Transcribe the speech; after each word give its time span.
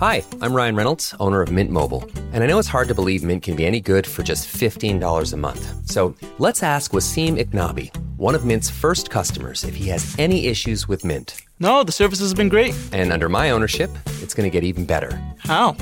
Hi, 0.00 0.24
I'm 0.40 0.54
Ryan 0.54 0.76
Reynolds, 0.76 1.14
owner 1.20 1.42
of 1.42 1.52
Mint 1.52 1.70
Mobile. 1.70 2.02
And 2.32 2.42
I 2.42 2.46
know 2.46 2.58
it's 2.58 2.68
hard 2.68 2.88
to 2.88 2.94
believe 2.94 3.22
Mint 3.22 3.42
can 3.42 3.54
be 3.54 3.66
any 3.66 3.82
good 3.82 4.06
for 4.06 4.22
just 4.22 4.48
$15 4.48 5.34
a 5.34 5.36
month. 5.36 5.62
So 5.90 6.16
let's 6.38 6.62
ask 6.62 6.92
Wasim 6.92 7.36
Iknabi, 7.38 7.90
one 8.16 8.34
of 8.34 8.46
Mint's 8.46 8.70
first 8.70 9.10
customers, 9.10 9.62
if 9.62 9.74
he 9.74 9.90
has 9.90 10.18
any 10.18 10.46
issues 10.46 10.88
with 10.88 11.04
Mint. 11.04 11.42
No, 11.58 11.84
the 11.84 11.92
service 11.92 12.18
has 12.20 12.32
been 12.32 12.48
great. 12.48 12.74
And 12.92 13.12
under 13.12 13.28
my 13.28 13.50
ownership, 13.50 13.90
it's 14.22 14.32
going 14.32 14.50
to 14.50 14.50
get 14.50 14.64
even 14.64 14.86
better. 14.86 15.20
How? 15.40 15.76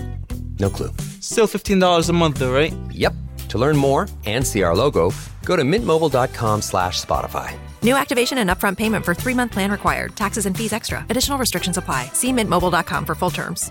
No 0.58 0.68
clue. 0.68 0.90
Still 1.20 1.46
$15 1.46 2.08
a 2.08 2.12
month 2.12 2.38
though, 2.40 2.52
right? 2.52 2.74
Yep. 2.90 3.12
To 3.50 3.56
learn 3.58 3.76
more 3.76 4.08
and 4.26 4.44
see 4.44 4.64
our 4.64 4.74
logo, 4.74 5.12
go 5.44 5.54
to 5.54 5.62
mintmobile.com 5.62 6.62
slash 6.62 7.00
Spotify. 7.00 7.56
New 7.84 7.94
activation 7.94 8.38
and 8.38 8.50
upfront 8.50 8.78
payment 8.78 9.04
for 9.04 9.14
three 9.14 9.34
month 9.34 9.52
plan 9.52 9.70
required. 9.70 10.16
Taxes 10.16 10.46
and 10.46 10.56
fees 10.56 10.72
extra. 10.72 11.06
Additional 11.08 11.38
restrictions 11.38 11.78
apply. 11.78 12.10
See 12.14 12.32
mintmobile.com 12.32 13.06
for 13.06 13.14
full 13.14 13.30
terms. 13.30 13.70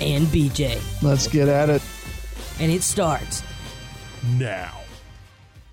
And 0.00 0.26
BJ. 0.28 0.80
Let's 1.02 1.26
get 1.28 1.48
at 1.48 1.68
it. 1.68 1.82
And 2.58 2.72
it 2.72 2.82
starts 2.82 3.42
now. 4.36 4.80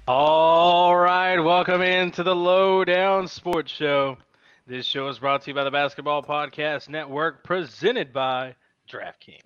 All 0.07 0.95
right, 0.95 1.37
welcome 1.37 1.81
into 1.81 2.23
the 2.23 2.35
Lowdown 2.35 3.27
Sports 3.27 3.71
Show. 3.71 4.17
This 4.65 4.85
show 4.85 5.07
is 5.09 5.19
brought 5.19 5.41
to 5.43 5.51
you 5.51 5.53
by 5.53 5.63
the 5.63 5.71
Basketball 5.71 6.23
Podcast 6.23 6.87
Network, 6.89 7.43
presented 7.43 8.13
by 8.13 8.55
DraftKings. 8.89 9.41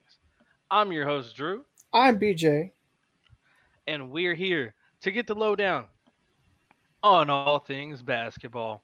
I'm 0.70 0.92
your 0.92 1.06
host, 1.06 1.36
Drew. 1.36 1.66
I'm 1.94 2.20
BJ. 2.20 2.72
And 3.88 4.12
we're 4.12 4.36
here 4.36 4.74
to 5.02 5.12
get 5.12 5.28
the 5.28 5.36
lowdown 5.36 5.86
on 7.04 7.30
all 7.30 7.60
things 7.60 8.02
basketball. 8.02 8.84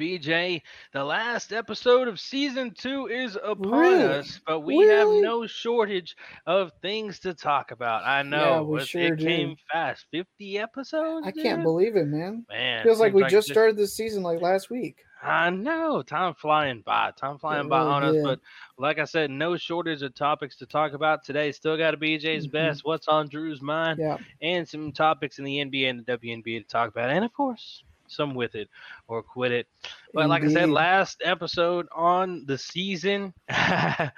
BJ, 0.00 0.62
the 0.94 1.04
last 1.04 1.52
episode 1.52 2.08
of 2.08 2.18
season 2.18 2.72
two 2.72 3.06
is 3.08 3.36
upon 3.36 3.70
Really? 3.70 4.04
us, 4.04 4.40
but 4.46 4.60
we 4.60 4.78
have 4.86 5.08
no 5.08 5.46
shortage 5.46 6.16
of 6.46 6.72
things 6.80 7.18
to 7.20 7.34
talk 7.34 7.70
about. 7.70 8.04
I 8.04 8.22
know 8.22 8.62
we 8.64 8.80
it, 8.80 8.88
sure 8.88 9.02
it 9.14 9.18
came 9.20 9.56
fast. 9.70 10.06
50 10.10 10.58
episodes? 10.58 11.26
I 11.26 11.32
can't 11.32 11.62
believe 11.62 11.96
it, 11.96 12.06
man. 12.06 12.46
Man, 12.48 12.82
Feels 12.82 12.98
like 12.98 13.12
we 13.12 13.22
just 13.24 13.48
this- 13.48 13.54
started 13.54 13.76
this 13.76 13.94
season 13.94 14.22
like 14.22 14.40
last 14.40 14.70
week. 14.70 15.04
I 15.22 15.50
know. 15.50 16.00
Time 16.00 16.32
flying 16.32 16.80
by. 16.80 17.10
Time 17.14 17.36
flying 17.36 17.68
by 17.68 17.80
really 17.80 17.90
on 17.92 18.04
us. 18.04 18.12
did. 18.14 18.24
But 18.24 18.40
like 18.78 18.98
I 18.98 19.04
said, 19.04 19.30
no 19.30 19.54
shortage 19.58 20.00
of 20.00 20.14
topics 20.14 20.56
to 20.56 20.64
talk 20.66 20.94
about 20.94 21.24
today. 21.24 21.52
Still 21.52 21.76
got 21.76 21.92
a 21.92 21.98
BJ's 21.98 22.46
Mhm. 22.46 22.52
best. 22.52 22.86
What's 22.86 23.06
on 23.06 23.28
Drew's 23.28 23.60
mind? 23.60 23.98
Yeah. 23.98 24.16
And 24.40 24.66
some 24.66 24.92
topics 24.92 25.38
in 25.38 25.44
the 25.44 25.58
NBA 25.60 25.90
and 25.90 26.00
the 26.00 26.04
WNBA 26.16 26.60
to 26.60 26.64
talk 26.66 26.88
about. 26.88 27.10
And 27.10 27.22
of 27.22 27.34
course, 27.34 27.84
some 28.10 28.34
with 28.34 28.54
it 28.54 28.68
or 29.08 29.22
quit 29.22 29.52
it. 29.52 29.66
But 30.12 30.28
like 30.28 30.44
I 30.44 30.48
said, 30.48 30.70
last 30.70 31.22
episode 31.24 31.86
on 31.94 32.44
the 32.46 32.58
season. 32.58 33.32
Shout 33.50 34.12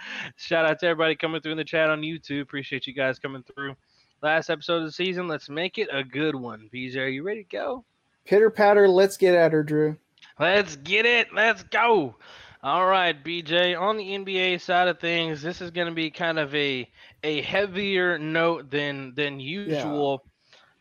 out 0.50 0.80
to 0.80 0.86
everybody 0.86 1.16
coming 1.16 1.41
through 1.41 1.53
in 1.53 1.58
the 1.58 1.64
chat 1.64 1.91
on 1.91 2.02
YouTube. 2.02 2.42
Appreciate 2.42 2.86
you 2.86 2.94
guys 2.94 3.19
coming 3.19 3.42
through. 3.42 3.75
Last 4.22 4.50
episode 4.50 4.78
of 4.78 4.84
the 4.84 4.92
season. 4.92 5.28
Let's 5.28 5.48
make 5.48 5.78
it 5.78 5.88
a 5.92 6.04
good 6.04 6.34
one. 6.34 6.70
BJ, 6.72 6.97
are 6.98 7.08
you 7.08 7.22
ready 7.22 7.44
to 7.44 7.56
go? 7.56 7.84
Pitter 8.25 8.50
patter, 8.50 8.88
let's 8.88 9.16
get 9.16 9.34
at 9.34 9.52
her, 9.52 9.64
Drew. 9.64 9.97
Let's 10.38 10.76
get 10.76 11.06
it. 11.06 11.28
Let's 11.34 11.62
go. 11.64 12.16
All 12.62 12.86
right, 12.86 13.25
BJ. 13.25 13.78
On 13.78 13.97
the 13.97 14.04
NBA 14.04 14.60
side 14.60 14.86
of 14.86 15.00
things, 15.00 15.42
this 15.42 15.60
is 15.60 15.72
going 15.72 15.88
to 15.88 15.94
be 15.94 16.10
kind 16.10 16.38
of 16.38 16.54
a 16.54 16.88
a 17.25 17.42
heavier 17.42 18.19
note 18.19 18.70
than 18.70 19.14
than 19.16 19.41
usual. 19.41 20.22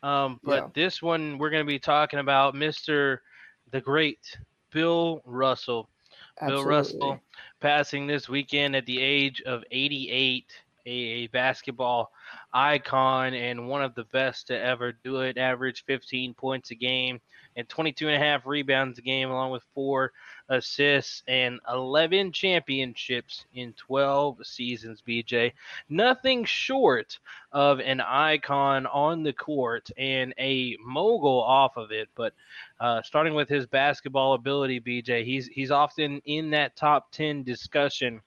Um, 0.02 0.40
but 0.42 0.62
Yeah. 0.62 0.68
this 0.74 1.00
one 1.02 1.38
we're 1.38 1.50
going 1.50 1.64
to 1.64 1.68
be 1.70 1.78
talking 1.78 2.18
about 2.18 2.54
Mr. 2.54 3.18
the 3.70 3.80
Great 3.80 4.38
Bill 4.70 5.20
Russell. 5.24 5.88
Bill 6.46 6.64
Russell 6.64 7.20
passing 7.60 8.06
this 8.06 8.28
weekend 8.28 8.74
at 8.74 8.86
the 8.86 9.00
age 9.00 9.42
of 9.42 9.62
88, 9.70 10.46
a, 10.86 10.90
a 10.90 11.26
basketball 11.28 12.10
icon 12.52 13.34
and 13.34 13.68
one 13.68 13.82
of 13.82 13.94
the 13.94 14.04
best 14.04 14.48
to 14.48 14.58
ever 14.58 14.92
do 15.04 15.20
it. 15.20 15.38
Average 15.38 15.84
15 15.84 16.34
points 16.34 16.70
a 16.70 16.74
game 16.74 17.20
and 17.56 17.68
22 17.68 18.08
and 18.08 18.16
a 18.16 18.24
half 18.24 18.46
rebounds 18.46 18.98
a 18.98 19.02
game, 19.02 19.30
along 19.30 19.50
with 19.50 19.62
four 19.74 20.12
assists 20.48 21.22
and 21.28 21.60
11 21.68 22.32
championships 22.32 23.44
in 23.54 23.72
12 23.74 24.38
seasons. 24.44 25.02
BJ, 25.06 25.52
nothing 25.88 26.44
short 26.44 27.18
of 27.52 27.80
an 27.80 28.00
icon 28.00 28.86
on 28.86 29.22
the 29.22 29.32
court 29.32 29.90
and 29.96 30.34
a 30.38 30.76
mogul 30.84 31.42
off 31.42 31.76
of 31.76 31.90
it. 31.90 32.08
But 32.14 32.32
uh, 32.80 33.02
starting 33.02 33.34
with 33.34 33.48
his 33.48 33.66
basketball 33.66 34.34
ability, 34.34 34.80
BJ, 34.80 35.24
he's 35.24 35.46
he's 35.48 35.70
often 35.70 36.20
in 36.24 36.50
that 36.50 36.76
top 36.76 37.10
10 37.12 37.42
discussion. 37.42 38.20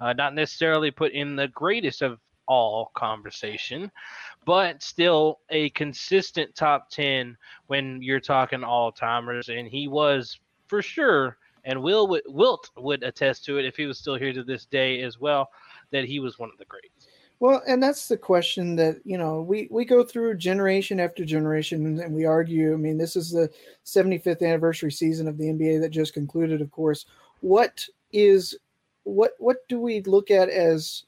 Uh, 0.00 0.12
not 0.12 0.34
necessarily 0.34 0.90
put 0.90 1.12
in 1.12 1.36
the 1.36 1.48
greatest 1.48 2.02
of 2.02 2.18
all 2.46 2.90
conversation, 2.94 3.90
but 4.44 4.82
still 4.82 5.40
a 5.50 5.70
consistent 5.70 6.54
top 6.54 6.90
10 6.90 7.36
when 7.66 8.02
you're 8.02 8.20
talking 8.20 8.64
all 8.64 8.92
timers. 8.92 9.48
And 9.48 9.68
he 9.68 9.88
was 9.88 10.38
for 10.66 10.82
sure, 10.82 11.38
and 11.64 11.82
Will 11.82 12.06
would- 12.08 12.24
Wilt 12.26 12.70
would 12.76 13.02
attest 13.02 13.44
to 13.46 13.58
it 13.58 13.64
if 13.64 13.76
he 13.76 13.86
was 13.86 13.98
still 13.98 14.16
here 14.16 14.32
to 14.32 14.42
this 14.42 14.64
day 14.66 15.02
as 15.02 15.20
well, 15.20 15.50
that 15.90 16.04
he 16.04 16.18
was 16.18 16.38
one 16.38 16.50
of 16.50 16.58
the 16.58 16.64
greats. 16.64 17.08
Well, 17.40 17.60
and 17.66 17.82
that's 17.82 18.06
the 18.06 18.16
question 18.16 18.76
that 18.76 18.98
you 19.04 19.18
know 19.18 19.42
we 19.42 19.66
we 19.70 19.84
go 19.84 20.04
through 20.04 20.36
generation 20.36 21.00
after 21.00 21.24
generation, 21.24 21.86
and- 21.86 22.00
and 22.00 22.14
we 22.14 22.24
argue. 22.24 22.72
I 22.72 22.76
mean, 22.76 22.98
this 22.98 23.16
is 23.16 23.32
the 23.32 23.50
75th 23.84 24.42
anniversary 24.42 24.92
season 24.92 25.26
of 25.26 25.38
the 25.38 25.48
NBA 25.48 25.80
that 25.80 25.88
just 25.90 26.14
concluded. 26.14 26.60
Of 26.60 26.70
course, 26.70 27.04
what 27.40 27.84
is 28.12 28.56
what 29.02 29.32
what 29.38 29.66
do 29.68 29.80
we 29.80 30.02
look 30.02 30.30
at 30.30 30.48
as 30.48 31.02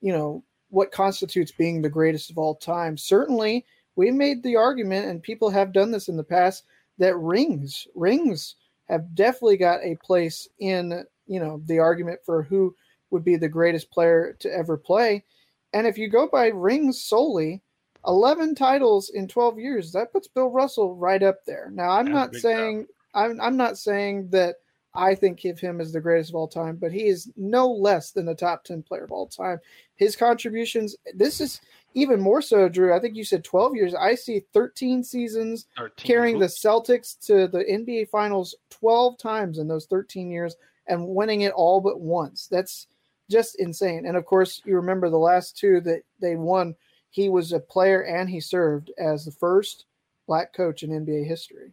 you 0.00 0.12
know 0.12 0.42
what 0.70 0.92
constitutes 0.92 1.52
being 1.52 1.80
the 1.80 1.88
greatest 1.88 2.30
of 2.30 2.38
all 2.38 2.54
time? 2.54 2.96
Certainly, 2.96 3.64
we 3.96 4.10
made 4.10 4.42
the 4.42 4.56
argument, 4.56 5.06
and 5.06 5.22
people 5.22 5.50
have 5.50 5.72
done 5.72 5.90
this 5.90 6.08
in 6.08 6.16
the 6.16 6.24
past 6.24 6.64
that 6.98 7.16
rings 7.16 7.86
rings 7.94 8.56
have 8.88 9.14
definitely 9.14 9.56
got 9.56 9.82
a 9.82 9.96
place 9.96 10.48
in 10.58 11.04
you 11.26 11.40
know 11.40 11.60
the 11.66 11.78
argument 11.78 12.20
for 12.24 12.42
who 12.42 12.74
would 13.10 13.24
be 13.24 13.36
the 13.36 13.48
greatest 13.48 13.90
player 13.90 14.36
to 14.40 14.52
ever 14.52 14.76
play. 14.76 15.24
And 15.72 15.86
if 15.86 15.98
you 15.98 16.08
go 16.08 16.28
by 16.30 16.48
rings 16.48 17.02
solely, 17.02 17.62
11 18.06 18.54
titles 18.54 19.10
in 19.10 19.28
12 19.28 19.58
years, 19.58 19.92
that 19.92 20.12
puts 20.12 20.28
Bill 20.28 20.50
Russell 20.50 20.94
right 20.94 21.22
up 21.22 21.44
there. 21.44 21.70
Now, 21.72 21.90
I'm 21.90 22.10
not 22.10 22.34
saying 22.34 22.86
I'm, 23.14 23.40
I'm 23.40 23.56
not 23.56 23.78
saying 23.78 24.28
that 24.30 24.56
I 24.98 25.14
think 25.14 25.44
of 25.44 25.60
him 25.60 25.80
as 25.80 25.92
the 25.92 26.00
greatest 26.00 26.30
of 26.30 26.34
all 26.34 26.48
time, 26.48 26.74
but 26.74 26.90
he 26.90 27.06
is 27.06 27.30
no 27.36 27.70
less 27.70 28.10
than 28.10 28.26
the 28.26 28.34
top 28.34 28.64
10 28.64 28.82
player 28.82 29.04
of 29.04 29.12
all 29.12 29.28
time. 29.28 29.60
His 29.94 30.16
contributions, 30.16 30.96
this 31.14 31.40
is 31.40 31.60
even 31.94 32.20
more 32.20 32.42
so, 32.42 32.68
Drew. 32.68 32.92
I 32.92 32.98
think 32.98 33.14
you 33.14 33.22
said 33.22 33.44
12 33.44 33.76
years. 33.76 33.94
I 33.94 34.16
see 34.16 34.44
13 34.52 35.04
seasons 35.04 35.66
13. 35.76 35.92
carrying 35.96 36.38
the 36.40 36.46
Celtics 36.46 37.16
to 37.26 37.46
the 37.46 37.64
NBA 37.64 38.10
Finals 38.10 38.56
12 38.70 39.18
times 39.18 39.58
in 39.58 39.68
those 39.68 39.86
13 39.86 40.32
years 40.32 40.56
and 40.88 41.06
winning 41.06 41.42
it 41.42 41.52
all 41.52 41.80
but 41.80 42.00
once. 42.00 42.48
That's 42.48 42.88
just 43.30 43.60
insane. 43.60 44.04
And 44.04 44.16
of 44.16 44.26
course, 44.26 44.60
you 44.64 44.74
remember 44.74 45.10
the 45.10 45.16
last 45.16 45.56
two 45.56 45.80
that 45.82 46.02
they 46.20 46.34
won. 46.34 46.74
He 47.10 47.28
was 47.28 47.52
a 47.52 47.60
player 47.60 48.02
and 48.02 48.28
he 48.28 48.40
served 48.40 48.90
as 48.98 49.24
the 49.24 49.30
first 49.30 49.84
black 50.26 50.52
coach 50.52 50.82
in 50.82 50.90
NBA 50.90 51.24
history. 51.24 51.72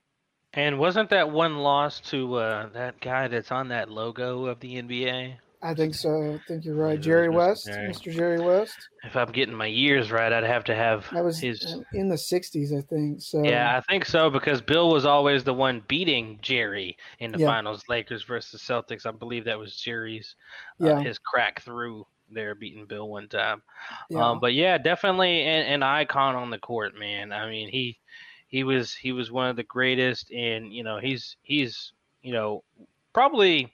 And 0.55 0.79
wasn't 0.79 1.09
that 1.09 1.29
one 1.29 1.57
loss 1.57 1.99
to 2.11 2.35
uh, 2.35 2.69
that 2.69 2.99
guy 3.01 3.27
that's 3.27 3.51
on 3.51 3.67
that 3.69 3.89
logo 3.89 4.45
of 4.45 4.59
the 4.61 4.75
NBA? 4.81 5.35
I 5.61 5.73
think 5.73 5.95
so. 5.95 6.09
I 6.35 6.39
think 6.47 6.63
you're 6.63 6.75
right. 6.75 6.99
Jerry 7.01 7.27
West, 7.27 7.65
Jerry. 7.65 7.89
Mr. 7.89 8.13
Jerry 8.13 8.39
West. 8.39 8.77
If 9.03 9.15
I'm 9.15 9.31
getting 9.31 9.55
my 9.55 9.65
years 9.65 10.11
right, 10.11 10.31
I'd 10.31 10.43
have 10.43 10.63
to 10.65 10.75
have 10.75 11.09
That 11.11 11.23
was 11.23 11.39
his. 11.39 11.75
in 11.93 12.07
the 12.07 12.15
60s, 12.17 12.71
I 12.77 12.81
think. 12.81 13.21
So 13.21 13.43
Yeah, 13.43 13.75
I 13.75 13.81
think 13.81 14.05
so 14.05 14.29
because 14.29 14.61
Bill 14.61 14.89
was 14.91 15.05
always 15.05 15.43
the 15.43 15.53
one 15.53 15.81
beating 15.87 16.37
Jerry 16.41 16.95
in 17.19 17.31
the 17.31 17.39
Yeah. 17.39 17.47
finals. 17.47 17.83
Lakers 17.89 18.23
versus 18.23 18.61
Celtics. 18.61 19.05
I 19.07 19.11
believe 19.11 19.45
that 19.45 19.57
was 19.57 19.75
Jerry's 19.75 20.35
uh, 20.81 20.85
Yeah. 20.85 21.01
his 21.01 21.17
crack 21.17 21.61
through 21.63 22.05
there 22.29 22.53
beating 22.55 22.85
Bill 22.85 23.09
one 23.09 23.27
time. 23.27 23.61
Yeah. 24.09 24.29
Um, 24.29 24.39
but 24.39 24.53
yeah, 24.53 24.77
definitely 24.77 25.41
an, 25.41 25.65
an 25.65 25.83
icon 25.83 26.35
on 26.35 26.49
the 26.51 26.59
court, 26.59 26.95
man. 26.95 27.31
I 27.31 27.49
mean, 27.49 27.69
he 27.69 27.97
he 28.55 28.63
was 28.63 28.93
he 28.93 29.11
was 29.11 29.31
one 29.31 29.49
of 29.49 29.57
the 29.57 29.63
greatest, 29.63 30.31
and 30.31 30.71
you 30.73 30.81
know 30.83 30.97
he's 30.97 31.35
he's 31.43 31.91
you 32.21 32.31
know 32.31 32.63
probably. 33.13 33.73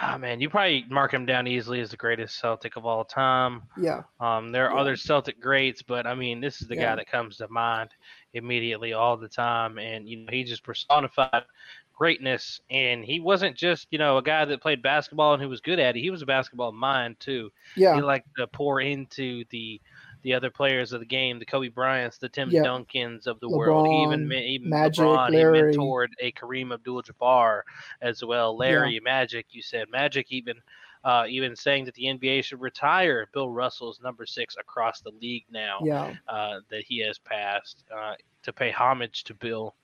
Ah 0.00 0.16
man, 0.18 0.40
you 0.40 0.48
probably 0.48 0.86
mark 0.88 1.12
him 1.12 1.26
down 1.26 1.46
easily 1.46 1.80
as 1.80 1.90
the 1.90 1.98
greatest 1.98 2.38
Celtic 2.40 2.76
of 2.76 2.86
all 2.86 3.04
time. 3.04 3.62
Yeah. 3.76 4.02
Um, 4.20 4.50
there 4.50 4.66
are 4.70 4.74
Yeah. 4.74 4.80
other 4.80 4.96
Celtic 4.96 5.38
greats, 5.38 5.82
but 5.82 6.06
I 6.06 6.14
mean, 6.14 6.40
this 6.40 6.62
is 6.62 6.68
the 6.68 6.76
Yeah. 6.76 6.86
guy 6.86 6.96
that 6.96 7.10
comes 7.10 7.36
to 7.36 7.48
mind 7.48 7.90
immediately 8.32 8.94
all 8.94 9.18
the 9.18 9.28
time, 9.28 9.78
and 9.78 10.08
you 10.08 10.16
know, 10.16 10.32
he 10.32 10.44
just 10.44 10.64
personified 10.64 11.44
greatness. 11.92 12.60
And 12.70 13.04
he 13.04 13.20
wasn't 13.20 13.54
just 13.54 13.86
you 13.90 13.98
know 13.98 14.16
a 14.16 14.22
guy 14.22 14.46
that 14.46 14.62
played 14.62 14.82
basketball 14.82 15.34
and 15.34 15.42
who 15.42 15.48
was 15.50 15.60
good 15.60 15.78
at 15.78 15.94
it. 15.96 16.00
He 16.00 16.10
was 16.10 16.22
a 16.22 16.26
basketball 16.26 16.72
mind 16.72 17.20
too. 17.20 17.52
Yeah. 17.76 17.94
He 17.94 18.00
liked 18.00 18.28
to 18.38 18.46
pour 18.48 18.80
into 18.80 19.44
the 19.50 19.78
the 20.22 20.32
other 20.34 20.50
players 20.50 20.92
of 20.92 21.00
the 21.00 21.06
game, 21.06 21.38
the 21.38 21.44
Kobe 21.44 21.68
Bryants, 21.68 22.18
the 22.18 22.28
Tim 22.28 22.50
Yeah. 22.50 22.62
Duncans 22.62 23.26
of 23.26 23.40
the 23.40 23.48
world. 23.48 23.86
He 23.88 24.02
even 24.02 24.32
even 24.32 24.68
Magic, 24.68 25.04
LeBron, 25.04 25.30
Larry. 25.32 25.72
he 25.72 25.76
mentored 25.78 26.08
a 26.20 26.32
Kareem 26.32 26.72
Abdul-Jabbar 26.72 27.62
as 28.00 28.24
well. 28.24 28.56
Larry, 28.56 29.00
Magic, 29.00 29.46
you 29.50 29.62
said 29.62 29.88
Magic 29.90 30.26
even 30.30 30.56
uh, 31.04 31.24
even 31.28 31.56
saying 31.56 31.84
that 31.84 31.94
the 31.94 32.04
NBA 32.04 32.44
should 32.44 32.60
retire 32.60 33.26
Bill 33.34 33.50
Russell's 33.50 34.00
number 34.00 34.24
six 34.24 34.54
across 34.56 35.00
the 35.00 35.10
league 35.20 35.44
now 35.50 35.78
Yeah. 35.82 36.14
uh, 36.28 36.60
that 36.70 36.84
he 36.84 36.98
has 37.00 37.18
passed 37.18 37.82
uh, 37.92 38.14
to 38.44 38.52
pay 38.52 38.70
homage 38.70 39.24
to 39.24 39.34
Bill. 39.34 39.74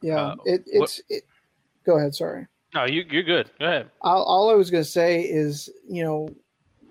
Yeah. 0.00 0.16
Uh, 0.16 0.36
it, 0.44 0.62
what- 0.72 0.82
it's. 0.84 1.02
It, 1.08 1.22
go 1.86 1.98
ahead. 1.98 2.14
Sorry. 2.14 2.46
No, 2.74 2.86
you 2.86 3.04
you're 3.10 3.22
good. 3.22 3.50
Go 3.60 3.66
ahead. 3.66 3.90
all, 4.00 4.24
all 4.24 4.50
I 4.50 4.54
was 4.54 4.70
going 4.70 4.82
to 4.82 4.88
say 4.90 5.20
is, 5.22 5.68
you 5.88 6.02
know, 6.02 6.28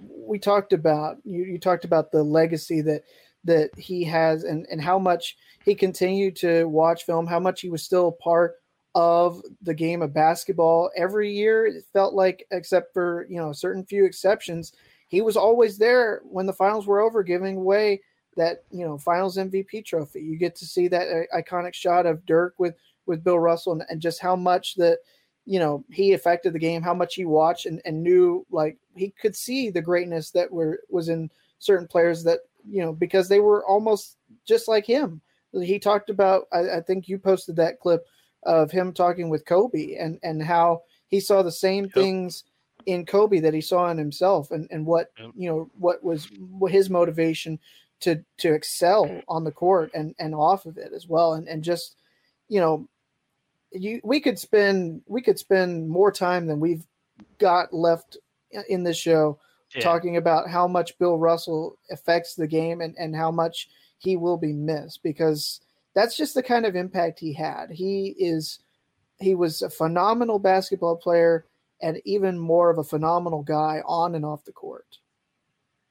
we 0.02 0.40
talked 0.40 0.74
about 0.74 1.18
you, 1.24 1.44
you 1.44 1.60
talked 1.60 1.86
about 1.86 2.12
the 2.12 2.24
legacy 2.24 2.82
that 2.82 3.04
that 3.44 3.72
he 3.78 4.04
has 4.04 4.44
and 4.44 4.66
and 4.72 4.82
how 4.82 5.00
much 5.00 5.38
he 5.64 5.76
continued 5.76 6.36
to 6.38 6.66
watch 6.66 7.04
film, 7.04 7.28
how 7.28 7.40
much 7.40 7.62
he 7.62 7.70
was 7.70 7.84
still 7.84 8.10
a 8.10 8.24
part 8.24 8.56
of 8.94 9.42
the 9.62 9.74
game 9.74 10.02
of 10.02 10.14
basketball 10.14 10.92
every 10.98 11.32
year. 11.32 11.66
It 11.66 11.86
felt 11.94 12.14
like, 12.14 12.46
except 12.52 12.94
for 12.94 13.26
you 13.30 13.38
know 13.38 13.52
certain 13.52 13.86
few 13.86 14.06
exceptions, 14.06 14.74
he 15.08 15.22
was 15.22 15.38
always 15.38 15.78
there 15.78 16.22
when 16.24 16.46
the 16.46 16.54
finals 16.54 16.88
were 16.88 17.02
over, 17.02 17.24
giving 17.24 17.58
away 17.58 18.02
that 18.38 18.64
you 18.72 18.86
know 18.86 18.98
finals 18.98 19.38
MVP 19.38 19.86
trophy. 19.86 20.22
You 20.22 20.38
get 20.38 20.56
to 20.58 20.66
see 20.66 20.88
that 20.90 21.08
uh, 21.08 21.38
iconic 21.38 21.74
shot 21.74 22.06
of 22.06 22.26
Dirk 22.26 22.56
with 22.58 22.76
with 23.06 23.24
Bill 23.24 23.40
Russell 23.40 23.74
and, 23.74 23.84
and 23.90 24.02
just 24.02 24.22
how 24.22 24.36
much 24.36 24.76
that 24.76 25.00
you 25.46 25.60
know 25.60 25.84
he 25.92 26.14
affected 26.14 26.54
the 26.54 26.60
game 26.60 26.82
how 26.82 26.94
much 26.94 27.16
he 27.16 27.26
watched 27.26 27.66
and, 27.66 27.82
and 27.86 28.04
knew 28.04 28.46
like 28.52 28.78
he 28.96 29.10
could 29.22 29.36
see 29.36 29.70
the 29.70 29.82
greatness 29.82 30.32
that 30.32 30.52
were 30.52 30.80
was 30.90 31.10
in 31.10 31.30
certain 31.60 31.88
players 31.88 32.24
that 32.24 32.40
you 32.70 32.82
know 32.82 32.94
because 32.94 33.28
they 33.28 33.40
were 33.40 33.66
almost 33.66 34.18
just 34.46 34.68
like 34.68 34.86
him. 34.86 35.22
He 35.54 35.80
talked 35.80 36.10
about 36.10 36.48
I, 36.52 36.78
I 36.78 36.82
think 36.82 37.08
you 37.08 37.18
posted 37.18 37.56
that 37.58 37.80
clip 37.80 38.06
of 38.44 38.72
him 38.72 38.94
talking 38.94 39.30
with 39.30 39.46
kobe 39.46 39.96
and 39.96 40.20
and 40.24 40.42
how 40.42 40.82
he 41.08 41.20
saw 41.20 41.44
the 41.44 41.52
same 41.52 41.90
things 41.90 42.44
in 42.88 43.06
kobe 43.06 43.40
that 43.40 43.54
he 43.54 43.62
saw 43.62 43.90
in 43.92 43.98
himself 43.98 44.50
and 44.52 44.68
and 44.72 44.86
what 44.86 45.12
you 45.36 45.50
know 45.50 45.70
what 45.78 46.04
was 46.04 46.28
what 46.50 46.72
his 46.72 46.90
motivation 46.90 47.60
to 48.02 48.24
to 48.38 48.54
excel 48.54 49.22
on 49.28 49.44
the 49.44 49.52
court 49.52 49.92
and 49.94 50.14
and 50.20 50.36
off 50.36 50.66
of 50.66 50.78
it 50.78 50.92
as 50.94 51.08
well. 51.08 51.34
And 51.34 51.48
and 51.48 51.64
just 51.64 51.96
you 52.50 52.60
know 52.60 52.88
you 53.72 54.02
we 54.04 54.20
could 54.20 54.38
spend 54.38 55.02
we 55.08 55.22
could 55.22 55.40
spend 55.40 55.88
more 55.88 56.12
time 56.12 56.48
than 56.48 56.60
we've 56.60 56.86
got 57.38 57.74
left 57.74 58.18
in 58.70 58.84
this 58.84 58.98
show 58.98 59.40
Yeah. 59.76 59.82
talking 59.82 60.18
about 60.18 60.50
how 60.50 60.68
much 60.68 60.98
Bill 61.00 61.18
Russell 61.18 61.78
affects 61.90 62.36
the 62.36 62.48
game 62.48 62.82
and, 62.82 62.96
and 62.98 63.16
how 63.16 63.32
much 63.32 63.70
he 64.00 64.18
will 64.18 64.38
be 64.38 64.54
missed 64.54 65.02
because 65.04 65.62
that's 65.94 66.18
just 66.18 66.34
the 66.34 66.44
kind 66.44 66.66
of 66.66 66.76
impact 66.76 67.20
he 67.20 67.34
had. 67.34 67.70
He 67.70 68.16
is 68.18 68.60
he 69.20 69.36
was 69.36 69.62
a 69.62 69.70
phenomenal 69.70 70.40
basketball 70.40 70.96
player 70.98 71.46
and 71.82 72.02
even 72.06 72.38
more 72.38 72.70
of 72.70 72.78
a 72.78 72.84
phenomenal 72.84 73.44
guy 73.44 73.82
on 73.86 74.16
and 74.16 74.26
off 74.26 74.44
the 74.46 74.52
court. 74.52 74.98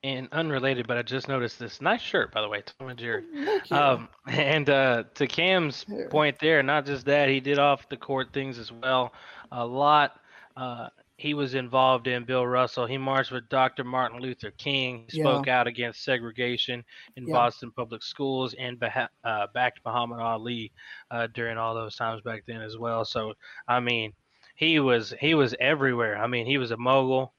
And 0.02 0.28
unrelated, 0.32 0.86
but 0.86 0.96
I 0.96 1.02
just 1.02 1.28
noticed 1.28 1.58
this 1.58 1.82
nice 1.82 2.00
shirt, 2.00 2.32
by 2.32 2.40
the 2.40 2.48
way, 2.48 2.62
Tom 2.78 2.88
and 2.88 2.98
Jerry. 2.98 3.22
Um, 3.70 4.08
and 4.26 4.68
uh, 4.70 5.04
to 5.16 5.26
Cam's 5.26 5.84
Here. 5.86 6.08
point 6.08 6.38
there, 6.40 6.62
not 6.62 6.86
just 6.86 7.04
that, 7.04 7.28
he 7.28 7.38
did 7.38 7.58
off 7.58 7.86
the 7.90 7.98
court 7.98 8.32
things 8.32 8.58
as 8.58 8.72
well. 8.72 9.12
A 9.52 9.64
lot. 9.66 10.18
Uh, 10.56 10.88
he 11.18 11.34
was 11.34 11.54
involved 11.54 12.06
in 12.06 12.24
Bill 12.24 12.46
Russell. 12.46 12.86
He 12.86 12.96
marched 12.96 13.30
with 13.30 13.46
Dr. 13.50 13.84
Martin 13.84 14.20
Luther 14.20 14.50
King. 14.52 15.04
He 15.10 15.18
Yeah. 15.18 15.24
spoke 15.24 15.48
out 15.48 15.66
against 15.66 16.02
segregation 16.02 16.82
in 17.16 17.26
Yeah. 17.28 17.34
Boston 17.34 17.70
public 17.70 18.02
schools 18.02 18.54
and 18.58 18.80
beha- 18.80 19.10
uh, 19.22 19.48
backed 19.52 19.80
Muhammad 19.84 20.20
Ali 20.20 20.72
uh, 21.10 21.26
during 21.34 21.58
all 21.58 21.74
those 21.74 21.94
times 21.94 22.22
back 22.22 22.44
then 22.46 22.62
as 22.62 22.78
well. 22.78 23.04
So, 23.04 23.34
I 23.68 23.80
mean, 23.80 24.14
he 24.54 24.80
was 24.80 25.12
he 25.20 25.34
was 25.34 25.54
everywhere. 25.60 26.16
I 26.16 26.26
mean, 26.26 26.46
he 26.46 26.56
was 26.56 26.70
a 26.70 26.76
mogul, 26.78 27.34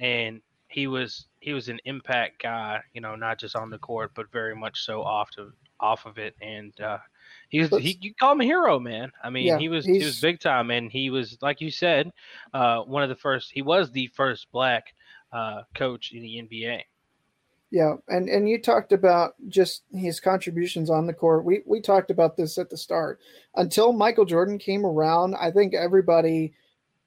and 0.00 0.40
he 0.68 0.86
was 0.86 1.26
he 1.40 1.52
was 1.52 1.68
an 1.68 1.80
impact 1.84 2.42
guy. 2.42 2.80
You 2.92 3.00
know, 3.00 3.16
not 3.16 3.38
just 3.38 3.56
on 3.56 3.70
the 3.70 3.78
court, 3.78 4.12
but 4.14 4.30
very 4.32 4.54
much 4.54 4.82
so 4.82 5.02
off 5.02 5.30
of 5.38 5.52
off 5.80 6.06
of 6.06 6.18
it. 6.18 6.34
And 6.40 6.78
uh, 6.80 6.98
he 7.48 7.60
was 7.60 7.70
he 7.70 7.98
you 8.00 8.14
call 8.14 8.32
him 8.32 8.40
a 8.40 8.44
hero, 8.44 8.78
man. 8.78 9.12
I 9.22 9.30
mean, 9.30 9.46
Yeah, 9.46 9.58
he 9.58 9.68
was 9.68 9.84
he 9.84 10.04
was 10.04 10.20
big 10.20 10.40
time, 10.40 10.70
and 10.70 10.90
he 10.90 11.10
was 11.10 11.38
like 11.40 11.60
you 11.60 11.70
said, 11.70 12.10
uh, 12.52 12.80
one 12.82 13.02
of 13.02 13.08
the 13.08 13.16
first. 13.16 13.52
He 13.52 13.62
was 13.62 13.90
the 13.90 14.08
first 14.08 14.50
black 14.52 14.94
uh, 15.32 15.62
coach 15.74 16.12
in 16.12 16.22
the 16.22 16.42
NBA. 16.42 16.82
Yeah, 17.70 17.94
and 18.08 18.28
and 18.28 18.48
you 18.48 18.60
talked 18.60 18.92
about 18.92 19.34
just 19.48 19.82
his 19.92 20.20
contributions 20.20 20.88
on 20.88 21.06
the 21.06 21.12
court. 21.12 21.44
We 21.44 21.62
we 21.66 21.80
talked 21.80 22.10
about 22.10 22.36
this 22.36 22.58
at 22.58 22.70
the 22.70 22.76
start. 22.76 23.20
Until 23.54 23.92
Michael 23.92 24.24
Jordan 24.24 24.58
came 24.58 24.86
around, 24.86 25.34
I 25.34 25.50
think 25.50 25.74
everybody 25.74 26.54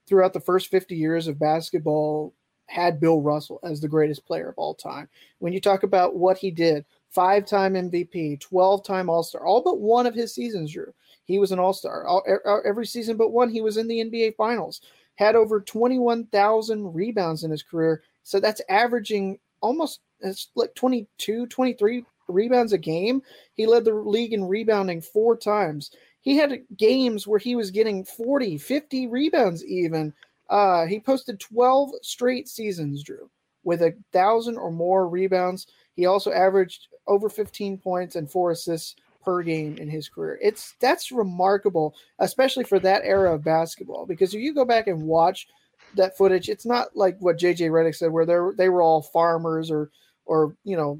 throughout 0.07 0.33
the 0.33 0.39
first 0.39 0.69
50 0.69 0.95
years 0.95 1.27
of 1.27 1.39
basketball 1.39 2.33
had 2.69 2.99
Bill 2.99 3.21
Russell 3.21 3.59
as 3.63 3.81
the 3.81 3.87
greatest 3.87 4.25
player 4.25 4.49
of 4.49 4.57
all 4.57 4.73
time. 4.73 5.09
When 5.39 5.53
you 5.53 5.59
talk 5.59 5.83
about 5.83 6.15
what 6.15 6.37
he 6.37 6.51
did, 6.51 6.85
five-time 7.09 7.73
MVP, 7.73 8.39
12-time 8.39 9.09
All-Star, 9.09 9.45
all 9.45 9.61
but 9.61 9.79
one 9.79 10.05
of 10.05 10.13
his 10.13 10.33
seasons, 10.33 10.71
Drew. 10.71 10.93
He 11.25 11.39
was 11.39 11.51
an 11.51 11.59
All-Star. 11.59 12.05
All, 12.05 12.23
e- 12.29 12.67
every 12.67 12.85
season 12.85 13.17
but 13.17 13.31
one, 13.31 13.49
he 13.49 13.61
was 13.61 13.77
in 13.77 13.87
the 13.87 13.99
NBA 13.99 14.35
Finals. 14.35 14.81
Had 15.15 15.35
over 15.35 15.59
21,000 15.59 16.93
rebounds 16.93 17.43
in 17.43 17.51
his 17.51 17.63
career. 17.63 18.03
So 18.23 18.39
that's 18.39 18.61
averaging 18.69 19.39
almost 19.61 19.99
it's 20.21 20.49
like 20.55 20.73
22, 20.75 21.47
23 21.47 22.05
rebounds 22.27 22.73
a 22.73 22.77
game. 22.77 23.21
He 23.53 23.65
led 23.65 23.85
the 23.85 23.93
league 23.93 24.33
in 24.33 24.45
rebounding 24.45 25.01
four 25.01 25.35
times. 25.35 25.91
He 26.21 26.35
had 26.35 26.63
games 26.77 27.25
where 27.25 27.39
he 27.39 27.55
was 27.55 27.71
getting 27.71 28.03
40, 28.03 28.57
50 28.57 29.07
rebounds 29.07 29.65
even. 29.65 30.13
Uh, 30.49 30.85
he 30.85 30.99
posted 30.99 31.39
12 31.39 31.91
straight 32.01 32.47
seasons, 32.47 33.03
Drew, 33.03 33.29
with 33.63 33.81
a 33.81 33.95
thousand 34.11 34.57
or 34.57 34.71
more 34.71 35.07
rebounds. 35.07 35.67
He 35.95 36.05
also 36.05 36.31
averaged 36.31 36.87
over 37.07 37.29
15 37.29 37.77
points 37.77 38.15
and 38.15 38.29
four 38.29 38.51
assists 38.51 38.95
per 39.23 39.43
game 39.43 39.77
in 39.77 39.89
his 39.89 40.09
career. 40.09 40.39
It's 40.41 40.75
that's 40.79 41.11
remarkable, 41.11 41.95
especially 42.19 42.63
for 42.63 42.79
that 42.79 43.03
era 43.03 43.35
of 43.35 43.43
basketball. 43.43 44.05
Because 44.05 44.33
if 44.33 44.41
you 44.41 44.53
go 44.53 44.65
back 44.65 44.87
and 44.87 45.03
watch 45.03 45.47
that 45.95 46.17
footage, 46.17 46.49
it's 46.49 46.65
not 46.65 46.95
like 46.95 47.17
what 47.19 47.37
JJ 47.37 47.69
Redick 47.69 47.95
said, 47.95 48.11
where 48.11 48.25
they 48.25 48.37
they 48.57 48.69
were 48.69 48.81
all 48.81 49.01
farmers 49.01 49.69
or 49.69 49.91
or 50.25 50.55
you 50.63 50.77
know, 50.77 50.99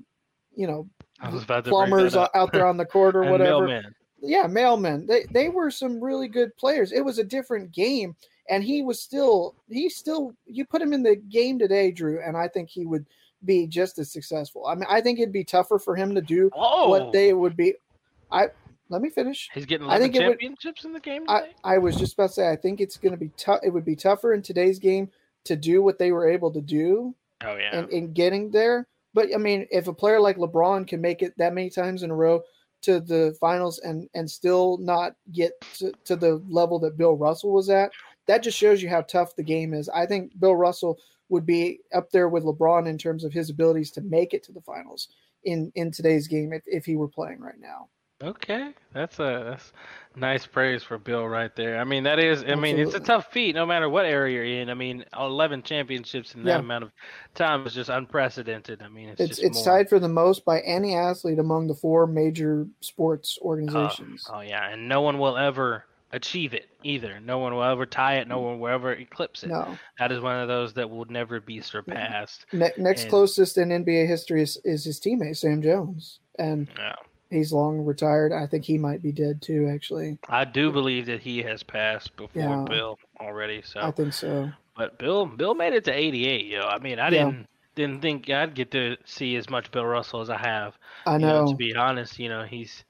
you 0.56 0.68
know, 0.68 0.88
I 1.22 1.30
was 1.30 1.44
about 1.44 1.66
plumbers 1.66 2.16
out 2.16 2.52
there 2.52 2.68
on 2.68 2.78
the 2.78 2.86
court 2.86 3.16
or 3.16 3.24
whatever. 3.32 3.68
mailmen. 3.68 3.94
Yeah, 4.22 4.46
mailmen. 4.46 5.08
They 5.08 5.26
they 5.32 5.50
were 5.50 5.72
some 5.72 6.04
really 6.04 6.28
good 6.28 6.56
players. 6.58 6.92
It 6.92 7.02
was 7.02 7.20
a 7.20 7.24
different 7.24 7.72
game, 7.72 8.16
and 8.50 8.64
he 8.64 8.82
was 8.82 9.00
still 9.02 9.56
he 9.70 9.90
still 9.90 10.34
you 10.46 10.66
put 10.66 10.82
him 10.82 10.94
in 10.94 11.04
the 11.04 11.16
game 11.16 11.60
today, 11.60 11.92
Drew, 11.92 12.22
and 12.22 12.36
I 12.36 12.48
think 12.48 12.70
he 12.70 12.86
would 12.86 13.06
be 13.46 13.68
just 13.68 13.98
as 14.00 14.12
successful. 14.12 14.66
I 14.68 14.76
mean, 14.76 14.86
I 14.90 15.00
think 15.02 15.20
it'd 15.20 15.32
be 15.32 15.46
tougher 15.46 15.80
for 15.80 15.96
him 15.96 16.14
to 16.16 16.22
do 16.22 16.50
Oh. 16.54 16.90
what 16.90 17.14
they 17.14 17.34
would 17.34 17.56
be. 17.56 17.76
I 18.32 18.48
let 18.90 19.02
me 19.02 19.10
finish. 19.10 19.50
He's 19.54 19.66
getting 19.66 19.88
I 19.88 20.00
think 20.00 20.16
it 20.16 20.20
would- 20.20 20.40
championships 20.40 20.84
in 20.84 20.94
the 20.94 21.00
game 21.00 21.24
I, 21.28 21.42
today. 21.42 21.54
I 21.64 21.78
was 21.78 21.96
just 21.96 22.14
about 22.14 22.28
to 22.28 22.34
say 22.34 22.50
I 22.50 22.56
think 22.56 22.82
it's 22.82 22.98
going 22.98 23.14
to 23.14 23.18
be 23.18 23.30
tough. 23.38 23.60
It 23.64 23.70
would 23.70 23.86
be 23.86 23.96
tougher 23.96 24.34
in 24.34 24.42
today's 24.42 24.80
game 24.80 25.10
to 25.46 25.56
do 25.56 25.82
what 25.82 25.98
they 26.00 26.12
were 26.12 26.28
able 26.30 26.52
to 26.52 26.62
do 26.62 27.16
oh 27.46 27.56
yeah. 27.56 27.70
and 27.78 27.90
in 27.90 28.14
getting 28.14 28.52
there. 28.52 28.88
But 29.14 29.34
I 29.34 29.38
mean, 29.38 29.68
if 29.72 29.88
a 29.88 29.94
player 29.94 30.20
like 30.20 30.38
LeBron 30.38 30.88
can 30.88 31.02
make 31.02 31.22
it 31.22 31.34
that 31.38 31.54
many 31.54 31.70
times 31.70 32.04
in 32.04 32.12
a 32.12 32.16
row 32.16 32.42
to 32.82 33.00
the 33.00 33.36
finals 33.40 33.80
and 33.80 34.10
and 34.14 34.30
still 34.30 34.78
not 34.78 35.16
get 35.32 35.52
to, 35.78 35.92
to 36.06 36.16
the 36.16 36.42
level 36.50 36.80
that 36.80 36.98
Bill 36.98 37.16
Russell 37.16 37.52
was 37.52 37.70
at, 37.70 37.92
that 38.30 38.44
just 38.44 38.58
shows 38.58 38.82
you 38.82 38.90
how 38.90 39.02
tough 39.02 39.36
the 39.36 39.44
game 39.44 39.74
is. 39.76 39.90
I 39.90 40.08
think 40.08 40.40
Bill 40.40 40.56
Russell 40.56 41.00
would 41.30 41.46
be 41.46 41.82
up 41.94 42.12
there 42.12 42.30
with 42.30 42.46
LeBron 42.46 42.88
in 42.88 42.98
terms 42.98 43.26
of 43.26 43.34
his 43.34 43.50
abilities 43.52 43.92
to 43.94 44.02
make 44.02 44.34
it 44.34 44.44
to 44.46 44.54
the 44.54 44.62
finals 44.62 45.10
in 45.44 45.74
in 45.76 45.92
today's 45.92 46.28
game 46.30 46.54
if, 46.54 46.64
if 46.68 46.86
he 46.86 46.96
were 46.98 47.10
playing 47.10 47.42
right 47.42 47.60
now. 47.60 47.90
Okay, 48.22 48.74
that's 48.94 49.18
a 49.20 49.46
that's 49.50 49.72
nice 50.16 50.46
praise 50.46 50.84
for 50.84 50.98
Bill 50.98 51.26
right 51.28 51.56
there. 51.56 51.80
I 51.80 51.86
mean, 51.86 52.04
that 52.04 52.20
is. 52.20 52.44
I 52.44 52.56
mean, 52.56 52.78
it's 52.78 52.94
a 52.94 53.00
tough 53.00 53.32
feat, 53.32 53.56
no 53.56 53.66
matter 53.66 53.88
what 53.90 54.06
area 54.06 54.36
you're 54.36 54.62
in. 54.62 54.70
I 54.70 54.74
mean, 54.74 55.06
11 55.18 55.64
championships 55.64 56.36
in 56.36 56.44
that 56.44 56.60
Yeah. 56.60 56.60
amount 56.60 56.84
of 56.84 56.92
time 57.34 57.66
is 57.66 57.74
just 57.74 57.90
unprecedented. 57.90 58.82
I 58.82 58.90
mean, 58.90 59.10
it's 59.10 59.24
It's 59.24 59.38
just 59.38 59.44
it's 59.44 59.62
tied 59.62 59.88
for 59.90 60.00
the 60.00 60.10
most 60.10 60.46
by 60.46 60.62
any 60.62 60.96
athlete 60.96 61.40
among 61.40 61.68
the 61.68 61.76
four 61.76 62.08
major 62.08 62.68
sports 62.82 63.38
Uh, 63.68 63.94
organizations. 63.94 64.26
oh 64.28 64.42
yeah, 64.42 64.70
and 64.70 64.90
no 64.90 65.02
one 65.02 65.20
will 65.20 65.38
ever 65.38 65.86
achieve 66.12 66.54
it 66.54 66.70
either. 66.84 67.20
No 67.20 67.38
one 67.40 67.54
will 67.54 67.64
ever 67.64 67.86
tie 67.86 68.16
it. 68.16 68.28
No 68.28 68.40
mm. 68.40 68.44
one 68.46 68.60
will 68.60 68.70
ever 68.70 68.94
eclipse 68.94 69.44
it. 69.44 69.50
No. 69.50 69.78
That 70.00 70.12
is 70.12 70.22
one 70.22 70.38
of 70.40 70.48
those 70.48 70.74
that 70.74 70.90
will 70.90 71.06
never 71.06 71.40
be 71.40 71.62
surpassed. 71.62 72.46
Mm-hmm. 72.48 72.60
Ne- 72.60 72.72
next 72.78 73.02
And- 73.04 73.10
closest 73.10 73.58
in 73.58 73.70
NBA 73.70 74.08
history 74.08 74.42
is, 74.42 74.60
is 74.64 74.86
his 74.86 75.00
teammate 75.00 75.38
Sam 75.38 75.62
Jones, 75.62 76.20
and 76.38 76.68
Yeah. 76.78 76.96
he's 77.30 77.52
long 77.54 77.86
retired. 77.86 78.32
I 78.34 78.48
think 78.48 78.66
he 78.66 78.78
might 78.78 79.02
be 79.02 79.12
dead 79.12 79.42
too. 79.42 79.70
Actually, 79.74 80.18
I 80.28 80.46
do 80.46 80.72
believe 80.72 81.06
that 81.08 81.22
he 81.22 81.44
has 81.44 81.64
passed 81.64 82.16
before 82.16 82.42
Yeah. 82.42 82.66
Bill 82.68 82.98
already. 83.20 83.62
So 83.64 83.82
I 83.82 83.92
think 83.92 84.14
so. 84.14 84.52
But 84.76 84.98
Bill, 84.98 85.26
Bill 85.26 85.56
made 85.56 85.74
it 85.74 85.84
to 85.86 85.92
88, 85.92 86.46
yo. 86.46 86.62
I 86.62 86.80
mean, 86.80 87.00
I 87.00 87.10
Yeah. 87.10 87.26
didn't 87.26 87.48
didn't 87.76 88.02
think 88.02 88.30
I'd 88.30 88.56
get 88.56 88.72
to 88.72 88.98
see 89.06 89.38
as 89.38 89.50
much 89.50 89.72
Bill 89.72 89.86
Russell 89.86 90.20
as 90.20 90.30
I 90.30 90.38
have. 90.38 90.78
I 91.06 91.14
You 91.14 91.20
know, 91.20 91.46
know. 91.46 91.52
to 91.52 91.56
be 91.56 91.74
honest, 91.76 92.20
you 92.20 92.28
know, 92.28 92.44
he's, 92.44 92.84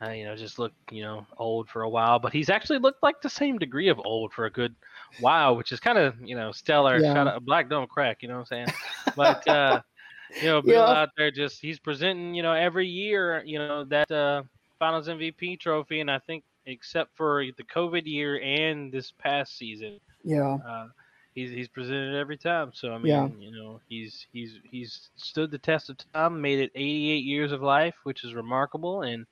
uh, 0.00 0.10
you 0.10 0.24
know, 0.24 0.36
just 0.36 0.58
looked, 0.58 0.76
you 0.92 1.02
know, 1.02 1.26
old 1.38 1.68
for 1.68 1.82
a 1.82 1.88
while, 1.88 2.18
but 2.18 2.32
he's 2.32 2.50
actually 2.50 2.78
looked 2.78 3.02
like 3.02 3.20
the 3.20 3.30
same 3.30 3.58
degree 3.58 3.88
of 3.88 3.98
old 4.04 4.32
for 4.32 4.46
a 4.46 4.50
good 4.50 4.74
while, 5.20 5.56
which 5.56 5.72
is 5.72 5.80
kind 5.80 5.98
of, 5.98 6.14
you 6.20 6.36
know, 6.36 6.52
stellar. 6.52 7.00
Yeah. 7.00 7.12
Shout 7.14 7.26
out, 7.26 7.44
black 7.44 7.68
don't 7.68 7.88
crack, 7.90 8.22
you 8.22 8.28
know 8.28 8.34
what 8.34 8.52
I'm 8.52 8.66
saying? 8.66 8.68
But, 9.16 9.46
uh, 9.48 9.80
you 10.40 10.48
know, 10.48 10.62
Bill 10.62 10.86
Yeah. 10.86 11.02
out 11.02 11.10
there 11.16 11.30
just, 11.30 11.60
he's 11.60 11.78
presenting, 11.80 12.34
you 12.34 12.42
know, 12.42 12.52
every 12.52 12.86
year, 12.86 13.42
you 13.44 13.58
know, 13.58 13.84
that 13.84 14.10
uh, 14.10 14.42
Finals 14.78 15.08
MVP 15.08 15.58
trophy, 15.58 16.00
and 16.00 16.10
I 16.10 16.18
think 16.20 16.44
except 16.66 17.16
for 17.16 17.44
the 17.56 17.64
COVID 17.64 18.06
year 18.06 18.40
and 18.40 18.92
this 18.92 19.10
past 19.10 19.56
season, 19.56 19.98
Yeah. 20.22 20.58
uh, 20.64 20.88
he's 21.34 21.50
he's 21.50 21.66
presented 21.68 22.14
every 22.14 22.36
time. 22.36 22.70
So 22.74 22.92
I 22.92 22.98
mean, 22.98 23.06
Yeah. 23.06 23.26
you 23.38 23.50
know, 23.50 23.80
he's 23.88 24.26
he's 24.32 24.60
he's 24.70 25.10
stood 25.16 25.50
the 25.50 25.58
test 25.58 25.90
of 25.90 25.96
time, 26.12 26.40
made 26.40 26.60
it 26.60 26.70
88 26.74 27.24
years 27.24 27.50
of 27.52 27.62
life, 27.62 27.96
which 28.04 28.22
is 28.22 28.34
remarkable, 28.34 29.02
and 29.02 29.26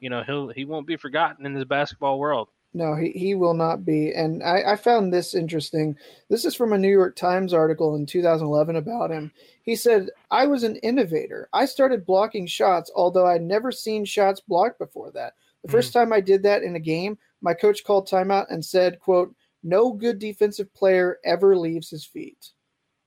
you 0.00 0.10
know 0.10 0.22
he'll 0.22 0.48
he 0.48 0.64
won't 0.64 0.86
be 0.86 0.96
forgotten 0.96 1.46
in 1.46 1.54
this 1.54 1.64
basketball 1.64 2.18
world. 2.18 2.48
No, 2.72 2.94
he, 2.94 3.10
he 3.10 3.34
will 3.34 3.54
not 3.54 3.84
be. 3.84 4.12
And 4.12 4.44
I, 4.44 4.72
I 4.72 4.76
found 4.76 5.12
this 5.12 5.34
interesting. 5.34 5.96
This 6.28 6.44
is 6.44 6.54
from 6.54 6.72
a 6.72 6.78
New 6.78 6.90
York 6.90 7.16
Times 7.16 7.52
article 7.52 7.96
in 7.96 8.06
2011 8.06 8.76
about 8.76 9.10
him. 9.10 9.32
He 9.62 9.74
said, 9.74 10.08
I 10.30 10.46
was 10.46 10.62
an 10.62 10.76
innovator. 10.76 11.48
I 11.52 11.64
started 11.64 12.06
blocking 12.06 12.46
shots, 12.46 12.90
although 12.94 13.26
I'd 13.26 13.42
never 13.42 13.72
seen 13.72 14.04
shots 14.04 14.40
blocked 14.40 14.78
before 14.78 15.10
that. 15.12 15.34
The 15.64 15.68
hmm. 15.68 15.72
first 15.72 15.92
time 15.92 16.12
I 16.12 16.20
did 16.20 16.44
that 16.44 16.62
in 16.62 16.76
a 16.76 16.80
game, 16.80 17.18
my 17.42 17.54
coach 17.54 17.82
called 17.82 18.08
timeout 18.08 18.46
and 18.50 18.64
said, 18.64 19.00
quote, 19.00 19.34
no 19.62 19.92
good 19.92 20.18
defensive 20.18 20.72
player 20.72 21.18
ever 21.24 21.56
leaves 21.56 21.90
his 21.90 22.04
feet. 22.04 22.50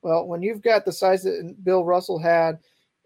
Well, 0.01 0.27
when 0.27 0.41
you've 0.41 0.61
got 0.61 0.83
the 0.83 0.91
size 0.91 1.23
that 1.23 1.55
Bill 1.63 1.85
Russell 1.85 2.19
had 2.19 2.59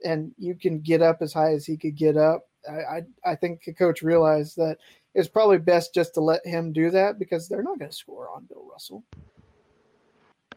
and 0.03 0.32
you 0.38 0.56
can 0.56 0.79
get 0.79 1.01
up 1.03 1.22
as 1.22 1.34
high 1.34 1.53
as 1.53 1.65
he 1.65 1.77
could 1.77 1.96
get 1.96 2.17
up, 2.17 2.47
I, 2.69 2.97
I, 2.97 3.31
I 3.31 3.36
think 3.36 3.63
the 3.63 3.74
coach 3.74 4.01
realized 4.01 4.55
that 4.57 4.77
it's 5.13 5.27
probably 5.27 5.57
best 5.57 5.93
just 5.93 6.13
to 6.15 6.21
let 6.21 6.45
him 6.45 6.71
do 6.74 6.91
that 6.91 7.19
because 7.19 7.47
they're 7.47 7.63
not 7.63 7.79
going 7.79 7.91
to 7.91 7.95
score 7.97 8.29
on 8.29 8.45
Bill 8.45 8.67
Russell. 8.71 9.03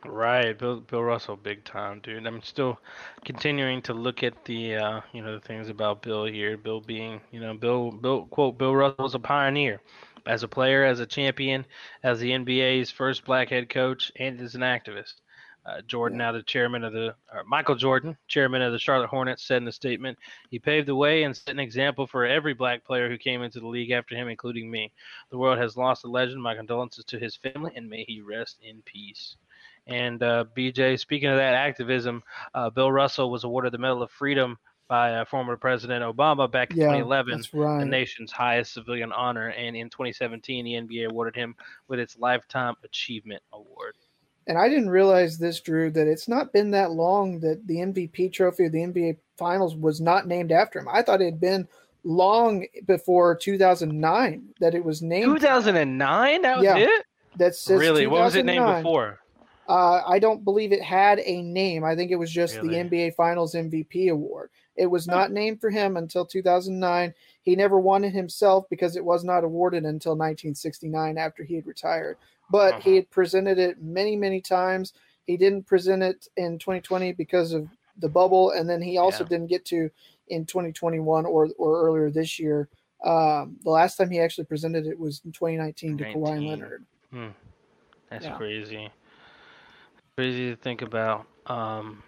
Right, 0.07 0.59
Bill 0.59 0.81
Bill 0.81 1.03
Russell, 1.03 1.37
big 1.37 1.63
time, 1.65 2.01
dude. 2.01 2.27
I'm 2.27 2.43
still 2.43 2.81
continuing 3.25 3.83
to 3.83 3.93
look 3.93 4.23
at 4.23 4.45
the 4.47 4.77
uh, 4.77 5.01
you 5.13 5.23
know 5.23 5.35
the 5.35 5.47
things 5.47 5.69
about 5.69 6.01
Bill 6.01 6.25
here. 6.25 6.57
Bill 6.57 6.81
being 6.81 7.21
you 7.33 7.41
know 7.41 7.53
Bill 7.53 7.91
Bill 7.91 8.25
quote 8.27 8.57
Bill 8.57 8.75
Russell 8.75 9.05
was 9.05 9.15
a 9.15 9.19
pioneer 9.19 9.83
as 10.27 10.43
a 10.43 10.49
player, 10.49 10.85
as 10.85 11.01
a 11.01 11.07
champion, 11.07 11.67
as 12.03 12.21
the 12.21 12.31
NBA's 12.31 12.91
first 12.91 13.25
black 13.25 13.51
head 13.51 13.69
coach, 13.69 14.11
and 14.17 14.41
as 14.41 14.55
an 14.55 14.63
activist. 14.63 15.15
Uh, 15.71 15.83
Jordan, 15.83 16.19
now 16.19 16.33
the 16.33 16.43
chairman 16.43 16.83
of 16.83 16.93
the 16.93 17.15
Michael 17.47 17.77
Jordan, 17.77 18.17
chairman 18.27 18.61
of 18.63 18.73
the 18.73 18.79
Charlotte 18.79 19.09
Hornets, 19.09 19.45
said 19.45 19.63
in 19.63 19.69
a 19.69 19.73
statement, 19.73 20.19
"He 20.51 20.59
paved 20.59 20.89
the 20.89 20.97
way 20.97 21.23
and 21.23 21.37
set 21.37 21.55
an 21.55 21.61
example 21.61 22.07
for 22.07 22.27
every 22.27 22.55
black 22.55 22.85
player 22.85 23.09
who 23.09 23.19
came 23.19 23.43
into 23.43 23.61
the 23.61 23.69
league 23.69 23.91
after 23.91 24.17
him, 24.17 24.29
including 24.29 24.71
me. 24.71 24.93
The 25.31 25.39
world 25.39 25.59
has 25.59 25.77
lost 25.77 26.05
a 26.05 26.09
legend. 26.09 26.43
My 26.43 26.57
condolences 26.57 27.05
to 27.07 27.19
his 27.19 27.37
family, 27.37 27.73
and 27.77 27.89
may 27.89 28.05
he 28.05 28.21
rest 28.21 28.59
in 28.63 28.83
peace." 28.83 29.37
And 29.87 30.23
uh, 30.23 30.45
BJ, 30.57 30.99
speaking 30.99 31.29
of 31.29 31.37
that 31.37 31.55
activism, 31.55 32.23
uh, 32.55 32.71
Bill 32.71 32.93
Russell 32.93 33.31
was 33.31 33.45
awarded 33.45 33.73
the 33.73 33.79
Medal 33.79 34.03
of 34.03 34.11
Freedom 34.11 34.59
by 34.89 35.15
uh, 35.15 35.25
former 35.25 35.57
President 35.57 36.05
Obama 36.05 36.51
back 36.51 36.73
in 36.73 36.79
Yeah, 36.79 36.87
2011, 36.87 37.45
right. 37.53 37.79
the 37.79 37.87
nation's 37.87 38.33
highest 38.33 38.75
civilian 38.75 39.13
honor. 39.13 39.51
And 39.51 39.77
in 39.77 39.89
2017, 39.89 40.65
the 40.65 40.73
NBA 40.73 41.09
awarded 41.09 41.37
him 41.37 41.55
with 41.87 42.01
its 42.01 42.19
Lifetime 42.19 42.75
Achievement 42.83 43.43
Award. 43.53 43.95
And 44.51 44.59
I 44.59 44.69
didn't 44.69 44.91
realize 44.91 45.39
this, 45.39 45.61
Drew, 45.61 45.93
that 45.93 46.09
it's 46.09 46.27
not 46.27 46.53
been 46.53 46.73
that 46.73 46.91
long 46.91 47.39
that 47.39 47.65
the 47.69 47.77
MVP 47.77 48.33
trophy 48.33 48.67
of 48.67 48.73
the 48.73 48.81
NBA 48.83 49.19
Finals 49.39 49.77
was 49.77 50.01
not 50.01 50.27
named 50.27 50.51
after 50.51 50.81
him. 50.81 50.89
I 50.93 51.03
thought 51.03 51.23
it 51.23 51.27
had 51.27 51.41
been 51.41 51.69
long 52.03 52.67
before 52.85 53.37
2009 53.37 54.43
that 54.59 54.75
it 54.75 54.85
was 54.85 55.03
named. 55.03 55.27
2009? 55.27 56.43
That 56.43 56.57
was 56.57 56.65
Yeah. 56.65 56.79
it? 56.79 57.05
That's 57.37 57.71
really? 57.71 58.09
What 58.09 58.23
was 58.23 58.35
it 58.35 58.45
named 58.45 58.67
before? 58.67 59.21
Uh, 59.69 60.03
I 60.05 60.19
don't 60.19 60.43
believe 60.43 60.73
it 60.73 60.83
had 60.83 61.21
a 61.21 61.43
name. 61.43 61.85
I 61.85 61.95
think 61.95 62.11
it 62.11 62.17
was 62.17 62.33
just 62.33 62.57
Really? 62.57 62.71
the 62.71 62.77
NBA 62.81 63.15
Finals 63.15 63.55
MVP 63.55 64.09
award. 64.11 64.51
It 64.75 64.87
was 64.87 65.07
not 65.07 65.31
named 65.31 65.61
for 65.61 65.71
him 65.71 65.97
until 65.97 66.27
2009. 66.27 67.15
He 67.43 67.55
never 67.55 67.79
won 67.79 68.03
it 68.03 68.13
himself 68.13 68.69
because 68.69 68.97
it 68.97 69.05
was 69.05 69.23
not 69.23 69.45
awarded 69.45 69.85
until 69.85 70.17
1969 70.17 71.19
after 71.19 71.45
he 71.45 71.55
had 71.55 71.69
retired. 71.69 72.17
But 72.51 72.75
Uh-huh. 72.75 72.81
he 72.83 72.97
had 72.97 73.11
presented 73.11 73.59
it 73.59 73.81
many, 73.81 74.17
many 74.17 74.41
times. 74.41 74.93
He 75.25 75.37
didn't 75.37 75.65
present 75.67 76.03
it 76.03 76.29
in 76.37 76.59
2020 76.59 77.13
because 77.13 77.53
of 77.53 77.69
the 77.99 78.09
bubble, 78.09 78.51
and 78.51 78.69
then 78.69 78.83
he 78.83 78.99
also 78.99 79.25
Yeah. 79.25 79.29
didn't 79.29 79.47
get 79.49 79.65
to 79.67 79.91
in 80.29 80.47
2021 80.47 81.27
or 81.27 81.49
or 81.59 81.83
earlier 81.83 82.11
this 82.11 82.39
year. 82.39 82.69
Um, 83.05 83.59
the 83.63 83.71
last 83.71 83.97
time 83.97 84.11
he 84.11 84.21
actually 84.21 84.45
presented 84.45 84.87
it 84.87 84.99
was 84.99 85.23
in 85.25 85.33
2019 85.33 85.99
to 85.99 86.05
Kawhi 86.05 86.47
Leonard. 86.47 86.85
Hmm. 87.11 87.29
That's 88.11 88.27
Yeah. 88.27 88.37
crazy. 88.37 88.91
Crazy 90.17 90.51
to 90.51 90.57
think 90.57 90.83
about. 90.83 91.27
Um, 91.47 92.03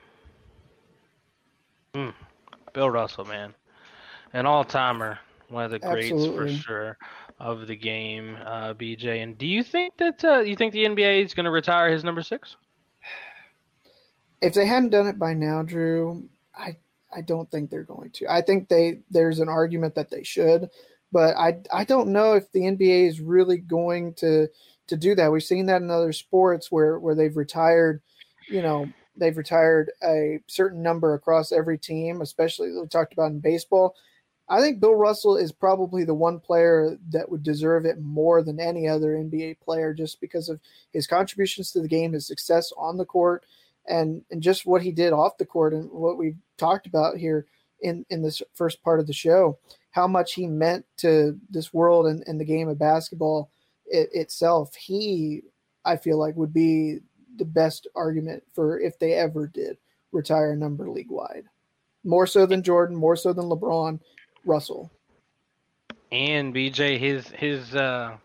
hmm. 1.94 2.10
Bill 2.72 2.90
Russell, 2.90 3.24
man, 3.24 3.54
an 4.32 4.46
all-timer, 4.46 5.18
one 5.48 5.64
of 5.64 5.70
the 5.70 5.78
greats 5.78 6.10
Absolutely. 6.10 6.56
for 6.56 6.62
sure 6.62 6.98
of 7.42 7.66
the 7.66 7.76
game. 7.76 8.38
Uh, 8.46 8.72
BJ, 8.72 9.22
and 9.22 9.36
do 9.36 9.46
you 9.46 9.62
think 9.62 9.96
that 9.98 10.24
uh, 10.24 10.40
you 10.40 10.56
think 10.56 10.72
the 10.72 10.84
NBA 10.84 11.24
is 11.24 11.34
going 11.34 11.44
to 11.44 11.50
retire 11.50 11.90
his 11.90 12.04
number 12.04 12.22
six? 12.22 12.56
if 14.42 14.54
they 14.54 14.66
hadn't 14.66 14.90
done 14.90 15.06
it 15.06 15.18
by 15.18 15.32
now, 15.32 15.62
Drew, 15.62 16.28
I 16.54 16.76
I 17.14 17.20
don't 17.20 17.50
think 17.50 17.70
they're 17.70 17.84
going 17.84 18.10
to. 18.10 18.26
I 18.30 18.42
think 18.42 18.68
they 18.68 19.00
there's 19.10 19.38
an 19.38 19.48
argument 19.48 19.94
that 19.94 20.10
they 20.10 20.24
should, 20.24 20.68
but 21.12 21.36
I 21.36 21.60
I 21.72 21.84
don't 21.84 22.12
know 22.12 22.34
if 22.34 22.50
the 22.52 22.60
NBA 22.60 23.08
is 23.08 23.20
really 23.20 23.58
going 23.58 24.14
to 24.14 24.48
to 24.88 24.96
do 24.96 25.14
that. 25.14 25.30
We've 25.30 25.42
seen 25.42 25.66
that 25.66 25.80
in 25.80 25.90
other 25.90 26.12
sports 26.12 26.70
where 26.70 26.98
where 26.98 27.14
they've 27.14 27.36
retired, 27.36 28.02
you 28.48 28.62
know, 28.62 28.88
they've 29.16 29.36
retired 29.36 29.92
a 30.02 30.40
certain 30.48 30.82
number 30.82 31.14
across 31.14 31.52
every 31.52 31.78
team, 31.78 32.20
especially 32.20 32.72
we 32.72 32.86
talked 32.88 33.12
about 33.12 33.30
in 33.30 33.38
baseball. 33.38 33.94
I 34.48 34.60
think 34.60 34.80
Bill 34.80 34.94
Russell 34.94 35.36
is 35.36 35.52
probably 35.52 36.04
the 36.04 36.14
one 36.14 36.40
player 36.40 36.98
that 37.10 37.30
would 37.30 37.42
deserve 37.42 37.86
it 37.86 38.00
more 38.00 38.42
than 38.42 38.60
any 38.60 38.88
other 38.88 39.12
NBA 39.12 39.60
player 39.60 39.94
just 39.94 40.20
because 40.20 40.48
of 40.48 40.60
his 40.92 41.06
contributions 41.06 41.70
to 41.72 41.80
the 41.80 41.88
game, 41.88 42.12
his 42.12 42.26
success 42.26 42.72
on 42.76 42.98
the 42.98 43.04
court, 43.04 43.44
and 43.86 44.22
and 44.30 44.42
just 44.42 44.66
what 44.66 44.82
he 44.82 44.92
did 44.92 45.12
off 45.12 45.38
the 45.38 45.46
court 45.46 45.72
and 45.72 45.90
what 45.90 46.18
we've 46.18 46.38
talked 46.58 46.86
about 46.86 47.16
here 47.16 47.46
in 47.80 48.04
in 48.10 48.22
this 48.22 48.42
first 48.54 48.82
part 48.82 49.00
of 49.00 49.06
the 49.06 49.12
show 49.12 49.58
how 49.92 50.06
much 50.06 50.32
he 50.34 50.46
meant 50.46 50.86
to 50.96 51.38
this 51.50 51.72
world 51.72 52.06
and, 52.06 52.24
and 52.26 52.40
the 52.40 52.44
game 52.44 52.68
of 52.68 52.78
basketball 52.78 53.50
it, 53.86 54.08
itself. 54.12 54.74
He 54.74 55.42
i 55.84 55.96
feel 55.96 56.18
like 56.18 56.36
would 56.36 56.52
be 56.52 56.98
the 57.36 57.44
best 57.44 57.86
argument 57.94 58.42
for 58.54 58.78
if 58.78 58.98
they 58.98 59.14
ever 59.14 59.46
did 59.46 59.76
retire 60.12 60.52
a 60.52 60.56
number 60.56 60.88
league 60.90 61.10
wide. 61.10 61.44
More 62.04 62.26
so 62.26 62.46
than 62.46 62.62
jordan 62.62 62.96
more 62.96 63.16
so 63.16 63.32
than 63.32 63.44
lebron 63.44 64.00
russell 64.44 64.90
And 66.12 66.52
BJ, 66.54 66.98
his 66.98 67.28
his 67.30 67.74
uh, 67.74 68.16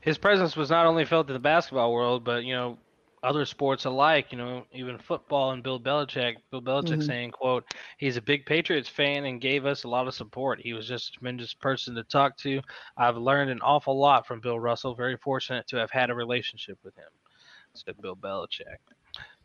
his 0.00 0.18
presence 0.18 0.56
was 0.56 0.70
not 0.70 0.86
only 0.86 1.04
felt 1.04 1.28
in 1.28 1.34
the 1.34 1.38
basketball 1.40 1.92
world, 1.92 2.24
but 2.24 2.44
you 2.44 2.54
know 2.54 2.78
other 3.22 3.44
sports 3.44 3.84
alike. 3.84 4.32
You 4.32 4.38
know, 4.38 4.64
even 4.72 4.98
football 4.98 5.52
and 5.52 5.62
Bill 5.62 5.78
Belichick. 5.80 6.36
Bill 6.50 6.62
Belichick 6.62 6.98
Mhm. 6.98 7.02
saying, 7.02 7.30
"quote 7.32 7.64
He's 7.98 8.16
a 8.16 8.22
big 8.22 8.46
Patriots 8.46 8.88
fan 8.88 9.24
and 9.24 9.40
gave 9.40 9.66
us 9.66 9.84
a 9.84 9.88
lot 9.88 10.06
of 10.08 10.14
support. 10.14 10.60
He 10.60 10.72
was 10.72 10.86
just 10.88 11.08
a 11.08 11.12
tremendous 11.12 11.54
person 11.54 11.94
to 11.96 12.04
talk 12.04 12.36
to. 12.38 12.60
I've 12.96 13.16
learned 13.16 13.50
an 13.50 13.60
awful 13.62 13.98
lot 13.98 14.26
from 14.26 14.40
Bill 14.40 14.58
Russell. 14.60 14.94
Very 14.94 15.16
fortunate 15.16 15.66
to 15.68 15.76
have 15.76 15.90
had 15.90 16.10
a 16.10 16.14
relationship 16.14 16.78
with 16.84 16.94
him," 16.96 17.10
said 17.74 18.00
Bill 18.00 18.16
Belichick. 18.16 18.78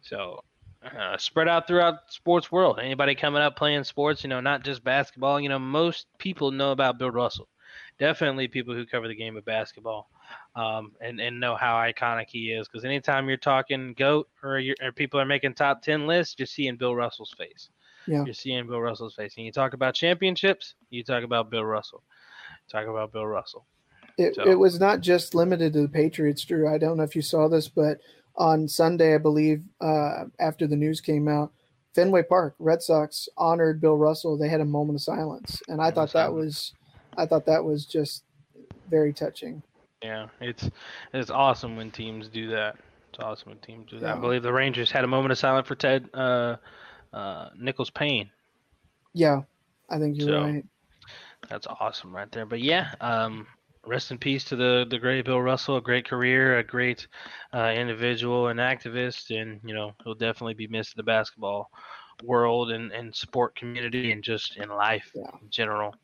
So, 0.01 0.44
uh, 0.83 1.17
spread 1.17 1.47
out 1.47 1.67
throughout 1.67 2.11
sports 2.11 2.51
world. 2.51 2.79
Anybody 2.79 3.15
coming 3.15 3.41
up 3.41 3.55
playing 3.55 3.83
sports, 3.83 4.23
you 4.23 4.29
know, 4.29 4.39
not 4.39 4.63
just 4.63 4.83
basketball. 4.83 5.39
You 5.39 5.49
know, 5.49 5.59
most 5.59 6.07
people 6.17 6.51
know 6.51 6.71
about 6.71 6.97
Bill 6.97 7.11
Russell. 7.11 7.47
Definitely 7.99 8.47
people 8.47 8.73
who 8.73 8.85
cover 8.85 9.07
the 9.07 9.15
game 9.15 9.37
of 9.37 9.45
basketball, 9.45 10.09
um, 10.55 10.91
and 11.01 11.19
and 11.19 11.39
know 11.39 11.55
how 11.55 11.75
iconic 11.75 12.27
he 12.27 12.51
is. 12.51 12.67
Because 12.67 12.85
anytime 12.85 13.27
you're 13.27 13.37
talking 13.37 13.93
goat 13.97 14.27
or, 14.43 14.61
or 14.81 14.91
people 14.91 15.19
are 15.19 15.25
making 15.25 15.53
top 15.53 15.81
ten 15.81 16.05
lists, 16.07 16.35
you're 16.37 16.45
seeing 16.45 16.75
Bill 16.75 16.95
Russell's 16.95 17.33
face. 17.37 17.69
Yeah. 18.07 18.25
You're 18.25 18.33
seeing 18.33 18.67
Bill 18.67 18.81
Russell's 18.81 19.15
face. 19.15 19.35
And 19.37 19.45
you 19.45 19.51
talk 19.51 19.73
about 19.73 19.93
championships, 19.93 20.75
you 20.89 21.03
talk 21.03 21.23
about 21.23 21.49
Bill 21.49 21.63
Russell. 21.63 22.03
Talk 22.69 22.87
about 22.87 23.11
Bill 23.11 23.25
Russell. 23.25 23.65
It, 24.17 24.35
so. 24.35 24.47
it 24.47 24.59
was 24.59 24.79
not 24.79 25.01
just 25.01 25.33
limited 25.33 25.73
to 25.73 25.81
the 25.81 25.89
Patriots, 25.89 26.43
Drew. 26.43 26.67
I 26.67 26.77
don't 26.77 26.97
know 26.97 27.03
if 27.03 27.15
you 27.15 27.21
saw 27.21 27.47
this, 27.47 27.67
but 27.67 27.99
on 28.35 28.67
Sunday, 28.67 29.15
I 29.15 29.19
believe, 29.19 29.63
uh, 29.81 30.25
after 30.39 30.67
the 30.67 30.75
news 30.75 31.01
came 31.01 31.27
out, 31.27 31.51
Fenway 31.93 32.23
Park, 32.23 32.55
Red 32.59 32.81
Sox 32.81 33.29
honored 33.37 33.79
Bill 33.79 33.97
Russell. 33.97 34.37
They 34.37 34.49
had 34.49 34.61
a 34.61 34.65
moment 34.65 34.97
of 34.97 35.03
silence, 35.03 35.61
and 35.67 35.81
I 35.81 35.91
thought 35.91 36.13
that 36.13 36.33
was, 36.33 36.73
I 37.17 37.25
thought 37.25 37.45
that 37.45 37.63
was 37.63 37.85
just 37.85 38.23
very 38.89 39.13
touching. 39.13 39.61
Yeah, 40.01 40.27
it's 40.41 40.69
it's 41.13 41.29
awesome 41.29 41.77
when 41.77 41.91
teams 41.91 42.27
do 42.27 42.49
that. 42.49 42.75
It's 43.09 43.19
awesome 43.19 43.49
when 43.49 43.59
teams 43.59 43.89
do 43.89 43.99
that. 43.99 44.07
Yeah. 44.07 44.15
I 44.15 44.19
believe 44.19 44.43
the 44.43 44.51
Rangers 44.51 44.89
had 44.91 45.03
a 45.03 45.07
moment 45.07 45.31
of 45.31 45.37
silence 45.37 45.67
for 45.67 45.75
Ted 45.75 46.09
uh, 46.13 46.57
uh, 47.13 47.49
Nichols 47.57 47.91
Payne. 47.91 48.29
Yeah, 49.13 49.43
I 49.89 49.99
think 49.99 50.17
you're 50.17 50.27
so, 50.27 50.41
right. 50.41 50.65
That's 51.47 51.67
awesome 51.67 52.15
right 52.15 52.31
there. 52.31 52.45
But 52.45 52.61
yeah, 52.61 52.93
um, 52.99 53.45
rest 53.85 54.11
in 54.11 54.17
peace 54.17 54.43
to 54.45 54.55
the 54.55 54.85
the 54.89 54.99
great 54.99 55.25
Bill 55.25 55.41
Russell. 55.41 55.77
A 55.77 55.81
great 55.81 56.07
career, 56.07 56.59
a 56.59 56.63
great 56.63 57.07
uh, 57.53 57.73
individual 57.75 58.47
and 58.47 58.59
activist, 58.59 59.29
and 59.29 59.59
you 59.63 59.73
know 59.73 59.93
he'll 60.03 60.15
definitely 60.15 60.53
be 60.53 60.67
missed 60.67 60.95
in 60.95 60.99
the 60.99 61.03
basketball 61.03 61.69
world 62.23 62.71
and, 62.71 62.91
and 62.91 63.13
sport 63.15 63.55
community 63.55 64.11
and 64.11 64.23
just 64.23 64.57
in 64.57 64.69
life 64.69 65.11
yeah. 65.15 65.23
in 65.41 65.49
general. 65.49 65.95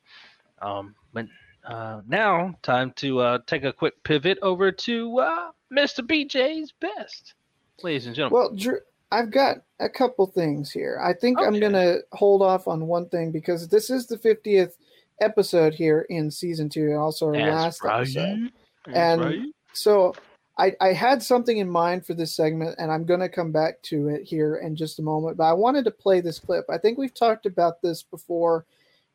Um, 0.61 0.95
but 1.13 1.25
uh, 1.65 2.01
now, 2.07 2.55
time 2.61 2.91
to 2.97 3.19
uh, 3.19 3.37
take 3.45 3.63
a 3.63 3.73
quick 3.73 4.01
pivot 4.03 4.39
over 4.41 4.71
to 4.71 5.19
uh, 5.19 5.51
Mr. 5.71 5.99
BJ's 5.99 6.73
best, 6.79 7.35
ladies 7.83 8.07
and 8.07 8.15
gentlemen. 8.15 8.39
Well, 8.39 8.55
Drew, 8.55 8.79
I've 9.11 9.31
got 9.31 9.57
a 9.79 9.89
couple 9.89 10.27
things 10.27 10.71
here. 10.71 10.99
I 11.03 11.13
think 11.13 11.39
okay. 11.39 11.47
I'm 11.47 11.59
going 11.59 11.73
to 11.73 11.99
hold 12.11 12.41
off 12.41 12.67
on 12.67 12.87
one 12.87 13.09
thing 13.09 13.31
because 13.31 13.67
this 13.67 13.89
is 13.89 14.07
the 14.07 14.17
50th 14.17 14.73
episode 15.21 15.73
here 15.73 16.05
in 16.09 16.31
season 16.31 16.69
two, 16.69 16.93
also 16.93 17.27
our 17.27 17.33
That's 17.33 17.51
last 17.51 17.83
right. 17.83 18.01
episode. 18.01 18.51
That's 18.85 18.97
and 18.97 19.21
right. 19.21 19.39
so 19.73 20.13
I, 20.59 20.75
I 20.81 20.93
had 20.93 21.23
something 21.23 21.57
in 21.57 21.69
mind 21.69 22.05
for 22.05 22.13
this 22.13 22.35
segment, 22.35 22.75
and 22.79 22.91
I'm 22.91 23.05
going 23.05 23.21
to 23.21 23.29
come 23.29 23.53
back 23.53 23.81
to 23.83 24.09
it 24.09 24.23
here 24.23 24.57
in 24.57 24.75
just 24.75 24.99
a 24.99 25.01
moment. 25.01 25.37
But 25.37 25.45
I 25.45 25.53
wanted 25.53 25.85
to 25.85 25.91
play 25.91 26.19
this 26.19 26.37
clip. 26.37 26.65
I 26.69 26.77
think 26.77 26.97
we've 26.97 27.13
talked 27.13 27.45
about 27.45 27.81
this 27.81 28.03
before. 28.03 28.65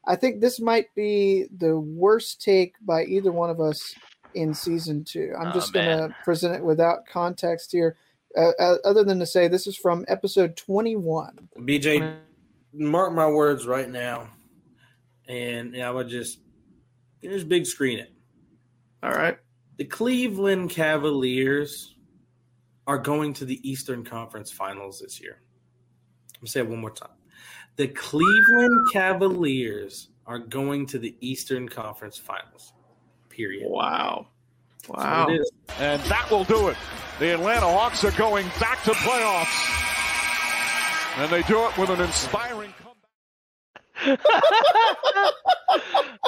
I 0.07 0.17
think 0.17 0.41
this 0.41 0.59
might 0.59 0.95
be 0.95 1.47
the 1.55 1.79
worst 1.79 2.41
take 2.43 2.75
by 2.81 3.05
either 3.05 3.31
one 3.31 3.51
of 3.51 3.61
us 3.61 3.95
in 4.35 4.55
season 4.55 5.05
two. 5.05 5.35
I'm 5.39 5.49
oh, 5.49 5.53
just 5.53 5.75
going 5.75 5.87
to 5.87 6.17
present 6.25 6.55
it 6.55 6.65
without 6.65 7.07
context 7.07 7.73
here, 7.73 7.97
uh, 8.37 8.53
uh, 8.59 8.77
other 8.83 9.05
than 9.05 9.19
to 9.19 9.27
say 9.27 9.47
this 9.47 9.67
is 9.67 9.77
from 9.77 10.07
episode 10.09 10.57
21. 10.57 11.51
BJ, 11.59 12.17
mark 12.73 13.13
my 13.13 13.29
words 13.29 13.67
right 13.67 13.89
now 13.89 14.31
and 15.29 15.77
I 15.77 15.91
would 15.91 16.09
just 16.09 16.39
just 17.23 17.49
big 17.49 17.67
screen 17.67 17.99
it. 17.99 18.13
All 19.03 19.13
right. 19.13 19.39
The 19.77 19.85
Cleveland 19.85 20.71
Cavaliers 20.71 21.95
are 22.87 22.99
going 22.99 23.33
to 23.35 23.45
the 23.45 23.69
Eastern 23.69 24.05
Conference 24.05 24.51
Finals 24.51 25.01
this 25.01 25.21
year. 25.21 25.41
I'm 26.35 26.41
gonna 26.41 26.49
say 26.49 26.61
it 26.61 26.69
one 26.69 26.81
more 26.81 26.91
time. 26.91 27.11
The 27.77 27.89
Cleveland 27.89 28.87
Cavaliers 28.93 30.09
are 30.27 30.39
going 30.39 30.87
to 30.87 30.99
the 30.99 31.17
Eastern 31.21 31.69
Conference 31.69 32.19
Finals. 32.19 32.73
Period. 33.31 33.69
Wow. 33.69 34.29
Wow. 34.89 35.29
And 35.79 36.01
that 36.03 36.31
will 36.31 36.45
do 36.45 36.69
it. 36.69 36.77
The 37.19 37.35
Atlanta 37.35 37.67
Hawks 37.67 38.05
are 38.05 38.13
going 38.13 38.47
back 38.61 38.83
to 38.85 38.93
playoffs. 38.93 39.81
And 41.17 41.31
they 41.31 41.43
do 41.43 41.65
it 41.67 41.77
with 41.79 41.91
an 41.91 42.01
inspiring 42.01 42.73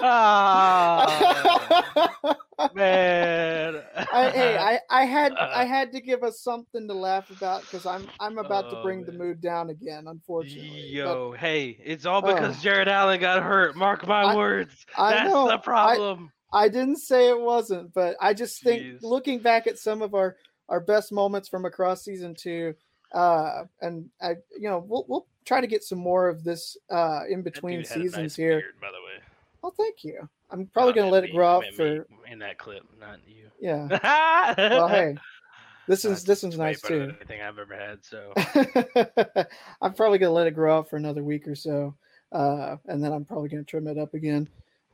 oh, 0.03 2.35
man. 2.75 3.83
I, 4.13 4.31
hey, 4.31 4.59
I, 4.59 4.81
I 4.91 5.05
had 5.05 5.33
I 5.35 5.65
had 5.65 5.93
to 5.93 6.01
give 6.01 6.23
us 6.23 6.41
something 6.41 6.87
to 6.89 6.95
laugh 6.95 7.31
about 7.31 7.63
because 7.63 7.87
I'm 7.87 8.07
I'm 8.21 8.39
about 8.39 8.67
oh, 8.67 8.77
to 8.77 8.83
bring 8.83 9.03
man. 9.03 9.07
the 9.07 9.13
mood 9.13 9.41
down 9.41 9.71
again. 9.71 10.05
Unfortunately, 10.07 10.89
yo, 10.89 11.33
but, 11.33 11.41
hey, 11.41 11.79
it's 11.85 12.07
all 12.07 12.23
because 12.23 12.57
uh, 12.57 12.61
Jarrett 12.61 12.89
Allen 12.89 13.21
got 13.21 13.43
hurt. 13.43 13.77
Mark 13.77 14.07
my 14.07 14.23
I, 14.23 14.37
words. 14.37 14.87
I 14.97 15.11
That's 15.11 15.31
know, 15.31 15.49
the 15.49 15.59
problem. 15.59 16.31
I, 16.53 16.65
I, 16.65 16.69
didn't 16.69 16.99
say 16.99 17.29
it 17.29 17.39
wasn't, 17.39 17.93
but 17.93 18.17
I 18.21 18.35
just 18.35 18.63
think 18.63 18.83
Jeez. 18.83 19.03
looking 19.03 19.41
back 19.41 19.67
at 19.67 19.79
some 19.79 20.03
of 20.03 20.15
our 20.15 20.37
our 20.69 20.81
best 20.81 21.13
moments 21.13 21.49
from 21.49 21.65
across 21.65 22.05
season 22.05 22.35
two, 22.35 22.75
uh, 23.13 23.65
and 23.81 24.09
I, 24.21 24.37
you 24.59 24.69
know, 24.69 24.85
we'll 24.87 25.05
we'll 25.09 25.27
try 25.47 25.61
to 25.61 25.67
get 25.67 25.83
some 25.83 25.99
more 25.99 26.29
of 26.29 26.45
this 26.45 26.77
uh, 26.91 27.23
in 27.29 27.43
between 27.43 27.85
seasons 27.85 28.17
nice 28.17 28.37
here. 28.37 28.61
Beard, 28.61 28.75
by 28.81 28.89
the 28.89 29.05
way. 29.05 29.23
Oh, 29.63 29.73
thank 29.77 30.05
you. 30.05 30.29
I'm 30.51 30.67
probably 30.67 30.93
going 30.93 31.07
to 31.07 31.13
let 31.13 31.25
it 31.25 31.33
grow 31.33 31.49
out 31.49 31.65
for 31.75 32.07
in 32.31 32.39
that 32.41 32.59
clip, 32.59 32.85
not 33.01 33.19
you. 33.27 33.49
Yeah. 33.61 34.55
well, 34.59 34.89
hey, 34.89 35.17
this 35.89 36.05
is 36.05 36.25
this 36.25 36.43
one's 36.43 36.59
nice 36.59 36.81
too. 36.81 37.15
anything 37.17 37.41
I've 37.41 37.59
ever 37.59 37.75
had. 37.75 38.05
So 38.05 38.33
I'm 39.81 39.95
probably 39.95 40.19
going 40.19 40.31
to 40.31 40.35
let 40.35 40.47
it 40.47 40.53
grow 40.53 40.79
out 40.79 40.91
for 40.91 40.97
another 40.97 41.25
week 41.25 41.49
or 41.49 41.55
so, 41.55 41.95
uh, 42.33 42.77
and 42.87 43.03
then 43.03 43.13
I'm 43.13 43.25
probably 43.25 43.49
going 43.49 43.65
to 43.65 43.69
trim 43.69 43.89
it 43.89 43.99
up 43.99 44.15
again. 44.15 44.49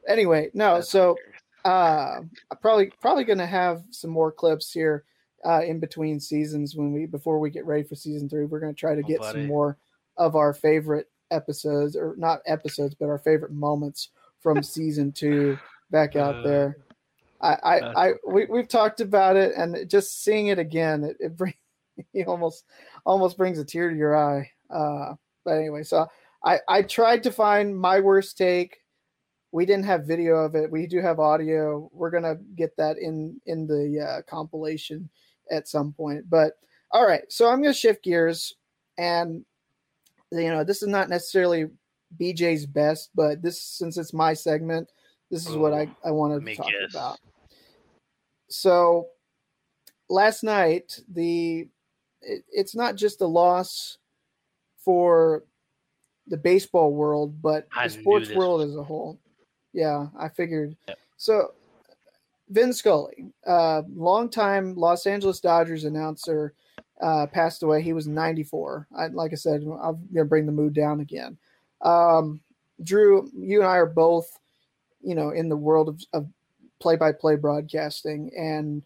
Anyway, 0.09 0.51
no. 0.55 0.77
That's 0.77 0.91
so 0.91 1.17
uh, 1.65 2.21
I'm 2.51 2.59
probably 2.61 2.93
probably 3.01 3.25
going 3.25 3.39
to 3.39 3.47
have 3.47 3.83
some 3.91 4.11
more 4.11 4.33
clips 4.33 4.73
here 4.73 5.05
uh, 5.45 5.63
in 5.63 5.81
between 5.81 6.19
seasons 6.19 6.77
when 6.77 6.93
we 6.93 7.07
before 7.07 7.39
we 7.39 7.51
get 7.51 7.67
ready 7.67 7.83
for 7.83 7.95
season 7.95 8.29
three. 8.29 8.47
We're 8.47 8.61
going 8.61 8.75
to 8.75 8.81
try 8.81 8.95
to 8.95 9.03
oh, 9.03 9.07
get 9.07 9.23
some 9.23 9.47
more 9.47 9.77
of 10.17 10.37
our 10.37 10.53
favorite 10.53 11.09
episodes, 11.31 11.97
or 11.97 12.15
not 12.17 12.41
episodes, 12.47 12.95
but 12.95 13.09
our 13.09 13.19
favorite 13.19 13.53
moments 13.53 14.11
from 14.41 14.63
season 14.63 15.13
two 15.13 15.59
back 15.91 16.17
out 16.17 16.37
uh, 16.37 16.43
there. 16.43 16.77
I, 17.41 17.53
I, 17.53 18.07
I, 18.07 18.13
we, 18.27 18.45
we've 18.47 18.69
talked 18.69 19.01
about 19.01 19.37
it, 19.37 19.53
and 19.57 19.89
just 19.89 20.23
seeing 20.23 20.49
it 20.49 20.59
again, 20.59 21.05
it, 21.05 21.17
it 21.19 21.37
brings 21.37 21.57
it 22.15 22.27
almost 22.27 22.65
almost 23.05 23.37
brings 23.37 23.59
a 23.59 23.65
tear 23.65 23.91
to 23.91 23.97
your 23.97 24.17
eye. 24.17 24.51
Uh, 24.71 25.15
but 25.45 25.53
anyway, 25.53 25.83
so 25.83 26.07
I, 26.45 26.61
I 26.69 26.83
tried 26.83 27.23
to 27.25 27.33
find 27.33 27.77
my 27.77 28.01
worst 28.01 28.39
take. 28.39 28.79
We 29.51 29.67
didn't 29.67 29.85
have 29.85 30.07
video 30.07 30.37
of 30.37 30.55
it. 30.55 30.71
We 30.71 30.87
do 30.87 31.01
have 31.01 31.21
audio. 31.21 31.91
We're 31.93 32.11
gonna 32.11 32.37
get 32.57 32.77
that 32.77 32.99
in 32.99 33.41
in 33.47 33.67
the 33.67 34.01
uh, 34.01 34.23
compilation 34.31 35.11
at 35.51 35.69
some 35.69 35.93
point. 35.93 36.29
But 36.29 36.53
all 36.91 37.07
right, 37.07 37.25
so 37.29 37.49
I'm 37.49 37.63
gonna 37.63 37.75
shift 37.75 38.05
gears, 38.05 38.55
and 38.99 39.45
you 40.33 40.51
know, 40.51 40.65
this 40.65 40.83
is 40.83 40.89
not 40.89 41.09
necessarily 41.09 41.67
BJ's 42.19 42.67
best, 42.67 43.11
but 43.15 43.43
this 43.43 43.61
since 43.61 43.97
it's 43.97 44.13
my 44.13 44.35
segment, 44.35 44.89
this 45.31 45.47
is 45.49 45.57
what 45.57 45.73
I, 45.73 45.89
I 46.05 46.11
wanted 46.11 46.45
to 46.45 46.55
talk 46.55 46.67
guess. 46.67 46.91
about. 46.91 47.19
So 48.49 49.09
last 50.09 50.43
night, 50.43 51.01
the 51.13 51.69
it, 52.21 52.45
it's 52.51 52.75
not 52.75 52.97
just 52.97 53.21
a 53.21 53.27
loss 53.27 53.99
for 54.79 55.45
the 56.27 56.37
baseball 56.37 56.93
world, 56.93 57.41
but 57.41 57.67
I 57.75 57.89
the 57.89 58.01
sports 58.01 58.31
world 58.31 58.63
as 58.63 58.77
a 58.77 58.83
whole. 58.83 59.19
Yeah, 59.73 60.09
I 60.19 60.29
figured. 60.29 60.77
Yep. 60.87 60.99
So 61.17 61.53
Vin 62.51 62.73
Scully, 62.73 63.33
uh, 63.47 63.83
longtime 63.95 64.75
Los 64.75 65.07
Angeles 65.07 65.41
Dodgers 65.41 65.85
announcer, 65.85 66.55
uh, 67.03 67.27
passed 67.27 67.63
away. 67.63 67.83
He 67.83 67.93
was 67.93 68.07
94. 68.07 68.87
I, 68.97 69.09
like 69.09 69.33
I 69.33 69.37
said, 69.37 69.63
I'm 69.63 70.09
gonna 70.15 70.25
bring 70.25 70.47
the 70.47 70.53
mood 70.53 70.73
down 70.73 71.01
again. 71.01 71.37
Um, 71.83 72.41
Drew, 72.83 73.29
you 73.37 73.61
and 73.61 73.69
I 73.69 73.77
are 73.77 73.87
both, 73.87 74.39
you 75.03 75.15
know, 75.15 75.31
in 75.31 75.49
the 75.49 75.57
world 75.57 75.89
of, 75.89 76.01
of 76.13 76.27
play-by-play 76.81 77.37
broadcasting, 77.37 78.31
and 78.37 78.83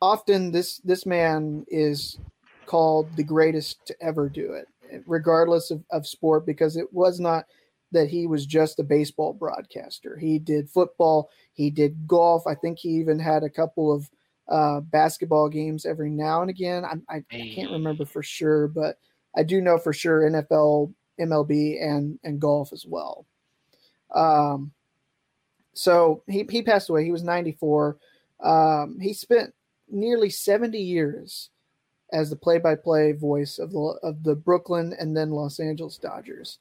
often 0.00 0.50
this 0.52 0.78
this 0.78 1.04
man 1.04 1.64
is 1.68 2.18
called 2.66 3.08
the 3.16 3.24
greatest 3.24 3.84
to 3.86 3.96
ever 4.00 4.28
do 4.28 4.52
it, 4.52 4.68
regardless 5.06 5.70
of, 5.70 5.82
of 5.90 6.06
sport, 6.06 6.46
because 6.46 6.76
it 6.76 6.92
was 6.92 7.18
not 7.18 7.46
that 7.90 8.08
he 8.08 8.26
was 8.26 8.46
just 8.46 8.78
a 8.78 8.84
baseball 8.84 9.32
broadcaster. 9.32 10.16
He 10.16 10.38
did 10.38 10.68
football, 10.68 11.30
he 11.52 11.70
did 11.70 12.06
golf. 12.06 12.46
I 12.46 12.54
think 12.54 12.78
he 12.78 12.90
even 12.90 13.18
had 13.18 13.42
a 13.42 13.50
couple 13.50 13.92
of 13.92 14.08
uh, 14.48 14.80
basketball 14.80 15.48
games 15.48 15.84
every 15.84 16.10
now 16.10 16.40
and 16.40 16.50
again. 16.50 16.84
I, 16.84 16.94
I, 17.08 17.24
I, 17.30 17.52
can't 17.54 17.70
remember 17.70 18.06
for 18.06 18.22
sure, 18.22 18.68
but 18.68 18.98
I 19.36 19.42
do 19.42 19.60
know 19.60 19.78
for 19.78 19.92
sure 19.92 20.22
NFL, 20.22 20.92
MLB, 21.20 21.82
and 21.82 22.18
and 22.24 22.40
golf 22.40 22.72
as 22.72 22.86
well. 22.86 23.26
Um, 24.14 24.72
so 25.74 26.22
he 26.26 26.46
he 26.50 26.62
passed 26.62 26.88
away. 26.88 27.04
He 27.04 27.12
was 27.12 27.22
94. 27.22 27.98
Um, 28.40 28.98
he 29.00 29.12
spent 29.12 29.52
nearly 29.90 30.30
70 30.30 30.78
years 30.78 31.50
as 32.12 32.30
the 32.30 32.36
play-by-play 32.36 33.12
voice 33.12 33.58
of 33.58 33.72
the 33.72 33.98
of 34.02 34.22
the 34.22 34.34
Brooklyn 34.34 34.94
and 34.98 35.16
then 35.16 35.30
Los 35.30 35.60
Angeles 35.60 35.98
Dodgers. 35.98 36.58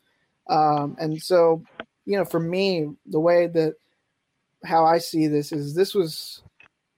Um, 0.50 0.96
and 1.00 1.22
so, 1.22 1.64
you 2.06 2.18
know, 2.18 2.26
for 2.26 2.40
me, 2.40 2.90
the 3.06 3.20
way 3.20 3.48
that 3.48 3.76
how 4.66 4.86
I 4.86 4.98
see 4.98 5.28
this 5.28 5.52
is 5.52 5.74
this 5.74 5.94
was 5.94 6.42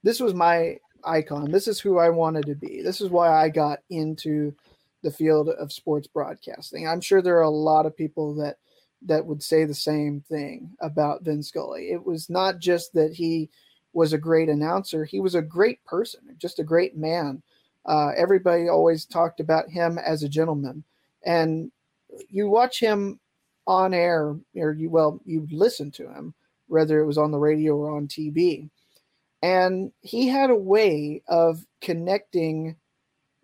this 0.04 0.20
was 0.20 0.34
my 0.34 0.78
icon. 1.04 1.52
This 1.52 1.68
is 1.68 1.80
who 1.80 1.98
I 1.98 2.10
wanted 2.10 2.46
to 2.48 2.56
be. 2.56 2.82
This 2.82 3.02
is 3.02 3.10
why 3.10 3.30
I 3.30 3.50
got 3.50 3.80
into 3.90 4.54
the 5.02 5.12
field 5.12 5.50
of 5.50 5.72
sports 5.72 6.08
broadcasting. 6.08 6.88
I'm 6.88 7.02
sure 7.02 7.22
there 7.22 7.38
are 7.38 7.44
a 7.44 7.50
lot 7.50 7.86
of 7.86 7.96
people 7.96 8.36
that 8.36 8.58
that 9.02 9.26
would 9.26 9.42
say 9.42 9.64
the 9.64 9.74
same 9.74 10.22
thing 10.28 10.72
about 10.82 11.24
Vin 11.24 11.42
Scully. 11.42 11.92
It 11.92 12.06
was 12.06 12.30
not 12.30 12.60
just 12.60 12.94
that 12.94 13.14
he 13.14 13.50
was 13.94 14.12
a 14.12 14.18
great 14.18 14.50
announcer; 14.50 15.06
he 15.06 15.20
was 15.20 15.36
a 15.36 15.42
great 15.42 15.84
person, 15.86 16.22
just 16.38 16.60
a 16.60 16.64
great 16.64 16.98
man. 16.98 17.42
Uh, 17.86 18.12
everybody 18.18 18.68
always 18.68 19.06
talked 19.06 19.40
about 19.40 19.70
him 19.70 19.98
as 19.98 20.24
a 20.24 20.30
gentleman, 20.30 20.84
and 21.26 21.72
you 22.30 22.50
watch 22.50 22.80
him 22.80 23.20
on 23.68 23.94
air, 23.94 24.36
or 24.56 24.74
you 24.74 24.90
well, 24.90 25.22
you 25.26 25.48
listen 25.52 25.92
to 25.92 26.10
him, 26.10 26.34
whether 26.68 27.00
it 27.00 27.06
was 27.06 27.18
on 27.18 27.32
the 27.32 27.40
radio 27.40 27.78
or 27.78 27.96
on 27.96 28.08
TV, 28.08 28.70
and 29.42 29.92
he 30.02 30.28
had 30.28 30.50
a 30.50 30.56
way 30.56 31.22
of 31.28 31.66
connecting 31.82 32.76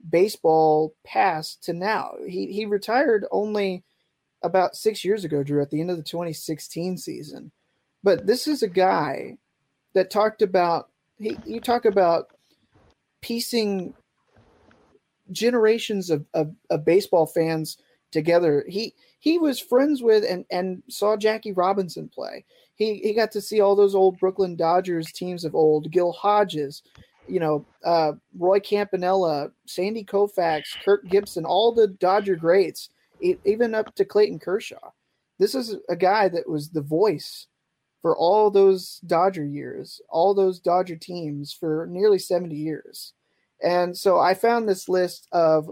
baseball 0.07 0.93
past 1.05 1.63
to 1.63 1.73
now. 1.73 2.13
He 2.27 2.51
he 2.51 2.65
retired 2.65 3.25
only 3.31 3.83
about 4.43 4.75
six 4.75 5.03
years 5.03 5.23
ago, 5.23 5.43
Drew, 5.43 5.61
at 5.61 5.71
the 5.71 5.81
end 5.81 5.89
of 5.89 5.97
the 5.97 6.03
2016 6.03 6.97
season. 6.97 7.51
But 8.03 8.27
this 8.27 8.47
is 8.47 8.61
a 8.61 8.67
guy 8.67 9.37
that 9.93 10.11
talked 10.11 10.41
about 10.41 10.89
he 11.17 11.37
you 11.45 11.61
talk 11.61 11.85
about 11.85 12.27
piecing 13.21 13.93
generations 15.31 16.11
of, 16.11 16.25
of, 16.33 16.53
of 16.69 16.85
baseball 16.85 17.25
fans 17.25 17.77
together. 18.11 18.65
He 18.67 18.93
he 19.19 19.37
was 19.39 19.59
friends 19.59 20.03
with 20.03 20.23
and 20.29 20.45
and 20.51 20.83
saw 20.89 21.17
Jackie 21.17 21.53
Robinson 21.53 22.09
play. 22.09 22.45
He 22.75 22.95
he 22.95 23.13
got 23.13 23.31
to 23.31 23.41
see 23.41 23.61
all 23.61 23.75
those 23.75 23.95
old 23.95 24.19
Brooklyn 24.19 24.55
Dodgers 24.55 25.11
teams 25.11 25.45
of 25.45 25.55
old, 25.55 25.91
Gil 25.91 26.11
Hodges, 26.11 26.83
you 27.27 27.39
know, 27.39 27.65
uh, 27.83 28.13
Roy 28.37 28.59
Campanella, 28.59 29.49
Sandy 29.65 30.03
Koufax, 30.03 30.63
Kirk 30.83 31.07
Gibson, 31.07 31.45
all 31.45 31.71
the 31.71 31.87
Dodger 31.87 32.35
greats, 32.35 32.89
even 33.21 33.73
up 33.73 33.95
to 33.95 34.05
Clayton 34.05 34.39
Kershaw. 34.39 34.91
This 35.39 35.55
is 35.55 35.75
a 35.89 35.95
guy 35.95 36.29
that 36.29 36.49
was 36.49 36.69
the 36.69 36.81
voice 36.81 37.47
for 38.01 38.15
all 38.15 38.51
those 38.51 38.99
Dodger 39.07 39.45
years, 39.45 39.99
all 40.09 40.33
those 40.33 40.59
Dodger 40.59 40.95
teams 40.95 41.51
for 41.51 41.87
nearly 41.89 42.19
70 42.19 42.55
years. 42.55 43.13
And 43.63 43.97
so 43.97 44.19
I 44.19 44.33
found 44.33 44.67
this 44.69 44.87
list 44.87 45.27
of 45.31 45.71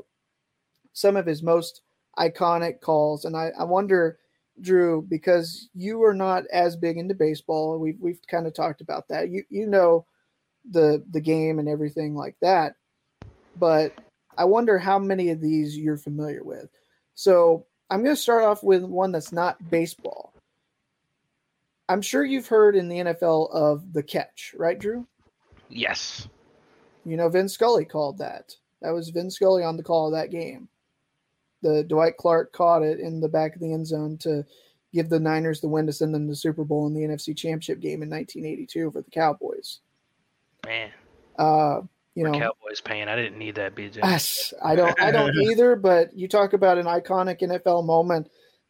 some 0.94 1.16
of 1.16 1.26
his 1.26 1.44
most 1.44 1.82
iconic 2.18 2.82
calls. 2.82 3.26
And 3.26 3.38
I, 3.38 3.52
I 3.60 3.64
wonder, 3.64 4.18
Drew, 4.62 5.02
because 5.02 5.70
you 5.74 6.04
are 6.04 6.14
not 6.14 6.46
as 6.52 6.76
big 6.76 6.98
into 6.98 7.16
baseball, 7.16 7.80
we've, 7.80 8.00
we've 8.00 8.20
kind 8.28 8.48
of 8.48 8.54
talked 8.54 8.82
about 8.82 9.08
that. 9.10 9.30
You, 9.30 9.44
you 9.50 9.68
know, 9.68 10.06
the 10.70 11.04
the 11.12 11.22
game 11.22 11.60
and 11.60 11.68
everything 11.68 12.16
like 12.16 12.36
that. 12.42 12.76
But 13.60 13.94
I 14.38 14.46
wonder 14.46 14.78
how 14.78 14.98
many 15.00 15.30
of 15.30 15.42
these 15.42 15.78
you're 15.78 15.98
familiar 15.98 16.44
with. 16.44 16.70
So 17.16 17.66
I'm 17.90 18.04
going 18.04 18.16
to 18.16 18.22
start 18.22 18.44
off 18.44 18.64
with 18.64 18.84
one 18.84 19.12
that's 19.12 19.32
not 19.32 19.70
baseball. 19.70 20.34
I'm 21.90 22.02
sure 22.02 22.24
you've 22.24 22.48
heard 22.48 22.76
in 22.76 22.88
the 22.88 22.98
NFL 22.98 23.52
of 23.54 23.94
the 23.94 24.02
catch, 24.02 24.56
right, 24.58 24.80
Drew? 24.80 25.06
Yes. 25.70 26.28
You 27.06 27.18
know, 27.18 27.30
Vin 27.30 27.50
Scully 27.50 27.86
called 27.86 28.18
that. 28.20 28.56
That 28.82 28.92
was 28.92 29.10
Vin 29.10 29.30
Scully 29.30 29.64
on 29.64 29.78
the 29.78 29.84
call 29.84 30.08
of 30.08 30.14
that 30.14 30.32
game. 30.32 30.70
The 31.64 31.84
Dwight 31.84 32.18
Clark 32.18 32.52
caught 32.54 32.84
it 32.84 33.00
in 33.00 33.20
the 33.20 33.30
back 33.30 33.56
of 33.56 33.62
the 33.62 33.74
end 33.74 33.88
zone 33.88 34.18
to 34.20 34.46
give 34.94 35.10
the 35.10 35.20
Niners 35.20 35.60
the 35.62 35.68
win 35.68 35.88
to 35.88 35.94
send 35.94 36.14
them 36.14 36.28
to 36.28 36.32
the 36.32 36.36
Super 36.36 36.64
Bowl 36.64 36.86
in 36.86 36.94
the 36.94 37.02
NFC 37.02 37.36
Championship 37.36 37.80
game 37.80 38.04
in 38.04 38.10
1982 38.10 38.92
for 38.92 39.02
the 39.02 39.10
Cowboys. 39.10 39.80
Man. 40.66 40.92
Uh, 41.38 41.82
you 42.16 42.24
know, 42.24 42.32
Cowboys 42.32 42.80
paying. 42.80 43.08
I 43.08 43.16
didn't 43.16 43.40
need 43.40 43.56
that, 43.56 43.74
BJ. 43.76 43.98
Yes, 43.98 44.54
I 44.64 44.76
don't. 44.76 45.00
I 45.02 45.10
don't 45.10 45.36
either. 45.52 45.76
But 45.76 46.16
you 46.16 46.28
talk 46.28 46.54
about 46.54 46.78
an 46.78 46.86
iconic 46.86 47.42
NFL 47.42 47.86
moment. 47.86 48.30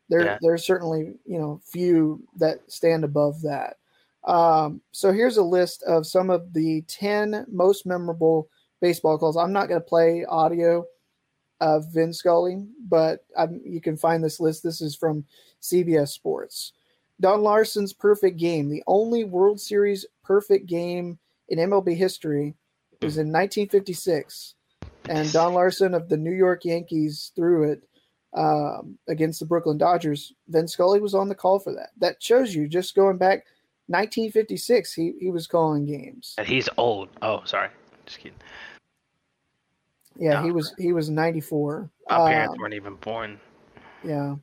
There, 0.10 0.23
Yeah. 0.23 0.38
there's 0.41 0.65
certainly 0.65 1.15
you 1.25 1.39
know 1.39 1.60
few 1.65 2.23
that 2.38 2.60
stand 2.71 3.03
above 3.03 3.41
that. 3.41 3.77
Um, 4.23 4.79
so 4.93 5.12
here's 5.12 5.36
a 5.36 5.43
list 5.43 5.84
of 5.84 6.08
some 6.08 6.29
of 6.29 6.53
the 6.53 6.84
ten 6.88 7.45
most 7.51 7.86
memorable 7.86 8.47
baseball 8.79 9.17
calls. 9.17 9.36
I'm 9.36 9.51
not 9.51 9.67
going 9.67 9.82
to 9.82 9.86
play 9.86 10.23
audio 10.25 10.86
of 11.63 11.93
Vin 11.93 12.12
Scully, 12.12 12.67
but 12.89 13.23
i 13.38 13.47
you 13.63 13.80
can 13.80 13.95
find 13.95 14.21
this 14.21 14.41
list. 14.41 14.63
This 14.63 14.82
is 14.82 14.97
from 14.97 15.23
CBS 15.62 16.10
Sports. 16.10 16.73
Don 17.21 17.41
Larsen's 17.41 17.93
perfect 17.93 18.38
game, 18.38 18.67
the 18.67 18.84
only 18.86 19.23
World 19.23 19.62
Series 19.62 20.06
perfect 20.26 20.65
game 20.65 21.17
in 21.47 21.60
MLB 21.60 21.95
history, 21.95 22.54
was 23.02 23.17
in 23.17 23.32
1956, 23.32 24.56
and 25.08 25.32
Don 25.32 25.54
Larsen 25.54 25.93
of 25.93 26.10
the 26.10 26.17
New 26.17 26.34
York 26.34 26.65
Yankees 26.65 27.32
threw 27.34 27.71
it 27.71 27.88
um, 28.34 28.97
against 29.08 29.39
the 29.39 29.45
Brooklyn 29.45 29.78
Dodgers. 29.78 30.34
Vin 30.49 30.67
Scully 30.67 30.99
was 30.99 31.15
on 31.15 31.30
the 31.30 31.36
call 31.36 31.60
for 31.60 31.71
that. 31.73 31.91
That 31.97 32.21
shows 32.21 32.54
you 32.54 32.67
just 32.67 32.93
going 32.93 33.17
back 33.17 33.45
1956. 33.88 34.93
He 34.93 35.13
he 35.17 35.32
was 35.32 35.47
calling 35.47 35.86
games. 35.86 36.36
And 36.38 36.45
he's 36.45 36.67
old. 36.76 37.08
Oh, 37.21 37.41
sorry. 37.45 37.69
Just 38.06 38.19
kidding. 38.19 38.38
Yeah, 40.15 40.43
he 40.43 40.52
was 40.52 40.73
he 40.78 40.93
was 40.93 41.10
94. 41.10 41.89
My 42.10 42.30
parents 42.30 42.54
Um, 42.54 42.60
weren't 42.60 42.73
even 42.73 42.95
born. 42.95 43.39
Yeah. 44.04 44.36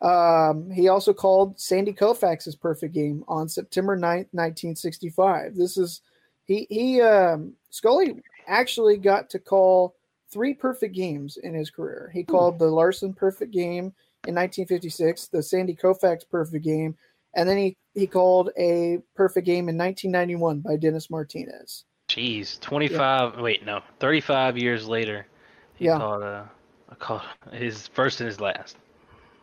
Um, 0.00 0.70
he 0.70 0.88
also 0.88 1.12
called 1.12 1.58
Sandy 1.58 1.92
Koufax's 1.92 2.54
perfect 2.54 2.94
game 2.94 3.24
on 3.26 3.48
September 3.48 3.96
9th, 3.96 4.28
1965. 4.32 5.56
This 5.56 5.76
is 5.76 6.02
he 6.44 6.66
he 6.70 7.00
um, 7.00 7.54
Scully 7.70 8.22
actually 8.46 8.96
got 8.96 9.28
to 9.30 9.38
call 9.38 9.94
three 10.30 10.54
perfect 10.54 10.94
games 10.94 11.36
in 11.38 11.54
his 11.54 11.70
career. 11.70 12.10
He 12.14 12.22
called 12.22 12.58
the 12.58 12.66
Larsen 12.66 13.12
perfect 13.12 13.52
game 13.52 13.92
in 14.26 14.34
1956, 14.34 15.28
the 15.28 15.42
Sandy 15.42 15.74
Koufax 15.74 16.22
perfect 16.30 16.64
game, 16.64 16.96
and 17.34 17.48
then 17.48 17.58
he 17.58 17.76
he 17.94 18.06
called 18.06 18.50
a 18.58 18.98
perfect 19.16 19.46
game 19.46 19.68
in 19.68 19.76
1991 19.76 20.60
by 20.60 20.76
Dennis 20.76 21.10
Martinez. 21.10 21.84
Jeez, 22.08 22.58
25. 22.60 23.38
Wait, 23.38 23.64
no, 23.64 23.82
35 24.00 24.56
years 24.56 24.88
later, 24.88 25.26
he 25.74 25.84
Yeah. 25.84 25.98
called 25.98 26.22
uh, 26.22 26.44
I 26.90 26.94
called 26.94 27.22
his 27.52 27.86
first 27.88 28.20
and 28.20 28.26
his 28.26 28.40
last. 28.40 28.76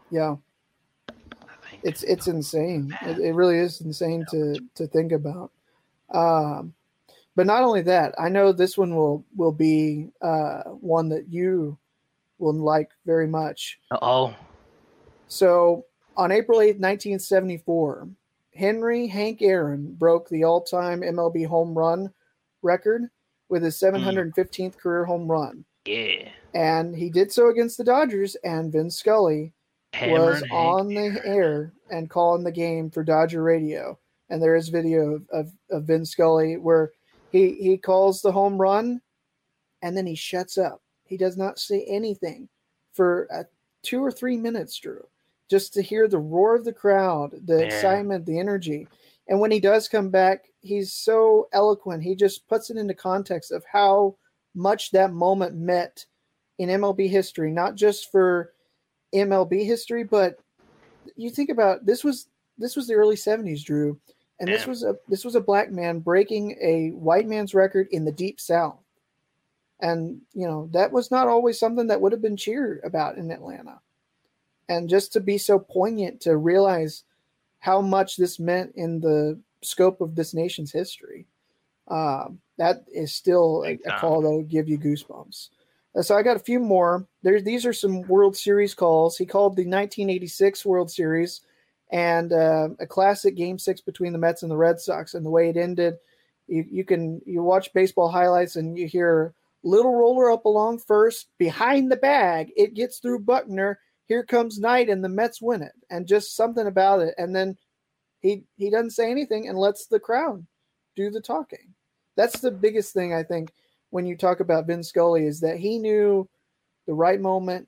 Yeah. 0.09 0.37
It's 1.83 2.01
it's 2.03 2.27
insane. 2.27 2.97
It, 3.03 3.19
it 3.19 3.33
really 3.33 3.59
is 3.59 3.81
insane 3.81 4.25
to 4.31 4.59
to 4.73 4.87
think 4.87 5.11
about. 5.11 5.51
Um, 6.09 6.73
but 7.35 7.45
not 7.45 7.61
only 7.61 7.81
that, 7.83 8.15
I 8.17 8.29
know 8.29 8.51
this 8.51 8.77
one 8.77 8.95
will 8.95 9.23
will 9.35 9.51
be 9.51 10.09
uh, 10.21 10.63
one 10.63 11.09
that 11.09 11.27
you 11.31 11.77
will 12.39 12.53
like 12.53 12.89
very 13.05 13.27
much. 13.27 13.79
Oh, 13.91 14.33
So 15.27 15.85
on 16.17 16.31
April 16.31 16.59
8th, 16.59 16.79
1974, 16.79 18.07
Henry 18.55 19.05
Hank 19.07 19.41
Aaron 19.41 19.93
broke 19.93 20.29
the 20.29 20.43
all-time 20.43 21.01
MLB 21.01 21.45
home 21.45 21.77
run 21.77 22.11
record 22.69 23.03
with 23.47 23.63
his 23.63 23.79
715th 23.79 24.75
career 24.77 25.05
home 25.05 25.27
run. 25.31 25.63
yeah. 25.85 26.29
And 26.53 26.95
he 26.95 27.09
did 27.09 27.31
so 27.31 27.49
against 27.49 27.77
the 27.77 27.83
Dodgers, 27.83 28.35
and 28.43 28.71
Vin 28.71 28.89
Scully 28.89 29.53
was 30.11 30.41
on 30.51 30.87
the 30.87 31.21
air 31.25 31.71
and 31.91 32.09
calling 32.09 32.43
the 32.43 32.51
game 32.51 32.89
for 32.89 33.03
Dodger 33.03 33.43
radio. 33.43 33.97
And 34.29 34.41
there 34.41 34.55
is 34.55 34.69
video 34.69 35.15
of, 35.15 35.29
of, 35.31 35.51
of 35.69 35.83
Vin 35.83 36.05
Scully 36.05 36.57
where 36.57 36.91
he, 37.29 37.55
he 37.55 37.77
calls 37.77 38.21
the 38.21 38.31
home 38.31 38.57
run 38.59 39.01
and 39.81 39.95
then 39.95 40.05
he 40.07 40.15
shuts 40.15 40.57
up. 40.57 40.81
He 41.05 41.17
does 41.17 41.37
not 41.37 41.59
say 41.59 41.85
anything 41.87 42.49
for 42.93 43.27
uh, 43.31 43.43
two 43.83 44.03
or 44.03 44.11
three 44.11 44.37
minutes, 44.37 44.77
Drew, 44.79 45.05
just 45.49 45.73
to 45.73 45.81
hear 45.81 46.07
the 46.07 46.17
roar 46.17 46.55
of 46.55 46.65
the 46.65 46.73
crowd, 46.73 47.31
the 47.45 47.57
Yeah. 47.59 47.63
excitement, 47.65 48.25
the 48.25 48.39
energy. 48.39 48.87
And 49.27 49.39
when 49.39 49.51
he 49.51 49.59
does 49.59 49.87
come 49.87 50.09
back, 50.09 50.45
he's 50.61 50.93
so 50.93 51.47
eloquent. 51.51 52.03
He 52.03 52.15
just 52.15 52.47
puts 52.47 52.69
it 52.69 52.77
into 52.77 52.93
context 52.93 53.51
of 53.51 53.63
how 53.71 54.15
much 54.53 54.91
that 54.91 55.13
moment 55.13 55.55
meant 55.55 56.05
in 56.57 56.69
MLB 56.69 57.09
history, 57.09 57.51
not 57.51 57.75
just 57.75 58.11
for 58.11 58.53
MLB 59.13 59.65
history, 59.65 60.03
but 60.03 60.39
you 61.15 61.29
think 61.29 61.49
about 61.49 61.85
this 61.85 62.03
was 62.03 62.27
this 62.57 62.75
was 62.75 62.87
the 62.87 62.93
early 62.93 63.15
70s, 63.15 63.63
Drew, 63.63 63.99
and 64.39 64.47
this 64.47 64.65
was 64.65 64.83
a 64.83 64.95
this 65.07 65.25
was 65.25 65.35
a 65.35 65.41
black 65.41 65.71
man 65.71 65.99
breaking 65.99 66.57
a 66.61 66.89
white 66.91 67.27
man's 67.27 67.53
record 67.53 67.87
in 67.91 68.05
the 68.05 68.11
deep 68.11 68.39
south. 68.39 68.79
And 69.81 70.21
you 70.33 70.47
know, 70.47 70.69
that 70.71 70.91
was 70.91 71.11
not 71.11 71.27
always 71.27 71.59
something 71.59 71.87
that 71.87 71.99
would 71.99 72.11
have 72.11 72.21
been 72.21 72.37
cheered 72.37 72.81
about 72.83 73.17
in 73.17 73.31
Atlanta. 73.31 73.79
And 74.67 74.89
just 74.89 75.13
to 75.13 75.19
be 75.19 75.37
so 75.37 75.59
poignant 75.59 76.21
to 76.21 76.37
realize 76.37 77.03
how 77.65 77.81
much 77.81 78.15
this 78.15 78.39
meant 78.39 78.71
in 78.75 78.99
the 78.99 79.39
scope 79.63 79.99
of 79.99 80.13
this 80.13 80.35
nation's 80.35 80.71
history. 80.71 81.25
Um, 81.87 82.39
that 82.59 82.85
is 82.93 83.11
still 83.11 83.63
a, 83.65 83.79
a 83.87 83.99
call 83.99 84.21
that 84.21 84.29
will 84.29 84.43
give 84.43 84.69
you 84.69 84.77
goosebumps. 84.77 85.49
Uh, 85.95 86.03
so 86.03 86.15
I 86.15 86.21
got 86.21 86.35
a 86.35 86.47
few 86.51 86.59
more. 86.59 87.07
There, 87.23 87.41
these 87.41 87.65
are 87.65 87.73
some 87.73 88.03
World 88.03 88.37
Series 88.37 88.75
calls. 88.75 89.17
He 89.17 89.25
called 89.25 89.55
the 89.55 89.63
1986 89.63 90.63
World 90.63 90.91
Series 90.91 91.41
and 91.91 92.31
uh, 92.31 92.69
a 92.79 92.85
classic 92.85 93.35
Game 93.35 93.57
Six 93.57 93.81
between 93.81 94.13
the 94.13 94.19
Mets 94.19 94.43
and 94.43 94.51
the 94.51 94.57
Red 94.57 94.79
Sox. 94.79 95.15
And 95.15 95.25
the 95.25 95.31
way 95.31 95.49
it 95.49 95.57
ended, 95.57 95.95
you, 96.47 96.65
you 96.69 96.83
can 96.83 97.19
you 97.25 97.41
watch 97.41 97.73
baseball 97.73 98.09
highlights 98.09 98.57
and 98.57 98.77
you 98.77 98.87
hear 98.87 99.33
little 99.63 99.95
roller 99.95 100.29
up 100.29 100.45
along 100.45 100.77
first 100.77 101.29
behind 101.39 101.91
the 101.91 101.97
bag. 101.97 102.51
It 102.55 102.75
gets 102.75 102.99
through 102.99 103.21
Buckner. 103.21 103.79
Here 104.07 104.23
comes 104.23 104.59
Knight, 104.59 104.89
and 104.89 105.03
the 105.03 105.09
Mets 105.09 105.41
win 105.41 105.61
it. 105.61 105.73
And 105.89 106.07
just 106.07 106.35
something 106.35 106.67
about 106.67 107.01
it. 107.01 107.15
And 107.17 107.35
then 107.35 107.57
he 108.19 108.43
he 108.57 108.69
doesn't 108.69 108.91
say 108.91 109.11
anything 109.11 109.47
and 109.47 109.57
lets 109.57 109.87
the 109.87 109.99
crowd 109.99 110.45
do 110.95 111.09
the 111.09 111.21
talking. 111.21 111.73
That's 112.15 112.39
the 112.39 112.51
biggest 112.51 112.93
thing 112.93 113.13
I 113.13 113.23
think 113.23 113.51
when 113.89 114.05
you 114.05 114.15
talk 114.17 114.39
about 114.39 114.67
Vin 114.67 114.83
Scully 114.83 115.25
is 115.25 115.39
that 115.41 115.57
he 115.57 115.77
knew 115.77 116.27
the 116.87 116.93
right 116.93 117.19
moment 117.19 117.67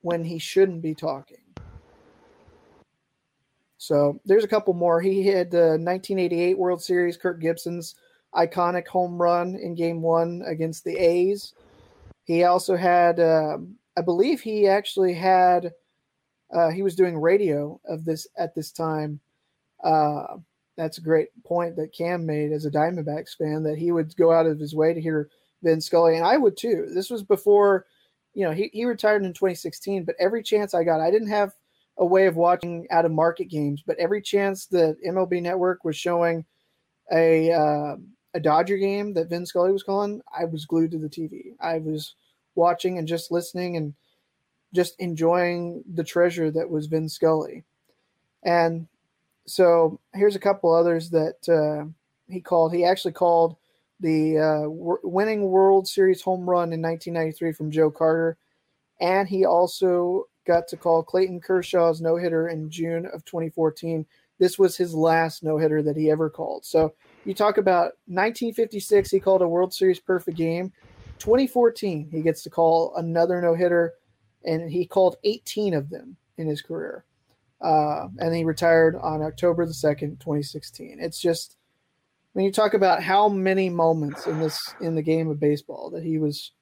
when 0.00 0.24
he 0.24 0.38
shouldn't 0.38 0.82
be 0.82 0.94
talking. 0.94 1.38
So 3.78 4.18
there's 4.24 4.44
a 4.44 4.48
couple 4.48 4.72
more. 4.74 5.00
He 5.00 5.26
had 5.26 5.50
the 5.50 5.78
1988 5.78 6.58
World 6.58 6.82
Series, 6.82 7.16
Kirk 7.16 7.40
Gibson's 7.40 7.94
iconic 8.34 8.86
home 8.86 9.20
run 9.20 9.56
in 9.56 9.74
Game 9.74 10.00
One 10.00 10.42
against 10.46 10.84
the 10.84 10.96
A's. 10.96 11.54
He 12.24 12.44
also 12.44 12.76
had, 12.76 13.20
uh, 13.20 13.58
I 13.96 14.00
believe, 14.00 14.40
he 14.40 14.66
actually 14.66 15.14
had. 15.14 15.72
Uh, 16.52 16.70
he 16.70 16.82
was 16.82 16.94
doing 16.94 17.18
radio 17.18 17.80
of 17.88 18.04
this 18.04 18.26
at 18.38 18.54
this 18.54 18.70
time. 18.70 19.18
Uh, 19.82 20.36
that's 20.76 20.98
a 20.98 21.02
great 21.02 21.28
point 21.44 21.76
that 21.76 21.94
Cam 21.94 22.26
made 22.26 22.52
as 22.52 22.64
a 22.64 22.70
Diamondbacks 22.70 23.36
fan 23.36 23.62
that 23.64 23.78
he 23.78 23.92
would 23.92 24.14
go 24.16 24.32
out 24.32 24.46
of 24.46 24.58
his 24.58 24.74
way 24.74 24.92
to 24.92 25.00
hear 25.00 25.30
Vin 25.62 25.80
Scully, 25.80 26.16
and 26.16 26.24
I 26.24 26.36
would 26.36 26.56
too. 26.56 26.86
This 26.88 27.10
was 27.10 27.22
before, 27.22 27.86
you 28.34 28.44
know, 28.44 28.52
he, 28.52 28.70
he 28.72 28.84
retired 28.84 29.24
in 29.24 29.32
2016, 29.32 30.04
but 30.04 30.16
every 30.18 30.42
chance 30.42 30.74
I 30.74 30.84
got, 30.84 31.00
I 31.00 31.10
didn't 31.10 31.28
have 31.28 31.54
a 31.98 32.04
way 32.04 32.26
of 32.26 32.36
watching 32.36 32.86
out 32.90 33.04
of 33.04 33.12
market 33.12 33.46
games, 33.46 33.82
but 33.86 33.98
every 33.98 34.20
chance 34.20 34.66
that 34.66 34.96
MLB 35.06 35.40
Network 35.40 35.84
was 35.84 35.96
showing 35.96 36.44
a 37.12 37.52
uh, 37.52 37.96
a 38.34 38.40
Dodger 38.40 38.76
game 38.76 39.14
that 39.14 39.28
Vin 39.28 39.46
Scully 39.46 39.72
was 39.72 39.84
calling, 39.84 40.20
I 40.36 40.44
was 40.44 40.66
glued 40.66 40.90
to 40.90 40.98
the 40.98 41.08
TV. 41.08 41.54
I 41.60 41.78
was 41.78 42.14
watching 42.54 42.98
and 42.98 43.08
just 43.08 43.30
listening 43.30 43.76
and 43.76 43.94
just 44.74 44.94
enjoying 44.98 45.84
the 45.92 46.04
treasure 46.04 46.50
that 46.50 46.68
was 46.68 46.86
Vin 46.86 47.08
Scully. 47.08 47.64
And 48.42 48.88
so 49.46 50.00
here's 50.12 50.36
a 50.36 50.40
couple 50.40 50.74
others 50.74 51.10
that 51.10 51.48
uh, 51.48 51.88
he 52.28 52.40
called. 52.40 52.74
He 52.74 52.84
actually 52.84 53.12
called 53.12 53.56
the 54.00 54.38
uh, 54.38 54.62
w- 54.62 54.98
winning 55.02 55.48
World 55.48 55.86
Series 55.86 56.22
home 56.22 56.48
run 56.48 56.72
in 56.72 56.82
1993 56.82 57.52
from 57.52 57.70
Joe 57.70 57.90
Carter, 57.90 58.36
and 59.00 59.28
he 59.28 59.44
also 59.44 60.28
got 60.46 60.68
to 60.68 60.76
call 60.76 61.02
Clayton 61.02 61.40
Kershaw's 61.40 62.00
no 62.00 62.16
hitter 62.16 62.48
in 62.48 62.70
June 62.70 63.06
of 63.06 63.24
2014. 63.24 64.04
This 64.38 64.58
was 64.58 64.76
his 64.76 64.94
last 64.94 65.42
no 65.42 65.56
hitter 65.58 65.82
that 65.82 65.96
he 65.96 66.10
ever 66.10 66.28
called. 66.28 66.64
So 66.64 66.94
you 67.24 67.34
talk 67.34 67.56
about 67.56 67.92
1956, 68.06 69.10
he 69.10 69.20
called 69.20 69.42
a 69.42 69.48
World 69.48 69.72
Series 69.72 70.00
perfect 70.00 70.36
game. 70.36 70.72
2014, 71.18 72.08
he 72.10 72.22
gets 72.22 72.42
to 72.42 72.50
call 72.50 72.94
another 72.96 73.40
no 73.40 73.54
hitter, 73.54 73.94
and 74.44 74.70
he 74.70 74.86
called 74.86 75.16
18 75.24 75.74
of 75.74 75.90
them 75.90 76.16
in 76.36 76.46
his 76.46 76.62
career. 76.62 77.04
Uh, 77.60 78.08
and 78.18 78.34
he 78.34 78.44
retired 78.44 78.96
on 78.96 79.22
October 79.22 79.64
the 79.64 79.72
2nd, 79.72 80.20
2016. 80.20 80.98
It's 81.00 81.20
just 81.20 81.56
when 82.32 82.44
you 82.44 82.52
talk 82.52 82.74
about 82.74 83.02
how 83.02 83.28
many 83.28 83.70
moments 83.70 84.26
in 84.26 84.40
this 84.40 84.74
in 84.80 84.94
the 84.94 85.02
game 85.02 85.30
of 85.30 85.40
baseball 85.40 85.90
that 85.90 86.02
he 86.02 86.18
was 86.18 86.52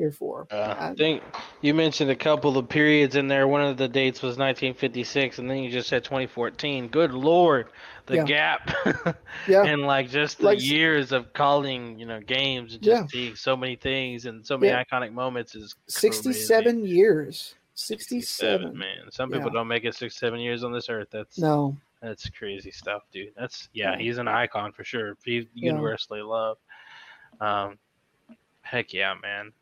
here 0.00 0.10
for. 0.10 0.46
Uh, 0.50 0.74
I 0.78 0.94
think 0.94 1.22
you 1.60 1.74
mentioned 1.74 2.10
a 2.10 2.16
couple 2.16 2.56
of 2.56 2.68
periods 2.68 3.16
in 3.16 3.28
there. 3.28 3.46
One 3.46 3.60
of 3.60 3.76
the 3.76 3.86
dates 3.86 4.22
was 4.22 4.38
1956, 4.38 5.38
and 5.38 5.48
then 5.48 5.58
you 5.58 5.70
just 5.70 5.88
said 5.88 6.02
2014. 6.04 6.88
Good 6.88 7.12
lord, 7.12 7.66
the 8.06 8.16
Yeah. 8.16 8.24
gap. 8.24 8.70
Yeah. 9.48 9.64
and 9.64 9.82
like 9.82 10.08
just 10.08 10.38
the 10.38 10.44
Like- 10.46 10.62
years 10.64 11.12
of 11.12 11.32
calling, 11.34 11.98
you 11.98 12.06
know, 12.06 12.18
games 12.20 12.74
and 12.74 12.82
just 12.82 13.02
Yeah. 13.02 13.06
seeing 13.08 13.36
so 13.36 13.56
many 13.56 13.76
things 13.76 14.24
and 14.26 14.44
so 14.44 14.56
many 14.56 14.72
Yeah. 14.72 14.82
iconic 14.84 15.12
moments 15.12 15.54
is 15.54 15.74
67 15.86 16.84
years. 16.86 17.54
67. 17.74 18.60
seven, 18.62 18.78
man. 18.78 19.10
Some 19.10 19.30
people 19.30 19.48
Yeah. 19.48 19.52
don't 19.54 19.68
make 19.68 19.84
it 19.84 19.94
six, 19.94 20.16
seven 20.16 20.40
years 20.40 20.64
on 20.64 20.72
this 20.72 20.88
earth. 20.88 21.08
That's 21.10 21.38
No. 21.38 21.76
that's 22.02 22.28
crazy 22.30 22.70
stuff, 22.70 23.02
dude. 23.12 23.32
That's 23.36 23.68
yeah, 23.74 23.92
Yeah. 23.92 23.98
he's 23.98 24.16
an 24.18 24.28
icon 24.28 24.72
for 24.72 24.84
sure. 24.84 25.16
He's 25.24 25.44
Yeah. 25.54 25.72
universally 25.72 26.22
loved. 26.22 26.60
Um, 27.40 27.78
heck 28.62 28.92
yeah, 28.92 29.14
man. 29.22 29.52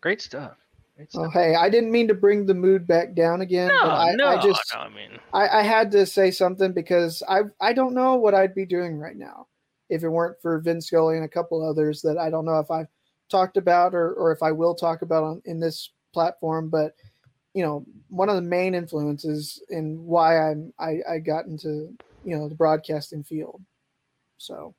Great 0.00 0.22
stuff. 0.22 0.56
Great 0.96 1.10
Oh, 1.14 1.28
hey, 1.30 1.54
I 1.54 1.70
didn't 1.70 1.92
mean 1.92 2.08
to 2.08 2.14
bring 2.14 2.44
the 2.44 2.54
mood 2.54 2.86
back 2.86 3.14
down 3.14 3.40
again. 3.40 3.68
no, 3.68 3.82
but 3.82 3.90
I, 3.90 4.14
no, 4.14 4.28
I 4.28 4.42
just 4.42 4.74
no. 4.74 4.80
I 4.80 4.88
mean, 4.88 5.18
I, 5.32 5.60
I 5.60 5.62
had 5.62 5.92
to 5.92 6.06
say 6.06 6.30
something 6.30 6.72
because 6.72 7.22
I 7.28 7.42
I 7.60 7.72
don't 7.72 7.94
know 7.94 8.16
what 8.16 8.34
I'd 8.34 8.54
be 8.54 8.66
doing 8.66 8.98
right 8.98 9.16
now 9.16 9.46
if 9.88 10.02
it 10.02 10.08
weren't 10.08 10.40
for 10.42 10.58
Vin 10.58 10.80
Scully 10.80 11.16
and 11.16 11.24
a 11.24 11.28
couple 11.28 11.66
others 11.66 12.02
that 12.02 12.18
I 12.18 12.30
don't 12.30 12.44
know 12.44 12.58
if 12.58 12.70
I've 12.70 12.88
talked 13.30 13.56
about 13.56 13.94
or, 13.94 14.12
or 14.14 14.32
if 14.32 14.42
I 14.42 14.52
will 14.52 14.74
talk 14.74 15.02
about 15.02 15.24
on 15.24 15.42
in 15.44 15.60
this 15.60 15.90
platform. 16.12 16.68
But 16.68 16.94
you 17.54 17.62
know, 17.62 17.84
one 18.08 18.28
of 18.28 18.36
the 18.36 18.42
main 18.42 18.74
influences 18.74 19.62
in 19.70 20.04
why 20.04 20.50
I'm 20.50 20.72
I, 20.78 20.98
I 21.08 21.18
got 21.18 21.46
into 21.46 21.94
you 22.24 22.36
know 22.36 22.48
the 22.48 22.54
broadcasting 22.54 23.24
field. 23.24 23.62
So 24.36 24.74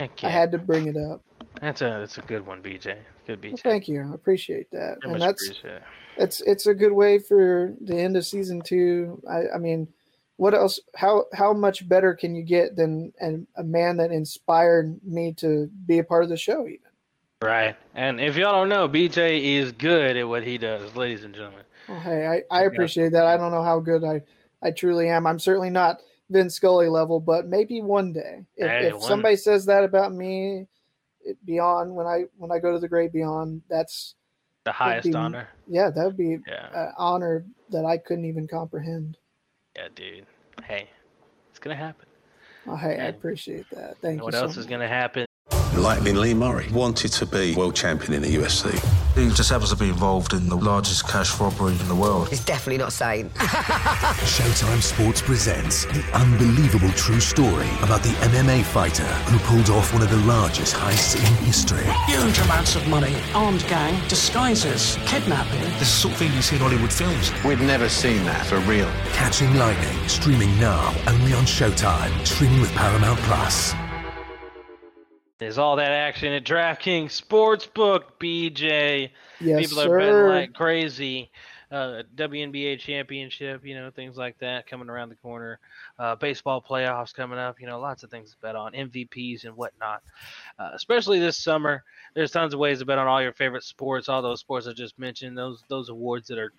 heck 0.00 0.24
I 0.24 0.28
had 0.28 0.52
to 0.52 0.58
bring 0.58 0.86
it 0.86 0.96
up. 0.96 1.22
That's 1.60 1.80
a 1.80 1.96
that's 2.00 2.18
a 2.18 2.22
good 2.22 2.46
one, 2.46 2.62
BJ. 2.62 2.96
Good 3.26 3.40
BJ. 3.40 3.50
Well, 3.50 3.60
thank 3.62 3.88
you. 3.88 4.02
I 4.02 4.14
appreciate 4.14 4.70
that. 4.72 4.98
Very 5.02 5.14
and 5.14 5.22
that's 5.22 5.46
appreciate 5.48 5.74
it. 5.74 5.82
it's 6.16 6.40
it's 6.42 6.66
a 6.66 6.74
good 6.74 6.92
way 6.92 7.18
for 7.18 7.74
the 7.80 7.96
end 7.96 8.16
of 8.16 8.26
season 8.26 8.60
two. 8.60 9.22
I, 9.28 9.54
I 9.54 9.58
mean, 9.58 9.88
what 10.36 10.54
else? 10.54 10.80
How 10.94 11.24
how 11.32 11.52
much 11.52 11.88
better 11.88 12.14
can 12.14 12.34
you 12.34 12.42
get 12.42 12.76
than 12.76 13.12
an, 13.20 13.46
a 13.56 13.62
man 13.62 13.96
that 13.98 14.12
inspired 14.12 15.00
me 15.02 15.32
to 15.34 15.70
be 15.86 15.98
a 15.98 16.04
part 16.04 16.24
of 16.24 16.28
the 16.28 16.36
show? 16.36 16.66
Even 16.66 16.80
Right. 17.42 17.76
And 17.94 18.18
if 18.18 18.36
y'all 18.36 18.52
don't 18.52 18.70
know, 18.70 18.88
BJ 18.88 19.58
is 19.58 19.72
good 19.72 20.16
at 20.16 20.26
what 20.26 20.42
he 20.42 20.56
does, 20.56 20.96
ladies 20.96 21.22
and 21.22 21.34
gentlemen. 21.34 21.64
well, 21.86 22.00
hey, 22.00 22.42
I, 22.50 22.60
I 22.60 22.62
appreciate 22.64 23.12
that. 23.12 23.26
I 23.26 23.36
don't 23.36 23.50
know 23.50 23.62
how 23.62 23.78
good 23.78 24.04
I 24.04 24.22
I 24.62 24.70
truly 24.70 25.08
am. 25.08 25.26
I'm 25.26 25.38
certainly 25.38 25.70
not 25.70 26.00
Vin 26.30 26.50
Scully 26.50 26.88
level, 26.88 27.20
but 27.20 27.46
maybe 27.46 27.80
one 27.80 28.12
day. 28.12 28.44
If, 28.56 28.68
Hey, 28.68 28.86
if 28.88 28.94
one- 28.94 29.02
somebody 29.02 29.36
says 29.36 29.64
that 29.66 29.84
about 29.84 30.12
me, 30.12 30.66
it, 31.24 31.36
beyond 31.44 31.94
when 31.94 32.06
I 32.06 32.24
when 32.36 32.50
I 32.52 32.58
go 32.58 32.72
to 32.72 32.78
the 32.78 32.88
great 32.88 33.12
beyond, 33.12 33.62
that's 33.68 34.14
The 34.64 34.72
highest 34.72 35.08
be- 35.08 35.14
honor. 35.14 35.48
Yeah, 35.68 35.90
that 35.90 36.04
would 36.04 36.16
be 36.16 36.38
Yeah. 36.46 36.68
an 36.88 36.92
honor 36.96 37.44
that 37.70 37.84
I 37.84 37.98
couldn't 37.98 38.24
even 38.24 38.46
comprehend. 38.48 39.16
Yeah, 39.76 39.88
dude. 39.94 40.26
Hey, 40.64 40.88
it's 41.50 41.58
gonna 41.58 41.76
happen. 41.76 42.06
Oh, 42.66 42.76
hey, 42.76 42.98
I 42.98 43.04
appreciate 43.06 43.68
that. 43.70 43.96
Thank 43.98 44.14
And 44.14 44.22
what 44.22 44.34
you. 44.34 44.40
else 44.40 44.54
so 44.54 44.60
is 44.60 44.66
gonna 44.66 44.88
happen? 44.88 45.26
Lightning 45.76 46.16
Lee 46.16 46.32
Murray 46.32 46.68
wanted 46.72 47.12
to 47.12 47.26
be 47.26 47.54
world 47.54 47.76
champion 47.76 48.14
in 48.14 48.22
the 48.22 48.34
UFC. 48.36 48.72
He 49.14 49.28
just 49.34 49.50
happens 49.50 49.70
to 49.70 49.76
be 49.76 49.88
involved 49.88 50.32
in 50.32 50.48
the 50.48 50.56
largest 50.56 51.08
cash 51.08 51.38
robbery 51.38 51.72
in 51.72 51.88
the 51.88 51.94
world. 51.94 52.28
It's 52.32 52.44
definitely 52.44 52.78
not 52.78 52.92
sane. 52.92 53.28
Showtime 54.26 54.82
Sports 54.82 55.20
presents 55.20 55.84
the 55.86 56.02
unbelievable 56.14 56.90
true 56.90 57.20
story 57.20 57.68
about 57.82 58.02
the 58.02 58.10
MMA 58.28 58.64
fighter 58.64 59.04
who 59.04 59.38
pulled 59.40 59.70
off 59.70 59.92
one 59.92 60.02
of 60.02 60.10
the 60.10 60.16
largest 60.18 60.74
heists 60.74 61.16
in 61.16 61.44
history. 61.44 61.84
Huge 62.06 62.38
amounts 62.40 62.74
of 62.76 62.86
money, 62.88 63.14
armed 63.34 63.66
gang, 63.68 64.00
disguises, 64.08 64.98
kidnapping. 65.06 65.60
This 65.60 65.72
is 65.72 65.78
the 65.80 65.84
sort 65.84 66.14
of 66.14 66.18
thing 66.18 66.32
you 66.32 66.42
see 66.42 66.56
in 66.56 66.62
Hollywood 66.62 66.92
films. 66.92 67.32
We've 67.44 67.60
never 67.60 67.88
seen 67.88 68.24
that 68.24 68.46
for 68.46 68.58
real. 68.60 68.90
Catching 69.12 69.54
Lightning, 69.56 70.08
streaming 70.08 70.58
now, 70.58 70.94
only 71.06 71.32
on 71.32 71.44
Showtime, 71.44 72.26
streaming 72.26 72.60
with 72.60 72.72
Paramount 72.72 73.18
Plus. 73.20 73.74
There's 75.38 75.58
all 75.58 75.76
that 75.76 75.92
action 75.92 76.32
at 76.32 76.44
DraftKings 76.44 77.20
Sportsbook, 77.20 78.04
BJ. 78.18 79.10
Yes, 79.40 79.60
People 79.68 79.82
are 79.82 79.98
betting 79.98 80.12
sir. 80.12 80.28
like 80.28 80.54
crazy. 80.54 81.30
Uh, 81.70 82.02
WNBA 82.14 82.78
championship, 82.78 83.64
you 83.64 83.74
know, 83.74 83.90
things 83.90 84.16
like 84.16 84.38
that 84.38 84.68
coming 84.68 84.88
around 84.88 85.08
the 85.08 85.16
corner. 85.16 85.58
Uh, 85.98 86.14
baseball 86.14 86.62
playoffs 86.62 87.12
coming 87.12 87.38
up, 87.38 87.60
you 87.60 87.66
know, 87.66 87.80
lots 87.80 88.04
of 88.04 88.10
things 88.10 88.30
to 88.30 88.36
bet 88.40 88.54
on, 88.54 88.72
MVPs 88.72 89.44
and 89.44 89.56
whatnot. 89.56 90.00
Uh, 90.58 90.70
especially 90.74 91.18
this 91.18 91.36
summer, 91.36 91.82
there's 92.14 92.30
tons 92.30 92.54
of 92.54 92.60
ways 92.60 92.78
to 92.78 92.84
bet 92.84 92.98
on 92.98 93.08
all 93.08 93.20
your 93.20 93.32
favorite 93.32 93.64
sports, 93.64 94.08
all 94.08 94.22
those 94.22 94.40
sports 94.40 94.68
I 94.68 94.74
just 94.74 94.96
mentioned, 94.98 95.36
those 95.36 95.64
those 95.68 95.88
awards 95.88 96.28
that 96.28 96.38
are 96.38 96.52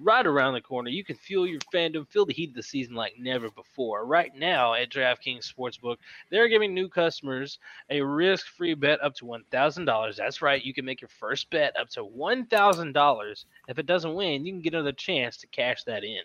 right 0.00 0.26
around 0.26 0.54
the 0.54 0.60
corner. 0.60 0.90
You 0.90 1.04
can 1.04 1.16
fuel 1.16 1.46
your 1.46 1.60
fandom, 1.72 2.08
feel 2.08 2.26
the 2.26 2.32
heat 2.32 2.50
of 2.50 2.56
the 2.56 2.62
season 2.62 2.94
like 2.94 3.14
never 3.18 3.50
before. 3.50 4.06
Right 4.06 4.34
now 4.36 4.74
at 4.74 4.90
DraftKings 4.90 5.52
Sportsbook, 5.52 5.96
they're 6.30 6.48
giving 6.48 6.74
new 6.74 6.88
customers 6.88 7.58
a 7.90 8.00
risk-free 8.00 8.74
bet 8.74 9.02
up 9.02 9.14
to 9.16 9.24
$1,000. 9.24 10.16
That's 10.16 10.42
right, 10.42 10.64
you 10.64 10.74
can 10.74 10.84
make 10.84 11.00
your 11.00 11.08
first 11.08 11.50
bet 11.50 11.78
up 11.78 11.88
to 11.90 12.04
$1,000. 12.04 13.44
If 13.68 13.78
it 13.78 13.86
doesn't 13.86 14.14
win, 14.14 14.44
you 14.44 14.52
can 14.52 14.62
get 14.62 14.74
another 14.74 14.92
chance 14.92 15.36
to 15.38 15.46
cash 15.48 15.84
that 15.84 16.04
in. 16.04 16.22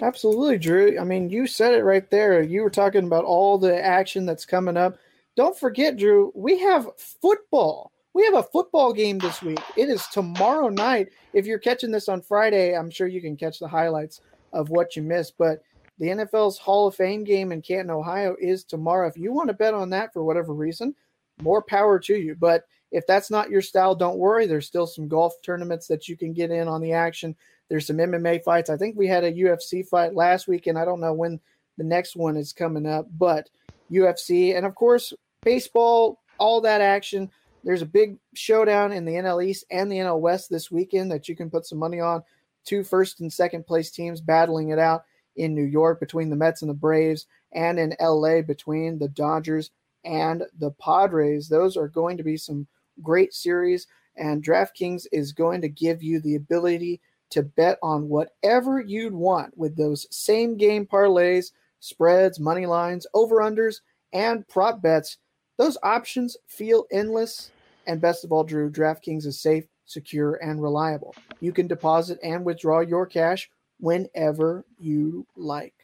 Absolutely, 0.00 0.58
Drew. 0.58 0.98
I 0.98 1.04
mean, 1.04 1.30
you 1.30 1.46
said 1.46 1.74
it 1.74 1.84
right 1.84 2.08
there. 2.10 2.42
You 2.42 2.62
were 2.62 2.70
talking 2.70 3.04
about 3.06 3.24
all 3.24 3.58
the 3.58 3.84
action 3.84 4.26
that's 4.26 4.46
coming 4.46 4.76
up. 4.76 4.96
Don't 5.36 5.58
forget, 5.58 5.96
Drew, 5.96 6.32
we 6.34 6.58
have 6.58 6.88
football. 6.96 7.91
We 8.14 8.24
have 8.24 8.34
a 8.34 8.42
football 8.42 8.92
game 8.92 9.18
this 9.18 9.42
week. 9.42 9.60
It 9.76 9.88
is 9.88 10.06
tomorrow 10.08 10.68
night. 10.68 11.08
If 11.32 11.46
you're 11.46 11.58
catching 11.58 11.90
this 11.90 12.08
on 12.08 12.20
Friday, 12.20 12.76
I'm 12.76 12.90
sure 12.90 13.06
you 13.06 13.20
can 13.20 13.36
catch 13.36 13.58
the 13.58 13.68
highlights 13.68 14.20
of 14.52 14.68
what 14.68 14.96
you 14.96 15.02
missed. 15.02 15.34
But 15.38 15.62
the 15.98 16.08
NFL's 16.08 16.58
Hall 16.58 16.86
of 16.86 16.94
Fame 16.94 17.24
game 17.24 17.52
in 17.52 17.62
Canton, 17.62 17.90
Ohio 17.90 18.36
is 18.38 18.64
tomorrow. 18.64 19.08
If 19.08 19.16
you 19.16 19.32
want 19.32 19.48
to 19.48 19.54
bet 19.54 19.74
on 19.74 19.90
that 19.90 20.12
for 20.12 20.24
whatever 20.24 20.52
reason, 20.52 20.94
more 21.40 21.62
power 21.62 21.98
to 22.00 22.16
you. 22.16 22.36
But 22.38 22.64
if 22.90 23.06
that's 23.06 23.30
not 23.30 23.50
your 23.50 23.62
style, 23.62 23.94
don't 23.94 24.18
worry. 24.18 24.46
There's 24.46 24.66
still 24.66 24.86
some 24.86 25.08
golf 25.08 25.34
tournaments 25.42 25.86
that 25.86 26.08
you 26.08 26.16
can 26.16 26.34
get 26.34 26.50
in 26.50 26.68
on 26.68 26.82
the 26.82 26.92
action. 26.92 27.34
There's 27.68 27.86
some 27.86 27.96
MMA 27.96 28.44
fights. 28.44 28.68
I 28.68 28.76
think 28.76 28.96
we 28.96 29.06
had 29.06 29.24
a 29.24 29.32
UFC 29.32 29.86
fight 29.86 30.14
last 30.14 30.46
week, 30.46 30.66
and 30.66 30.78
I 30.78 30.84
don't 30.84 31.00
know 31.00 31.14
when 31.14 31.40
the 31.78 31.84
next 31.84 32.16
one 32.16 32.36
is 32.36 32.52
coming 32.52 32.86
up, 32.86 33.06
but 33.18 33.48
UFC 33.90 34.56
and 34.56 34.66
of 34.66 34.74
course 34.74 35.12
baseball, 35.42 36.20
all 36.38 36.60
that 36.60 36.80
action. 36.80 37.30
There's 37.64 37.82
a 37.82 37.86
big 37.86 38.18
showdown 38.34 38.92
in 38.92 39.04
the 39.04 39.12
NL 39.12 39.44
East 39.44 39.64
and 39.70 39.90
the 39.90 39.98
NL 39.98 40.20
West 40.20 40.50
this 40.50 40.70
weekend 40.70 41.10
that 41.12 41.28
you 41.28 41.36
can 41.36 41.50
put 41.50 41.66
some 41.66 41.78
money 41.78 42.00
on. 42.00 42.22
Two 42.64 42.84
first 42.84 43.20
and 43.20 43.32
second 43.32 43.66
place 43.66 43.90
teams 43.90 44.20
battling 44.20 44.70
it 44.70 44.78
out 44.78 45.04
in 45.36 45.54
New 45.54 45.64
York 45.64 46.00
between 46.00 46.30
the 46.30 46.36
Mets 46.36 46.62
and 46.62 46.68
the 46.68 46.74
Braves, 46.74 47.26
and 47.52 47.78
in 47.78 47.94
LA 48.00 48.42
between 48.42 48.98
the 48.98 49.08
Dodgers 49.08 49.70
and 50.04 50.44
the 50.58 50.70
Padres. 50.72 51.48
Those 51.48 51.76
are 51.76 51.88
going 51.88 52.16
to 52.16 52.22
be 52.22 52.36
some 52.36 52.66
great 53.02 53.32
series, 53.32 53.86
and 54.16 54.44
DraftKings 54.44 55.06
is 55.12 55.32
going 55.32 55.60
to 55.62 55.68
give 55.68 56.02
you 56.02 56.20
the 56.20 56.34
ability 56.34 57.00
to 57.30 57.42
bet 57.42 57.78
on 57.82 58.08
whatever 58.08 58.80
you'd 58.80 59.14
want 59.14 59.56
with 59.56 59.76
those 59.76 60.06
same 60.10 60.56
game 60.56 60.86
parlays, 60.86 61.52
spreads, 61.80 62.38
money 62.38 62.66
lines, 62.66 63.06
over 63.14 63.36
unders, 63.36 63.76
and 64.12 64.46
prop 64.48 64.82
bets. 64.82 65.16
Those 65.62 65.78
options 65.84 66.36
feel 66.48 66.86
endless. 66.90 67.52
And 67.86 68.00
best 68.00 68.24
of 68.24 68.32
all, 68.32 68.42
Drew, 68.42 68.68
DraftKings 68.68 69.26
is 69.26 69.38
safe, 69.38 69.64
secure, 69.84 70.34
and 70.42 70.60
reliable. 70.60 71.14
You 71.38 71.52
can 71.52 71.68
deposit 71.68 72.18
and 72.20 72.44
withdraw 72.44 72.80
your 72.80 73.06
cash 73.06 73.48
whenever 73.78 74.64
you 74.80 75.24
like. 75.36 75.74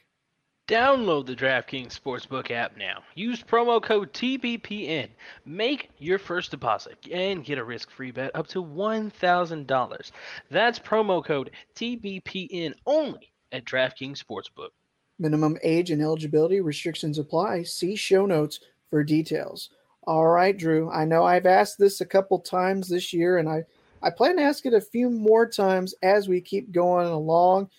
Download 0.67 1.25
the 1.25 1.33
DraftKings 1.33 1.97
Sportsbook 1.97 2.51
app 2.51 2.75
now. 2.75 3.03
Use 3.15 3.41
promo 3.41 3.81
code 3.81 4.11
TBPN. 4.11 5.07
Make 5.45 5.91
your 5.97 6.19
first 6.19 6.51
deposit 6.51 6.97
and 7.09 7.45
get 7.45 7.57
a 7.57 7.63
risk 7.63 7.89
free 7.89 8.11
bet 8.11 8.35
up 8.35 8.47
to 8.47 8.61
$1,000. 8.61 10.11
That's 10.51 10.77
promo 10.77 11.23
code 11.23 11.51
TBPN 11.75 12.73
only 12.85 13.31
at 13.53 13.63
DraftKings 13.63 14.21
Sportsbook. 14.21 14.71
Minimum 15.19 15.57
age 15.63 15.89
and 15.89 16.01
eligibility 16.01 16.59
restrictions 16.59 17.17
apply. 17.17 17.63
See 17.63 17.95
show 17.95 18.25
notes 18.25 18.59
for 18.89 19.03
details. 19.03 19.69
All 20.03 20.27
right, 20.27 20.57
Drew. 20.57 20.89
I 20.89 21.05
know 21.05 21.23
I've 21.23 21.45
asked 21.45 21.77
this 21.77 22.01
a 22.01 22.05
couple 22.05 22.39
times 22.39 22.89
this 22.89 23.13
year, 23.13 23.37
and 23.37 23.49
I, 23.49 23.63
I 24.01 24.09
plan 24.09 24.37
to 24.37 24.43
ask 24.43 24.65
it 24.65 24.73
a 24.73 24.81
few 24.81 25.09
more 25.09 25.47
times 25.47 25.93
as 26.01 26.27
we 26.27 26.41
keep 26.41 26.71
going 26.71 27.07
along. 27.07 27.69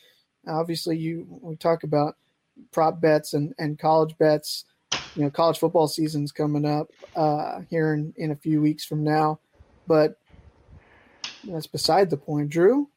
Obviously, 0.46 0.96
you 0.96 1.26
we 1.42 1.56
talk 1.56 1.82
about 1.82 2.16
prop 2.72 3.00
bets 3.00 3.34
and, 3.34 3.54
and 3.58 3.78
college 3.78 4.16
bets. 4.18 4.64
You 5.14 5.24
know, 5.24 5.30
college 5.30 5.58
football 5.58 5.88
season's 5.88 6.32
coming 6.32 6.64
up 6.64 6.88
uh, 7.16 7.60
here 7.68 7.94
in, 7.94 8.14
in 8.16 8.30
a 8.30 8.36
few 8.36 8.60
weeks 8.60 8.84
from 8.84 9.02
now. 9.02 9.40
But 9.86 10.18
that's 11.42 11.66
beside 11.66 12.10
the 12.10 12.16
point. 12.16 12.50
Drew, 12.50 12.90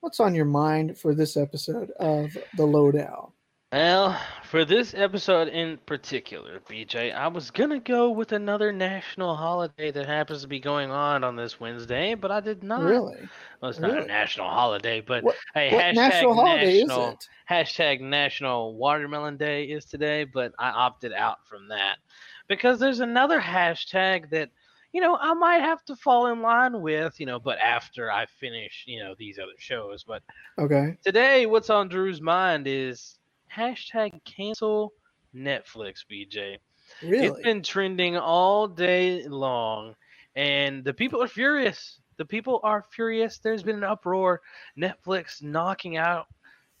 what's 0.00 0.20
on 0.20 0.34
your 0.34 0.44
mind 0.44 0.98
for 0.98 1.14
this 1.14 1.36
episode 1.36 1.90
of 1.92 2.36
The 2.52 2.66
Lowdown? 2.66 3.33
Well, 3.74 4.16
for 4.44 4.64
this 4.64 4.94
episode 4.94 5.48
in 5.48 5.78
particular, 5.78 6.60
BJ, 6.60 7.12
I 7.12 7.26
was 7.26 7.50
gonna 7.50 7.80
go 7.80 8.08
with 8.08 8.30
another 8.30 8.70
national 8.70 9.34
holiday 9.34 9.90
that 9.90 10.06
happens 10.06 10.42
to 10.42 10.46
be 10.46 10.60
going 10.60 10.92
on 10.92 11.24
on 11.24 11.34
this 11.34 11.58
Wednesday, 11.58 12.14
but 12.14 12.30
I 12.30 12.38
did 12.38 12.62
not. 12.62 12.84
Really? 12.84 13.28
Well, 13.60 13.72
it's 13.72 13.80
Really? 13.80 13.94
not 13.94 14.04
a 14.04 14.06
national 14.06 14.48
holiday, 14.48 15.00
but 15.00 15.24
What- 15.24 15.36
hey, 15.54 15.72
what 15.72 15.82
hashtag 15.82 15.96
national 15.96 16.34
holiday 16.34 16.72
is 16.82 16.82
national 16.82 17.10
it? 17.10 17.28
hashtag 17.50 18.00
National 18.00 18.76
Watermelon 18.76 19.36
Day 19.36 19.64
is 19.64 19.86
today, 19.86 20.22
but 20.22 20.52
I 20.56 20.68
opted 20.70 21.12
out 21.12 21.44
from 21.48 21.66
that 21.70 21.98
because 22.46 22.78
there's 22.78 23.00
another 23.00 23.40
hashtag 23.40 24.30
that 24.30 24.50
you 24.92 25.00
know 25.00 25.16
I 25.20 25.34
might 25.34 25.62
have 25.62 25.84
to 25.86 25.96
fall 25.96 26.28
in 26.28 26.42
line 26.42 26.80
with, 26.80 27.18
you 27.18 27.26
know, 27.26 27.40
but 27.40 27.58
after 27.58 28.08
I 28.08 28.26
finish, 28.26 28.84
you 28.86 29.02
know, 29.02 29.16
these 29.18 29.40
other 29.40 29.58
shows, 29.58 30.04
but 30.04 30.22
Okay. 30.60 30.96
today 31.02 31.46
what's 31.46 31.70
on 31.70 31.88
Drew's 31.88 32.20
mind 32.20 32.68
is 32.68 33.18
hashtag 33.54 34.22
cancel 34.24 34.92
Netflix, 35.34 36.04
BJ. 36.10 36.58
Really? 37.02 37.26
It's 37.26 37.40
been 37.40 37.62
trending 37.62 38.16
all 38.16 38.68
day 38.68 39.26
long, 39.26 39.94
and 40.36 40.84
the 40.84 40.94
people 40.94 41.22
are 41.22 41.28
furious. 41.28 42.00
The 42.16 42.24
people 42.24 42.60
are 42.62 42.84
furious. 42.92 43.38
There's 43.38 43.62
been 43.62 43.76
an 43.76 43.84
uproar. 43.84 44.40
Netflix 44.78 45.42
knocking 45.42 45.96
out 45.96 46.26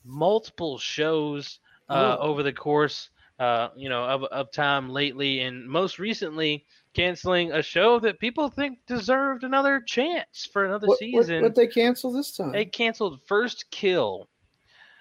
multiple 0.04 0.78
shows 0.78 1.58
uh, 1.88 2.16
over 2.20 2.42
the 2.42 2.52
course, 2.52 3.10
uh, 3.38 3.68
you 3.76 3.88
know, 3.88 4.04
of, 4.04 4.24
of 4.24 4.52
time 4.52 4.88
lately, 4.90 5.40
and 5.40 5.66
most 5.68 5.98
recently 5.98 6.64
canceling 6.94 7.50
a 7.52 7.62
show 7.62 7.98
that 7.98 8.20
people 8.20 8.48
think 8.48 8.78
deserved 8.86 9.42
another 9.42 9.80
chance 9.80 10.48
for 10.52 10.64
another 10.64 10.86
What, 10.86 11.00
what, 11.12 11.24
season. 11.26 11.42
what 11.42 11.54
they 11.54 11.66
cancel 11.66 12.12
this 12.12 12.36
time? 12.36 12.52
they 12.52 12.64
canceled 12.64 13.20
First 13.26 13.64
Kill. 13.70 14.28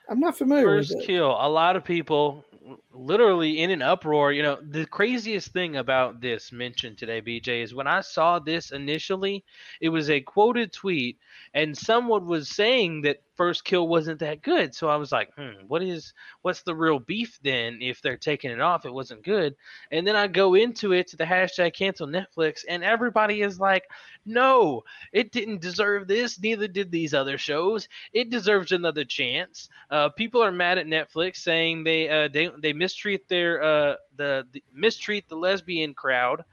I'm 0.10 0.20
not 0.20 0.38
familiar 0.38 0.66
First 0.66 0.90
with 0.90 1.04
it. 1.04 1.08
kill. 1.08 1.32
A 1.40 1.50
lot 1.50 1.76
of 1.76 1.84
people, 1.84 2.46
literally 2.94 3.60
in 3.62 3.72
an 3.72 3.82
uproar. 3.82 4.32
You 4.32 4.44
know, 4.44 4.58
the 4.62 4.86
craziest 4.86 5.52
thing 5.52 5.76
about 5.78 6.22
this 6.22 6.52
mentioned 6.52 6.98
today, 6.98 7.22
BJ, 7.22 7.64
is 7.64 7.74
when 7.74 7.88
I 7.88 8.02
saw 8.02 8.40
this 8.40 8.72
initially, 8.72 9.44
it 9.82 9.90
was 9.90 10.10
a 10.10 10.22
quoted 10.22 10.72
tweet, 10.74 11.20
and 11.54 11.78
someone 11.78 12.26
was 12.26 12.50
saying 12.50 13.02
that 13.04 13.22
First 13.36 13.64
Kill 13.64 13.88
wasn't 13.88 14.20
that 14.20 14.42
good. 14.42 14.74
So 14.76 14.88
I 14.90 14.96
was 14.98 15.12
like, 15.12 15.30
hmm, 15.36 15.66
what 15.68 15.82
is, 15.82 16.14
what's 16.42 16.62
the 16.64 16.76
real 16.76 17.00
beef 17.00 17.40
then? 17.44 17.80
If 17.82 18.02
they're 18.02 18.18
taking 18.18 18.52
it 18.52 18.62
off, 18.62 18.86
it 18.86 18.94
wasn't 18.94 19.24
good. 19.24 19.56
And 19.92 20.06
then 20.06 20.16
I 20.16 20.28
go 20.28 20.54
into 20.56 20.94
it 20.94 21.08
to 21.08 21.18
the 21.18 21.24
hashtag 21.26 21.74
cancel 21.74 22.08
Netflix, 22.08 22.64
and 22.68 22.84
everybody 22.84 23.42
is 23.42 23.60
like, 23.60 23.84
no, 24.26 24.84
it 25.12 25.32
didn't 25.32 25.62
deserve 25.62 26.08
this. 26.08 26.40
Neither 26.40 26.68
did 26.68 26.92
these 26.92 27.14
other 27.14 27.38
shows. 27.38 27.88
It 28.14 28.30
deserves 28.30 28.72
another 28.72 29.04
chance. 29.06 29.70
Uh, 29.90 30.10
people 30.10 30.44
are 30.44 30.52
mad 30.52 30.78
at 30.78 30.86
Netflix, 30.88 31.38
saying 31.38 31.84
they 31.84 32.10
uh, 32.10 32.28
they 32.32 32.50
they 32.62 32.74
mistreat 32.74 33.28
their 33.28 33.62
uh, 33.62 33.96
the, 34.16 34.48
the 34.52 34.64
mistreat 34.74 35.28
the 35.30 35.36
lesbian 35.36 35.94
crowd, 35.94 36.44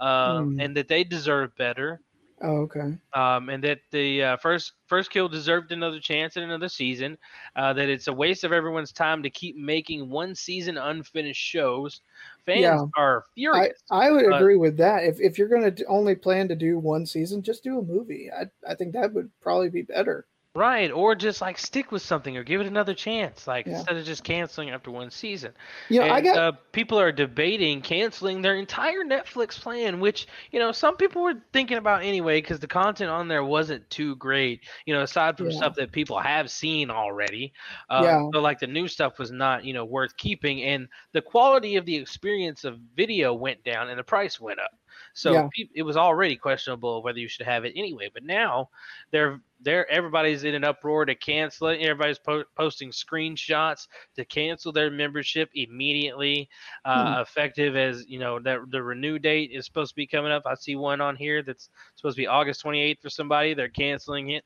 um, 0.00 0.52
Hmm. 0.54 0.60
and 0.60 0.76
that 0.76 0.88
they 0.88 1.04
deserve 1.04 1.54
better. 1.56 2.00
Oh, 2.40 2.62
okay. 2.62 2.98
Um, 3.12 3.48
and 3.48 3.62
that 3.64 3.80
the 3.90 4.22
uh, 4.22 4.36
first 4.36 4.74
first 4.86 5.10
kill 5.10 5.28
deserved 5.28 5.72
another 5.72 5.98
chance 5.98 6.36
in 6.36 6.44
another 6.44 6.68
season. 6.68 7.18
Uh, 7.56 7.72
that 7.72 7.88
it's 7.88 8.06
a 8.06 8.12
waste 8.12 8.44
of 8.44 8.52
everyone's 8.52 8.92
time 8.92 9.22
to 9.24 9.30
keep 9.30 9.56
making 9.56 10.08
one 10.10 10.32
season 10.36 10.78
unfinished 10.78 11.42
shows. 11.42 12.02
Fans 12.46 12.84
Yeah. 12.84 12.86
are 12.96 13.24
I, 13.52 13.72
furious. 13.74 13.82
I 13.90 14.10
would 14.10 14.26
Uh, 14.30 14.36
agree 14.36 14.56
with 14.56 14.76
that. 14.78 15.04
If 15.04 15.20
if 15.20 15.38
you're 15.38 15.48
going 15.48 15.74
to 15.74 15.84
only 15.86 16.14
plan 16.16 16.48
to 16.48 16.56
do 16.56 16.78
one 16.78 17.06
season, 17.06 17.42
just 17.42 17.64
do 17.64 17.78
a 17.78 17.82
movie. 17.82 18.30
I 18.32 18.50
I 18.66 18.74
think 18.76 18.92
that 18.94 19.12
would 19.14 19.30
probably 19.40 19.70
be 19.70 19.82
better. 19.82 20.26
Right, 20.60 20.90
or 20.90 21.14
just 21.14 21.40
like 21.40 21.56
stick 21.56 21.90
with 21.90 22.02
something 22.02 22.36
or 22.36 22.44
give 22.44 22.60
it 22.60 22.66
another 22.66 22.92
chance, 22.92 23.46
like 23.46 23.64
Yeah. 23.64 23.78
instead 23.78 23.96
of 23.96 24.04
just 24.04 24.24
canceling 24.24 24.68
after 24.68 24.90
one 24.90 25.10
season. 25.10 25.54
You 25.88 26.00
know, 26.00 26.10
I 26.12 26.20
got- 26.20 26.36
uh, 26.36 26.52
people 26.72 27.00
are 27.00 27.10
debating 27.12 27.80
canceling 27.80 28.42
their 28.42 28.56
entire 28.56 29.02
Netflix 29.02 29.58
plan, 29.58 30.00
which 30.00 30.28
you 30.52 30.58
know 30.58 30.70
some 30.70 30.98
people 30.98 31.22
were 31.22 31.40
thinking 31.54 31.78
about 31.78 32.02
anyway 32.02 32.42
because 32.42 32.60
the 32.60 32.66
content 32.66 33.08
on 33.10 33.26
there 33.26 33.42
wasn't 33.42 33.88
too 33.88 34.16
great. 34.16 34.60
You 34.84 34.92
know, 34.92 35.00
aside 35.00 35.38
from 35.38 35.48
Yeah. 35.48 35.56
stuff 35.56 35.76
that 35.76 35.92
people 35.92 36.18
have 36.18 36.50
seen 36.50 36.90
already. 36.90 37.54
Uh, 37.88 38.02
Yeah. 38.04 38.28
So 38.34 38.42
like 38.42 38.58
the 38.58 38.66
new 38.66 38.86
stuff 38.86 39.18
was 39.18 39.30
not 39.30 39.64
you 39.64 39.72
know 39.72 39.86
worth 39.86 40.14
keeping, 40.18 40.62
and 40.62 40.88
the 41.12 41.22
quality 41.22 41.76
of 41.76 41.86
the 41.86 41.96
experience 41.96 42.64
of 42.64 42.78
video 42.94 43.32
went 43.32 43.64
down 43.64 43.88
and 43.88 43.98
the 43.98 44.04
price 44.04 44.38
went 44.38 44.60
up. 44.60 44.72
So 45.14 45.32
Yeah. 45.32 45.48
it 45.74 45.82
was 45.84 45.96
already 45.96 46.36
questionable 46.36 47.02
whether 47.02 47.18
you 47.18 47.28
should 47.28 47.46
have 47.46 47.64
it 47.64 47.72
anyway. 47.74 48.10
But 48.12 48.24
now 48.24 48.68
they're 49.10 49.40
they're 49.62 49.90
everybody's 49.90 50.44
in 50.44 50.54
an 50.54 50.64
uproar 50.64 51.04
to 51.04 51.14
cancel 51.14 51.68
it. 51.68 51.80
Everybody's 51.80 52.18
po- 52.18 52.44
posting 52.56 52.90
screenshots 52.90 53.86
to 54.16 54.24
cancel 54.24 54.72
their 54.72 54.90
membership 54.90 55.50
immediately, 55.54 56.48
uh, 56.84 57.16
Hmm. 57.16 57.20
effective 57.22 57.76
as 57.76 58.04
you 58.08 58.18
know 58.18 58.38
that 58.40 58.58
the 58.70 58.82
renew 58.82 59.18
date 59.18 59.50
is 59.52 59.64
supposed 59.66 59.90
to 59.90 59.96
be 59.96 60.06
coming 60.06 60.32
up. 60.32 60.42
I 60.46 60.54
see 60.54 60.76
one 60.76 61.00
on 61.00 61.16
here 61.16 61.42
that's 61.42 61.68
supposed 61.96 62.16
to 62.16 62.22
be 62.22 62.26
August 62.26 62.62
28th 62.62 63.00
for 63.02 63.10
somebody. 63.10 63.54
They're 63.54 63.68
canceling 63.68 64.30
it, 64.30 64.44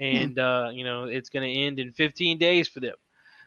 Hmm. 0.00 0.04
and 0.04 0.38
uh, 0.38 0.70
you 0.72 0.84
know 0.84 1.04
it's 1.04 1.28
going 1.30 1.48
to 1.52 1.60
end 1.60 1.78
in 1.78 1.92
15 1.92 2.38
days 2.38 2.68
for 2.68 2.80
them. 2.80 2.94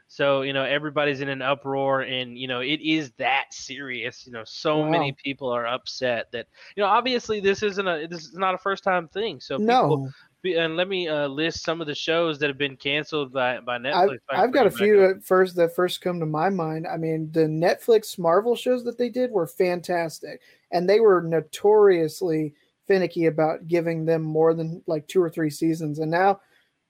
So 0.10 0.42
you 0.44 0.54
know 0.54 0.64
everybody's 0.64 1.20
in 1.20 1.28
an 1.28 1.42
uproar, 1.42 2.00
and 2.02 2.38
you 2.38 2.48
know 2.48 2.62
it 2.62 2.80
is 2.80 3.12
that 3.18 3.48
serious. 3.54 4.26
You 4.26 4.32
know, 4.32 4.44
so 4.46 4.82
many 4.90 5.12
people 5.22 5.50
are 5.50 5.68
upset 5.68 6.32
that 6.32 6.48
you 6.78 6.82
know 6.84 6.88
obviously 6.88 7.42
this 7.42 7.62
isn't 7.62 7.86
a 7.86 8.08
this 8.08 8.22
is 8.24 8.34
not 8.36 8.56
a 8.56 8.58
first 8.58 8.86
time 8.86 9.10
thing. 9.10 9.42
So 9.42 9.58
No. 9.58 9.82
people, 9.82 9.98
be- 10.06 10.12
and 10.56 10.78
let 10.78 10.88
me 10.88 11.08
uh, 11.08 11.28
list 11.28 11.64
some 11.64 11.82
of 11.82 11.88
the 11.88 11.96
shows 11.96 12.40
that 12.40 12.48
have 12.48 12.58
been 12.58 12.78
canceled 12.78 13.34
by 13.34 13.60
by 13.60 13.78
Netflix. 13.78 14.20
I 14.30 14.36
can 14.36 14.44
I've 14.44 14.54
got 14.54 14.68
a 14.68 14.72
few 14.72 15.04
at 15.10 15.24
first 15.24 15.56
that 15.56 15.76
first 15.76 16.02
come 16.02 16.20
to 16.20 16.26
my 16.26 16.50
mind. 16.50 16.88
I 16.88 16.98
mean, 16.98 17.32
the 17.32 17.42
Netflix 17.42 18.18
Marvel 18.18 18.56
shows 18.56 18.84
that 18.86 18.98
they 18.98 19.10
did 19.10 19.32
were 19.32 19.48
fantastic, 19.48 20.42
and 20.72 20.90
they 20.90 21.00
were 21.00 21.22
notoriously 21.22 22.54
finicky 22.88 23.26
about 23.26 23.68
giving 23.68 24.06
them 24.06 24.22
more 24.22 24.54
than 24.54 24.82
like 24.88 25.08
two 25.08 25.22
or 25.22 25.30
three 25.30 25.50
seasons. 25.50 26.00
And 26.00 26.10
now 26.10 26.40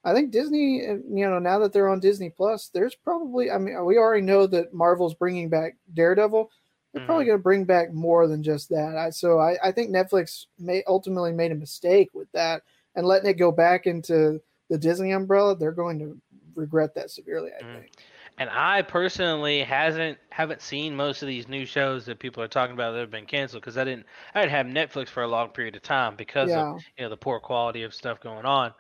I 0.04 0.14
think 0.14 0.32
Disney, 0.32 0.78
you 0.78 1.30
know, 1.30 1.40
now 1.40 1.60
that 1.60 1.74
they're 1.74 1.90
on 1.90 2.00
Disney 2.00 2.30
Plus, 2.30 2.70
there's 2.70 2.96
probably, 2.96 3.52
I 3.52 3.58
mean, 3.58 3.84
we 3.84 3.98
already 3.98 4.22
know 4.22 4.48
that 4.48 4.74
Marvel's 4.74 5.16
bringing 5.16 5.50
back 5.50 5.76
Daredevil. 5.94 6.50
They're 6.94 7.02
mm-hmm. 7.02 7.06
probably 7.08 7.26
going 7.26 7.40
to 7.40 7.44
bring 7.44 7.66
back 7.66 7.92
more 7.92 8.28
than 8.28 8.42
just 8.42 8.70
that. 8.70 8.96
I, 8.96 9.10
so 9.10 9.40
I, 9.40 9.58
I 9.62 9.72
think 9.72 9.90
Netflix 9.90 10.46
may 10.58 10.84
ultimately 10.88 11.34
made 11.34 11.52
a 11.52 11.56
mistake 11.56 12.10
with 12.14 12.32
that 12.32 12.62
and 12.98 13.06
letting 13.08 13.30
it 13.30 13.36
go 13.36 13.52
back 13.52 13.86
into 13.86 14.42
the 14.70 14.78
Disney 14.78 15.12
umbrella. 15.12 15.56
They're 15.56 15.72
going 15.72 16.00
to 16.00 16.18
regret 16.56 16.96
that 16.96 17.12
severely. 17.12 17.52
I 17.58 17.64
mm. 17.64 17.76
think. 17.76 17.92
And 18.40 18.50
I 18.52 18.84
personally 18.84 19.64
hasn't 19.64 20.18
haven't 20.30 20.62
seen 20.62 20.96
most 20.96 21.24
of 21.24 21.28
these 21.28 21.48
new 21.48 21.66
shows 21.66 22.06
that 22.06 22.20
people 22.20 22.44
are 22.44 22.48
talking 22.48 22.74
about 22.74 22.92
that 22.92 23.00
have 23.00 23.10
been 23.10 23.26
canceled 23.26 23.64
because 23.64 23.78
I 23.78 23.84
didn't 23.84 24.06
I 24.36 24.42
didn't 24.42 24.52
have 24.52 24.68
Netflix 24.68 25.08
for 25.08 25.24
a 25.24 25.28
long 25.28 25.50
period 25.50 25.76
of 25.76 25.82
time 25.82 26.16
because 26.16 26.50
yeah. 26.50 26.74
of 26.74 26.82
you 26.98 27.06
know 27.06 27.10
the 27.10 27.18
poor 27.18 27.40
quality 27.40 27.82
of 27.82 27.96
stuff 27.96 28.20
going 28.20 28.46
on 28.46 28.74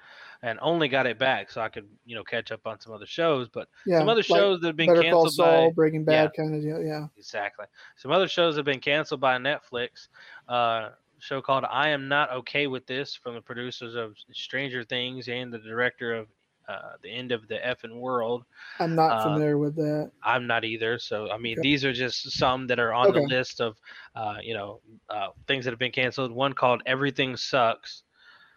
and 0.43 0.59
only 0.61 0.88
got 0.88 1.07
it 1.07 1.18
back 1.18 1.49
so 1.49 1.61
I 1.61 1.70
could 1.70 1.88
you 2.05 2.15
know 2.15 2.24
catch 2.24 2.51
up 2.51 2.68
on 2.68 2.80
some 2.80 2.93
other 2.93 3.07
shows. 3.07 3.49
But 3.49 3.68
yeah, 3.88 3.99
some 3.99 4.09
other 4.09 4.20
like 4.20 4.26
shows 4.26 4.59
that 4.61 4.68
have 4.68 4.76
been 4.76 4.89
Better 4.89 5.01
canceled 5.01 5.34
Saul, 5.34 5.70
by 5.70 5.74
Breaking 5.74 6.03
Bad 6.03 6.32
yeah, 6.38 6.43
kind 6.43 6.55
of 6.55 6.61
deal. 6.61 6.82
Yeah, 6.82 7.07
exactly. 7.18 7.65
Some 7.95 8.11
other 8.11 8.28
shows 8.28 8.57
have 8.57 8.65
been 8.65 8.80
canceled 8.80 9.22
by 9.22 9.38
Netflix. 9.38 10.07
Uh, 10.47 10.89
show 11.20 11.41
called 11.41 11.65
I 11.70 11.89
Am 11.89 12.07
Not 12.07 12.32
Okay 12.32 12.68
with 12.68 12.86
This 12.86 13.15
from 13.15 13.36
the 13.36 13.41
producers 13.41 13.95
of 13.95 14.15
Stranger 14.32 14.84
Things 14.84 15.28
and 15.28 15.51
the 15.53 15.59
director 15.59 16.13
of 16.13 16.28
uh, 16.68 16.93
the 17.01 17.09
end 17.09 17.32
of 17.32 17.47
the 17.47 17.55
effing 17.55 17.99
world. 17.99 18.43
I'm 18.80 18.93
not 18.93 19.11
uh, 19.11 19.24
familiar 19.24 19.57
with 19.57 19.76
that. 19.78 20.11
I'm 20.22 20.47
not 20.47 20.65
either. 20.65 20.99
So 20.99 21.30
I 21.32 21.38
mean, 21.38 21.57
okay. 21.57 21.61
these 21.61 21.86
are 21.86 21.93
just 21.93 22.32
some 22.32 22.68
that 22.68 22.80
are 22.80 22.93
on 22.93 23.07
okay. 23.07 23.22
the 23.22 23.28
list 23.28 23.61
of, 23.61 23.78
uh, 24.15 24.36
you 24.41 24.53
know, 24.53 24.82
uh, 25.09 25.28
things 25.47 25.63
that 25.65 25.72
have 25.72 25.80
been 25.80 25.91
canceled. 25.91 26.32
One 26.32 26.53
called 26.53 26.84
Everything 26.86 27.38
Sucks. 27.38 28.03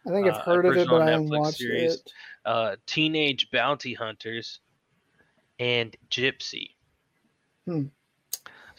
I 0.06 0.10
think 0.10 0.26
I've 0.26 0.34
uh, 0.34 0.42
heard 0.42 0.66
of 0.66 0.76
it, 0.76 0.88
but 0.88 1.02
I 1.02 1.10
haven't 1.10 1.28
watched 1.28 1.58
series. 1.58 1.94
it. 1.94 2.12
Uh, 2.44 2.76
Teenage 2.86 3.50
Bounty 3.52 3.94
Hunters 3.94 4.60
and 5.58 5.94
Gypsy. 6.10 6.70
Hmm. 7.66 7.84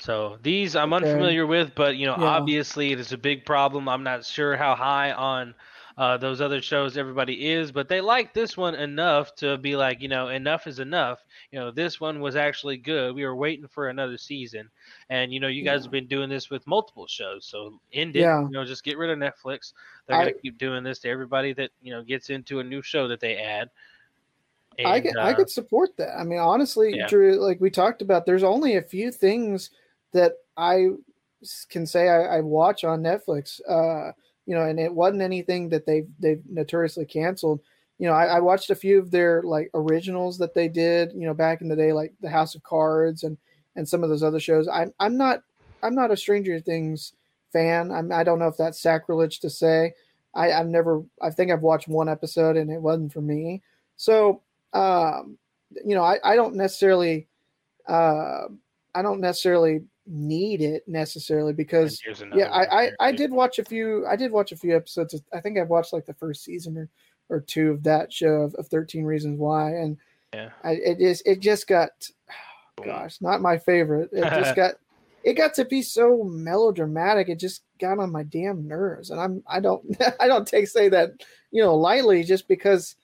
So 0.01 0.39
these 0.41 0.75
I'm 0.75 0.93
okay. 0.93 1.05
unfamiliar 1.05 1.45
with, 1.45 1.75
but 1.75 1.95
you 1.95 2.07
know, 2.07 2.15
yeah. 2.17 2.25
obviously 2.25 2.91
it 2.91 2.99
is 2.99 3.11
a 3.11 3.17
big 3.17 3.45
problem. 3.45 3.87
I'm 3.87 4.03
not 4.03 4.25
sure 4.25 4.57
how 4.57 4.75
high 4.75 5.11
on 5.11 5.53
uh, 5.95 6.17
those 6.17 6.41
other 6.41 6.59
shows 6.59 6.97
everybody 6.97 7.51
is, 7.51 7.71
but 7.71 7.87
they 7.87 8.01
like 8.01 8.33
this 8.33 8.57
one 8.57 8.73
enough 8.73 9.35
to 9.35 9.59
be 9.59 9.75
like, 9.75 10.01
you 10.01 10.07
know, 10.07 10.29
enough 10.29 10.65
is 10.65 10.79
enough. 10.79 11.19
You 11.51 11.59
know, 11.59 11.69
this 11.69 11.99
one 11.99 12.19
was 12.19 12.35
actually 12.35 12.77
good. 12.77 13.13
We 13.13 13.25
were 13.25 13.35
waiting 13.35 13.67
for 13.67 13.89
another 13.89 14.17
season, 14.17 14.71
and 15.11 15.31
you 15.31 15.39
know, 15.39 15.47
you 15.47 15.63
guys 15.63 15.81
yeah. 15.81 15.83
have 15.83 15.91
been 15.91 16.07
doing 16.07 16.29
this 16.29 16.49
with 16.49 16.65
multiple 16.65 17.05
shows, 17.05 17.45
so 17.45 17.79
end 17.93 18.15
it. 18.15 18.21
Yeah. 18.21 18.41
You 18.41 18.49
know, 18.49 18.65
just 18.65 18.83
get 18.83 18.97
rid 18.97 19.11
of 19.11 19.19
Netflix. 19.19 19.73
They're 20.07 20.17
gonna 20.17 20.33
keep 20.33 20.57
doing 20.57 20.83
this 20.83 20.97
to 20.99 21.09
everybody 21.09 21.53
that 21.53 21.69
you 21.81 21.93
know 21.93 22.01
gets 22.01 22.31
into 22.31 22.59
a 22.59 22.63
new 22.63 22.81
show 22.81 23.07
that 23.07 23.19
they 23.19 23.37
add. 23.37 23.69
And, 24.79 24.87
I 24.87 25.01
could 25.01 25.17
uh, 25.17 25.21
I 25.21 25.33
could 25.33 25.49
support 25.51 25.95
that. 25.97 26.17
I 26.17 26.23
mean, 26.23 26.39
honestly, 26.39 26.95
yeah. 26.95 27.07
Drew, 27.07 27.35
like 27.35 27.61
we 27.61 27.69
talked 27.69 28.01
about, 28.01 28.25
there's 28.25 28.43
only 28.43 28.77
a 28.77 28.81
few 28.81 29.11
things 29.11 29.69
that 30.14 30.34
I 30.57 30.89
can 31.70 31.86
say 31.86 32.09
I, 32.09 32.38
I 32.38 32.41
watch 32.41 32.84
on 32.84 33.01
Netflix. 33.01 33.59
Uh, 33.68 34.12
you 34.45 34.55
know, 34.55 34.64
and 34.64 34.80
it 34.80 34.93
wasn't 34.93 35.22
anything 35.22 35.70
that 35.70 35.86
they've 35.86 36.07
they've 36.20 36.41
notoriously 36.49 37.05
canceled. 37.05 37.62
You 37.99 38.07
know, 38.07 38.14
I, 38.14 38.26
I, 38.26 38.39
watched 38.39 38.72
a 38.72 38.76
few 38.76 38.97
of 38.97 39.12
their 39.12 39.43
like 39.43 39.70
originals 39.76 40.39
that 40.39 40.55
they 40.55 40.68
did, 40.68 41.12
you 41.14 41.28
know, 41.28 41.36
back 41.36 41.62
in 41.62 41.68
the 41.68 41.76
day, 41.76 41.93
like 41.93 42.14
the 42.20 42.30
House 42.30 42.55
of 42.55 42.64
Cards 42.64 43.24
and 43.24 43.38
and 43.76 43.88
some 43.88 44.03
of 44.03 44.09
those 44.09 44.24
other 44.24 44.39
shows. 44.39 44.68
I'm 44.68 44.93
I'm 44.99 45.18
not 45.18 45.43
I'm 45.84 45.95
not 45.95 46.12
a 46.12 46.18
Stranger 46.18 46.59
Things 46.59 47.14
fan. 47.53 47.91
I'm, 47.91 48.12
I 48.12 48.24
don't 48.24 48.39
know 48.39 48.47
if 48.47 48.57
that's 48.57 48.82
sacrilege 48.82 49.39
to 49.41 49.49
say. 49.49 49.93
I, 50.34 50.51
I've 50.51 50.68
never 50.68 51.03
I 51.22 51.30
think 51.30 51.51
I've 51.51 51.62
watched 51.62 51.88
one 51.88 52.09
episode 52.09 52.57
and 52.57 52.72
it 52.72 52.82
wasn't 52.82 53.14
for 53.14 53.22
me. 53.22 53.62
So 53.97 54.41
um, 54.74 55.38
you 55.86 55.95
know, 55.95 56.03
I, 56.03 56.18
I 56.24 56.36
don't 56.36 56.55
necessarily 56.55 57.28
uh, 57.88 58.45
I 58.95 59.01
don't 59.01 59.22
necessarily 59.22 59.84
need 60.07 60.61
it 60.61 60.83
necessarily 60.87 61.53
because 61.53 62.01
yeah 62.35 62.49
I, 62.49 62.85
I, 62.85 62.91
I 62.99 63.11
did 63.11 63.31
watch 63.31 63.59
a 63.59 63.63
few 63.63 64.05
i 64.07 64.15
did 64.15 64.31
watch 64.31 64.51
a 64.51 64.57
few 64.57 64.75
episodes 64.75 65.13
of, 65.13 65.21
i 65.33 65.39
think 65.39 65.57
i've 65.57 65.69
watched 65.69 65.93
like 65.93 66.05
the 66.05 66.13
first 66.15 66.43
season 66.43 66.77
or, 66.77 66.89
or 67.29 67.39
two 67.39 67.71
of 67.71 67.83
that 67.83 68.11
show 68.11 68.41
of, 68.41 68.55
of 68.55 68.67
13 68.67 69.05
reasons 69.05 69.37
why 69.37 69.69
and 69.71 69.97
yeah. 70.33 70.49
I, 70.63 70.71
it 70.71 71.01
is 71.01 71.21
it 71.25 71.39
just 71.39 71.67
got 71.67 71.91
oh, 72.79 72.83
gosh 72.83 73.17
not 73.21 73.41
my 73.41 73.57
favorite. 73.57 74.09
It 74.11 74.23
just 74.23 74.55
got 74.55 74.75
it 75.23 75.33
got 75.33 75.53
to 75.55 75.65
be 75.65 75.81
so 75.81 76.23
melodramatic 76.23 77.29
it 77.29 77.39
just 77.39 77.63
got 77.79 77.99
on 77.99 78.11
my 78.11 78.23
damn 78.23 78.67
nerves 78.67 79.11
and 79.11 79.19
i'm 79.19 79.43
i 79.47 79.59
don't 79.59 79.83
i 80.19 80.27
don't 80.27 80.47
take 80.47 80.67
say 80.67 80.89
that 80.89 81.11
you 81.51 81.61
know 81.61 81.75
lightly 81.75 82.23
just 82.23 82.47
because 82.47 82.95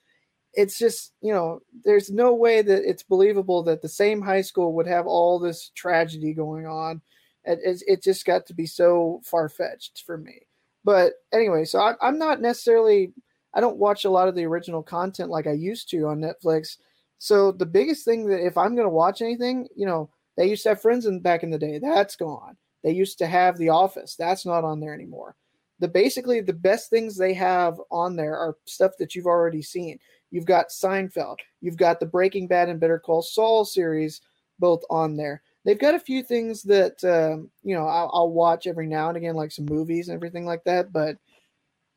it's 0.58 0.76
just 0.76 1.12
you 1.20 1.32
know 1.32 1.60
there's 1.84 2.10
no 2.10 2.34
way 2.34 2.62
that 2.62 2.82
it's 2.82 3.04
believable 3.04 3.62
that 3.62 3.80
the 3.80 3.88
same 3.88 4.20
high 4.20 4.40
school 4.40 4.72
would 4.74 4.88
have 4.88 5.06
all 5.06 5.38
this 5.38 5.70
tragedy 5.74 6.34
going 6.34 6.66
on. 6.66 7.00
It, 7.44 7.60
it, 7.64 7.82
it 7.86 8.02
just 8.02 8.26
got 8.26 8.44
to 8.46 8.54
be 8.54 8.66
so 8.66 9.20
far-fetched 9.24 10.02
for 10.04 10.18
me. 10.18 10.40
But 10.84 11.12
anyway 11.32 11.64
so 11.64 11.78
I, 11.80 11.94
i'm 12.00 12.18
not 12.18 12.40
necessarily 12.40 13.12
i 13.54 13.60
don't 13.60 13.76
watch 13.76 14.04
a 14.04 14.10
lot 14.10 14.28
of 14.28 14.34
the 14.34 14.46
original 14.46 14.82
content 14.82 15.30
like 15.30 15.46
i 15.46 15.52
used 15.52 15.88
to 15.90 16.06
on 16.06 16.20
netflix. 16.20 16.76
So 17.18 17.52
the 17.52 17.66
biggest 17.66 18.04
thing 18.04 18.26
that 18.28 18.44
if 18.44 18.56
i'm 18.58 18.74
going 18.74 18.86
to 18.86 19.00
watch 19.02 19.22
anything 19.22 19.68
you 19.76 19.86
know 19.86 20.10
they 20.38 20.48
used 20.48 20.62
to 20.62 20.70
have 20.70 20.80
friends 20.80 21.04
in 21.06 21.20
back 21.20 21.42
in 21.42 21.50
the 21.50 21.58
day. 21.58 21.80
That's 21.80 22.14
gone. 22.14 22.56
They 22.84 22.92
used 22.92 23.18
to 23.18 23.26
have 23.26 23.58
the 23.58 23.70
office. 23.70 24.14
That's 24.14 24.46
not 24.46 24.62
on 24.62 24.78
there 24.78 24.94
anymore. 24.94 25.34
The 25.80 25.88
basically 25.88 26.40
the 26.40 26.52
best 26.52 26.90
things 26.90 27.16
they 27.16 27.34
have 27.34 27.80
on 27.90 28.14
there 28.14 28.36
are 28.36 28.56
stuff 28.64 28.92
that 29.00 29.14
you've 29.14 29.26
already 29.26 29.62
seen 29.62 29.98
You've 30.30 30.44
got 30.44 30.68
Seinfeld. 30.68 31.38
You've 31.60 31.76
got 31.76 32.00
the 32.00 32.06
Breaking 32.06 32.46
Bad 32.46 32.68
and 32.68 32.80
Better 32.80 32.98
Call 32.98 33.22
Saul 33.22 33.64
series 33.64 34.20
both 34.58 34.82
on 34.90 35.16
there. 35.16 35.42
They've 35.64 35.78
got 35.78 35.94
a 35.94 36.00
few 36.00 36.22
things 36.22 36.62
that 36.64 37.02
um, 37.04 37.50
you 37.62 37.74
know 37.74 37.86
I'll, 37.86 38.10
I'll, 38.12 38.30
watch 38.30 38.66
every 38.66 38.86
now 38.86 39.08
and 39.08 39.16
again, 39.16 39.34
like 39.34 39.52
some 39.52 39.66
movies 39.66 40.08
and 40.08 40.16
everything 40.16 40.46
like 40.46 40.64
that. 40.64 40.92
But 40.92 41.16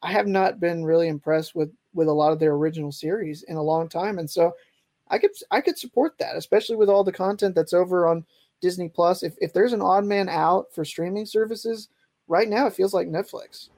I 0.02 0.12
have 0.12 0.28
not 0.28 0.60
been 0.60 0.84
really 0.84 1.08
impressed 1.08 1.56
with 1.56 1.72
with 1.94 2.08
a 2.08 2.14
lot 2.14 2.32
of 2.32 2.40
their 2.40 2.54
original 2.54 2.92
series 2.92 3.44
in 3.44 3.58
a 3.58 3.64
long 3.64 3.88
time, 3.88 4.20
and 4.20 4.30
so 4.30 4.54
I 5.10 5.18
could 5.18 5.32
I 5.52 5.62
could 5.62 5.78
support 5.78 6.18
that, 6.20 6.36
especially 6.36 6.76
with 6.76 6.90
all 6.90 7.04
the 7.04 7.12
content 7.12 7.56
that's 7.56 7.74
over 7.74 8.08
on 8.08 8.26
Disney 8.62 8.90
Plus. 8.90 9.24
If 9.24 9.36
if 9.40 9.54
there's 9.54 9.74
an 9.74 9.82
odd 9.82 10.06
man 10.06 10.30
out 10.30 10.68
for 10.74 10.84
streaming 10.84 11.26
services 11.26 11.90
right 12.28 12.50
now, 12.50 12.66
it 12.68 12.74
feels 12.74 12.94
like 12.94 13.08
Netflix. 13.08 13.70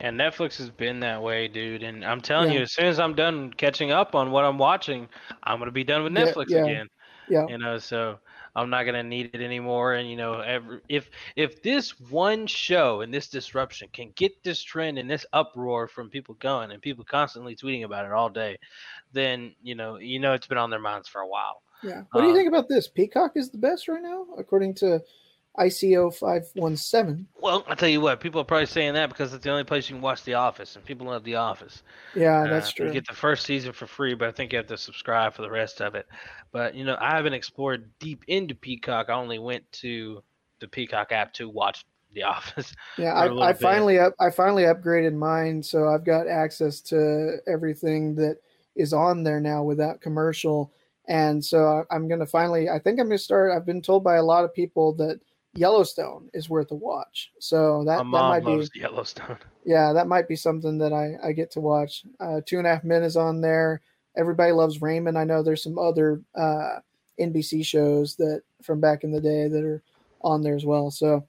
And 0.00 0.18
Netflix 0.18 0.58
has 0.58 0.68
been 0.68 1.00
that 1.00 1.22
way, 1.22 1.48
dude. 1.48 1.82
And 1.82 2.04
I'm 2.04 2.20
telling 2.20 2.50
yeah. 2.50 2.58
you, 2.58 2.62
as 2.62 2.72
soon 2.72 2.86
as 2.86 3.00
I'm 3.00 3.14
done 3.14 3.52
catching 3.52 3.90
up 3.90 4.14
on 4.14 4.30
what 4.30 4.44
I'm 4.44 4.58
watching, 4.58 5.08
I'm 5.42 5.58
gonna 5.58 5.70
be 5.70 5.84
done 5.84 6.02
with 6.02 6.12
Netflix 6.12 6.46
yeah, 6.48 6.58
yeah. 6.58 6.64
again. 6.64 6.88
Yeah. 7.28 7.46
You 7.48 7.58
know, 7.58 7.78
so 7.78 8.18
I'm 8.54 8.68
not 8.68 8.84
gonna 8.84 9.02
need 9.02 9.30
it 9.32 9.40
anymore. 9.40 9.94
And 9.94 10.08
you 10.08 10.16
know, 10.16 10.40
every, 10.40 10.80
if 10.88 11.10
if 11.34 11.62
this 11.62 11.98
one 12.10 12.46
show 12.46 13.00
and 13.00 13.12
this 13.12 13.28
disruption 13.28 13.88
can 13.92 14.12
get 14.16 14.42
this 14.42 14.62
trend 14.62 14.98
and 14.98 15.10
this 15.10 15.24
uproar 15.32 15.88
from 15.88 16.10
people 16.10 16.34
going 16.40 16.70
and 16.72 16.82
people 16.82 17.04
constantly 17.04 17.56
tweeting 17.56 17.84
about 17.84 18.04
it 18.04 18.12
all 18.12 18.28
day, 18.28 18.58
then 19.12 19.54
you 19.62 19.74
know, 19.74 19.96
you 19.96 20.18
know, 20.20 20.34
it's 20.34 20.46
been 20.46 20.58
on 20.58 20.70
their 20.70 20.78
minds 20.78 21.08
for 21.08 21.22
a 21.22 21.28
while. 21.28 21.62
Yeah. 21.82 22.02
What 22.12 22.20
do 22.20 22.26
you 22.26 22.32
um, 22.32 22.36
think 22.36 22.48
about 22.48 22.68
this? 22.68 22.88
Peacock 22.88 23.32
is 23.36 23.50
the 23.50 23.58
best 23.58 23.88
right 23.88 24.02
now, 24.02 24.26
according 24.38 24.74
to 24.76 25.00
ICO 25.58 26.14
five 26.14 26.48
one 26.54 26.76
seven. 26.76 27.26
Well, 27.40 27.64
I'll 27.68 27.76
tell 27.76 27.88
you 27.88 28.00
what, 28.00 28.20
people 28.20 28.40
are 28.40 28.44
probably 28.44 28.66
saying 28.66 28.94
that 28.94 29.08
because 29.08 29.32
it's 29.32 29.44
the 29.44 29.50
only 29.50 29.64
place 29.64 29.88
you 29.88 29.96
can 29.96 30.02
watch 30.02 30.22
The 30.24 30.34
Office, 30.34 30.76
and 30.76 30.84
people 30.84 31.06
love 31.06 31.24
The 31.24 31.36
Office. 31.36 31.82
Yeah, 32.14 32.42
uh, 32.42 32.48
that's 32.48 32.72
true. 32.72 32.86
You 32.86 32.92
get 32.92 33.06
the 33.06 33.14
first 33.14 33.46
season 33.46 33.72
for 33.72 33.86
free, 33.86 34.14
but 34.14 34.28
I 34.28 34.32
think 34.32 34.52
you 34.52 34.58
have 34.58 34.66
to 34.68 34.76
subscribe 34.76 35.34
for 35.34 35.42
the 35.42 35.50
rest 35.50 35.80
of 35.80 35.94
it. 35.94 36.06
But 36.52 36.74
you 36.74 36.84
know, 36.84 36.96
I 37.00 37.16
haven't 37.16 37.34
explored 37.34 37.90
deep 37.98 38.24
into 38.28 38.54
Peacock. 38.54 39.06
I 39.08 39.14
only 39.14 39.38
went 39.38 39.70
to 39.72 40.22
the 40.60 40.68
Peacock 40.68 41.12
app 41.12 41.32
to 41.34 41.48
watch 41.48 41.84
The 42.12 42.22
Office. 42.22 42.74
Yeah, 42.98 43.12
I, 43.12 43.48
I 43.48 43.52
finally 43.52 43.98
up 43.98 44.14
I 44.20 44.30
finally 44.30 44.64
upgraded 44.64 45.14
mine, 45.14 45.62
so 45.62 45.88
I've 45.88 46.04
got 46.04 46.28
access 46.28 46.80
to 46.82 47.38
everything 47.46 48.14
that 48.16 48.38
is 48.74 48.92
on 48.92 49.22
there 49.22 49.40
now 49.40 49.62
without 49.62 50.00
commercial. 50.00 50.72
And 51.08 51.44
so 51.44 51.84
I'm 51.90 52.08
going 52.08 52.20
to 52.20 52.26
finally. 52.26 52.68
I 52.68 52.78
think 52.78 52.98
I'm 52.98 53.06
going 53.06 53.18
to 53.18 53.22
start. 53.22 53.52
I've 53.52 53.66
been 53.66 53.82
told 53.82 54.02
by 54.02 54.16
a 54.16 54.22
lot 54.22 54.44
of 54.44 54.52
people 54.52 54.92
that 54.94 55.20
Yellowstone 55.56 56.28
is 56.34 56.50
worth 56.50 56.70
a 56.70 56.74
watch. 56.74 57.32
So 57.38 57.84
that, 57.84 57.98
that 57.98 58.04
might 58.04 58.44
be 58.44 58.68
Yellowstone. 58.74 59.38
Yeah, 59.64 59.92
that 59.94 60.06
might 60.06 60.28
be 60.28 60.36
something 60.36 60.78
that 60.78 60.92
I, 60.92 61.16
I 61.26 61.32
get 61.32 61.50
to 61.52 61.60
watch. 61.60 62.04
Uh, 62.20 62.40
Two 62.46 62.58
and 62.58 62.68
a 62.68 62.70
Half 62.70 62.84
Men 62.84 63.02
is 63.02 63.16
on 63.16 63.40
there. 63.40 63.80
Everybody 64.16 64.52
loves 64.52 64.80
Raymond. 64.80 65.18
I 65.18 65.24
know 65.24 65.42
there's 65.42 65.64
some 65.64 65.76
other 65.76 66.22
uh, 66.36 66.76
NBC 67.18 67.66
shows 67.66 68.14
that 68.16 68.42
from 68.62 68.80
back 68.80 69.02
in 69.02 69.10
the 69.10 69.20
day 69.20 69.48
that 69.48 69.64
are 69.64 69.82
on 70.20 70.42
there 70.42 70.54
as 70.54 70.64
well. 70.64 70.90
So 70.92 71.26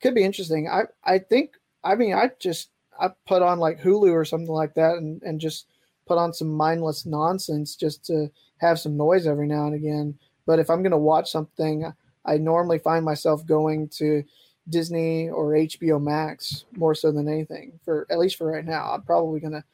could 0.00 0.14
be 0.14 0.24
interesting. 0.24 0.68
I 0.68 0.82
I 1.04 1.18
think 1.18 1.54
I 1.82 1.94
mean 1.94 2.14
I 2.14 2.30
just 2.38 2.70
I 3.00 3.10
put 3.26 3.42
on 3.42 3.58
like 3.58 3.80
Hulu 3.80 4.12
or 4.12 4.24
something 4.24 4.52
like 4.52 4.74
that 4.74 4.96
and 4.96 5.22
and 5.22 5.40
just 5.40 5.66
put 6.06 6.18
on 6.18 6.32
some 6.32 6.52
mindless 6.52 7.06
nonsense 7.06 7.76
just 7.76 8.04
to 8.06 8.30
have 8.58 8.78
some 8.78 8.96
noise 8.96 9.26
every 9.26 9.46
now 9.46 9.66
and 9.66 9.74
again. 9.74 10.18
But 10.46 10.58
if 10.58 10.70
I'm 10.70 10.82
gonna 10.82 10.98
watch 10.98 11.30
something 11.30 11.92
I 12.24 12.38
normally 12.38 12.78
find 12.78 13.04
myself 13.04 13.44
going 13.46 13.88
to 13.98 14.22
Disney 14.68 15.28
or 15.28 15.52
HBO 15.54 16.00
Max 16.00 16.64
more 16.76 16.94
so 16.94 17.10
than 17.10 17.28
anything. 17.28 17.78
For 17.84 18.06
at 18.10 18.18
least 18.18 18.36
for 18.36 18.46
right 18.46 18.64
now, 18.64 18.92
I'm 18.92 19.02
probably 19.02 19.40
gonna 19.40 19.64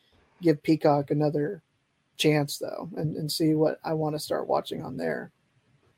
give 0.40 0.62
Peacock 0.62 1.10
another 1.10 1.62
chance 2.16 2.58
though, 2.58 2.88
and, 2.96 3.16
and 3.16 3.30
see 3.30 3.54
what 3.54 3.78
I 3.84 3.94
want 3.94 4.14
to 4.16 4.20
start 4.20 4.48
watching 4.48 4.82
on 4.82 4.96
there. 4.96 5.30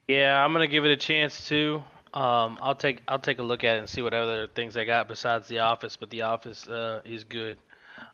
Yeah, 0.09 0.45
I'm 0.45 0.53
gonna 0.53 0.67
give 0.67 0.85
it 0.85 0.91
a 0.91 0.97
chance 0.97 1.47
too. 1.47 1.83
Um, 2.13 2.59
I'll 2.61 2.75
take 2.75 3.01
I'll 3.07 3.21
take 3.21 3.39
a 3.39 3.43
look 3.43 3.63
at 3.63 3.77
it 3.77 3.79
and 3.79 3.89
see 3.89 4.03
what 4.03 4.13
other 4.13 4.49
things 4.49 4.77
I 4.77 4.85
got 4.85 5.07
besides 5.07 5.47
The 5.47 5.61
Office. 5.61 5.97
But 5.97 6.11
The 6.11 6.23
Office 6.23 6.67
uh, 6.69 7.01
is 7.05 7.23
good. 7.25 7.59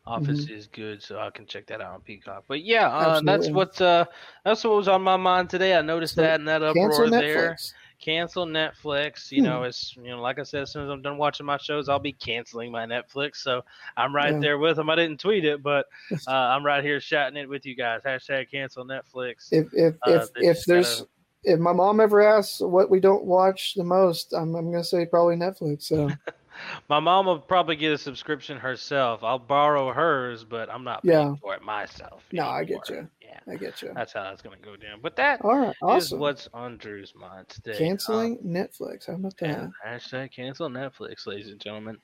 Office 0.05 0.45
Mhm. 0.45 0.51
is 0.51 0.67
good, 0.67 1.01
so 1.01 1.19
I 1.19 1.29
can 1.31 1.45
check 1.47 1.65
that 1.67 1.81
out 1.81 1.95
on 1.95 2.01
Peacock. 2.01 2.43
But 2.47 2.63
yeah, 2.63 2.87
uh, 2.89 3.21
that's 3.21 3.49
what's 3.49 3.81
uh, 3.81 4.05
that's 4.45 4.63
what 4.63 4.75
was 4.75 4.87
on 4.87 5.01
my 5.01 5.17
mind 5.17 5.49
today. 5.49 5.75
I 5.75 5.81
noticed 5.81 6.15
So, 6.15 6.21
that 6.21 6.39
and 6.39 6.47
that 6.47 6.61
uproar 6.61 7.09
there. 7.09 7.51
Netflix. 7.51 7.73
Cancel 7.99 8.45
Netflix. 8.45 9.31
You 9.31 9.41
know, 9.41 9.59
Hmm. 9.61 9.65
it's 9.67 9.95
you 9.97 10.09
know, 10.09 10.21
like 10.21 10.39
I 10.39 10.43
said, 10.43 10.61
as 10.63 10.71
soon 10.71 10.83
as 10.85 10.89
I'm 10.89 11.01
done 11.01 11.17
watching 11.17 11.45
my 11.45 11.57
shows, 11.57 11.89
I'll 11.89 11.99
be 11.99 12.13
canceling 12.13 12.71
my 12.71 12.85
Netflix. 12.85 13.37
So 13.37 13.63
I'm 13.95 14.13
right 14.15 14.33
Yeah. 14.33 14.39
there 14.39 14.57
with 14.57 14.75
them. 14.77 14.89
I 14.89 14.95
didn't 14.95 15.19
tweet 15.19 15.45
it, 15.45 15.63
but 15.63 15.87
uh, 16.27 16.31
I'm 16.31 16.65
right 16.65 16.83
here 16.83 16.99
shouting 16.99 17.37
it 17.37 17.49
with 17.49 17.65
you 17.65 17.75
guys. 17.75 18.01
Hashtag 18.05 18.51
cancel 18.51 18.85
Netflix. 18.85 19.47
If 19.51 19.73
if 19.73 19.95
Uh, 20.05 20.11
if 20.11 20.29
if 20.37 20.65
there's 20.65 20.99
gotta- 21.01 21.09
if 21.43 21.59
my 21.59 21.71
mom 21.73 21.99
ever 21.99 22.21
asks 22.21 22.59
what 22.59 22.89
we 22.89 22.99
don't 22.99 23.23
watch 23.23 23.73
the 23.75 23.83
most, 23.83 24.33
I'm 24.33 24.55
I'm 24.55 24.71
gonna 24.71 24.83
say 24.83 25.05
probably 25.05 25.35
Netflix. 25.35 25.83
So 25.83 26.09
My 26.89 26.99
mom 26.99 27.25
will 27.25 27.39
probably 27.39 27.75
get 27.75 27.91
a 27.93 27.97
subscription 27.97 28.57
herself. 28.57 29.23
I'll 29.23 29.39
borrow 29.39 29.91
hers, 29.93 30.43
but 30.43 30.69
I'm 30.69 30.83
not 30.83 31.03
paying 31.03 31.29
Yeah. 31.29 31.35
for 31.41 31.53
it 31.55 31.61
myself. 31.61 32.23
no, 32.31 32.45
I 32.47 32.63
get 32.63 32.89
you. 32.89 33.07
Yeah, 33.21 33.39
I 33.51 33.55
get 33.57 33.81
you. 33.81 33.91
that's 33.95 34.13
how 34.13 34.23
that's 34.23 34.41
gonna 34.41 34.57
go 34.57 34.75
down. 34.75 34.99
But 35.01 35.15
that 35.17 35.41
All 35.41 35.57
right, 35.57 35.97
is 35.97 36.13
what's 36.13 36.47
on 36.53 36.77
Drew's 36.77 37.13
mind 37.15 37.49
today. 37.49 37.77
Canceling 37.77 38.37
Netflix. 38.39 39.07
How 39.07 39.13
about 39.13 39.37
that? 39.37 39.59
Um, 39.59 39.73
hashtag 39.85 40.31
cancel 40.31 40.69
Netflix, 40.69 41.27
ladies 41.27 41.49
and 41.49 41.59
gentlemen. 41.59 41.97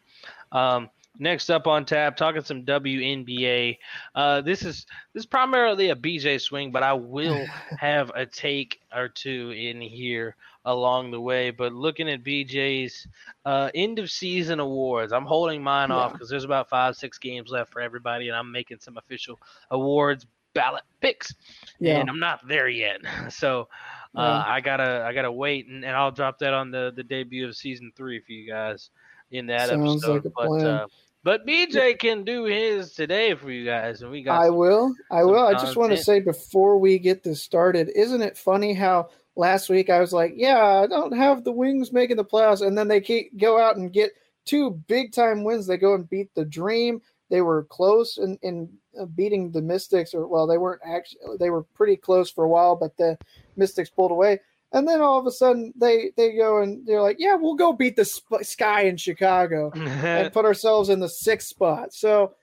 Um, 0.52 0.90
next 1.20 1.50
up 1.50 1.68
on 1.68 1.86
tap, 1.86 2.16
talking 2.18 2.44
some 2.44 2.64
WNBA. 2.64 3.78
Uh, 4.16 4.42
this 4.42 4.64
is 4.64 4.86
this 5.14 5.22
is 5.22 5.26
primarily 5.26 5.90
a 5.90 5.96
BJ 5.96 6.40
swing, 6.40 6.72
but 6.72 6.84
I 6.84 6.94
will 6.94 7.46
have 7.80 8.12
a 8.16 8.26
take 8.26 8.82
or 8.96 9.08
two 9.10 9.52
in 9.56 9.82
here 9.82 10.36
along 10.66 11.12
the 11.12 11.20
way. 11.22 11.52
But 11.52 11.74
looking 11.74 12.10
at 12.10 12.24
BJ's 12.24 13.08
uh, 13.46 13.70
end 13.76 14.00
of 14.00 14.10
season 14.10 14.60
awards, 14.60 15.12
I'm 15.14 15.26
holding 15.26 15.62
mine 15.64 15.92
off 15.92 16.14
because 16.14 16.30
there's 16.30 16.46
about 16.46 16.70
five, 16.70 16.96
six 16.96 17.18
games 17.18 17.50
left 17.52 17.72
for 17.72 17.82
everybody, 17.82 18.28
and 18.30 18.38
I'm 18.38 18.52
making 18.52 18.80
some 18.80 18.98
official 18.98 19.40
awards 19.72 20.26
ballot 20.54 20.84
picks, 21.02 21.34
Yeah. 21.80 22.00
and 22.00 22.10
I'm 22.10 22.20
not 22.20 22.48
there 22.48 22.70
yet. 22.70 23.02
So 23.32 23.68
uh, 24.16 24.22
Yeah. 24.22 24.44
I 24.54 24.62
gotta 24.62 25.04
I 25.08 25.14
gotta 25.14 25.32
wait, 25.32 25.68
and, 25.68 25.84
and 25.84 25.96
I'll 25.96 26.12
drop 26.12 26.38
that 26.40 26.54
on 26.54 26.70
the 26.72 26.94
the 26.96 27.04
debut 27.04 27.48
of 27.48 27.56
season 27.56 27.92
three 27.96 28.20
for 28.20 28.32
you 28.32 28.48
guys 28.48 28.90
in 29.34 29.48
that 29.48 29.70
Sounds 29.70 30.04
episode. 30.04 30.14
like 30.14 30.26
a 30.26 30.30
but 30.30 30.48
plan. 30.48 30.66
uh, 30.66 30.88
but 31.24 31.46
BJ 31.48 31.98
can 31.98 32.24
do 32.24 32.44
his 32.44 32.94
today 32.94 33.34
for 33.34 33.50
you 33.50 33.66
guys, 33.66 34.02
and 34.02 34.12
we 34.12 34.24
got 34.24 34.42
I 34.42 34.50
will. 34.50 34.94
I 35.12 35.24
will. 35.24 35.46
I 35.46 35.54
just 35.54 35.76
want 35.76 35.92
to 35.92 35.98
say 35.98 36.20
before 36.20 36.78
we 36.78 37.00
get 37.00 37.24
this 37.24 37.42
started, 37.42 37.90
isn't 37.96 38.22
it 38.22 38.38
funny 38.38 38.74
how 38.74 39.10
last 39.36 39.70
week 39.70 39.90
I 39.90 40.00
was 40.00 40.14
like, 40.14 40.34
"Yeah, 40.36 40.62
I 40.64 40.88
don't 40.88 41.16
have 41.16 41.44
the 41.44 41.52
Wings 41.52 41.92
making 41.92 42.18
the 42.18 42.26
playoffs," 42.26 42.66
and 42.66 42.78
then 42.78 42.88
they 42.88 43.02
keep, 43.02 43.38
go 43.38 43.60
out 43.60 43.78
and 43.78 43.92
get 43.92 44.12
two 44.46 44.72
big 44.88 45.14
time 45.14 45.44
wins. 45.44 45.66
They 45.66 45.78
go 45.78 45.96
and 45.96 46.10
beat 46.10 46.34
the 46.36 46.46
Dream. 46.46 47.02
They 47.30 47.42
were 47.42 47.64
close 47.64 48.18
in, 48.18 48.38
in 48.42 48.70
uh, 49.00 49.06
beating 49.06 49.50
the 49.50 49.62
Mystics, 49.62 50.14
or 50.14 50.28
well, 50.28 50.46
they 50.46 50.58
weren't 50.58 50.82
actually. 50.86 51.38
They 51.40 51.50
were 51.50 51.64
pretty 51.64 51.96
close 51.96 52.30
for 52.30 52.44
a 52.44 52.50
while, 52.50 52.76
but 52.76 52.98
the 52.98 53.18
Mystics 53.56 53.90
pulled 53.90 54.12
away. 54.12 54.42
And 54.74 54.88
then 54.88 55.02
all 55.02 55.20
of 55.20 55.28
a 55.28 55.32
sudden, 55.32 55.72
they 55.76 56.12
they 56.18 56.34
go 56.34 56.62
and 56.62 56.86
they're 56.86 57.02
like, 57.02 57.18
"Yeah, 57.20 57.36
we'll 57.36 57.56
go 57.56 57.74
beat 57.74 57.96
the 57.96 58.06
Sp- 58.06 58.42
Sky 58.42 58.84
in 58.84 58.98
Chicago 58.98 59.72
and 59.76 60.34
put 60.34 60.46
ourselves 60.46 60.90
in 60.90 61.00
the 61.00 61.10
sixth 61.10 61.48
spot." 61.48 61.94
So 61.94 62.34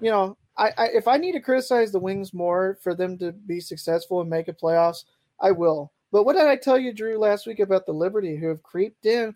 you 0.00 0.10
know, 0.10 0.36
I, 0.56 0.70
I 0.78 0.86
if 0.94 1.08
I 1.08 1.16
need 1.16 1.32
to 1.32 1.40
criticize 1.40 1.92
the 1.92 1.98
Wings 1.98 2.32
more 2.32 2.78
for 2.82 2.94
them 2.94 3.18
to 3.18 3.32
be 3.32 3.60
successful 3.60 4.20
and 4.20 4.30
make 4.30 4.48
it 4.48 4.60
playoffs, 4.60 5.04
I 5.40 5.50
will. 5.50 5.92
But 6.12 6.24
what 6.24 6.36
did 6.36 6.46
I 6.46 6.56
tell 6.56 6.78
you, 6.78 6.92
Drew, 6.92 7.18
last 7.18 7.46
week 7.46 7.58
about 7.58 7.86
the 7.86 7.92
Liberty 7.92 8.36
who 8.36 8.48
have 8.48 8.62
creeped 8.62 9.06
in? 9.06 9.34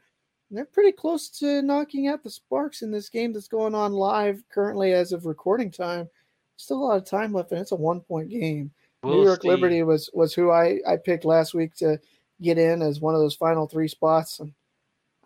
They're 0.51 0.65
pretty 0.65 0.93
close 0.93 1.29
to 1.41 1.63
knocking 1.63 2.07
out 2.07 2.23
the 2.23 2.31
Sparks 2.31 2.83
in 2.83 2.93
this 2.93 3.09
game 3.09 3.33
that's 3.33 3.49
going 3.49 3.75
on 3.75 3.93
live 3.93 4.45
currently 4.49 4.93
as 4.93 5.11
of 5.11 5.27
recording 5.27 5.73
time. 5.73 6.09
Still 6.57 6.79
a 6.79 6.85
lot 6.85 6.97
of 6.99 7.05
time 7.05 7.33
left, 7.33 7.51
and 7.51 7.61
it's 7.61 7.73
a 7.73 7.77
one 7.77 8.01
point 8.01 8.29
game. 8.29 8.71
We'll 9.03 9.17
New 9.17 9.25
York 9.25 9.43
see. 9.43 9.49
Liberty 9.49 9.83
was 9.83 10.09
was 10.15 10.35
who 10.35 10.51
I, 10.51 10.79
I 10.87 10.97
picked 10.97 11.25
last 11.25 11.55
week 11.55 11.75
to 11.77 11.99
get 12.41 12.59
in 12.59 12.83
as 12.83 13.01
one 13.01 13.15
of 13.15 13.21
those 13.21 13.35
final 13.35 13.67
three 13.67 13.89
spots, 13.89 14.41
and 14.41 14.53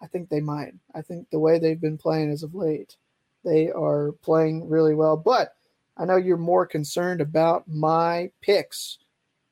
I 0.00 0.06
think 0.06 0.28
they 0.28 0.40
might. 0.40 0.74
I 0.94 1.02
think 1.02 1.28
the 1.30 1.38
way 1.38 1.58
they've 1.58 1.80
been 1.80 1.98
playing 1.98 2.30
as 2.30 2.42
of 2.42 2.54
late, 2.54 2.96
they 3.44 3.70
are 3.70 4.12
playing 4.22 4.68
really 4.68 4.94
well. 4.94 5.16
But 5.16 5.54
I 5.96 6.04
know 6.04 6.16
you're 6.16 6.36
more 6.36 6.66
concerned 6.66 7.20
about 7.20 7.68
my 7.68 8.30
picks. 8.40 8.98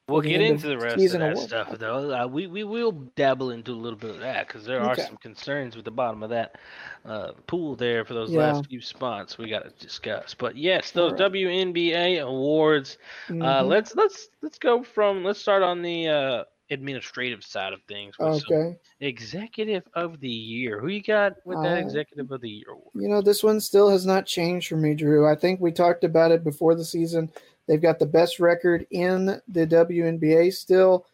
We'll 0.08 0.22
get 0.22 0.40
into 0.40 0.68
the 0.68 0.78
rest 0.78 1.04
of 1.04 1.10
that 1.12 1.32
award. 1.32 1.38
stuff, 1.38 1.70
though. 1.78 2.10
Uh, 2.14 2.26
we 2.26 2.46
we 2.46 2.64
will 2.64 2.92
dabble 2.92 3.50
into 3.50 3.72
a 3.72 3.74
little 3.74 3.98
bit 3.98 4.08
of 4.08 4.20
that 4.20 4.46
because 4.46 4.64
there 4.64 4.80
are 4.80 4.92
Okay. 4.92 5.02
some 5.02 5.18
concerns 5.18 5.76
with 5.76 5.84
the 5.84 5.90
bottom 5.90 6.22
of 6.22 6.30
that 6.30 6.56
uh, 7.04 7.32
pool 7.46 7.76
there 7.76 8.06
for 8.06 8.14
those 8.14 8.30
Yeah. 8.32 8.38
last 8.38 8.66
few 8.68 8.80
spots 8.80 9.36
we 9.36 9.50
got 9.50 9.64
to 9.64 9.84
discuss. 9.84 10.32
But 10.32 10.56
yes, 10.56 10.92
those 10.92 11.12
Alright. 11.12 11.32
WNBA 11.34 12.22
awards. 12.26 12.96
Uh, 13.28 13.34
Mhm. 13.34 13.68
let's 13.68 13.94
let's 13.96 14.28
let's 14.40 14.58
go 14.58 14.82
from 14.82 15.24
let's 15.24 15.40
start 15.42 15.62
on 15.62 15.82
the 15.82 16.08
uh, 16.08 16.44
administrative 16.70 17.44
side 17.44 17.72
of 17.72 17.82
things. 17.82 18.14
Okay. 18.20 18.76
Executive 19.00 19.84
of 19.94 20.20
the 20.20 20.28
year. 20.28 20.80
Who 20.80 20.88
you 20.88 21.02
got 21.02 21.34
with 21.44 21.62
that 21.62 21.78
Uh, 21.78 21.86
Executive 21.86 22.30
of 22.30 22.40
the 22.40 22.50
Year 22.50 22.70
award? 22.70 22.90
You 22.94 23.08
know, 23.08 23.22
this 23.22 23.42
one 23.42 23.60
still 23.60 23.88
has 23.90 24.04
not 24.06 24.26
changed 24.26 24.68
for 24.68 24.76
me, 24.76 24.94
Drew. 24.94 25.26
I 25.26 25.34
think 25.34 25.60
we 25.60 25.72
talked 25.72 26.04
about 26.04 26.32
it 26.32 26.44
before 26.44 26.74
the 26.74 26.84
season. 26.84 27.30
They've 27.66 27.80
got 27.80 27.98
the 27.98 28.06
best 28.06 28.40
record 28.40 28.86
in 28.90 29.40
the 29.48 29.66
WNBA 29.66 30.52
still. 30.52 31.06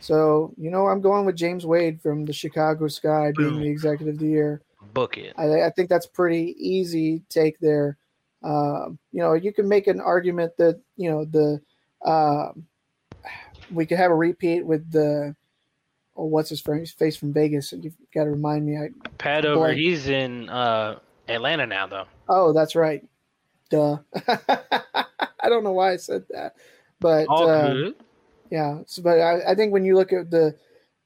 So, 0.00 0.54
you 0.58 0.70
know, 0.70 0.86
I'm 0.86 1.00
going 1.00 1.24
with 1.24 1.36
James 1.36 1.64
Wade 1.64 2.00
from 2.00 2.24
the 2.24 2.32
Chicago 2.32 2.86
Sky 2.88 3.32
being 3.36 3.50
Boom. 3.50 3.60
the 3.60 3.68
executive 3.68 4.14
of 4.14 4.20
the 4.20 4.26
year. 4.26 4.62
Book 4.92 5.16
it. 5.18 5.34
I, 5.38 5.62
I 5.62 5.70
think 5.70 5.88
that's 5.88 6.06
pretty 6.06 6.54
easy 6.58 7.22
take 7.28 7.58
there. 7.58 7.96
Um, 8.42 8.98
you 9.10 9.20
know, 9.20 9.32
you 9.32 9.52
can 9.52 9.68
make 9.68 9.86
an 9.86 10.00
argument 10.00 10.52
that 10.58 10.80
you 10.96 11.10
know 11.10 11.24
the 11.24 11.60
um 12.08 12.66
we 13.72 13.86
could 13.86 13.98
have 13.98 14.10
a 14.10 14.14
repeat 14.14 14.64
with 14.64 14.90
the 14.90 15.34
oh, 16.16 16.24
what's 16.24 16.50
his 16.50 16.60
face 16.60 16.92
face 16.92 17.16
from 17.16 17.32
Vegas. 17.32 17.72
You've 17.72 17.96
got 18.14 18.24
to 18.24 18.30
remind 18.30 18.66
me. 18.66 18.78
I 18.78 18.88
Padover. 19.18 19.74
He's 19.74 20.08
in 20.08 20.48
uh, 20.48 20.98
Atlanta 21.28 21.66
now, 21.66 21.86
though. 21.86 22.06
oh, 22.28 22.52
that's 22.52 22.74
right. 22.74 23.04
Duh. 23.70 23.98
I 24.28 25.48
don't 25.48 25.64
know 25.64 25.72
why 25.72 25.92
I 25.92 25.96
said 25.96 26.24
that, 26.30 26.54
but 27.00 27.26
uh, 27.28 27.90
yeah. 28.50 28.80
So, 28.86 29.02
but 29.02 29.20
I, 29.20 29.52
I 29.52 29.54
think 29.54 29.72
when 29.72 29.84
you 29.84 29.96
look 29.96 30.12
at 30.12 30.30
the 30.30 30.56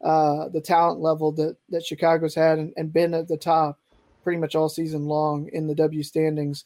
uh, 0.02 0.48
the 0.48 0.60
talent 0.60 1.00
level 1.00 1.32
that 1.32 1.56
that 1.70 1.84
Chicago's 1.84 2.34
had 2.34 2.58
and, 2.58 2.72
and 2.76 2.92
been 2.92 3.14
at 3.14 3.28
the 3.28 3.36
top 3.36 3.78
pretty 4.22 4.38
much 4.38 4.54
all 4.54 4.68
season 4.68 5.06
long 5.06 5.48
in 5.52 5.66
the 5.66 5.74
W 5.74 6.02
standings, 6.02 6.64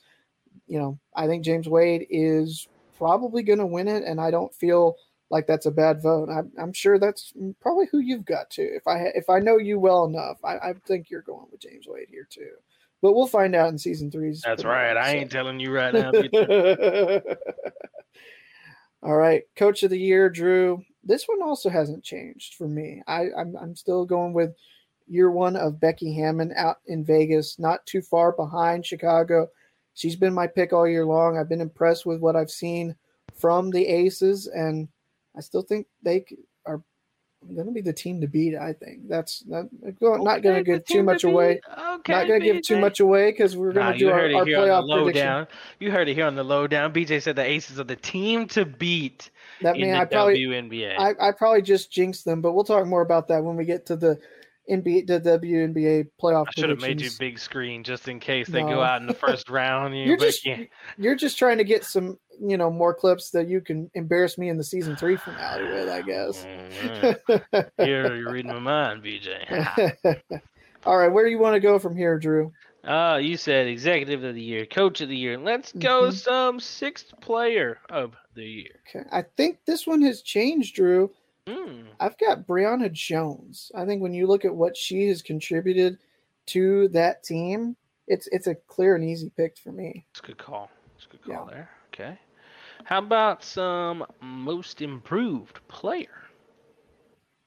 you 0.67 0.79
know, 0.79 0.99
I 1.15 1.27
think 1.27 1.45
James 1.45 1.69
Wade 1.69 2.07
is 2.11 2.69
probably 2.99 3.43
going 3.43 3.59
to 3.59 3.67
win 3.67 3.89
it, 3.89 4.05
and 4.05 4.21
I 4.21 4.31
don't 4.31 4.55
feel 4.55 4.97
like 5.35 5.49
that's 5.49 5.67
a 5.67 5.71
bad 5.73 6.01
vote. 6.01 6.29
I'm, 6.31 6.53
I'm 6.57 6.73
sure 6.73 6.97
that's 6.97 7.33
probably 7.61 7.87
who 7.91 7.99
you've 7.99 8.25
got 8.25 8.51
to. 8.51 8.63
If 8.63 8.87
I 8.87 8.99
if 9.17 9.29
I 9.29 9.41
know 9.41 9.59
you 9.59 9.81
well 9.81 10.05
enough, 10.05 10.39
I, 10.45 10.59
I 10.59 10.75
think 10.87 11.11
you're 11.11 11.23
going 11.23 11.49
with 11.51 11.61
James 11.61 11.87
Wade 11.89 12.07
here 12.09 12.29
too. 12.31 12.53
But 13.03 13.15
we'll 13.15 13.27
find 13.27 13.57
out 13.57 13.71
in 13.71 13.77
season 13.77 14.13
three's. 14.13 14.43
That's 14.43 14.65
right. 14.65 14.97
I 14.97 15.11
so. 15.11 15.17
ain't 15.19 15.33
telling 15.33 15.59
you 15.59 15.73
right 15.73 15.93
now. 15.93 16.13
All 19.03 19.17
right, 19.17 19.43
coach 19.57 19.83
of 19.83 19.91
the 19.91 19.99
year, 19.99 20.31
Drew. 20.31 20.85
This 21.03 21.25
one 21.27 21.43
also 21.43 21.69
hasn't 21.69 22.05
changed 22.05 22.55
for 22.55 22.69
me. 22.69 23.03
I, 23.09 23.27
I'm 23.37 23.57
I'm 23.61 23.75
still 23.75 24.05
going 24.05 24.35
with 24.35 24.55
year 25.09 25.33
one 25.33 25.57
of 25.57 25.81
Becky 25.81 26.15
Hammon 26.15 26.53
out 26.57 26.77
in 26.87 27.05
Vegas, 27.05 27.59
not 27.59 27.85
too 27.87 28.03
far 28.03 28.31
behind 28.31 28.87
Chicago. 28.87 29.49
She's 29.95 30.15
been 30.15 30.33
my 30.33 30.47
pick 30.47 30.73
all 30.73 30.87
year 30.87 31.05
long. 31.05 31.37
I've 31.37 31.49
been 31.49 31.61
impressed 31.61 32.07
with 32.07 32.21
what 32.21 32.37
I've 32.37 32.53
seen 32.53 32.95
from 33.35 33.73
the 33.73 33.85
Aces, 33.85 34.47
and 34.47 34.87
I 35.37 35.41
still 35.41 35.63
think 35.63 35.87
they 36.03 36.25
are 36.67 36.83
going 37.55 37.67
to 37.67 37.73
be 37.73 37.81
the 37.83 37.93
team 37.93 38.21
to 38.23 38.27
beat. 38.27 38.57
I 38.57 38.73
think 38.73 39.09
that's 39.09 39.45
not 39.47 39.67
go- 40.01 40.17
not 40.17 40.43
going 40.43 40.55
to 40.57 40.61
Okay, 40.61 40.73
the 40.73 40.79
give 40.79 40.87
too 40.87 40.95
team 40.95 40.99
to 41.01 41.03
much 41.13 41.25
away. 41.25 41.61
Okay, 41.97 42.13
not 42.13 42.27
going 42.27 42.41
to 42.41 42.47
give 42.53 42.63
too 42.63 42.79
much 42.81 43.01
away 43.01 43.31
because 43.33 43.57
we're 43.57 43.73
going 43.73 43.87
Nah, 43.87 43.93
to 43.93 43.99
do 43.99 44.05
you 44.07 44.11
our, 44.13 44.19
heard 44.21 44.31
it 44.31 44.35
our 44.37 44.47
here 44.47 44.59
on 44.59 44.65
playoff 44.69 44.87
the 44.89 45.05
prediction. 45.05 45.27
lowdown. 45.27 45.47
You 45.81 45.91
heard 45.91 46.09
it 46.09 46.15
here 46.15 46.27
on 46.27 46.37
the 46.37 46.45
lowdown. 46.45 46.93
BJ 46.95 47.21
said 47.23 47.37
the 47.37 47.45
Aces 47.45 47.79
are 47.79 47.85
the 47.85 47.97
team 47.97 48.47
to 48.49 48.65
beat 48.65 49.31
That 49.61 49.77
in 49.77 49.83
mean 49.83 49.91
the 49.93 49.99
I 49.99 50.05
probably 50.07 50.39
WNBA. 50.41 50.95
I, 50.99 51.29
I 51.29 51.33
probably 51.33 51.63
just 51.63 51.93
jinxed 51.93 52.25
them, 52.25 52.41
but 52.41 52.53
we'll 52.55 52.65
talk 52.65 52.87
more 52.87 53.03
about 53.03 53.29
that 53.29 53.45
when 53.45 53.57
we 53.57 53.65
get 53.67 53.85
to 53.87 53.97
the 53.97 54.19
NBA, 54.71 55.07
the 55.07 55.21
WNBA 55.21 56.09
playoff. 56.23 56.47
I 56.49 56.53
should 56.59 56.71
have 56.71 56.81
made 56.81 57.03
you 57.03 57.11
big 57.19 57.39
screen 57.39 57.85
just 57.85 58.09
in 58.09 58.19
case 58.19 58.49
they 58.49 58.63
No. 58.63 58.69
go 58.77 58.83
out 58.83 59.03
in 59.03 59.07
the 59.07 59.13
first 59.13 59.51
round. 59.51 59.95
You 59.99 60.05
You're 60.05 60.17
but 60.17 60.25
just 60.27 60.47
yeah. 60.47 60.63
you're 60.97 61.15
just 61.17 61.37
trying 61.39 61.59
to 61.59 61.65
get 61.65 61.85
some, 61.85 62.19
you 62.41 62.57
know, 62.57 62.71
more 62.71 62.95
clips 62.95 63.31
that 63.31 63.49
you 63.49 63.61
can 63.61 63.91
embarrass 63.95 64.39
me 64.39 64.49
in 64.49 64.57
the 64.57 64.65
season 64.65 64.97
three 64.97 65.17
finale 65.17 65.65
with, 65.65 65.89
I 65.89 66.03
guess. 66.03 66.45
Mm, 66.45 67.69
You're, 67.79 68.17
you're 68.17 68.33
reading 68.33 68.53
my 68.53 68.59
mind, 68.59 69.03
BJ. 69.03 70.21
All 70.87 70.99
right, 70.99 71.09
where 71.13 71.25
do 71.25 71.31
you 71.31 71.39
want 71.39 71.55
to 71.55 71.61
go 71.61 71.79
from 71.79 71.97
here, 71.97 72.19
Drew? 72.19 72.53
Uh, 72.85 73.19
you 73.23 73.39
said 73.39 73.67
executive 73.67 74.23
of 74.25 74.35
the 74.35 74.43
year, 74.43 74.67
coach 74.67 75.01
of 75.01 75.09
the 75.09 75.17
year. 75.17 75.39
Let's 75.39 75.73
go 75.73 76.09
Mhm. 76.09 76.13
some 76.13 76.61
sixth 76.61 77.19
player 77.23 77.79
of 77.89 78.15
the 78.35 78.45
year. 78.45 78.81
Okay, 78.95 79.09
I 79.11 79.23
think 79.23 79.61
this 79.65 79.87
one 79.87 80.03
has 80.03 80.21
changed, 80.21 80.75
Drew. 80.75 81.11
Hmm. 81.49 81.83
I've 82.01 82.19
got 82.19 82.47
Brionna 82.47 82.93
Jones. 82.93 83.73
I 83.75 83.87
think 83.87 84.03
when 84.03 84.13
you 84.13 84.27
look 84.27 84.45
at 84.45 84.55
what 84.55 84.77
she 84.77 85.09
has 85.09 85.23
contributed 85.23 85.99
to 86.49 86.89
that 86.89 87.23
team, 87.23 87.77
it's 88.07 88.27
it's 88.33 88.47
a 88.47 88.55
clear 88.55 88.95
and 88.97 89.05
easy 89.05 89.31
pick 89.35 89.57
for 89.57 89.73
me. 89.73 90.07
It's 90.11 90.21
a 90.21 90.27
good 90.27 90.39
call. 90.39 90.71
It's 90.97 91.07
a 91.07 91.09
good 91.09 91.23
call 91.23 91.47
there. 91.47 91.71
Okay. 91.95 92.19
How 92.85 92.99
about 92.99 93.45
some 93.45 94.05
most 94.21 94.83
improved 94.83 95.61
player? 95.69 96.25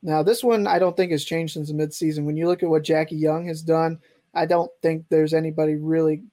Now, 0.01 0.23
this 0.23 0.43
one 0.43 0.67
I 0.67 0.79
don't 0.79 0.95
think 0.95 1.11
has 1.11 1.25
changed 1.25 1.53
since 1.53 1.67
the 1.67 1.73
midseason. 1.73 2.23
When 2.23 2.37
you 2.37 2.47
look 2.47 2.63
at 2.63 2.69
what 2.69 2.83
Jackie 2.83 3.17
Young 3.17 3.47
has 3.47 3.61
done, 3.61 3.99
I 4.33 4.45
don't 4.45 4.71
think 4.81 5.05
there's 5.09 5.33
anybody 5.33 5.75
really 5.75 6.23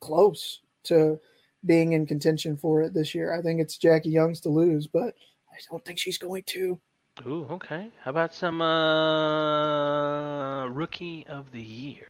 close 0.00 0.60
to 0.84 1.18
being 1.66 1.94
in 1.94 2.06
contention 2.06 2.56
for 2.56 2.82
it 2.82 2.94
this 2.94 3.14
year. 3.14 3.34
I 3.34 3.42
think 3.42 3.60
it's 3.60 3.76
Jackie 3.76 4.10
Young's 4.10 4.40
to 4.42 4.50
lose, 4.50 4.86
but 4.86 5.14
I 5.50 5.56
don't 5.70 5.84
think 5.84 5.98
she's 5.98 6.18
going 6.18 6.44
to. 6.44 6.78
Ooh, 7.26 7.46
okay. 7.50 7.90
How 8.02 8.10
about 8.10 8.34
some 8.34 8.60
uh 8.60 10.66
rookie 10.68 11.26
of 11.28 11.50
the 11.52 11.62
year? 11.62 12.08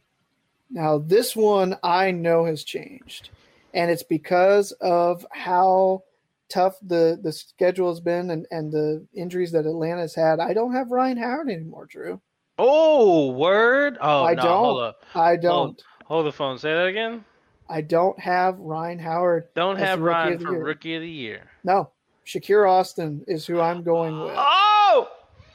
Now, 0.69 0.97
this 0.97 1.35
one 1.35 1.77
I 1.83 2.11
know 2.11 2.45
has 2.45 2.63
changed, 2.63 3.29
and 3.75 3.91
it's 3.91 4.03
because 4.03 4.71
of 4.81 5.25
how 5.31 6.01
tough 6.49 6.77
the, 6.81 7.19
the 7.21 7.31
schedule 7.31 7.89
has 7.89 7.99
been 7.99 8.31
and, 8.31 8.47
and 8.49 8.71
the 8.71 9.05
injuries 9.13 9.51
that 9.51 9.65
Atlanta's 9.65 10.15
had. 10.15 10.39
I 10.39 10.53
don't 10.53 10.73
have 10.73 10.91
Rhyne 10.91 11.17
Howard 11.17 11.49
anymore, 11.49 11.85
Drew. 11.85 12.21
Oh, 12.57 13.31
word. 13.31 13.97
Oh, 13.99 14.23
I 14.23 14.33
no, 14.33 14.41
don't. 14.41 14.63
Hold 14.63 14.81
up. 14.81 15.03
I 15.13 15.35
don't. 15.35 15.53
Hold, 15.53 15.83
hold 16.05 16.25
the 16.25 16.31
phone. 16.31 16.57
Say 16.57 16.73
that 16.73 16.87
again. 16.87 17.25
I 17.67 17.81
don't 17.81 18.17
have 18.17 18.57
Rhyne 18.59 18.99
Howard. 18.99 19.49
Don't 19.55 19.77
have 19.77 19.99
Rhyne 19.99 20.39
for 20.39 20.51
year. 20.51 20.63
rookie 20.63 20.95
of 20.95 21.01
the 21.01 21.09
year. 21.09 21.41
No, 21.65 21.89
Shakira 22.25 22.69
Austin 22.69 23.25
is 23.27 23.45
who 23.45 23.59
I'm 23.59 23.83
going 23.83 24.19
with. 24.21 24.35
Oh! 24.37 25.09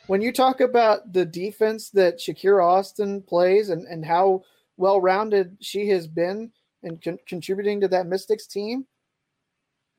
When 0.08 0.20
you 0.20 0.32
talk 0.32 0.60
about 0.60 1.12
the 1.12 1.24
defense 1.24 1.88
that 1.90 2.18
Shakira 2.18 2.64
Austin 2.64 3.22
plays 3.22 3.70
and, 3.70 3.86
and 3.86 4.04
how 4.04 4.42
well 4.76 5.00
rounded 5.00 5.56
she 5.60 5.88
has 5.88 6.06
been 6.06 6.50
and 6.82 7.02
con- 7.02 7.18
contributing 7.26 7.80
to 7.80 7.88
that 7.88 8.06
Mystics 8.06 8.46
team, 8.46 8.86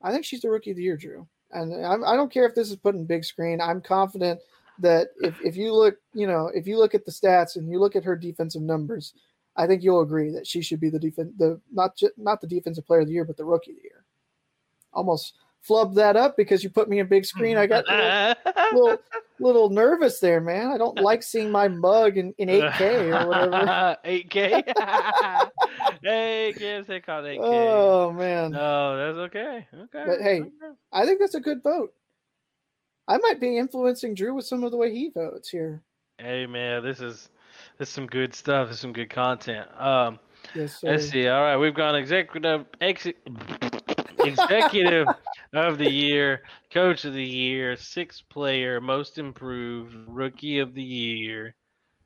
I 0.02 0.12
think 0.12 0.24
she's 0.24 0.40
the 0.40 0.50
rookie 0.50 0.70
of 0.70 0.76
the 0.76 0.82
year, 0.82 0.96
Drew. 0.96 1.26
And 1.52 1.84
I'm, 1.84 2.04
I 2.04 2.16
don't 2.16 2.32
care 2.32 2.46
if 2.46 2.54
this 2.54 2.70
is 2.70 2.76
put 2.76 2.94
in 2.94 3.04
big 3.04 3.24
screen. 3.24 3.60
I'm 3.60 3.80
confident 3.80 4.40
that 4.78 5.08
if, 5.20 5.40
if 5.42 5.56
you 5.56 5.74
look, 5.74 5.96
you 6.14 6.26
know, 6.26 6.50
if 6.54 6.66
you 6.66 6.78
look 6.78 6.94
at 6.94 7.04
the 7.04 7.12
stats 7.12 7.56
and 7.56 7.70
you 7.70 7.78
look 7.78 7.94
at 7.94 8.04
her 8.04 8.16
defensive 8.16 8.62
numbers, 8.62 9.14
I 9.54 9.66
think 9.66 9.82
you'll 9.82 10.00
agree 10.00 10.30
that 10.30 10.46
she 10.46 10.62
should 10.62 10.80
be 10.80 10.88
the 10.88 10.98
defense, 10.98 11.32
the 11.38 11.60
not 11.70 11.96
ju- 11.96 12.10
not 12.16 12.40
the 12.40 12.46
defensive 12.46 12.86
player 12.86 13.00
of 13.00 13.06
the 13.06 13.12
year, 13.12 13.24
but 13.24 13.36
the 13.36 13.44
rookie 13.44 13.72
of 13.72 13.76
the 13.76 13.82
year. 13.82 14.04
Almost 14.94 15.34
flubbed 15.68 15.94
that 15.94 16.16
up 16.16 16.36
because 16.36 16.64
you 16.64 16.70
put 16.70 16.88
me 16.88 16.98
in 16.98 17.06
big 17.06 17.24
screen. 17.24 17.56
I 17.56 17.66
got 17.66 17.84
a 17.88 18.36
little, 18.72 18.80
little, 18.80 18.98
little 19.40 19.70
nervous 19.70 20.18
there, 20.20 20.40
man. 20.40 20.68
I 20.68 20.78
don't 20.78 20.98
like 21.00 21.22
seeing 21.22 21.50
my 21.50 21.68
mug 21.68 22.16
in, 22.16 22.34
in 22.38 22.48
8K 22.48 23.22
or 23.22 23.28
whatever. 23.28 23.96
8K. 24.04 25.50
hey, 26.02 26.54
kids, 26.56 26.86
they 26.88 27.00
call 27.00 27.24
it 27.24 27.38
8K. 27.38 27.40
Oh 27.42 28.12
man. 28.12 28.52
No, 28.52 28.96
that's 28.96 29.18
okay. 29.28 29.66
Okay. 29.74 30.04
But 30.06 30.20
hey, 30.20 30.42
I 30.92 31.06
think 31.06 31.20
that's 31.20 31.34
a 31.34 31.40
good 31.40 31.62
vote. 31.62 31.92
I 33.08 33.18
might 33.18 33.40
be 33.40 33.58
influencing 33.58 34.14
Drew 34.14 34.34
with 34.34 34.46
some 34.46 34.64
of 34.64 34.70
the 34.70 34.76
way 34.76 34.92
he 34.92 35.10
votes 35.12 35.48
here. 35.48 35.82
Hey, 36.18 36.46
man, 36.46 36.84
this 36.84 37.00
is 37.00 37.30
this 37.78 37.88
is 37.88 37.94
some 37.94 38.06
good 38.06 38.34
stuff. 38.34 38.68
This 38.68 38.76
is 38.76 38.80
some 38.80 38.92
good 38.92 39.10
content. 39.10 39.68
Um, 39.78 40.18
Yes, 40.54 40.82
let's 40.82 41.08
see. 41.08 41.28
All 41.28 41.42
right, 41.42 41.56
we've 41.56 41.74
gone 41.74 41.94
executive 41.94 42.66
ex, 42.80 43.06
executive 44.24 45.06
of 45.52 45.78
the 45.78 45.90
year, 45.90 46.42
coach 46.70 47.04
of 47.04 47.14
the 47.14 47.24
year, 47.24 47.76
sixth 47.76 48.22
player, 48.28 48.80
most 48.80 49.18
improved, 49.18 49.94
rookie 50.06 50.58
of 50.58 50.74
the 50.74 50.82
year. 50.82 51.54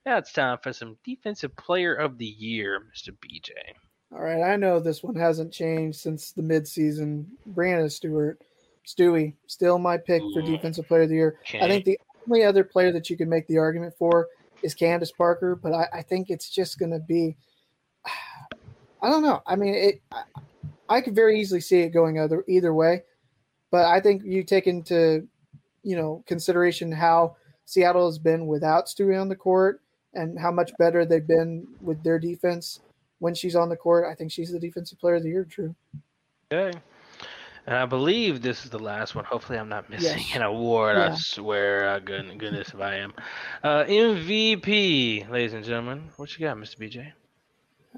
Now 0.05 0.19
it's 0.19 0.33
time 0.33 0.59
for 0.63 0.73
some 0.73 0.97
defensive 1.05 1.55
player 1.57 1.95
of 1.95 2.19
the 2.19 2.27
year, 2.27 2.81
Mr. 2.81 3.11
BJ. 3.11 3.51
All 4.13 4.21
right, 4.21 4.43
I 4.43 4.57
know 4.57 4.79
this 4.79 5.03
one 5.03 5.17
hasn't 5.17 5.53
changed 5.53 5.99
since 5.99 6.31
the 6.31 6.43
midseason. 6.43 7.27
Breanna 7.53 7.91
Stewart, 7.91 8.41
Stewie, 8.87 9.35
still 9.49 9.79
my 9.79 9.97
pick 9.97 10.23
for 10.33 10.43
mm. 10.43 10.47
defensive 10.47 10.87
player 10.87 11.03
of 11.03 11.09
the 11.09 11.17
year. 11.17 11.39
I 11.55 11.67
think 11.67 11.85
the 11.85 11.99
only 12.29 12.45
other 12.45 12.63
player 12.63 12.93
that 12.93 13.11
you 13.11 13.17
can 13.17 13.29
make 13.29 13.49
the 13.49 13.59
argument 13.59 13.95
for 13.99 14.29
is 14.63 14.75
Candace 14.75 15.11
Parker, 15.11 15.57
but 15.57 15.73
I, 15.73 15.89
I 15.93 16.03
think 16.03 16.31
it's 16.31 16.49
just 16.49 16.79
going 16.79 16.93
to 16.93 17.01
be. 17.01 17.37
I 19.03 19.11
don't 19.11 19.23
know. 19.23 19.43
I 19.47 19.57
mean, 19.57 19.75
it. 19.75 20.03
I, 20.11 20.23
I 20.89 21.01
could 21.01 21.15
very 21.15 21.41
easily 21.41 21.61
see 21.61 21.81
it 21.81 21.91
going 21.91 22.19
either 22.19 22.45
either 22.49 22.73
way, 22.75 23.03
but 23.71 23.85
I 23.87 24.01
think 24.01 24.23
you 24.25 24.43
take 24.45 24.67
into, 24.67 25.27
you 25.83 25.97
know, 25.97 26.23
consideration 26.27 26.93
how 26.93 27.37
Seattle 27.65 28.07
has 28.07 28.19
been 28.19 28.47
without 28.47 28.87
Stewie 28.87 29.21
on 29.21 29.29
the 29.29 29.37
court 29.37 29.81
and 30.15 30.39
how 30.39 30.51
much 30.51 30.71
better 30.79 31.05
they've 31.05 31.27
been 31.27 31.67
with 31.81 32.03
their 32.03 32.19
defense 32.19 32.81
when 33.19 33.35
she's 33.35 33.57
on 33.57 33.69
the 33.69 33.77
court. 33.77 34.07
I 34.11 34.15
think 34.15 34.31
she's 34.31 34.53
the 34.53 34.61
defensive 34.61 34.99
player 34.99 35.17
of 35.17 35.23
the 35.23 35.29
year. 35.31 35.45
True. 35.45 35.75
Okay. 36.53 36.79
And 37.67 37.75
I 37.75 37.85
believe 37.85 38.43
this 38.43 38.65
is 38.65 38.71
the 38.71 38.79
last 38.79 39.17
one. 39.17 39.25
Hopefully, 39.25 39.59
I'm 39.59 39.69
not 39.69 39.91
missing 39.91 40.21
Yes. 40.21 40.37
an 40.37 40.43
award. 40.43 40.97
I 40.97 41.17
swear, 41.17 41.89
uh, 41.89 41.99
good, 41.99 42.39
goodness, 42.39 42.69
if 42.69 42.81
I 42.81 42.95
am. 42.95 43.13
Uh, 43.65 43.83
MVP, 43.89 45.29
ladies 45.29 45.53
and 45.53 45.65
gentlemen. 45.65 46.09
What 46.17 46.39
you 46.39 46.47
got, 46.47 46.57
Mr. 46.57 46.79
BJ? 46.79 47.13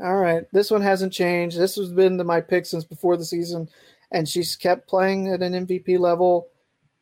All 0.00 0.16
right, 0.16 0.44
this 0.52 0.70
one 0.70 0.82
hasn't 0.82 1.12
changed. 1.12 1.58
This 1.58 1.76
has 1.76 1.92
been 1.92 2.24
my 2.24 2.40
pick 2.40 2.66
since 2.66 2.84
before 2.84 3.16
the 3.16 3.24
season, 3.24 3.68
and 4.12 4.28
she's 4.28 4.54
kept 4.56 4.88
playing 4.88 5.28
at 5.28 5.42
an 5.42 5.66
MVP 5.66 5.98
level. 5.98 6.48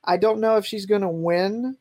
I 0.04 0.16
don't 0.16 0.40
know 0.40 0.56
if 0.56 0.64
she's 0.64 0.86
going 0.86 1.02
to 1.02 1.08
win, 1.08 1.76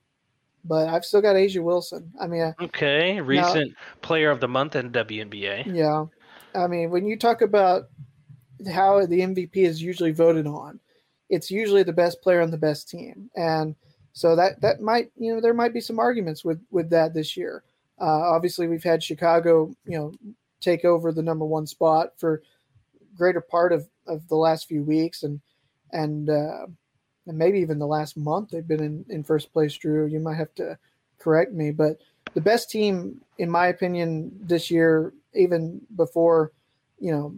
but 0.65 0.89
I've 0.89 1.05
still 1.05 1.21
got 1.21 1.35
A'ja 1.35 1.63
Wilson. 1.63 2.11
I 2.19 2.27
mean, 2.27 2.53
Okay, 2.61 3.21
recent 3.21 3.73
player 4.01 4.31
of 4.31 4.39
the 4.39 4.47
month 4.47 4.75
in 4.75 4.91
WNBA. 4.91 5.73
yeah, 5.73 6.05
I 6.53 6.67
mean, 6.67 6.89
when 6.89 7.05
you 7.05 7.17
talk 7.17 7.41
about 7.41 7.89
how 8.71 9.05
the 9.05 9.19
MVP 9.19 9.57
is 9.57 9.81
usually 9.81 10.11
voted 10.11 10.47
on, 10.47 10.79
it's 11.29 11.51
usually 11.51 11.83
the 11.83 11.93
best 11.93 12.21
player 12.21 12.41
on 12.41 12.51
the 12.51 12.57
best 12.57 12.89
team, 12.89 13.29
and 13.35 13.75
so 14.13 14.35
that 14.35 14.61
that 14.61 14.81
might 14.81 15.11
you 15.17 15.33
know 15.33 15.41
there 15.41 15.53
might 15.53 15.73
be 15.73 15.81
some 15.81 15.99
arguments 15.99 16.43
with 16.43 16.61
with 16.71 16.89
that 16.89 17.13
this 17.13 17.35
year. 17.37 17.63
Uh, 17.99 18.05
obviously, 18.05 18.67
we've 18.67 18.83
had 18.83 19.01
Chicago, 19.01 19.73
you 19.85 19.97
know, 19.97 20.13
take 20.65 20.83
over 20.83 21.11
the 21.11 21.23
number 21.23 21.45
one 21.45 21.67
spot 21.67 22.13
for 22.17 22.41
greater 23.15 23.41
part 23.41 23.71
of, 23.71 23.87
of 24.07 24.27
the 24.27 24.35
last 24.35 24.67
few 24.67 24.83
weeks, 24.83 25.23
and 25.23 25.39
and 25.91 26.29
uh, 26.29 26.65
and 27.27 27.37
maybe 27.37 27.59
even 27.59 27.79
the 27.79 27.87
last 27.87 28.17
month 28.17 28.49
they've 28.49 28.67
been 28.67 28.83
in, 28.83 29.05
in 29.09 29.23
first 29.23 29.53
place. 29.53 29.73
Drew, 29.75 30.05
you 30.07 30.19
might 30.19 30.35
have 30.35 30.53
to 30.55 30.77
correct 31.19 31.53
me, 31.53 31.71
but 31.71 31.97
the 32.33 32.41
best 32.41 32.69
team, 32.69 33.21
in 33.37 33.49
my 33.49 33.67
opinion, 33.67 34.31
this 34.41 34.69
year, 34.69 35.13
even 35.33 35.81
before 35.95 36.51
you 36.99 37.11
know 37.11 37.35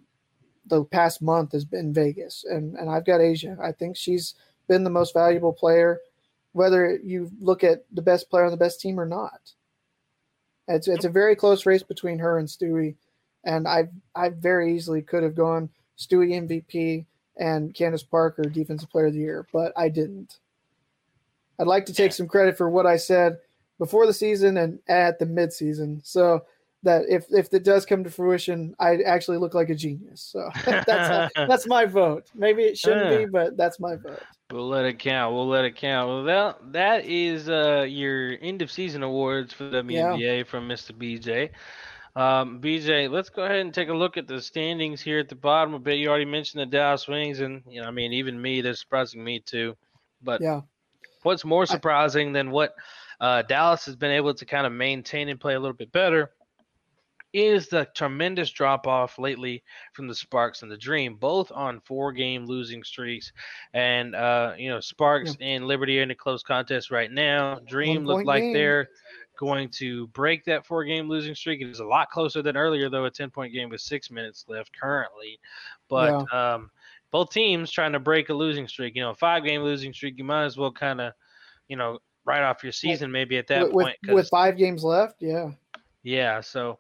the 0.65 0.83
past 0.85 1.21
month, 1.21 1.51
has 1.51 1.65
been 1.65 1.93
Vegas, 1.93 2.45
and 2.49 2.75
and 2.75 2.89
I've 2.89 3.05
got 3.05 3.21
A'ja. 3.21 3.59
I 3.59 3.71
think 3.71 3.95
she's 3.95 4.35
been 4.67 4.83
the 4.83 4.89
most 4.89 5.13
valuable 5.13 5.53
player, 5.53 5.99
whether 6.53 6.97
you 7.03 7.31
look 7.39 7.63
at 7.63 7.85
the 7.93 8.01
best 8.01 8.29
player 8.29 8.45
on 8.45 8.51
the 8.51 8.57
best 8.57 8.81
team 8.81 8.99
or 8.99 9.05
not. 9.05 9.53
It's 10.67 10.87
it's 10.87 11.05
a 11.05 11.09
very 11.09 11.35
close 11.35 11.65
race 11.65 11.83
between 11.83 12.19
her 12.19 12.39
and 12.39 12.47
Stewie, 12.47 12.95
and 13.47 13.67
I 13.67 13.87
I 14.13 14.29
very 14.29 14.75
easily 14.75 15.01
could 15.01 15.23
have 15.23 15.33
gone 15.33 15.69
Stewie 15.97 16.33
MVP 16.47 17.05
and 17.37 17.73
Candace 17.73 18.03
Parker 18.03 18.43
Defensive 18.43 18.89
Player 18.91 19.07
of 19.07 19.13
the 19.13 19.19
Year, 19.19 19.47
but 19.51 19.73
I 19.75 19.89
didn't. 19.89 20.37
I'd 21.59 21.65
like 21.65 21.87
to 21.87 21.93
take 21.93 22.11
some 22.11 22.27
credit 22.27 22.55
for 22.57 22.69
what 22.69 22.85
I 22.85 22.97
said 22.97 23.39
before 23.79 24.05
the 24.05 24.13
season 24.13 24.57
and 24.57 24.79
at 24.87 25.17
the 25.17 25.25
midseason, 25.25 26.05
so 26.05 26.43
that 26.83 27.03
if 27.09 27.25
if 27.31 27.51
it 27.53 27.63
does 27.63 27.85
come 27.85 28.03
to 28.03 28.11
fruition, 28.11 28.75
I 28.79 28.97
actually 28.97 29.37
look 29.37 29.53
like 29.55 29.69
a 29.69 29.75
genius. 29.75 30.21
So 30.21 30.49
that's 30.65 31.33
that's 31.35 31.67
my 31.67 31.85
vote. 31.85 32.25
Maybe 32.35 32.63
it 32.63 32.77
shouldn't 32.77 33.11
Yeah. 33.11 33.17
be, 33.19 33.25
but 33.25 33.57
that's 33.57 33.79
my 33.79 33.95
vote. 33.95 34.21
We'll 34.51 34.67
let 34.69 34.85
it 34.85 34.97
count. 34.99 35.33
We'll 35.33 35.47
let 35.47 35.65
it 35.65 35.75
count. 35.75 36.09
Well, 36.09 36.23
that 36.25 36.71
that 36.73 37.05
is 37.05 37.49
uh, 37.49 37.85
your 37.87 38.37
end 38.41 38.61
of 38.61 38.71
season 38.71 39.03
awards 39.03 39.53
for 39.53 39.63
the 39.65 39.81
WNBA 39.81 40.45
from 40.47 40.67
Mr. 40.69 40.91
BJ. 40.91 41.49
Um, 42.17 42.59
BJ, 42.59 43.07
let's 43.11 43.29
go 43.29 43.43
ahead 43.43 43.59
and 43.59 43.71
take 43.71 43.89
a 43.89 43.93
look 43.93 44.17
at 44.17 44.27
the 44.27 44.41
standings 44.41 45.01
here 45.01 45.19
at 45.19 45.29
the 45.29 45.35
bottom 45.35 45.75
a 45.75 45.79
bit. 45.79 45.99
You 45.99 46.09
already 46.09 46.25
mentioned 46.25 46.61
the 46.61 46.65
Dallas 46.65 47.07
Wings, 47.07 47.41
and 47.41 47.61
you 47.69 47.79
know, 47.79 47.87
I 47.87 47.91
mean, 47.91 48.11
even 48.11 48.41
me, 48.41 48.61
they're 48.61 48.73
surprising 48.73 49.23
me 49.23 49.39
too. 49.39 49.77
But 50.23 50.41
Yeah. 50.41 50.61
what's 51.21 51.45
more 51.45 51.67
surprising 51.67 52.33
than 52.33 52.49
what 52.49 52.73
uh, 53.21 53.43
Dallas 53.43 53.85
has 53.85 53.95
been 53.95 54.09
able 54.09 54.33
to 54.33 54.45
kind 54.45 54.65
of 54.65 54.73
maintain 54.73 55.29
and 55.29 55.39
play 55.39 55.53
a 55.53 55.59
little 55.59 55.77
bit 55.77 55.91
better 55.91 56.31
is 57.33 57.67
the 57.67 57.87
tremendous 57.93 58.49
drop 58.49 58.87
off 58.87 59.19
lately 59.19 59.63
from 59.93 60.07
the 60.07 60.15
Sparks 60.15 60.63
and 60.63 60.71
the 60.71 60.77
Dream, 60.77 61.17
both 61.17 61.51
on 61.51 61.81
four 61.81 62.11
game 62.13 62.45
losing 62.45 62.83
streaks. 62.83 63.31
And, 63.73 64.15
uh, 64.15 64.53
you 64.57 64.69
know, 64.69 64.79
Sparks 64.79 65.35
and 65.39 65.67
Liberty 65.67 65.99
are 65.99 66.03
in 66.03 66.09
a 66.09 66.15
close 66.15 66.41
contest 66.41 66.89
right 66.89 67.11
now. 67.11 67.59
Dream 67.67 68.05
look 68.05 68.25
like 68.25 68.41
game. 68.41 68.53
they're 68.53 68.89
going 69.37 69.69
to 69.69 70.07
break 70.07 70.43
that 70.45 70.65
four 70.65 70.83
game 70.83 71.07
losing 71.07 71.35
streak. 71.35 71.61
It 71.61 71.69
is 71.69 71.79
a 71.79 71.85
lot 71.85 72.09
closer 72.09 72.41
than 72.41 72.57
earlier, 72.57 72.89
though, 72.89 73.05
a 73.05 73.11
10 73.11 73.29
point 73.29 73.53
game 73.53 73.69
with 73.69 73.81
six 73.81 74.11
minutes 74.11 74.45
left 74.47 74.71
currently. 74.77 75.39
But 75.89 76.25
yeah. 76.31 76.53
um, 76.55 76.71
both 77.11 77.29
teams 77.31 77.71
trying 77.71 77.93
to 77.93 77.99
break 77.99 78.29
a 78.29 78.33
losing 78.33 78.67
streak. 78.67 78.95
You 78.95 79.03
know, 79.03 79.11
a 79.11 79.15
five 79.15 79.43
game 79.43 79.61
losing 79.61 79.93
streak, 79.93 80.17
you 80.17 80.23
might 80.23 80.45
as 80.45 80.57
well 80.57 80.71
kind 80.71 80.99
of, 80.99 81.13
you 81.67 81.77
know, 81.77 81.99
write 82.25 82.43
off 82.43 82.63
your 82.63 82.73
season 82.73 83.11
maybe 83.11 83.37
at 83.37 83.47
that 83.47 83.71
with, 83.71 83.85
point. 83.85 83.97
With 84.09 84.29
five 84.29 84.57
games 84.57 84.83
left, 84.83 85.21
yeah. 85.21 85.51
Yeah. 86.03 86.41
So, 86.41 86.79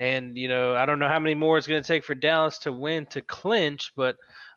and, 0.00 0.36
you 0.36 0.48
know, 0.48 0.74
I 0.74 0.86
don't 0.86 0.98
know 0.98 1.08
how 1.08 1.18
many 1.18 1.34
more 1.34 1.58
it's 1.58 1.66
going 1.66 1.82
to 1.82 1.86
take 1.86 2.04
for 2.04 2.14
Dallas 2.14 2.58
to 2.60 2.72
win 2.72 3.06
to 3.06 3.20
clinch, 3.22 3.92
but 3.96 4.16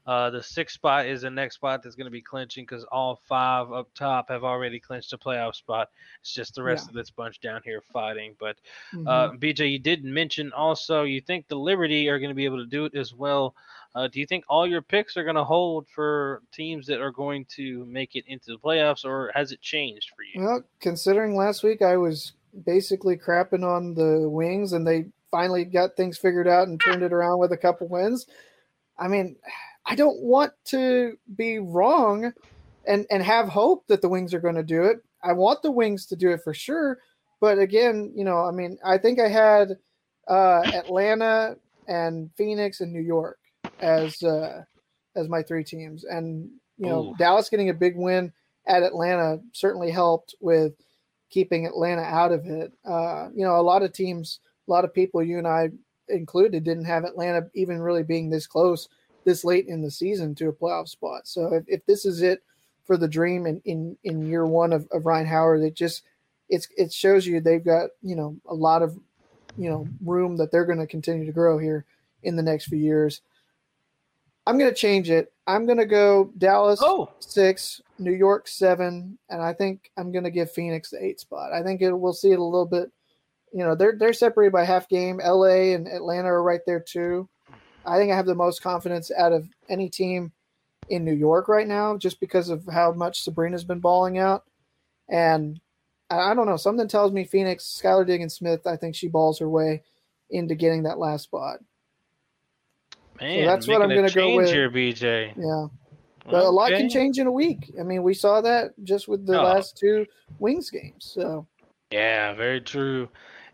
uh, 0.10 0.32
the 0.32 0.42
sixth 0.42 0.74
spot 0.74 1.06
is 1.06 1.22
the 1.22 1.30
next 1.30 1.54
spot 1.54 1.84
that's 1.84 1.96
going 1.96 2.06
to 2.06 2.12
be 2.12 2.20
clinching 2.20 2.64
because 2.64 2.84
all 2.86 3.22
five 3.28 3.72
up 3.72 3.88
top 3.94 4.28
have 4.30 4.44
already 4.44 4.80
clinched 4.80 5.14
a 5.14 5.18
playoff 5.20 5.54
spot. 5.54 5.90
It's 6.20 6.34
just 6.34 6.56
the 6.56 6.64
rest 6.64 6.88
yeah. 6.88 6.90
of 6.90 6.96
this 6.96 7.12
bunch 7.12 7.40
down 7.42 7.62
here 7.64 7.84
fighting. 7.94 8.36
But 8.40 8.58
mm-hmm. 8.92 9.08
uh, 9.08 9.34
BJ, 9.34 9.72
you 9.72 9.78
did 9.78 10.04
mention 10.04 10.52
also 10.52 11.04
you 11.04 11.22
think 11.22 11.48
the 11.48 11.60
Liberty 11.60 12.10
are 12.10 12.18
going 12.18 12.32
to 12.32 12.36
be 12.36 12.46
able 12.46 12.58
to 12.58 12.66
do 12.66 12.86
it 12.86 12.96
as 12.96 13.14
well. 13.14 13.54
Uh, 13.94 14.08
do 14.08 14.20
you 14.20 14.26
think 14.26 14.44
all 14.50 14.66
your 14.66 14.82
picks 14.82 15.16
are 15.16 15.24
going 15.24 15.36
to 15.36 15.44
hold 15.44 15.88
for 15.88 16.42
teams 16.52 16.88
that 16.88 17.02
are 17.02 17.12
going 17.12 17.46
to 17.58 17.86
make 17.86 18.16
it 18.16 18.24
into 18.26 18.48
the 18.48 18.58
playoffs, 18.58 19.06
or 19.06 19.32
has 19.36 19.52
it 19.52 19.62
changed 19.62 20.10
for 20.16 20.24
you? 20.24 20.44
Well, 20.44 20.64
considering 20.80 21.36
last 21.36 21.62
week 21.62 21.84
I 21.84 21.98
was 21.98 22.32
basically 22.66 23.16
crapping 23.16 23.64
on 23.64 23.94
the 23.94 24.28
Wings 24.28 24.74
and 24.74 24.88
they 24.88 25.06
finally 25.30 25.66
got 25.66 25.96
things 25.96 26.18
figured 26.18 26.48
out 26.48 26.68
and 26.68 26.82
turned 26.82 27.04
it 27.04 27.14
around 27.14 27.38
with 27.38 27.52
a 27.52 27.58
couple 27.58 27.88
wins. 27.88 28.26
I 28.98 29.08
mean, 29.08 29.38
I 29.86 29.96
don't 29.96 30.20
want 30.20 30.54
to 30.66 31.18
be 31.36 31.60
wrong 31.60 32.34
and 32.86 33.06
and 33.10 33.24
have 33.24 33.48
hope 33.48 33.88
that 33.88 34.02
the 34.02 34.10
Wings 34.10 34.34
are 34.34 34.40
going 34.40 34.56
to 34.56 34.64
do 34.64 34.84
it. 34.84 34.98
I 35.24 35.34
want 35.34 35.62
the 35.62 35.72
Wings 35.72 36.06
to 36.08 36.16
do 36.16 36.32
it 36.32 36.42
for 36.44 36.54
sure, 36.54 37.00
but 37.40 37.60
again, 37.60 38.12
you 38.16 38.24
know, 38.24 38.40
I 38.40 38.52
mean, 38.52 38.78
I 38.86 38.98
think 38.98 39.20
I 39.20 39.28
had 39.28 39.78
uh, 40.28 40.62
Atlanta 40.74 41.58
and 41.88 42.30
Phoenix 42.38 42.82
and 42.82 42.94
New 42.94 43.02
York 43.02 43.40
as 43.80 44.22
uh, 44.24 44.64
as 45.16 45.28
my 45.28 45.44
three 45.44 45.64
teams, 45.64 46.04
and 46.04 46.50
you 46.78 46.88
know, 46.88 47.10
Ooh. 47.10 47.16
Dallas 47.18 47.50
getting 47.50 47.70
a 47.70 47.74
big 47.74 47.96
win 47.96 48.32
at 48.68 48.84
Atlanta 48.84 49.40
certainly 49.52 49.92
helped 49.92 50.36
with 50.40 50.74
keeping 51.30 51.66
Atlanta 51.66 52.02
out 52.02 52.32
of 52.32 52.46
it. 52.46 52.72
Uh, 52.86 53.30
you 53.36 53.44
know, 53.44 53.60
a 53.60 53.62
lot 53.62 53.84
of 53.84 53.94
teams, 53.94 54.40
a 54.68 54.72
lot 54.72 54.86
of 54.86 54.94
people, 54.94 55.24
you 55.24 55.38
and 55.38 55.48
I 55.48 55.70
included, 56.08 56.64
didn't 56.64 56.86
have 56.86 57.04
Atlanta 57.04 57.48
even 57.54 57.80
really 57.80 58.04
being 58.04 58.30
this 58.30 58.48
close 58.48 58.88
this 59.30 59.44
late 59.44 59.68
in 59.68 59.84
the 59.84 59.92
season 59.92 60.34
to 60.34 60.50
a 60.50 60.54
playoff 60.54 60.90
spot. 60.90 61.28
So 61.28 61.54
if, 61.54 61.64
if 61.68 61.86
this 61.86 62.04
is 62.04 62.24
it 62.24 62.42
for 62.84 62.98
the 62.98 63.08
dream 63.08 63.46
in, 63.46 63.62
in, 63.64 63.96
in 64.04 64.26
year 64.26 64.48
one 64.48 64.74
of, 64.74 64.88
of 64.92 65.06
Rhyne 65.06 65.28
Howard, 65.28 65.62
it 65.62 65.76
just 65.76 66.02
it's 66.50 66.68
it 66.76 66.92
shows 66.92 67.28
you 67.28 67.40
they've 67.40 67.64
got, 67.64 67.92
you 68.02 68.16
know, 68.16 68.36
a 68.48 68.56
lot 68.56 68.82
of 68.82 68.98
you 69.56 69.70
know 69.70 69.88
room 70.04 70.38
that 70.38 70.52
they're 70.52 70.66
going 70.66 70.80
to 70.80 70.88
continue 70.88 71.28
to 71.28 71.32
grow 71.32 71.60
here 71.60 71.86
in 72.24 72.36
the 72.36 72.42
next 72.42 72.66
few 72.66 72.80
years. 72.80 73.22
I'm 74.48 74.58
going 74.58 74.72
to 74.72 74.76
change 74.76 75.12
it. 75.12 75.32
I'm 75.46 75.68
going 75.68 75.78
to 75.78 75.86
go 75.86 76.32
Dallas 76.40 76.80
oh. 76.82 77.12
six, 77.20 77.82
New 78.00 78.14
York 78.14 78.48
seven, 78.48 79.20
and 79.30 79.44
I 79.44 79.54
think 79.54 79.92
I'm 79.96 80.12
going 80.12 80.24
to 80.24 80.32
give 80.32 80.52
Phoenix 80.52 80.90
the 80.90 81.04
eight 81.04 81.20
spot. 81.20 81.54
I 81.54 81.62
think 81.62 81.84
it, 81.84 81.94
we'll 81.94 82.14
see 82.14 82.32
it 82.32 82.40
a 82.40 82.44
little 82.44 82.66
bit. 82.66 82.92
You 83.54 83.64
know, 83.64 83.76
they're 83.76 83.96
they're 83.96 84.14
separated 84.14 84.54
by 84.54 84.66
half 84.66 84.90
game. 84.90 85.20
L.A. 85.22 85.74
and 85.74 85.88
Atlanta 85.88 86.30
are 86.30 86.42
right 86.42 86.62
there 86.66 86.80
too. 86.80 87.30
I 87.86 87.98
think 87.98 88.12
I 88.12 88.16
have 88.16 88.26
the 88.26 88.36
most 88.36 88.62
confidence 88.62 89.12
out 89.18 89.32
of 89.32 89.50
any 89.70 89.90
team 89.90 90.32
in 90.90 91.06
New 91.06 91.14
York 91.14 91.48
right 91.48 91.68
now, 91.68 91.98
just 91.98 92.20
because 92.20 92.50
of 92.50 92.66
how 92.66 92.92
much 92.92 93.22
Sabrina's 93.22 93.64
been 93.64 93.80
balling 93.80 94.18
out. 94.18 94.44
And 95.08 95.60
I, 96.10 96.34
don't 96.34 96.46
know, 96.46 96.58
something 96.58 96.88
tells 96.88 97.12
me 97.12 97.24
Phoenix, 97.24 97.80
Skylar 97.82 98.06
Diggins 98.06 98.36
Smith, 98.36 98.66
I 98.66 98.76
think 98.76 98.96
she 98.96 99.08
balls 99.08 99.40
her 99.40 99.50
way 99.50 99.84
into 100.30 100.56
getting 100.56 100.84
that 100.84 101.00
last 101.00 101.24
spot. 101.24 101.60
Man, 103.20 103.44
so 103.44 103.46
that's 103.46 103.68
what 103.68 103.82
I'm 103.82 103.90
going 103.90 104.08
to 104.08 104.16
go 104.16 104.36
with. 104.36 104.50
Here, 104.50 104.70
BJ. 104.70 105.34
Yeah. 105.36 105.68
But 106.26 106.36
okay. 106.36 106.46
a 106.46 106.50
lot 106.50 106.72
can 106.72 106.90
change 106.90 107.18
in 107.18 107.28
a 107.28 107.32
week. 107.32 107.74
I 107.80 107.84
mean, 107.84 108.04
we 108.04 108.14
saw 108.14 108.42
that 108.42 108.72
just 108.84 109.08
with 109.08 109.26
the 109.26 109.40
oh. 109.40 109.44
last 109.44 109.78
two 109.78 110.06
Wings 110.38 110.70
games. 110.70 111.12
So. 111.14 111.48
Yeah, 111.92 112.34
very 112.34 112.62
true. 112.62 113.10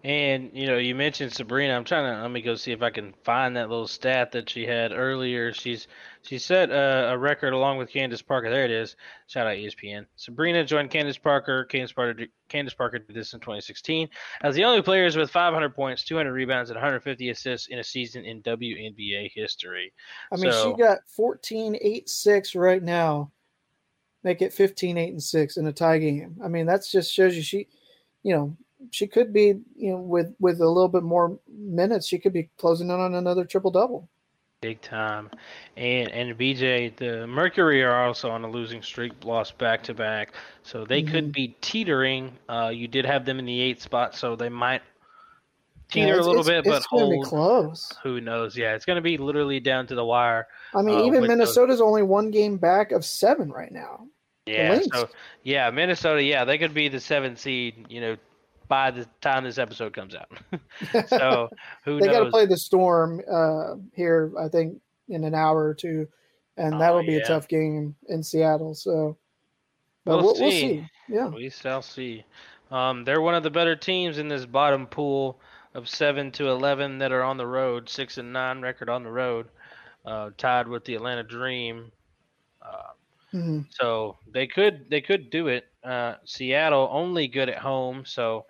And 0.06 0.52
you 0.54 0.68
know, 0.68 0.78
you 0.78 0.94
mentioned 0.94 1.34
Sabrina. 1.34 1.74
I'm 1.74 1.84
trying 1.84 2.14
to 2.14 2.22
let 2.22 2.30
me 2.30 2.44
go 2.44 2.54
see 2.54 2.72
if 2.72 2.84
I 2.84 2.92
can 2.92 3.12
find 3.24 3.56
that 3.56 3.72
little 3.72 3.88
stat 3.88 4.34
that 4.34 4.48
she 4.48 4.64
had 4.64 4.92
earlier. 4.92 5.52
She's 5.52 5.88
she 6.22 6.38
set 6.38 6.70
a, 6.70 7.14
a 7.14 7.18
record 7.18 7.54
along 7.54 7.80
with 7.80 7.90
Candace 7.90 8.22
Parker. 8.22 8.52
There 8.52 8.66
it 8.66 8.70
is. 8.70 8.98
Shout 9.26 9.48
out 9.48 9.58
ESPN. 9.58 10.06
Sabrina 10.16 10.64
joined 10.64 10.92
Candace 10.92 11.18
Parker. 11.18 11.66
Candace 11.66 11.92
Parker, 11.92 12.28
Candace 12.50 12.76
Parker 12.76 13.00
did 13.00 13.16
this 13.16 13.34
in 13.34 13.40
2016 13.40 14.08
as 14.44 14.54
the 14.54 14.64
only 14.64 14.84
players 14.84 15.18
with 15.18 15.32
500 15.32 15.74
points, 15.74 16.04
200 16.04 16.32
rebounds, 16.32 16.70
and 16.70 16.76
150 16.76 17.30
assists 17.32 17.70
in 17.70 17.80
a 17.80 17.84
season 17.84 18.26
in 18.26 18.44
WNBA 18.44 19.32
history. 19.34 19.92
I 20.32 20.36
mean, 20.36 20.52
so, 20.52 20.76
she 20.78 20.84
got 20.84 21.00
14, 21.16 21.80
8, 21.82 22.08
6 22.08 22.54
right 22.54 22.84
now. 22.84 23.32
Make 24.24 24.44
it 24.44 24.54
15, 24.54 25.00
8, 25.00 25.10
and 25.14 25.24
6 25.24 25.58
in 25.58 25.66
a 25.66 25.74
tie 25.74 25.98
game. 25.98 26.38
I 26.44 26.48
mean, 26.48 26.68
that 26.68 26.86
just 26.88 27.12
shows 27.12 27.36
you 27.36 27.42
she, 27.42 27.70
you 28.22 28.36
know, 28.36 28.56
she 28.92 29.08
could 29.08 29.34
be, 29.34 29.60
you 29.76 29.92
know, 29.92 29.98
with 29.98 30.34
with 30.40 30.62
a 30.62 30.68
little 30.68 30.88
bit 30.88 31.04
more 31.04 31.40
minutes, 31.48 32.08
she 32.08 32.20
could 32.20 32.34
be 32.34 32.50
closing 32.58 32.90
in 32.90 32.96
on 33.00 33.16
another 33.16 33.46
triple 33.46 33.72
double. 33.72 34.10
Big 34.62 34.82
time, 34.82 35.30
and 35.78 36.10
and 36.12 36.38
BJ, 36.38 36.96
the 36.96 37.28
Mercury 37.28 37.84
are 37.84 38.06
also 38.06 38.32
on 38.32 38.44
a 38.44 38.50
losing 38.50 38.82
streak, 38.82 39.12
lost 39.24 39.58
back 39.58 39.84
to 39.84 39.94
back, 39.94 40.34
so 40.64 40.86
they 40.86 41.02
mm-hmm. 41.02 41.12
could 41.12 41.32
be 41.32 41.56
teetering. 41.62 42.32
Uh, 42.50 42.72
you 42.74 42.88
did 42.88 43.06
have 43.06 43.26
them 43.26 43.38
in 43.38 43.46
the 43.46 43.60
eighth 43.62 43.82
spot, 43.82 44.16
so 44.16 44.36
they 44.36 44.50
might 44.50 44.82
teeter 45.92 46.16
yeah, 46.16 46.22
a 46.22 46.24
little 46.24 46.44
bit, 46.44 46.64
but 46.66 46.84
hold. 46.84 47.26
close. 47.26 47.92
Who 48.04 48.22
knows? 48.22 48.58
Yeah, 48.58 48.74
it's 48.74 48.86
going 48.86 48.96
to 48.96 49.02
be 49.02 49.18
literally 49.18 49.60
down 49.60 49.88
to 49.88 49.96
the 49.96 50.06
wire. 50.06 50.48
I 50.74 50.82
mean, 50.82 51.00
uh, 51.00 51.04
even 51.06 51.28
Minnesota's 51.28 51.80
those... 51.80 51.82
only 51.82 52.04
one 52.04 52.32
game 52.32 52.58
back 52.58 52.92
of 52.92 53.06
seven 53.06 53.52
right 53.52 53.72
now. 53.72 54.08
Yeah, 54.46 54.80
so 54.94 55.10
yeah, 55.44 55.72
Minnesota, 55.72 56.22
yeah, 56.22 56.46
they 56.46 56.58
could 56.58 56.74
be 56.74 56.88
the 56.88 57.00
seventh 57.00 57.40
seed. 57.40 57.88
You 57.90 58.02
know, 58.02 58.18
by 58.68 58.92
the 58.92 59.08
time 59.22 59.44
this 59.44 59.58
episode 59.58 59.94
comes 59.94 60.16
out. 60.16 60.32
so 61.08 61.50
who 61.84 62.00
they 62.00 62.08
got 62.08 62.24
to 62.24 62.30
play 62.30 62.46
the 62.46 62.58
Storm 62.58 63.22
uh, 63.32 63.76
here, 63.94 64.32
I 64.40 64.48
think, 64.48 64.82
in 65.10 65.24
an 65.24 65.36
hour 65.36 65.64
or 65.64 65.74
two, 65.74 66.08
and 66.58 66.80
that'll 66.80 67.00
oh, 67.00 67.06
be 67.06 67.14
yeah. 67.14 67.20
a 67.20 67.26
tough 67.26 67.48
game 67.48 67.96
in 68.10 68.24
Seattle. 68.24 68.74
So, 68.74 69.18
but 70.04 70.18
we'll, 70.18 70.26
we'll, 70.26 70.36
see. 70.36 70.42
we'll 70.42 70.52
see. 70.52 70.90
Yeah, 71.10 71.28
we 71.28 71.50
shall 71.50 71.82
see. 71.82 72.26
Um, 72.72 73.04
they're 73.04 73.22
one 73.22 73.36
of 73.36 73.44
the 73.44 73.52
better 73.52 73.76
teams 73.76 74.18
in 74.18 74.28
this 74.28 74.46
bottom 74.46 74.88
pool 74.88 75.40
of 75.74 75.88
seven 75.88 76.32
to 76.32 76.50
eleven 76.50 76.98
that 77.00 77.12
are 77.12 77.24
on 77.24 77.38
the 77.38 77.48
road, 77.48 77.90
six 77.90 78.18
and 78.18 78.34
nine 78.34 78.62
record 78.62 78.90
on 78.90 79.04
the 79.04 79.12
road, 79.12 79.48
uh, 80.06 80.32
tied 80.38 80.68
with 80.68 80.86
the 80.86 80.96
Atlanta 80.96 81.24
Dream. 81.24 81.92
Uh, 82.62 82.92
mm-hmm. 83.34 83.62
So 83.70 84.18
they 84.32 84.48
could 84.48 84.90
they 84.90 85.02
could 85.02 85.30
do 85.30 85.48
it. 85.48 85.66
Uh, 85.84 86.16
Seattle 86.26 86.90
only 86.92 87.28
good 87.28 87.50
at 87.50 87.60
home, 87.60 88.04
so 88.06 88.46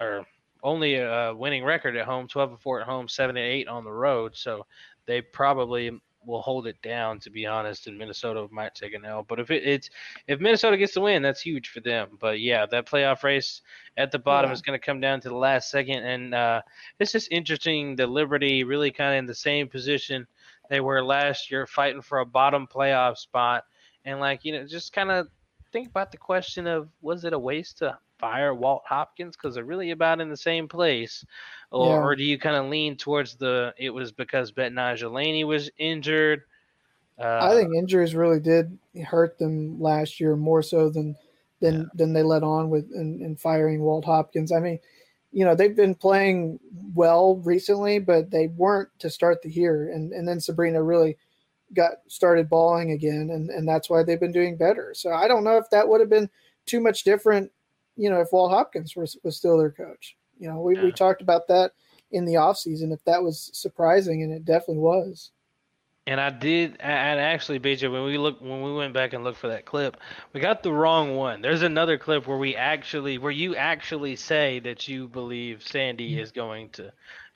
or 0.00 0.26
only 0.62 0.96
a 0.96 1.34
winning 1.34 1.64
record 1.64 1.96
at 1.96 2.06
home, 2.06 2.28
12 2.28 2.50
and 2.50 2.60
4 2.60 2.80
at 2.80 2.86
home, 2.86 3.08
7 3.08 3.36
and 3.36 3.44
8 3.44 3.68
on 3.68 3.84
the 3.84 3.92
road. 3.92 4.36
So 4.36 4.66
they 5.06 5.20
probably 5.20 6.00
will 6.26 6.42
hold 6.42 6.66
it 6.66 6.80
down, 6.82 7.18
to 7.20 7.30
be 7.30 7.46
honest. 7.46 7.86
And 7.86 7.96
Minnesota 7.96 8.46
might 8.50 8.74
take 8.74 8.92
an 8.94 9.04
L. 9.04 9.24
But 9.26 9.40
if 9.40 9.50
it, 9.50 9.64
it's 9.64 9.90
if 10.26 10.40
Minnesota 10.40 10.76
gets 10.76 10.94
the 10.94 11.00
win, 11.00 11.22
that's 11.22 11.40
huge 11.40 11.68
for 11.68 11.80
them. 11.80 12.18
But 12.20 12.40
yeah, 12.40 12.66
that 12.66 12.86
playoff 12.86 13.22
race 13.22 13.62
at 13.96 14.10
the 14.10 14.18
bottom 14.18 14.50
yeah. 14.50 14.54
is 14.54 14.62
going 14.62 14.78
to 14.78 14.84
come 14.84 15.00
down 15.00 15.20
to 15.20 15.28
the 15.28 15.36
last 15.36 15.70
second. 15.70 16.04
And 16.04 16.34
uh, 16.34 16.62
it's 16.98 17.12
just 17.12 17.32
interesting. 17.32 17.96
The 17.96 18.06
Liberty 18.06 18.64
really 18.64 18.90
kind 18.90 19.14
of 19.14 19.18
in 19.18 19.26
the 19.26 19.34
same 19.34 19.68
position 19.68 20.26
they 20.68 20.80
were 20.80 21.02
last 21.02 21.50
year, 21.50 21.66
fighting 21.66 22.02
for 22.02 22.18
a 22.18 22.26
bottom 22.26 22.66
playoff 22.66 23.16
spot. 23.16 23.64
And 24.04 24.20
like 24.20 24.44
you 24.44 24.52
know, 24.52 24.66
just 24.66 24.92
kind 24.92 25.10
of 25.10 25.28
think 25.72 25.88
about 25.88 26.10
the 26.12 26.18
question 26.18 26.66
of 26.66 26.88
was 27.00 27.24
it 27.24 27.32
a 27.32 27.38
waste 27.38 27.78
to 27.78 27.98
fire 28.18 28.54
Walt 28.54 28.82
Hopkins 28.86 29.36
because 29.36 29.54
they're 29.54 29.64
really 29.64 29.90
about 29.90 30.20
in 30.20 30.28
the 30.28 30.36
same 30.36 30.68
place, 30.68 31.24
or, 31.70 31.86
yeah. 31.88 32.02
or 32.02 32.16
do 32.16 32.24
you 32.24 32.38
kind 32.38 32.56
of 32.56 32.70
lean 32.70 32.96
towards 32.96 33.36
the 33.36 33.74
it 33.78 33.90
was 33.90 34.12
because 34.12 34.52
Betnijah 34.52 35.12
Laney 35.12 35.44
was 35.44 35.70
injured? 35.78 36.42
Uh, 37.18 37.40
I 37.42 37.54
think 37.54 37.74
injuries 37.74 38.14
really 38.14 38.40
did 38.40 38.78
hurt 39.06 39.38
them 39.38 39.80
last 39.80 40.20
year 40.20 40.36
more 40.36 40.62
so 40.62 40.88
than 40.88 41.16
than 41.60 41.80
yeah. 41.80 41.84
than 41.94 42.12
they 42.12 42.22
let 42.22 42.42
on 42.42 42.70
with 42.70 42.90
in, 42.92 43.20
in 43.22 43.36
firing 43.36 43.82
Walt 43.82 44.04
Hopkins. 44.04 44.52
I 44.52 44.60
mean, 44.60 44.78
you 45.32 45.44
know 45.44 45.54
they've 45.54 45.76
been 45.76 45.94
playing 45.94 46.60
well 46.94 47.36
recently, 47.36 47.98
but 47.98 48.30
they 48.30 48.48
weren't 48.48 48.90
to 49.00 49.10
start 49.10 49.42
the 49.42 49.50
year, 49.50 49.90
and 49.92 50.12
and 50.12 50.26
then 50.26 50.40
Sabrina 50.40 50.82
really 50.82 51.16
got 51.74 51.92
started 52.06 52.48
balling 52.48 52.92
again, 52.92 53.30
and 53.30 53.50
and 53.50 53.68
that's 53.68 53.90
why 53.90 54.02
they've 54.02 54.20
been 54.20 54.32
doing 54.32 54.56
better. 54.56 54.92
So 54.94 55.12
I 55.12 55.28
don't 55.28 55.44
know 55.44 55.56
if 55.56 55.68
that 55.70 55.88
would 55.88 56.00
have 56.00 56.10
been 56.10 56.30
too 56.66 56.80
much 56.80 57.02
different 57.02 57.50
you 57.98 58.08
know, 58.08 58.20
if 58.20 58.28
Walt 58.32 58.52
Hopkins 58.52 58.96
was, 58.96 59.18
was 59.22 59.36
still 59.36 59.58
their 59.58 59.72
coach. 59.72 60.16
You 60.38 60.48
know, 60.48 60.60
we, 60.60 60.76
yeah. 60.76 60.84
we 60.84 60.92
talked 60.92 61.20
about 61.20 61.48
that 61.48 61.72
in 62.12 62.24
the 62.24 62.34
offseason, 62.34 62.92
if 62.92 63.04
that 63.04 63.22
was 63.22 63.50
surprising, 63.52 64.22
and 64.22 64.32
it 64.32 64.44
definitely 64.44 64.78
was. 64.78 65.32
And 66.06 66.20
I 66.20 66.30
did, 66.30 66.76
and 66.80 67.20
actually, 67.20 67.60
BJ, 67.60 67.92
when 67.92 68.04
we 68.04 68.16
look, 68.16 68.40
when 68.40 68.62
we 68.62 68.72
went 68.72 68.94
back 68.94 69.12
and 69.12 69.24
looked 69.24 69.36
for 69.36 69.48
that 69.48 69.66
clip, 69.66 69.98
we 70.32 70.40
got 70.40 70.62
the 70.62 70.72
wrong 70.72 71.16
one. 71.16 71.42
There's 71.42 71.60
another 71.60 71.98
clip 71.98 72.26
where 72.26 72.38
we 72.38 72.56
actually, 72.56 73.18
where 73.18 73.32
you 73.32 73.54
actually 73.56 74.16
say 74.16 74.58
that 74.60 74.88
you 74.88 75.06
believe 75.08 75.62
Sandy 75.62 76.12
mm-hmm. 76.12 76.20
is 76.20 76.30
going 76.30 76.70
to. 76.70 76.90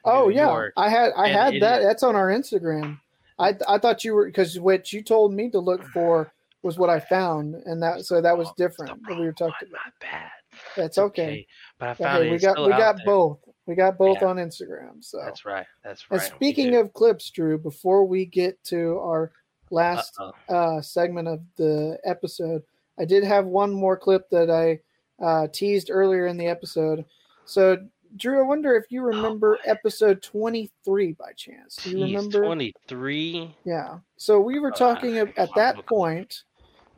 Oh 0.07 0.29
New 0.29 0.37
yeah, 0.37 0.47
York. 0.47 0.73
I 0.79 0.89
had 0.89 1.13
I 1.17 1.29
had 1.29 1.61
that. 1.61 1.81
is- 1.81 1.87
That's 1.87 2.03
on 2.03 2.17
our 2.17 2.29
Instagram. 2.29 2.99
I 3.39 3.55
I 3.69 3.77
thought 3.77 4.05
you 4.05 4.15
were 4.15 4.27
because 4.27 4.59
what 4.59 4.91
you 4.91 5.03
told 5.03 5.35
me 5.35 5.51
to 5.51 5.59
look 5.59 5.85
for 5.89 6.33
was 6.63 6.79
what 6.79 6.89
I 6.89 7.01
found, 7.01 7.57
and 7.67 7.83
that 7.83 8.07
so 8.07 8.23
that 8.23 8.39
was 8.39 8.49
oh, 8.49 8.55
different. 8.57 9.03
What 9.07 9.19
we 9.19 9.27
were 9.27 9.33
talking 9.33 9.69
about. 9.69 9.81
My 9.85 10.07
bad. 10.09 10.31
That's 10.77 10.99
okay. 10.99 11.47
But 11.79 11.89
I 11.91 11.95
found 11.95 12.25
it. 12.25 12.31
we 12.31 12.39
got 12.39 12.59
we 12.63 12.71
got 12.71 12.97
there. 12.97 13.07
both. 13.07 13.39
We 13.67 13.75
got 13.75 13.97
both 13.99 14.19
Yeah. 14.21 14.29
on 14.29 14.37
Instagram. 14.37 15.03
So 15.03 15.19
That's 15.25 15.45
right. 15.45 15.67
That's 15.85 16.05
And 16.11 16.21
right. 16.21 16.33
speaking 16.35 16.75
of 16.77 16.93
clips, 16.93 17.31
Drew, 17.31 17.59
before 17.59 18.05
we 18.05 18.27
get 18.27 18.63
to 18.65 18.99
our 18.99 19.33
last 19.71 20.19
uh, 20.49 20.81
segment 20.81 21.29
of 21.29 21.41
the 21.57 21.99
episode, 22.05 22.63
I 22.99 23.05
did 23.05 23.25
have 23.25 23.47
one 23.47 23.73
more 23.73 23.97
clip 23.97 24.29
that 24.31 24.51
I 24.51 24.81
uh, 25.25 25.47
teased 25.53 25.91
earlier 25.91 26.27
in 26.27 26.37
the 26.37 26.47
episode. 26.49 27.05
So, 27.45 27.79
Drew, 28.17 28.39
I 28.41 28.43
wonder 28.43 28.75
if 28.77 28.91
you 28.91 29.03
remember 29.03 29.59
episode 29.65 30.23
23 30.23 31.13
by 31.13 31.33
chance. 31.37 31.77
Do 31.77 31.91
you 31.91 32.05
remember? 32.05 32.45
23. 32.45 33.55
Yeah. 33.65 33.99
So 34.17 34.41
we 34.41 34.59
were 34.59 34.71
talking 34.73 35.19
ab- 35.19 35.33
at 35.39 35.49
that 35.55 35.87
point 35.87 36.43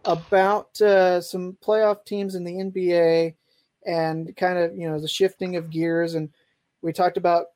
about 0.04 0.80
uh, 0.80 1.20
some 1.20 1.56
playoff 1.64 2.04
teams 2.04 2.34
in 2.34 2.44
the 2.44 2.52
NBA 2.54 3.34
and 3.86 4.34
kind 4.36 4.58
of 4.58 4.76
you 4.76 4.88
know 4.88 5.00
the 5.00 5.08
shifting 5.08 5.56
of 5.56 5.70
gears, 5.70 6.14
and 6.14 6.30
we 6.82 6.92
talked 6.92 7.16
about 7.16 7.46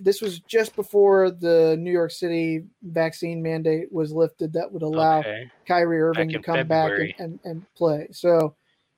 this 0.00 0.20
was 0.20 0.40
just 0.40 0.74
before 0.74 1.30
the 1.30 1.76
New 1.78 1.92
York 1.92 2.10
City 2.10 2.64
vaccine 2.82 3.42
mandate 3.42 3.92
was 3.92 4.12
lifted 4.12 4.52
that 4.52 4.70
would 4.70 4.82
allow 4.82 5.20
Okay. 5.20 5.50
Kyrie 5.66 6.00
Irving 6.00 6.28
Back 6.28 6.36
to 6.36 6.42
come 6.42 6.66
back 6.66 6.90
and, 6.98 7.14
and, 7.18 7.40
and 7.44 7.66
play. 7.76 8.08
So 8.10 8.56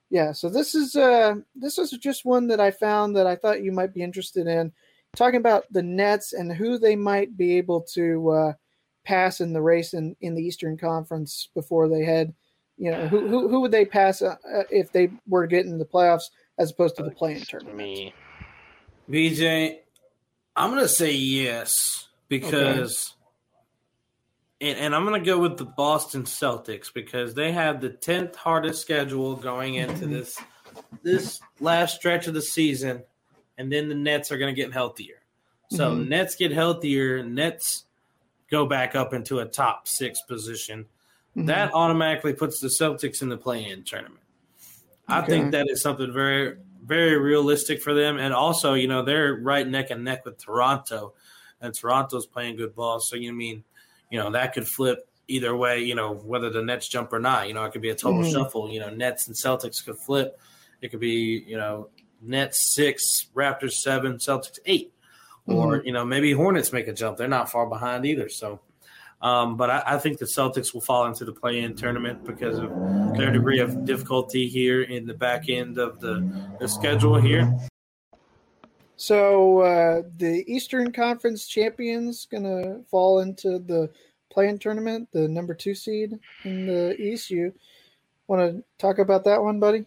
yeah, 0.09 0.31
so 0.31 0.49
this 0.49 0.73
is 0.73 0.95
uh 0.95 1.35
this 1.55 1.77
is 1.77 1.91
just 1.91 2.25
one 2.25 2.47
that 2.47 2.59
I 2.59 2.71
found 2.71 3.15
that 3.15 3.27
I 3.27 3.35
thought 3.35 3.63
you 3.63 3.71
might 3.71 3.93
be 3.93 4.01
interested 4.01 4.47
in 4.47 4.71
talking 5.15 5.39
about 5.39 5.65
the 5.71 5.83
Nets 5.83 6.33
and 6.33 6.51
who 6.51 6.77
they 6.77 6.95
might 6.95 7.35
be 7.37 7.57
able 7.57 7.81
to 7.93 8.29
uh, 8.29 8.53
pass 9.03 9.41
in 9.41 9.53
the 9.53 9.61
race 9.61 9.93
in, 9.93 10.15
in 10.21 10.35
the 10.35 10.43
Eastern 10.43 10.77
Conference 10.77 11.49
before 11.53 11.89
they 11.89 12.03
head. 12.03 12.33
You 12.77 12.91
know, 12.91 13.07
who 13.07 13.27
who, 13.27 13.49
who 13.49 13.61
would 13.61 13.71
they 13.71 13.85
pass 13.85 14.21
uh, 14.21 14.35
if 14.69 14.91
they 14.91 15.09
were 15.27 15.47
getting 15.47 15.77
the 15.77 15.85
playoffs 15.85 16.29
as 16.57 16.71
opposed 16.71 16.95
to 16.97 17.03
the 17.03 17.11
playing 17.11 17.41
tournament? 17.41 17.77
Me. 17.77 18.13
BJ, 19.09 19.79
I'm 20.55 20.69
gonna 20.71 20.87
say 20.87 21.11
yes 21.13 22.07
because, 22.27 23.13
and, 24.59 24.77
and 24.77 24.95
I'm 24.95 25.05
gonna 25.05 25.19
go 25.23 25.39
with 25.39 25.57
the 25.57 25.65
Boston 25.65 26.23
Celtics 26.23 26.93
because 26.93 27.33
they 27.33 27.51
have 27.51 27.79
the 27.79 27.89
tenth 27.89 28.35
hardest 28.35 28.81
schedule 28.81 29.35
going 29.35 29.75
into 29.75 30.07
this 30.07 30.37
this 31.03 31.39
last 31.59 31.95
stretch 31.95 32.27
of 32.27 32.33
the 32.33 32.41
season, 32.41 33.03
and 33.57 33.71
then 33.71 33.89
the 33.89 33.95
Nets 33.95 34.31
are 34.31 34.37
gonna 34.37 34.53
get 34.53 34.73
healthier. 34.73 35.21
So 35.69 35.91
Mhm. 35.91 36.07
Nets 36.07 36.35
get 36.35 36.51
healthier, 36.51 37.23
Nets 37.23 37.85
go 38.49 38.65
back 38.65 38.95
up 38.95 39.13
into 39.13 39.39
a 39.39 39.45
top 39.45 39.87
six 39.87 40.21
position. 40.21 40.85
That 41.35 41.71
automatically 41.75 42.33
puts 42.33 42.59
the 42.59 42.67
Celtics 42.67 43.21
in 43.21 43.29
the 43.29 43.37
play-in 43.37 43.83
tournament. 43.83 44.23
I 45.07 45.19
Okay. 45.21 45.27
think 45.27 45.51
that 45.51 45.67
is 45.69 45.81
something 45.81 46.11
very, 46.11 46.57
very 46.83 47.17
realistic 47.17 47.81
for 47.81 47.93
them. 47.93 48.17
And 48.17 48.33
also, 48.33 48.73
you 48.73 48.87
know, 48.87 49.03
they're 49.03 49.35
right 49.35 49.67
neck 49.67 49.89
and 49.89 50.03
neck 50.03 50.25
with 50.25 50.37
Toronto, 50.37 51.13
and 51.61 51.73
Toronto's 51.73 52.25
playing 52.25 52.57
good 52.57 52.75
ball. 52.75 52.99
So 52.99 53.15
you 53.15 53.33
mean, 53.33 53.63
you 54.11 54.19
know, 54.19 54.31
that 54.31 54.53
could 54.53 54.67
flip 54.67 55.07
either 55.27 55.55
way. 55.55 55.81
You 55.83 55.95
know, 55.95 56.13
whether 56.13 56.49
the 56.49 56.61
Nets 56.61 56.87
jump 56.87 57.13
or 57.13 57.19
not. 57.19 57.47
You 57.47 57.53
know, 57.53 57.63
it 57.63 57.71
could 57.71 57.81
be 57.81 57.89
a 57.89 57.95
total 57.95 58.21
Mhm. 58.21 58.31
shuffle. 58.31 58.69
You 58.69 58.79
know, 58.81 58.89
Nets 58.89 59.27
and 59.27 59.35
Celtics 59.35 59.83
could 59.83 59.97
flip. 59.97 60.39
It 60.81 60.89
could 60.89 60.99
be, 60.99 61.43
you 61.47 61.57
know, 61.57 61.89
Nets 62.21 62.73
six, 62.75 63.27
Raptors 63.35 63.73
seven, 63.73 64.17
Celtics 64.17 64.59
eight, 64.65 64.93
or 65.45 65.79
Mhm. 65.79 65.85
you 65.85 65.91
know, 65.93 66.05
maybe 66.05 66.31
Hornets 66.33 66.73
make 66.73 66.87
a 66.87 66.93
jump. 66.93 67.17
They're 67.17 67.27
not 67.27 67.49
far 67.51 67.65
behind 67.67 68.05
either. 68.05 68.29
So. 68.29 68.59
Um, 69.21 69.57
but 69.57 69.69
I, 69.69 69.83
I 69.85 69.97
think 69.97 70.19
the 70.19 70.25
Celtics 70.25 70.73
will 70.73 70.81
fall 70.81 71.05
into 71.07 71.25
the 71.25 71.33
play-in 71.33 71.75
tournament 71.75 72.23
because 72.23 72.59
of 72.59 72.69
their 73.17 73.31
degree 73.31 73.59
of 73.59 73.83
difficulty 73.83 74.47
here 74.47 74.83
in 74.83 75.07
the 75.07 75.13
back 75.13 75.49
end 75.49 75.79
of 75.79 75.99
the, 75.99 76.47
the 76.59 76.67
schedule 76.67 77.19
here. 77.19 77.51
So 78.95 79.59
uh, 79.59 80.01
the 80.17 80.43
Eastern 80.47 80.91
Conference 80.91 81.47
champions 81.47 82.27
gonna 82.29 82.81
fall 82.89 83.19
into 83.19 83.59
the 83.59 83.89
play-in 84.31 84.59
tournament, 84.59 85.09
the 85.11 85.27
number 85.27 85.53
two 85.55 85.73
seed 85.73 86.19
in 86.43 86.67
the 86.67 86.95
East. 87.01 87.31
You 87.31 87.53
want 88.27 88.55
to 88.55 88.63
talk 88.77 88.99
about 88.99 89.23
that 89.25 89.41
one, 89.41 89.59
buddy? 89.59 89.85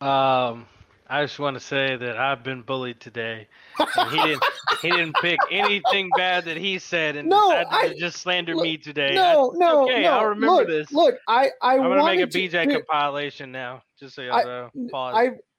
Um, 0.00 0.66
I 1.08 1.22
just 1.24 1.38
want 1.38 1.54
to 1.54 1.60
say 1.60 1.96
that 1.96 2.16
I've 2.16 2.42
been 2.42 2.62
bullied 2.62 3.00
today. 3.00 3.46
And 3.78 4.10
he 4.10 4.16
didn't. 4.22 4.44
he 4.82 4.90
didn't 4.90 5.14
pick 5.22 5.38
anything 5.50 6.10
bad 6.16 6.44
that 6.46 6.56
he 6.56 6.78
said, 6.78 7.16
and 7.16 7.28
No, 7.28 7.50
decided 7.50 7.70
to 7.70 7.94
I- 7.96 7.98
just 7.98 8.16
slander 8.18 8.54
me 8.56 8.76
today. 8.76 9.14
No, 9.14 9.48
That's 9.50 9.58
no, 9.58 9.84
okay. 9.84 10.02
no. 10.02 10.10
I'll 10.10 10.26
remember 10.26 10.46
look, 10.56 10.66
this. 10.66 10.92
Look, 10.92 11.16
I 11.28 11.50
I 11.62 11.74
I'm 11.74 11.82
gonna 11.82 11.96
make 12.04 12.18
a 12.18 12.22
wanted 12.22 12.30
to- 12.32 12.38
BJ 12.38 12.86
compilation 12.90 13.52
now, 13.52 13.82
just 14.00 14.14
so 14.16 14.22
y'all 14.22 14.34
I- 14.34 14.42
know. 14.44 14.70
Pause. 14.90 15.14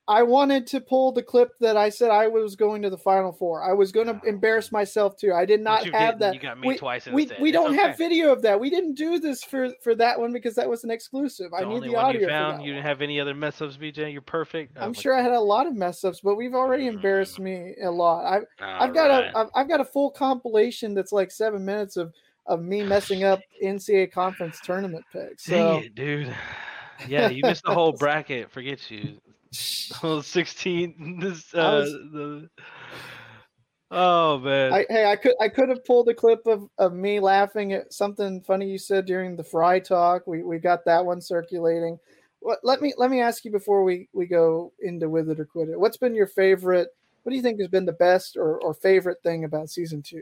I 0.07 0.17
I 0.17 0.23
wanted 0.23 0.65
to 0.67 0.81
pull 0.81 1.11
the 1.11 1.21
clip 1.21 1.51
that 1.59 1.77
I 1.77 1.89
said 1.89 2.09
I 2.09 2.27
was 2.27 2.55
going 2.55 2.81
to 2.81 2.89
the 2.89 2.97
final 2.97 3.31
four. 3.31 3.63
I 3.63 3.73
was 3.73 3.91
going 3.91 4.07
to 4.07 4.19
oh. 4.23 4.27
embarrass 4.27 4.71
myself 4.71 5.15
too. 5.15 5.31
I 5.31 5.45
did 5.45 5.61
not 5.61 5.83
have 5.85 6.13
didn't. 6.15 6.19
that. 6.19 6.33
You 6.33 6.39
got 6.39 6.59
me 6.59 6.69
we, 6.69 6.77
twice 6.77 7.05
We, 7.05 7.29
we 7.39 7.49
It's 7.49 7.51
don't 7.51 7.75
have 7.75 7.97
video 7.97 8.31
of 8.31 8.41
that. 8.41 8.59
We 8.59 8.71
didn't 8.71 8.95
do 8.95 9.19
this 9.19 9.43
for 9.43 9.69
for 9.83 9.93
that 9.95 10.19
one 10.19 10.33
because 10.33 10.55
that 10.55 10.67
was 10.67 10.83
an 10.83 10.89
exclusive. 10.89 11.53
I 11.53 11.65
need 11.65 11.83
the 11.83 11.95
audio 11.95 12.21
you 12.21 12.27
found. 12.27 12.63
You 12.63 12.73
didn't 12.73 12.85
have 12.85 13.01
any 13.01 13.19
other 13.19 13.35
mess 13.35 13.61
ups, 13.61 13.77
BJ. 13.77 14.11
You're 14.11 14.21
perfect. 14.21 14.75
Oh 14.77 14.83
I'm 14.83 14.93
sure 14.93 15.13
I 15.13 15.21
had 15.21 15.33
a 15.33 15.39
lot 15.39 15.67
of 15.67 15.75
mess 15.75 16.03
ups, 16.03 16.21
but 16.21 16.35
we've 16.35 16.55
already 16.55 16.85
mm-hmm. 16.85 16.95
embarrassed 16.95 17.39
me 17.39 17.75
a 17.83 17.91
lot. 17.91 18.25
I've 18.25 18.45
I've 18.59 18.93
got 18.93 19.11
Alright. 19.11 19.33
a 19.35 19.37
I've, 19.37 19.49
I've 19.55 19.69
got 19.69 19.81
a 19.81 19.85
full 19.85 20.09
compilation 20.09 20.95
that's 20.95 21.11
like 21.11 21.29
seven 21.29 21.63
minutes 21.63 21.95
of 21.95 22.11
of 22.47 22.63
me 22.63 22.81
oh, 22.81 22.87
messing 22.87 23.23
up 23.23 23.39
NCAA 23.63 24.11
conference 24.11 24.59
tournament 24.63 25.05
picks. 25.13 25.45
So 25.45 25.55
Dang 25.55 25.83
it, 25.83 25.95
dude. 25.95 26.35
Yeah, 27.07 27.29
you 27.29 27.43
missed 27.43 27.63
the 27.63 27.75
whole 27.75 27.91
bracket. 27.91 28.49
Forget 28.49 28.89
you. 28.89 29.21
16. 30.23 31.19
This, 31.19 31.53
uh, 31.53 31.57
was- 31.57 31.91
the, 31.91 32.49
oh 33.91 34.39
man. 34.39 34.73
I, 34.73 34.85
hey, 34.89 35.05
I 35.11 35.15
could 35.15 35.35
I 35.39 35.49
could 35.49 35.69
have 35.69 35.85
pulled 35.85 36.09
a 36.09 36.13
clip 36.13 36.45
of, 36.45 36.69
of 36.77 36.93
me 36.93 37.19
laughing 37.19 37.73
at 37.73 37.93
something 37.93 38.41
funny 38.41 38.69
you 38.69 38.77
said 38.77 39.05
during 39.05 39.35
the 39.35 39.43
fry 39.43 39.79
talk. 39.79 40.27
We 40.27 40.43
we 40.43 40.59
got 40.59 40.85
that 40.85 41.05
one 41.05 41.21
circulating. 41.21 41.99
What, 42.39 42.59
let 42.63 42.81
me 42.81 42.93
let 42.97 43.11
me 43.11 43.21
ask 43.21 43.45
you 43.45 43.51
before 43.51 43.83
we, 43.83 44.09
we 44.13 44.25
go 44.25 44.73
into 44.79 45.09
with 45.09 45.29
it 45.29 45.39
or 45.39 45.45
quit 45.45 45.69
it. 45.69 45.79
What's 45.79 45.97
been 45.97 46.15
your 46.15 46.27
favorite? 46.27 46.89
What 47.23 47.31
do 47.31 47.35
you 47.35 47.41
think 47.41 47.59
has 47.59 47.67
been 47.67 47.85
the 47.85 47.93
best 47.93 48.37
or, 48.37 48.61
or 48.61 48.73
favorite 48.73 49.21
thing 49.21 49.43
about 49.43 49.69
season 49.69 50.01
two? 50.01 50.21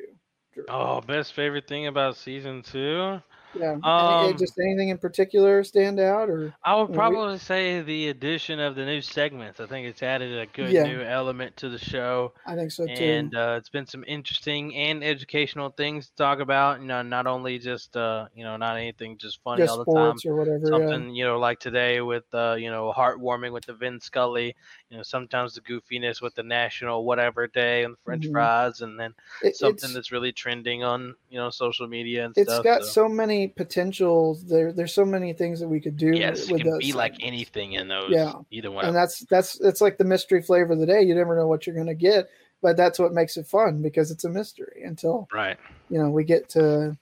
oh, 0.70 1.02
best 1.02 1.34
favorite 1.34 1.68
thing 1.68 1.88
about 1.88 2.18
season 2.18 2.64
two. 2.64 3.22
Yeah, 3.58 3.72
Any- 3.72 3.82
Um, 3.84 4.38
just 4.38 4.58
anything 4.60 4.90
in 4.90 4.98
particular 4.98 5.64
stand 5.64 6.00
out 6.00 6.30
or 6.30 6.54
I 6.64 6.76
would 6.76 6.84
know, 6.84 6.92
we- 6.92 6.96
probably 6.96 7.38
say 7.38 7.82
the 7.82 8.10
addition 8.10 8.60
of 8.60 8.76
the 8.76 8.86
new 8.86 9.02
segments. 9.02 9.60
I 9.60 9.66
think 9.66 9.88
it's 9.88 10.04
added 10.04 10.38
a 10.38 10.46
good 10.48 10.72
Yeah. 10.72 10.84
new 10.84 11.02
element 11.02 11.56
to 11.58 11.70
the 11.70 11.78
show. 11.78 12.34
I 12.46 12.56
think 12.56 12.72
so 12.72 12.86
too. 12.86 12.92
And 12.94 13.36
uh, 13.36 13.56
it's 13.58 13.70
been 13.70 13.86
some 13.86 14.04
interesting 14.08 14.76
and 14.76 15.04
educational 15.04 15.70
things 15.70 16.08
to 16.10 16.16
talk 16.16 16.40
about. 16.40 16.82
You 16.82 16.88
know, 16.88 17.02
not 17.02 17.28
only 17.28 17.60
just 17.60 17.96
uh, 17.96 18.28
you 18.36 18.44
know, 18.44 18.58
not 18.58 18.78
anything 18.78 19.18
just 19.18 19.42
funny 19.44 19.64
Just 19.64 19.72
all 19.72 19.86
the 19.86 19.94
time. 19.94 20.16
or 20.26 20.36
whatever, 20.36 20.58
yeah. 20.64 20.70
Something 20.70 21.16
you 21.16 21.26
know, 21.26 21.40
like 21.40 21.60
today 21.60 22.02
with 22.02 22.26
uh, 22.34 22.56
you 22.60 22.70
know, 22.70 22.94
heartwarming 22.96 23.52
with 23.54 23.66
the 23.66 23.74
Vin 23.74 24.00
Scully. 24.00 24.56
You 24.90 24.98
know, 24.98 25.04
sometimes 25.04 25.56
the 25.56 25.62
goofiness 25.62 26.22
with 26.22 26.36
the 26.36 26.44
National 26.44 27.06
Whatever 27.06 27.48
Day 27.48 27.84
and 27.84 27.94
the 27.96 28.00
French 28.06 28.28
Mhm. 28.28 28.32
fries, 28.32 28.82
and 28.82 29.00
then 29.00 29.16
It- 29.42 29.56
something 29.58 29.92
that's 29.94 30.12
really 30.12 30.32
trending 30.32 30.84
on 30.84 31.16
you 31.30 31.38
know 31.40 31.50
social 31.50 31.88
media 31.88 32.26
and 32.26 32.38
It's 32.38 32.52
stuff. 32.54 32.60
It's 32.60 32.64
got 32.64 32.84
so. 32.86 32.92
so 33.08 33.10
many 33.10 33.48
potentials. 33.48 34.46
There 34.46 34.72
there's 34.72 34.94
so 34.94 35.04
many 35.06 35.34
things 35.34 35.60
that 35.60 35.68
we 35.68 35.80
could 35.82 35.98
do 35.98 36.14
Yes, 36.16 36.42
it 36.44 36.52
with 36.52 36.62
can 36.62 36.70
those. 36.72 36.80
be 36.80 36.94
like 36.94 37.16
anything 37.22 37.74
in 37.74 37.88
those. 37.88 38.12
yeah 38.12 38.34
either 38.52 38.70
one. 38.72 38.86
and 38.86 38.96
that's 38.96 39.26
that's 39.26 39.60
it's 39.62 39.82
like 39.82 39.98
the 39.98 40.04
mystery 40.04 40.42
flavor 40.42 40.74
of 40.74 40.80
the 40.80 40.86
day 40.86 41.02
you 41.02 41.16
never 41.16 41.36
know 41.36 41.48
what 41.48 41.66
you're 41.66 41.76
going 41.76 41.88
to 41.88 41.96
get 41.96 42.30
but 42.62 42.78
that's 42.78 43.00
what 43.00 43.12
makes 43.14 43.38
it 43.38 43.48
fun 43.48 43.82
because 43.82 44.12
it's 44.12 44.24
a 44.24 44.30
mystery 44.30 44.84
until 44.86 45.28
right. 45.34 45.58
you 45.90 45.98
know 45.98 46.10
we 46.10 46.24
get 46.24 46.48
to 46.50 46.96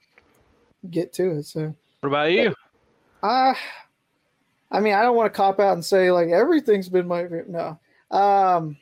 get 0.89 1.11
to 1.13 1.31
it 1.37 1.43
so 1.43 1.75
What 1.99 2.09
about 2.09 2.31
you? 2.31 2.53
uh 3.21 3.53
i 4.73 4.79
mean 4.79 4.93
i 4.93 5.01
don't 5.01 5.15
want 5.15 5.31
to 5.31 5.37
cop 5.37 5.59
out 5.59 5.73
and 5.73 5.85
say 5.85 6.11
like 6.11 6.29
everything's 6.29 6.89
been 6.89 7.07
my 7.07 7.25
no. 7.47 7.79
Um 8.11 8.75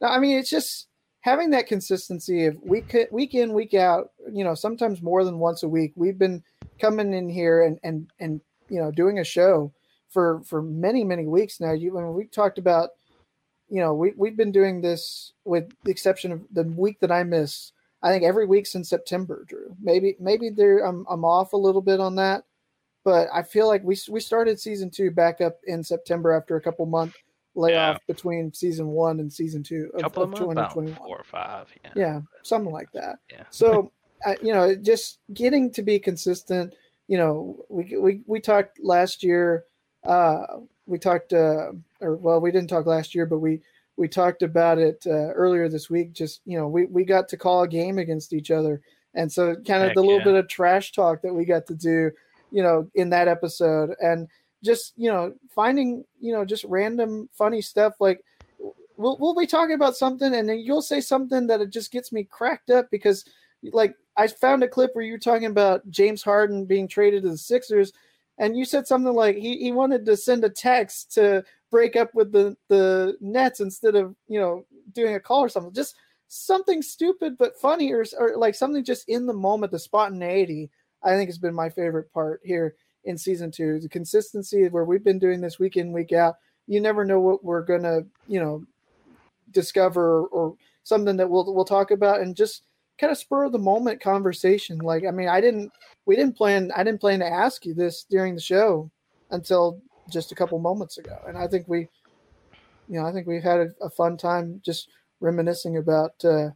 no 0.00 0.08
i 0.08 0.20
mean 0.20 0.38
it's 0.38 0.50
just 0.50 0.86
having 1.24 1.50
that 1.50 1.66
consistency 1.66 2.44
of 2.44 2.62
week 2.62 2.94
week 3.10 3.34
in 3.34 3.54
week 3.54 3.72
out 3.72 4.10
you 4.30 4.44
know 4.44 4.54
sometimes 4.54 5.00
more 5.00 5.24
than 5.24 5.38
once 5.38 5.62
a 5.62 5.68
week. 5.68 5.92
We've 5.96 6.18
been 6.18 6.42
coming 6.78 7.14
in 7.14 7.30
here 7.30 7.62
and 7.62 7.78
and 7.82 8.10
and 8.20 8.42
you 8.68 8.78
know 8.78 8.90
doing 8.90 9.18
a 9.18 9.24
show 9.24 9.72
for 10.10 10.42
for 10.44 10.60
many 10.62 11.02
many 11.02 11.26
weeks 11.26 11.60
now. 11.60 11.72
You 11.72 11.94
when 11.94 12.12
we 12.12 12.26
talked 12.26 12.58
about 12.58 12.90
you 13.70 13.80
know 13.80 13.94
we, 13.94 14.12
we've 14.16 14.36
been 14.36 14.52
doing 14.52 14.82
this 14.82 15.32
with 15.46 15.72
the 15.84 15.90
exception 15.90 16.30
of 16.30 16.42
the 16.52 16.64
week 16.64 17.00
that 17.00 17.10
i 17.10 17.22
missed 17.22 17.72
I 18.02 18.10
think 18.10 18.22
every 18.22 18.44
week 18.44 18.66
since 18.66 18.90
September, 18.90 19.46
Drew. 19.48 19.74
Maybe 19.80 20.14
maybe 20.20 20.50
there 20.50 20.86
I'm 20.86 21.06
I'm 21.08 21.24
off 21.24 21.54
a 21.54 21.56
little 21.56 21.80
bit 21.80 22.00
on 22.00 22.16
that, 22.16 22.44
but 23.04 23.28
I 23.32 23.42
feel 23.42 23.68
like 23.68 23.84
we 23.84 23.96
we 24.08 24.20
started 24.20 24.58
season 24.58 24.90
two 24.90 25.10
back 25.10 25.40
up 25.40 25.58
in 25.64 25.84
September 25.84 26.32
after 26.32 26.56
a 26.56 26.60
couple 26.60 26.86
month 26.86 27.14
layoff 27.54 27.96
yeah. 27.96 28.14
between 28.14 28.52
season 28.52 28.88
one 28.88 29.20
and 29.20 29.32
season 29.32 29.62
two 29.62 29.90
of, 29.94 30.02
couple 30.02 30.24
of, 30.24 30.32
of 30.32 30.38
2021. 30.38 30.96
Four 30.96 31.18
or 31.18 31.24
five, 31.24 31.68
yeah, 31.84 31.92
yeah, 31.94 32.20
something 32.42 32.72
like 32.72 32.90
that. 32.92 33.18
Yeah. 33.30 33.44
So, 33.50 33.92
uh, 34.26 34.34
you 34.42 34.52
know, 34.52 34.74
just 34.74 35.18
getting 35.34 35.70
to 35.72 35.82
be 35.82 35.98
consistent. 35.98 36.74
You 37.08 37.18
know, 37.18 37.64
we 37.68 37.96
we 37.98 38.20
we 38.26 38.40
talked 38.40 38.80
last 38.82 39.22
year. 39.22 39.64
Uh, 40.02 40.44
we 40.86 40.98
talked, 40.98 41.32
uh, 41.32 41.72
or 42.00 42.16
well, 42.16 42.40
we 42.40 42.50
didn't 42.50 42.68
talk 42.68 42.86
last 42.86 43.14
year, 43.14 43.26
but 43.26 43.38
we 43.38 43.60
we 43.96 44.08
talked 44.08 44.42
about 44.42 44.78
it 44.78 45.02
uh, 45.06 45.32
earlier 45.32 45.68
this 45.68 45.88
week. 45.90 46.12
Just 46.12 46.40
you 46.44 46.58
know, 46.58 46.68
we 46.68 46.86
we 46.86 47.04
got 47.04 47.28
to 47.28 47.36
call 47.36 47.62
a 47.62 47.68
game 47.68 47.98
against 47.98 48.32
each 48.32 48.50
other, 48.50 48.80
and 49.14 49.30
so 49.30 49.54
kind 49.54 49.82
of 49.82 49.88
Heck 49.88 49.94
the 49.94 50.00
little 50.00 50.18
yeah. 50.18 50.24
bit 50.24 50.34
of 50.34 50.48
trash 50.48 50.92
talk 50.92 51.22
that 51.22 51.34
we 51.34 51.44
got 51.44 51.66
to 51.66 51.74
do, 51.74 52.10
you 52.50 52.62
know, 52.62 52.88
in 52.94 53.10
that 53.10 53.28
episode, 53.28 53.94
and 54.00 54.28
just 54.62 54.94
you 54.96 55.10
know, 55.10 55.34
finding 55.54 56.04
you 56.20 56.32
know 56.32 56.44
just 56.44 56.64
random 56.64 57.28
funny 57.32 57.60
stuff 57.60 57.94
like. 58.00 58.24
We'll, 58.96 59.16
we'll 59.18 59.34
be 59.34 59.48
talking 59.48 59.74
about 59.74 59.96
something 59.96 60.32
and 60.32 60.48
then 60.48 60.60
you'll 60.60 60.80
say 60.80 61.00
something 61.00 61.48
that 61.48 61.60
it 61.60 61.70
just 61.70 61.90
gets 61.90 62.12
me 62.12 62.22
cracked 62.22 62.70
up 62.70 62.92
because 62.92 63.24
like 63.72 63.96
I 64.16 64.28
found 64.28 64.62
a 64.62 64.68
clip 64.68 64.92
where 64.92 65.04
you 65.04 65.10
were 65.10 65.18
talking 65.18 65.46
about 65.46 65.90
James 65.90 66.22
Harden 66.22 66.64
being 66.64 66.86
traded 66.86 67.24
to 67.24 67.30
the 67.30 67.36
Sixers 67.36 67.92
and 68.38 68.56
you 68.56 68.64
said 68.64 68.86
something 68.86 69.12
like 69.12 69.36
he, 69.36 69.58
he 69.58 69.72
wanted 69.72 70.04
to 70.06 70.16
send 70.16 70.44
a 70.44 70.48
text 70.48 71.12
to 71.14 71.44
break 71.70 71.96
up 71.96 72.14
with 72.14 72.32
the 72.32 72.56
the 72.68 73.16
Nets 73.20 73.60
instead 73.60 73.94
of 73.94 74.14
you 74.28 74.40
know 74.40 74.64
doing 74.92 75.14
a 75.14 75.20
call 75.20 75.40
or 75.40 75.48
something. 75.48 75.72
Just 75.72 75.96
something 76.28 76.82
stupid 76.82 77.36
but 77.38 77.58
funny, 77.60 77.92
or, 77.92 78.04
or 78.18 78.36
like 78.36 78.54
something 78.54 78.84
just 78.84 79.08
in 79.08 79.26
the 79.26 79.32
moment. 79.32 79.72
The 79.72 79.78
spontaneity, 79.78 80.70
I 81.04 81.10
think, 81.10 81.28
has 81.28 81.38
been 81.38 81.54
my 81.54 81.68
favorite 81.68 82.12
part 82.12 82.40
here 82.44 82.74
in 83.04 83.18
season 83.18 83.50
two. 83.50 83.80
The 83.80 83.88
consistency 83.88 84.68
where 84.68 84.84
we've 84.84 85.04
been 85.04 85.18
doing 85.18 85.40
this 85.40 85.58
week 85.58 85.76
in 85.76 85.92
week 85.92 86.12
out. 86.12 86.36
You 86.66 86.80
never 86.80 87.04
know 87.04 87.20
what 87.20 87.44
we're 87.44 87.62
gonna 87.62 88.00
you 88.26 88.40
know 88.40 88.64
discover 89.50 90.24
or, 90.26 90.56
something 90.82 91.16
that 91.16 91.28
we'll 91.28 91.54
we'll 91.54 91.64
talk 91.64 91.90
about, 91.90 92.20
and 92.20 92.36
just 92.36 92.64
kind 92.98 93.10
of 93.10 93.18
spur 93.18 93.44
of 93.44 93.52
the 93.52 93.58
moment 93.58 94.00
conversation. 94.00 94.78
Like, 94.78 95.04
I 95.06 95.10
mean, 95.10 95.28
I 95.28 95.40
didn't, 95.40 95.72
we 96.06 96.16
didn't 96.16 96.36
plan, 96.36 96.70
I 96.76 96.84
didn't 96.84 97.00
plan 97.00 97.20
to 97.20 97.26
ask 97.26 97.66
you 97.66 97.74
this 97.74 98.04
during 98.04 98.34
the 98.34 98.40
show 98.40 98.90
until 99.30 99.80
just 100.10 100.32
a 100.32 100.34
couple 100.34 100.58
moments 100.58 100.98
ago. 100.98 101.18
And 101.26 101.36
I 101.36 101.46
think 101.46 101.66
we, 101.66 101.88
you 102.88 103.00
know, 103.00 103.06
I 103.06 103.12
think 103.12 103.26
we've 103.26 103.42
had 103.42 103.60
a, 103.60 103.68
a 103.82 103.90
fun 103.90 104.16
time 104.16 104.60
just 104.64 104.88
reminiscing 105.20 105.78
about 105.78 106.12
uh, 106.24 106.50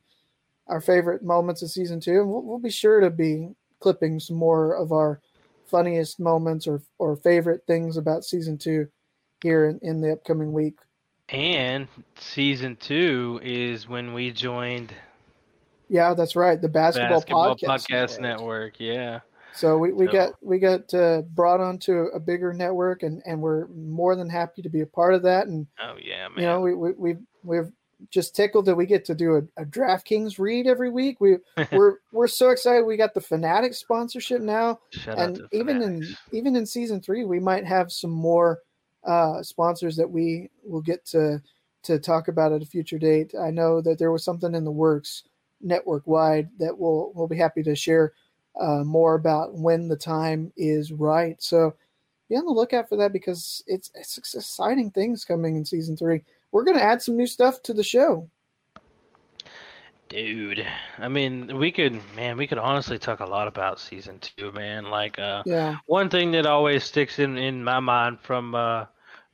our 0.66 0.80
favorite 0.80 1.22
moments 1.22 1.62
of 1.62 1.70
season 1.70 2.00
two. 2.00 2.20
And 2.20 2.28
we'll, 2.28 2.42
we'll 2.42 2.58
be 2.58 2.70
sure 2.70 3.00
to 3.00 3.10
be 3.10 3.48
clipping 3.80 4.20
some 4.20 4.36
more 4.36 4.74
of 4.74 4.92
our 4.92 5.20
funniest 5.66 6.18
moments 6.18 6.66
or, 6.66 6.82
or 6.98 7.16
favorite 7.16 7.62
things 7.66 7.96
about 7.96 8.24
season 8.24 8.56
two 8.58 8.88
here 9.42 9.66
in, 9.66 9.78
in 9.82 10.00
the 10.00 10.12
upcoming 10.12 10.52
week. 10.52 10.78
And 11.28 11.88
season 12.18 12.76
two 12.76 13.38
is 13.42 13.86
when 13.88 14.14
we 14.14 14.30
joined 14.30 14.94
yeah, 15.90 16.12
that's 16.12 16.36
right. 16.36 16.60
The 16.60 16.68
basketball, 16.68 17.20
basketball 17.20 17.54
podcast, 17.56 17.86
podcast 17.88 18.20
network. 18.20 18.74
Yeah. 18.78 19.20
So 19.54 19.78
we, 19.78 19.92
we 19.92 20.06
So- 20.06 20.12
got 20.12 20.32
we 20.42 20.58
got 20.58 20.92
uh, 20.94 21.22
brought 21.22 21.60
onto 21.60 22.08
a 22.14 22.20
bigger 22.20 22.52
network, 22.52 23.02
and, 23.02 23.22
and 23.24 23.40
we're 23.40 23.66
more 23.68 24.14
than 24.14 24.28
happy 24.28 24.62
to 24.62 24.68
be 24.68 24.82
a 24.82 24.86
part 24.86 25.14
of 25.14 25.22
that. 25.22 25.46
And 25.46 25.66
Oh 25.82 25.96
yeah, 26.02 26.28
man. 26.28 26.36
you 26.38 26.42
know, 26.42 26.60
we 26.60 26.74
we 26.74 26.92
we 26.92 27.16
we've 27.42 27.72
just 28.10 28.34
tickled 28.34 28.66
that 28.66 28.76
we 28.76 28.86
get 28.86 29.04
to 29.06 29.14
do 29.14 29.36
a, 29.36 29.62
a 29.62 29.64
DraftKings 29.64 30.38
read 30.38 30.66
every 30.66 30.90
week. 30.90 31.20
We 31.20 31.38
we're 31.72 31.96
we're 32.12 32.28
so 32.28 32.50
excited. 32.50 32.84
We 32.84 32.96
got 32.96 33.14
the 33.14 33.20
Fanatic 33.20 33.74
sponsorship 33.74 34.40
now, 34.40 34.80
Shout 34.90 35.18
and 35.18 35.42
even 35.52 35.82
in 35.82 36.16
even 36.32 36.56
in 36.56 36.66
season 36.66 37.00
three, 37.00 37.24
we 37.24 37.40
might 37.40 37.64
have 37.64 37.92
some 37.92 38.10
more 38.10 38.60
uh, 39.04 39.42
sponsors 39.42 39.96
that 39.96 40.10
we 40.10 40.50
will 40.64 40.82
get 40.82 41.04
to 41.06 41.42
to 41.84 41.98
talk 41.98 42.28
about 42.28 42.52
at 42.52 42.62
a 42.62 42.66
future 42.66 42.98
date. 42.98 43.34
I 43.40 43.50
know 43.50 43.80
that 43.80 43.98
there 43.98 44.12
was 44.12 44.24
something 44.24 44.54
in 44.54 44.64
the 44.64 44.70
works 44.70 45.24
network 45.60 46.06
wide 46.06 46.48
that 46.58 46.78
we'll 46.78 47.12
we'll 47.14 47.28
be 47.28 47.36
happy 47.36 47.62
to 47.64 47.74
share 47.74 48.12
uh, 48.60 48.84
more 48.84 49.14
about 49.14 49.54
when 49.54 49.88
the 49.88 49.96
time 49.96 50.52
is 50.56 50.92
right. 50.92 51.40
So 51.42 51.74
be 52.28 52.36
on 52.36 52.44
the 52.44 52.52
lookout 52.52 52.88
for 52.88 52.96
that 52.96 53.12
because 53.12 53.62
it's 53.66 53.90
it's 53.94 54.18
exciting 54.18 54.90
things 54.90 55.24
coming 55.24 55.56
in 55.56 55.64
season 55.64 55.96
three. 55.96 56.22
We're 56.52 56.64
gonna 56.64 56.80
add 56.80 57.02
some 57.02 57.16
new 57.16 57.26
stuff 57.26 57.62
to 57.62 57.74
the 57.74 57.82
show. 57.84 58.28
Dude, 60.08 60.66
I 60.96 61.08
mean, 61.08 61.58
we 61.58 61.70
could, 61.70 62.00
man, 62.16 62.38
we 62.38 62.46
could 62.46 62.56
honestly 62.56 62.98
talk 62.98 63.20
a 63.20 63.26
lot 63.26 63.46
about 63.46 63.78
season 63.78 64.18
two, 64.20 64.50
man. 64.52 64.84
Like, 64.84 65.18
uh, 65.18 65.42
Yeah. 65.44 65.76
one 65.84 66.08
thing 66.08 66.30
that 66.32 66.46
always 66.46 66.84
sticks 66.84 67.18
in 67.18 67.36
in 67.36 67.62
my 67.62 67.78
mind 67.80 68.18
from 68.20 68.54
uh 68.54 68.86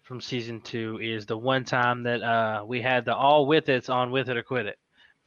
from 0.02 0.20
season 0.20 0.60
two 0.60 0.98
is 1.00 1.26
the 1.26 1.38
one 1.38 1.64
time 1.64 2.02
that 2.02 2.22
uh 2.22 2.64
we 2.66 2.82
had 2.82 3.04
the 3.04 3.14
all 3.14 3.46
with 3.46 3.68
it's 3.68 3.88
on 3.88 4.10
with 4.10 4.28
it 4.28 4.36
or 4.36 4.42
quit 4.42 4.66
it 4.66 4.78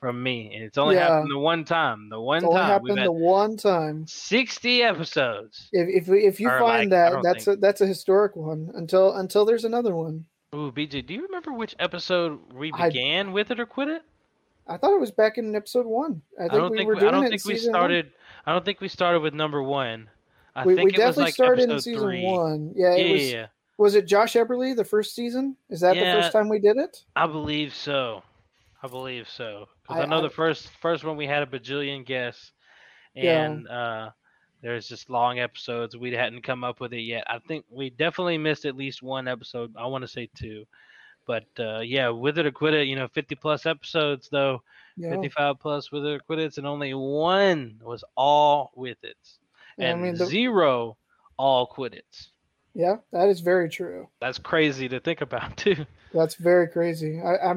from 0.01 0.21
me, 0.21 0.53
and 0.53 0.65
it's 0.65 0.77
only 0.77 0.95
Yeah. 0.95 1.09
happened 1.11 1.31
the 1.31 1.39
one 1.39 1.63
time. 1.63 2.09
The 2.09 2.19
one 2.19 2.43
It's 2.43 2.45
only 2.45 2.59
time 2.59 2.67
happened 2.67 2.97
the 3.05 3.11
one 3.11 3.55
time. 3.55 4.05
sixty 4.05 4.83
episodes. 4.83 5.69
If 5.71 6.07
if, 6.07 6.09
if 6.09 6.39
you 6.41 6.49
find 6.49 6.61
like, 6.61 6.89
that, 6.89 7.23
that's 7.23 7.47
a 7.47 7.55
that's 7.55 7.79
a 7.79 7.87
historic 7.87 8.35
one. 8.35 8.69
Until 8.75 9.13
until 9.13 9.45
there's 9.45 9.63
another 9.63 9.95
one. 9.95 10.25
Ooh, 10.55 10.71
BJ, 10.71 11.05
do 11.05 11.13
you 11.13 11.23
remember 11.23 11.51
which 11.53 11.75
episode 11.79 12.39
we 12.53 12.71
I- 12.73 12.87
began 12.89 13.33
with 13.33 13.51
it 13.51 13.59
or 13.59 13.65
quit 13.65 13.89
it? 13.89 14.03
I 14.69 14.75
thought 14.77 14.93
it 14.93 14.99
was 14.99 15.11
back 15.11 15.37
in 15.37 15.55
episode 15.55 15.85
one. 15.85 16.21
I 16.37 16.41
think 16.43 16.53
I 16.53 16.57
don't 16.57 16.71
we 16.71 16.77
think 16.77 16.87
were 16.87 16.93
we, 16.95 16.99
doing 16.99 17.09
I 17.09 17.11
don't 17.11 17.23
it 17.23 17.25
in 17.27 17.31
think 17.31 17.45
we 17.45 17.53
season 17.55 17.71
one. 17.71 17.79
started. 17.79 18.11
I 18.45 18.51
don't 18.51 18.65
think 18.65 18.81
we 18.81 18.87
started 18.89 19.21
with 19.21 19.33
number 19.33 19.63
one. 19.63 20.09
I 20.55 20.65
we, 20.65 20.75
think 20.75 20.87
we 20.87 20.91
it 20.91 20.97
was 20.97 20.99
definitely 21.15 21.23
like 21.25 21.33
started 21.35 21.69
in 21.69 21.79
season 21.79 22.01
three. 22.03 22.25
one. 22.25 22.73
Yeah, 22.75 22.91
it 22.93 23.05
yeah, 23.07 23.13
was. 23.13 23.31
yeah. 23.31 23.45
Was 23.77 23.95
it 23.95 24.07
Josh 24.07 24.33
Eberly 24.33 24.75
the 24.75 24.83
first 24.83 25.15
season? 25.15 25.55
Is 25.69 25.79
that 25.81 25.93
the 25.93 26.01
first 26.01 26.31
time 26.33 26.49
we 26.49 26.59
did 26.59 26.77
it? 26.77 27.03
I 27.15 27.27
believe 27.27 27.73
so. 27.73 28.23
I 28.83 28.87
believe 28.87 29.29
so. 29.29 29.67
Because 29.83 30.01
I- 30.01 30.03
I, 30.03 30.05
know 30.07 30.17
I- 30.17 30.21
the 30.21 30.29
first 30.29 30.69
first 30.81 31.03
one 31.05 31.15
we 31.15 31.27
had 31.27 31.43
a 31.43 31.45
bajillion 31.45 32.05
guests, 32.05 32.51
Yeah. 33.15 33.43
and 33.45 33.67
uh, 33.69 34.09
there's 34.61 34.87
just 34.87 35.09
long 35.09 35.39
episodes. 35.39 35.95
We 35.95 36.11
hadn't 36.13 36.41
come 36.43 36.63
up 36.63 36.79
with 36.79 36.93
it 36.93 37.01
yet. 37.01 37.23
I 37.27 37.39
think 37.39 37.65
we 37.69 37.89
definitely 37.91 38.37
missed 38.37 38.65
at 38.65 38.75
least 38.75 39.03
one 39.03 39.27
episode. 39.27 39.73
I 39.77 39.85
want 39.87 40.01
to 40.03 40.07
say 40.07 40.29
two, 40.35 40.65
but 41.25 41.45
uh, 41.59 41.79
yeah, 41.79 42.09
with 42.09 42.37
it 42.37 42.45
or 42.45 42.51
quit 42.51 42.73
it. 42.73 42.87
You 42.87 42.95
know, 42.95 43.07
50 43.07 43.35
plus 43.35 43.65
episodes 43.65 44.29
though. 44.31 44.61
Yeah. 44.95 45.11
55 45.11 45.59
plus 45.59 45.91
with 45.91 46.05
it 46.05 46.11
or 46.13 46.19
quit 46.19 46.39
it, 46.39 46.57
and 46.57 46.65
only 46.65 46.93
one 46.95 47.79
was 47.83 48.03
all 48.15 48.71
with 48.75 48.97
it, 49.03 49.17
Yeah, 49.77 49.87
I 49.87 49.89
and 49.91 50.01
mean, 50.01 50.15
the- 50.15 50.25
zero 50.25 50.97
all 51.37 51.67
quit 51.67 51.93
it. 51.93 52.27
Yeah, 52.73 52.97
that 53.11 53.27
is 53.29 53.39
very 53.41 53.69
true. 53.69 54.07
That's 54.21 54.37
crazy 54.39 54.87
to 54.89 54.99
think 54.99 55.21
about 55.21 55.55
too. 55.57 55.85
That's 56.13 56.35
very 56.35 56.67
crazy. 56.67 57.19
I, 57.21 57.51
I 57.51 57.53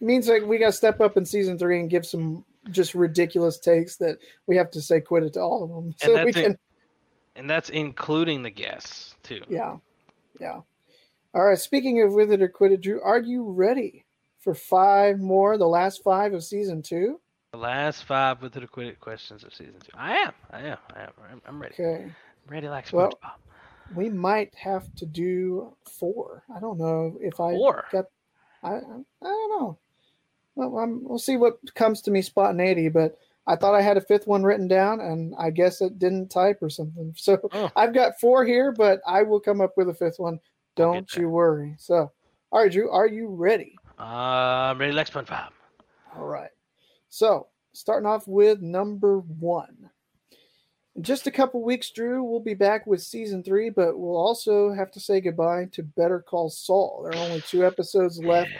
means 0.00 0.28
like 0.28 0.44
we 0.44 0.56
got 0.58 0.66
to 0.66 0.72
step 0.72 1.00
up 1.00 1.16
in 1.18 1.24
season 1.26 1.58
three 1.58 1.80
and 1.80 1.90
give 1.90 2.06
some 2.06 2.44
just 2.70 2.94
ridiculous 2.94 3.58
takes 3.58 3.96
that 3.96 4.18
we 4.46 4.56
have 4.56 4.70
to 4.72 4.80
say 4.82 5.00
quit 5.00 5.22
it 5.24 5.34
to 5.34 5.40
all 5.40 5.64
of 5.64 5.70
them, 5.70 5.94
so 5.98 6.16
and 6.16 6.24
we 6.24 6.32
that's 6.32 6.42
can. 6.42 6.52
in- 6.52 6.58
and 7.36 7.48
that's 7.48 7.70
including 7.70 8.42
the 8.42 8.50
guests 8.50 9.14
too. 9.22 9.40
Yeah, 9.48 9.76
yeah. 10.40 10.60
All 11.34 11.44
right. 11.44 11.58
Speaking 11.58 12.02
of 12.02 12.12
with 12.12 12.32
it 12.32 12.42
or 12.42 12.48
quit 12.48 12.72
it, 12.72 12.80
Drew, 12.80 13.00
are 13.00 13.20
you 13.20 13.48
ready 13.48 14.04
for 14.40 14.54
five 14.54 15.20
more? 15.20 15.56
The 15.56 15.68
last 15.68 16.02
five 16.02 16.34
of 16.34 16.42
season 16.42 16.82
two. 16.82 17.20
The 17.52 17.58
last 17.58 18.04
five 18.04 18.42
with 18.42 18.54
the 18.54 18.66
quit 18.66 18.88
it 18.88 18.98
questions 18.98 19.44
of 19.44 19.54
season 19.54 19.76
two. 19.80 19.92
I 19.94 20.16
am. 20.16 20.32
I 20.50 20.60
am. 20.62 20.78
I 20.96 21.02
am. 21.02 21.12
I'm, 21.30 21.42
I'm 21.46 21.62
ready. 21.62 21.74
Okay. 21.74 22.04
I'm 22.04 22.52
ready 22.52 22.68
like 22.68 22.88
SpongeBob. 22.88 23.12
Well, 23.22 23.36
we 23.94 24.10
might 24.10 24.54
have 24.56 24.92
to 24.96 25.06
do 25.06 25.74
four. 25.98 26.42
I 26.54 26.58
don't 26.60 26.78
know 26.78 27.16
if 27.20 27.40
I 27.40 27.52
Four? 27.52 27.84
got. 27.92 28.06
I 28.64 28.74
I 28.74 28.80
don't 29.22 29.60
know. 29.60 29.78
Well, 30.58 30.76
I'm, 30.80 31.04
we'll 31.04 31.20
see 31.20 31.36
what 31.36 31.58
comes 31.76 32.02
to 32.02 32.10
me 32.10 32.20
spontaneity, 32.20 32.88
but 32.88 33.16
I 33.46 33.54
thought 33.54 33.76
I 33.76 33.80
had 33.80 33.96
a 33.96 34.00
fifth 34.00 34.26
one 34.26 34.42
written 34.42 34.66
down, 34.66 35.00
and 35.00 35.32
I 35.38 35.50
guess 35.50 35.80
it 35.80 36.00
didn't 36.00 36.30
type 36.30 36.58
or 36.60 36.68
something. 36.68 37.14
So 37.16 37.38
Oh. 37.52 37.70
I've 37.76 37.94
got 37.94 38.18
four 38.18 38.44
here, 38.44 38.72
but 38.72 39.00
I 39.06 39.22
will 39.22 39.38
come 39.38 39.60
up 39.60 39.76
with 39.76 39.88
a 39.88 39.94
fifth 39.94 40.18
one. 40.18 40.40
Don't 40.74 41.14
you 41.14 41.28
worry. 41.28 41.76
So, 41.78 42.10
all 42.50 42.60
right, 42.60 42.72
Drew, 42.72 42.90
are 42.90 43.06
you 43.06 43.28
ready? 43.28 43.76
Uh, 44.00 44.02
I'm 44.02 44.78
ready 44.78 44.92
like 44.92 45.08
SpongeBob. 45.08 45.50
All 46.16 46.26
right. 46.26 46.50
So, 47.08 47.46
starting 47.72 48.06
off 48.08 48.26
with 48.26 48.60
number 48.60 49.20
one. 49.20 49.90
In 50.96 51.04
just 51.04 51.28
a 51.28 51.30
couple 51.30 51.62
weeks, 51.62 51.90
Drew, 51.90 52.24
we'll 52.24 52.40
be 52.40 52.54
back 52.54 52.84
with 52.84 53.00
season 53.00 53.44
three, 53.44 53.70
but 53.70 53.96
we'll 53.96 54.16
also 54.16 54.72
have 54.72 54.90
to 54.90 54.98
say 55.00 55.20
goodbye 55.20 55.68
to 55.70 55.84
Better 55.84 56.18
Call 56.18 56.50
Saul. 56.50 57.04
There 57.04 57.12
are 57.20 57.24
only 57.24 57.42
two 57.42 57.64
episodes 57.64 58.18
left 58.18 58.50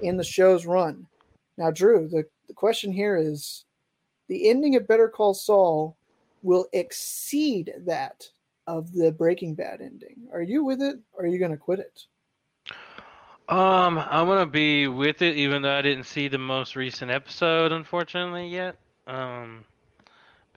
in 0.00 0.16
the 0.16 0.22
show's 0.22 0.64
run. 0.66 1.06
Now, 1.58 1.72
Drew, 1.72 2.08
the, 2.08 2.24
the 2.46 2.54
question 2.54 2.92
here 2.92 3.16
is 3.16 3.64
the 4.28 4.48
ending 4.48 4.76
of 4.76 4.86
Better 4.86 5.08
Call 5.08 5.34
Saul 5.34 5.96
will 6.42 6.66
exceed 6.72 7.74
that 7.84 8.24
of 8.68 8.92
the 8.92 9.10
Breaking 9.10 9.54
Bad 9.54 9.80
ending. 9.80 10.28
Are 10.32 10.40
you 10.40 10.64
with 10.64 10.80
it 10.80 10.98
or 11.12 11.24
are 11.24 11.26
you 11.26 11.38
going 11.40 11.50
to 11.50 11.56
quit 11.56 11.80
it? 11.80 12.04
Um, 13.48 13.98
I'm 13.98 14.26
gonna 14.26 14.44
be 14.44 14.88
with 14.88 15.22
it, 15.22 15.36
even 15.36 15.62
though 15.62 15.74
I 15.74 15.80
didn't 15.80 16.04
see 16.04 16.28
the 16.28 16.36
most 16.36 16.76
recent 16.76 17.10
episode, 17.10 17.72
unfortunately, 17.72 18.46
yet. 18.48 18.76
Um, 19.06 19.64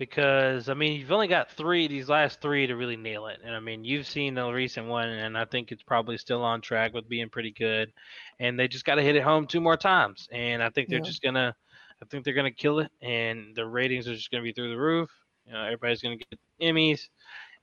because 0.01 0.67
I 0.67 0.73
mean, 0.73 0.99
you've 0.99 1.11
only 1.11 1.27
got 1.27 1.51
three 1.51 1.87
these 1.87 2.09
last 2.09 2.41
three 2.41 2.65
to 2.65 2.75
really 2.75 2.97
nail 2.97 3.27
it, 3.27 3.39
and 3.45 3.55
I 3.55 3.59
mean, 3.59 3.83
you've 3.83 4.07
seen 4.07 4.33
the 4.33 4.49
recent 4.49 4.87
one, 4.87 5.07
and 5.07 5.37
I 5.37 5.45
think 5.45 5.71
it's 5.71 5.83
probably 5.83 6.17
still 6.17 6.41
on 6.41 6.59
track 6.59 6.91
with 6.91 7.07
being 7.07 7.29
pretty 7.29 7.51
good. 7.51 7.93
And 8.39 8.59
they 8.59 8.67
just 8.67 8.83
got 8.83 8.95
to 8.95 9.03
hit 9.03 9.15
it 9.15 9.21
home 9.21 9.45
two 9.45 9.61
more 9.61 9.77
times, 9.77 10.27
and 10.31 10.63
I 10.63 10.71
think 10.71 10.89
they're 10.89 10.97
Yeah. 10.97 11.05
just 11.05 11.21
gonna, 11.21 11.55
I 12.01 12.05
think 12.07 12.25
they're 12.25 12.33
gonna 12.33 12.49
kill 12.49 12.79
it, 12.79 12.91
and 13.03 13.55
the 13.55 13.63
ratings 13.67 14.07
are 14.07 14.15
just 14.15 14.31
gonna 14.31 14.41
be 14.41 14.53
through 14.53 14.71
the 14.71 14.81
roof. 14.81 15.11
You 15.45 15.53
know, 15.53 15.63
everybody's 15.65 16.01
gonna 16.01 16.17
get 16.17 16.39
Emmys, 16.59 17.01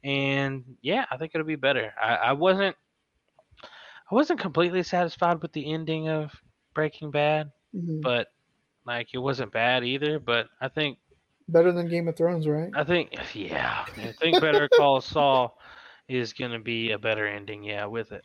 and 0.04 0.62
yeah, 0.80 1.06
I 1.10 1.16
think 1.16 1.32
it'll 1.34 1.44
be 1.44 1.56
better. 1.56 1.92
I, 2.00 2.14
I 2.14 2.32
wasn't, 2.34 2.76
I 4.12 4.14
wasn't 4.14 4.38
completely 4.38 4.84
satisfied 4.84 5.42
with 5.42 5.52
the 5.52 5.72
ending 5.72 6.08
of 6.08 6.30
Breaking 6.72 7.10
Bad, 7.10 7.50
Mhm. 7.74 8.00
but 8.00 8.28
like 8.86 9.08
it 9.12 9.18
wasn't 9.18 9.50
bad 9.50 9.82
either. 9.82 10.20
But 10.20 10.46
I 10.60 10.68
think 10.68 10.98
Better 11.48 11.72
than 11.72 11.88
Game 11.88 12.08
of 12.08 12.16
Thrones, 12.16 12.46
right? 12.46 12.70
I 12.74 12.84
think, 12.84 13.10
yeah, 13.34 13.84
I 13.96 14.12
think 14.12 14.40
Better 14.40 14.68
Call 14.68 15.00
Saul 15.00 15.58
is 16.08 16.32
going 16.34 16.52
to 16.52 16.58
be 16.58 16.90
a 16.92 16.98
better 16.98 17.26
ending. 17.26 17.64
Yeah, 17.64 17.86
with 17.86 18.12
it. 18.12 18.24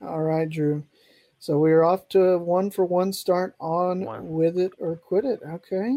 All 0.00 0.22
right, 0.22 0.48
Drew. 0.48 0.84
So 1.40 1.58
we're 1.58 1.82
off 1.82 2.08
to 2.10 2.38
one 2.38 2.70
for 2.70 2.84
one 2.84 3.12
start 3.12 3.54
on 3.60 4.04
One. 4.04 4.28
with 4.30 4.58
it 4.58 4.72
or 4.78 4.96
quit 4.96 5.24
it. 5.24 5.40
Okay. 5.44 5.96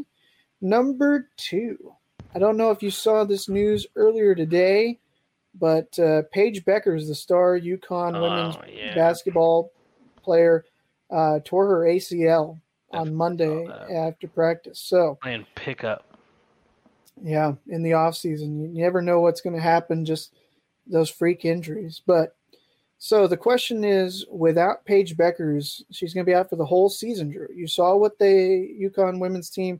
Number 0.62 1.30
two. 1.38 1.94
I 2.34 2.40
don't 2.40 2.58
know 2.58 2.72
if 2.72 2.82
you 2.82 2.90
saw 2.90 3.26
this 3.26 3.48
news 3.50 3.86
earlier 3.96 4.34
today, 4.34 5.00
but 5.54 6.00
uh, 6.00 6.24
Paige 6.32 6.66
Bueckers, 6.66 7.08
the 7.08 7.14
star 7.16 7.60
UConn 7.60 8.20
women's 8.20 8.56
Oh, 8.56 8.62
yeah. 8.68 8.96
basketball 8.96 9.72
player, 10.24 10.66
uh, 11.12 11.40
tore 11.46 11.68
her 11.68 11.82
ACL 11.82 12.60
on 12.92 13.14
Monday 13.14 13.68
after 13.94 14.28
practice. 14.28 14.80
So 14.80 15.20
Playing 15.22 15.46
pickup. 15.56 16.06
Yeah, 17.24 17.54
in 17.68 17.84
the 17.84 17.94
off 17.94 18.18
season, 18.18 18.60
you 18.60 18.82
never 18.82 19.02
know 19.02 19.22
what's 19.22 19.40
going 19.40 19.56
to 19.56 19.62
happen. 19.62 20.04
Just 20.04 20.34
those 20.86 21.10
freak 21.10 21.46
injuries. 21.46 22.02
But 22.06 22.36
so 22.98 23.28
the 23.28 23.38
question 23.38 23.86
is, 23.86 24.26
without 24.30 24.84
Paige 24.84 25.16
Bueckers, 25.16 25.82
she's 25.90 26.14
going 26.14 26.26
to 26.26 26.30
be 26.30 26.36
out 26.36 26.50
for 26.50 26.58
the 26.58 26.66
whole 26.66 26.90
season. 26.90 27.32
Drew, 27.32 27.48
you 27.56 27.66
saw 27.66 27.96
what 27.96 28.20
the 28.20 28.68
UConn 28.82 29.20
women's 29.20 29.50
team 29.50 29.80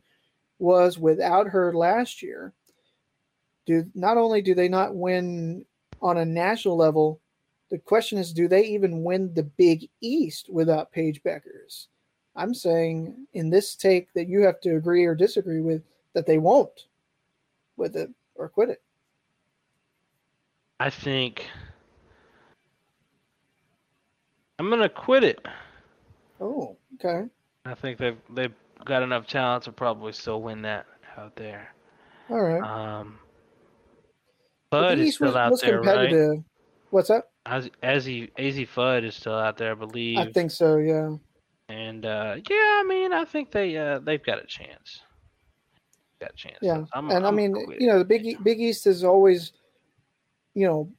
was 0.58 0.98
without 0.98 1.46
her 1.46 1.74
last 1.74 2.22
year. 2.22 2.54
Do 3.66 3.84
not 3.94 4.16
only 4.16 4.40
do 4.40 4.54
they 4.54 4.68
not 4.68 4.94
win 4.94 5.66
on 6.00 6.18
a 6.18 6.24
national 6.24 6.76
level, 6.76 7.20
the 7.70 7.78
question 7.78 8.16
is, 8.16 8.32
do 8.32 8.48
they 8.48 8.64
even 8.64 9.04
win 9.04 9.34
the 9.34 9.42
Big 9.42 9.90
East 10.00 10.48
without 10.50 10.92
Paige 10.92 11.22
Bueckers? 11.22 11.88
I'm 12.36 12.54
saying 12.54 13.26
in 13.34 13.50
this 13.50 13.74
take 13.74 14.12
that 14.14 14.28
you 14.28 14.40
have 14.40 14.60
to 14.62 14.76
agree 14.76 15.04
or 15.04 15.14
disagree 15.14 15.60
with 15.60 15.82
that 16.14 16.26
they 16.26 16.38
won't 16.38 16.86
with 17.76 17.96
it 17.96 18.10
or 18.34 18.48
quit 18.48 18.70
it. 18.70 18.82
I 20.80 20.90
think 20.90 21.48
I'm 24.58 24.70
to 24.70 24.88
quit 24.88 25.24
it. 25.24 25.44
Oh, 26.40 26.76
okay. 26.94 27.28
I 27.64 27.74
think 27.74 27.98
they've 27.98 28.18
they've 28.30 28.54
got 28.84 29.02
enough 29.02 29.26
talent 29.26 29.64
to 29.64 29.72
probably 29.72 30.12
still 30.12 30.42
win 30.42 30.62
that 30.62 30.86
out 31.16 31.36
there. 31.36 31.74
All 32.30 32.40
right. 32.40 32.62
Um, 32.62 33.18
Bud 34.70 34.98
the 34.98 35.02
is 35.02 35.14
still 35.16 35.28
was, 35.28 35.36
out 35.36 35.50
was 35.52 35.60
there, 35.60 35.80
right? 35.80 36.38
What's 36.90 37.10
up? 37.10 37.30
Az 37.46 37.68
Azzi 37.82 38.30
Azzi 38.38 38.66
Fudd 38.68 39.04
is 39.04 39.14
still 39.14 39.34
out 39.34 39.56
there, 39.56 39.72
I 39.72 39.74
believe. 39.74 40.18
I 40.18 40.30
think 40.32 40.50
so. 40.50 40.76
Yeah. 40.76 41.16
And 41.68 42.04
uh, 42.06 42.36
yeah, 42.48 42.56
I 42.56 42.84
mean, 42.86 43.12
I 43.12 43.24
think 43.24 43.50
they 43.50 43.76
uh, 43.76 43.98
they've 43.98 44.22
got 44.22 44.42
a 44.42 44.46
chance. 44.46 45.00
A 46.32 46.36
chance. 46.36 46.58
Yeah. 46.62 46.84
I'm- 46.92 47.10
and 47.10 47.24
I 47.24 47.28
I'm 47.28 47.36
mean, 47.36 47.52
cool 47.54 47.72
you 47.78 47.86
know, 47.86 47.98
the 47.98 48.04
Big 48.04 48.26
E- 48.26 48.38
Big 48.42 48.60
East 48.60 48.84
has 48.84 49.04
always, 49.04 49.52
you 50.54 50.66
know, 50.66 50.90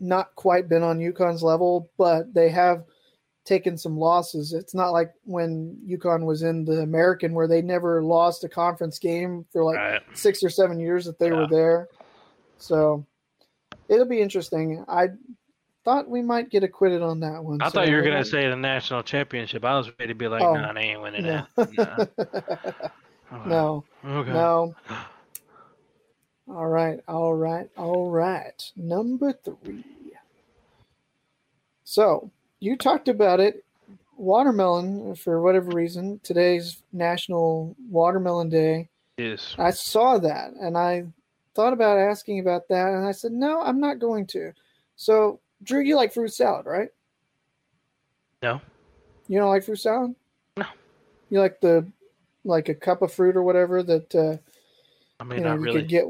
not 0.00 0.34
quite 0.36 0.68
been 0.68 0.82
on 0.82 0.98
UConn's 0.98 1.42
level, 1.42 1.90
but 1.98 2.32
they 2.32 2.48
have 2.50 2.84
taken 3.44 3.76
some 3.78 3.96
losses. 3.98 4.52
It's 4.52 4.74
not 4.74 4.90
like 4.90 5.10
when 5.24 5.76
UConn 5.88 6.24
was 6.24 6.42
in 6.42 6.64
the 6.64 6.80
American 6.82 7.32
where 7.32 7.48
they 7.48 7.62
never 7.62 8.02
lost 8.02 8.44
a 8.44 8.48
conference 8.48 8.98
game 8.98 9.44
for 9.52 9.64
like 9.64 9.76
Right. 9.76 10.02
six 10.14 10.42
or 10.42 10.50
seven 10.50 10.78
years 10.78 11.06
that 11.06 11.18
they 11.18 11.32
were 11.32 11.46
there. 11.48 11.88
So 12.58 13.06
it'll 13.88 14.04
be 14.06 14.20
interesting. 14.20 14.84
I 14.86 15.08
thought 15.84 16.08
we 16.10 16.20
might 16.20 16.50
get 16.50 16.62
acquitted 16.62 17.00
on 17.00 17.20
that 17.20 17.42
one. 17.42 17.62
I 17.62 17.68
so 17.68 17.70
thought 17.72 17.88
you 17.88 17.96
were 17.96 18.02
gonna 18.02 18.24
say 18.24 18.48
the 18.48 18.56
national 18.56 19.02
championship. 19.02 19.64
I 19.64 19.78
was 19.78 19.90
ready 19.98 20.12
to 20.12 20.14
be 20.14 20.28
like, 20.28 20.42
Oh, 20.42 20.54
nah, 20.54 20.72
they 20.74 20.80
ain't 20.82 21.00
winning 21.00 21.22
no. 21.24 21.46
that. 21.56 21.72
Nah. 22.18 22.88
No. 23.30 23.84
Okay. 24.04 24.32
No. 24.32 24.74
All 26.48 26.66
right. 26.66 27.00
All 27.08 27.34
right. 27.34 27.68
All 27.76 28.10
right. 28.10 28.72
Number 28.76 29.32
three. 29.32 29.84
So 31.84 32.30
you 32.60 32.76
talked 32.76 33.08
about 33.08 33.40
it. 33.40 33.64
Watermelon, 34.16 35.14
for 35.14 35.40
whatever 35.40 35.70
reason, 35.70 36.20
today's 36.24 36.82
National 36.92 37.76
Watermelon 37.88 38.48
Day. 38.48 38.88
Yes. 39.16 39.54
I 39.58 39.70
saw 39.70 40.18
that 40.18 40.52
and 40.60 40.76
I 40.76 41.04
thought 41.54 41.72
about 41.72 41.98
asking 41.98 42.40
about 42.40 42.68
that. 42.68 42.88
And 42.88 43.06
I 43.06 43.12
said, 43.12 43.32
no, 43.32 43.62
I'm 43.62 43.80
not 43.80 44.00
going 44.00 44.26
to. 44.28 44.52
So, 44.96 45.40
Drew, 45.62 45.80
you 45.80 45.96
like 45.96 46.12
fruit 46.12 46.32
salad, 46.32 46.66
right? 46.66 46.90
No. 48.42 48.60
You 49.28 49.38
don't 49.38 49.50
like 49.50 49.64
fruit 49.64 49.76
salad? 49.80 50.14
No. 50.56 50.66
You 51.30 51.40
like 51.40 51.60
the 51.60 51.86
like 52.44 52.68
a 52.68 52.74
cup 52.74 53.02
of 53.02 53.12
fruit 53.12 53.36
or 53.36 53.42
whatever 53.42 53.82
that 53.82 54.14
uh 54.14 54.38
I 55.20 55.24
mean, 55.24 55.38
you 55.38 55.44
know, 55.44 55.50
not 55.50 55.60
you 55.60 55.60
really. 55.60 55.82
could 55.82 55.88
get 55.88 56.04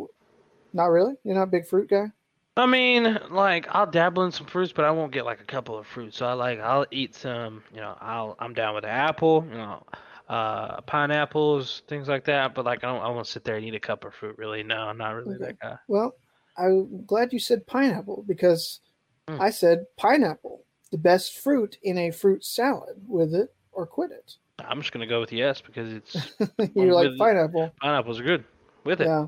not 0.73 0.87
really? 0.87 1.15
You're 1.25 1.35
not 1.37 1.45
a 1.45 1.47
big 1.49 1.67
fruit 1.67 1.91
guy? 1.91 2.13
I 2.57 2.67
mean, 2.67 3.19
like 3.31 3.67
I'll 3.71 3.87
dabble 3.91 4.25
in 4.25 4.33
some 4.33 4.47
fruits, 4.47 4.73
but 4.73 4.85
I 4.85 4.91
won't 4.91 5.13
get 5.13 5.25
like 5.25 5.41
a 5.41 5.45
couple 5.45 5.79
of 5.79 5.87
fruits. 5.87 6.17
So 6.19 6.27
I 6.27 6.33
like 6.33 6.59
I'll 6.59 6.87
eat 6.91 7.15
some. 7.15 7.63
You 7.73 7.81
know, 7.81 7.97
I'll 8.01 8.37
I'm 8.41 8.53
down 8.53 8.75
with 8.75 8.83
the 8.85 8.91
apple. 8.91 9.45
You 9.49 9.57
know, 9.59 9.87
uh, 10.29 10.81
pineapples, 10.83 11.83
things 11.87 12.09
like 12.09 12.25
that. 12.25 12.55
But 12.55 12.65
like 12.65 12.83
I 12.85 12.93
don't 12.93 13.03
I 13.03 13.09
won't 13.11 13.27
sit 13.29 13.45
there 13.45 13.57
and 13.57 13.65
eat 13.65 13.75
a 13.75 13.81
cup 13.81 14.05
of 14.05 14.15
fruit. 14.15 14.37
Really, 14.39 14.63
no, 14.65 14.77
I'm 14.77 14.99
not 14.99 15.11
really 15.15 15.37
Okay. 15.37 15.45
that 15.47 15.59
guy. 15.61 15.77
Well, 15.87 16.15
I'm 16.57 17.05
glad 17.07 17.33
you 17.33 17.39
said 17.39 17.67
pineapple 17.67 18.25
because 18.27 18.81
Hmm. 19.29 19.39
I 19.39 19.51
said 19.51 19.87
pineapple, 19.97 20.65
the 20.91 20.99
best 20.99 21.39
fruit 21.39 21.79
in 21.83 21.99
a 21.99 22.11
fruit 22.11 22.45
salad 22.45 23.05
with 23.07 23.35
it 23.35 23.55
or 23.73 23.87
quit 23.87 24.11
it. 24.11 24.37
I'm 24.59 24.81
just 24.81 24.93
gonna 24.93 25.07
go 25.07 25.21
with 25.21 25.33
yes 25.33 25.61
because 25.61 25.93
it's 25.93 26.33
You're 26.75 26.93
like 26.93 27.17
pineapple. 27.19 27.73
pineapples 27.81 28.21
are 28.21 28.25
good 28.25 28.45
with 28.85 29.01
it. 29.01 29.07
Yeah. 29.07 29.27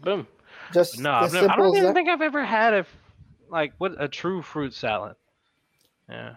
Boom. 0.00 0.26
Just 0.72 0.98
No, 1.00 1.10
I've 1.12 1.32
never, 1.32 1.50
I 1.50 1.56
don't 1.56 1.68
even 1.76 1.82
that. 1.84 1.94
think 1.94 2.08
I've 2.08 2.22
ever 2.22 2.44
had 2.44 2.72
a 2.74 2.86
like 3.50 3.74
what 3.78 3.92
a 4.02 4.08
true 4.08 4.42
fruit 4.42 4.72
salad. 4.74 5.16
Yeah. 6.08 6.36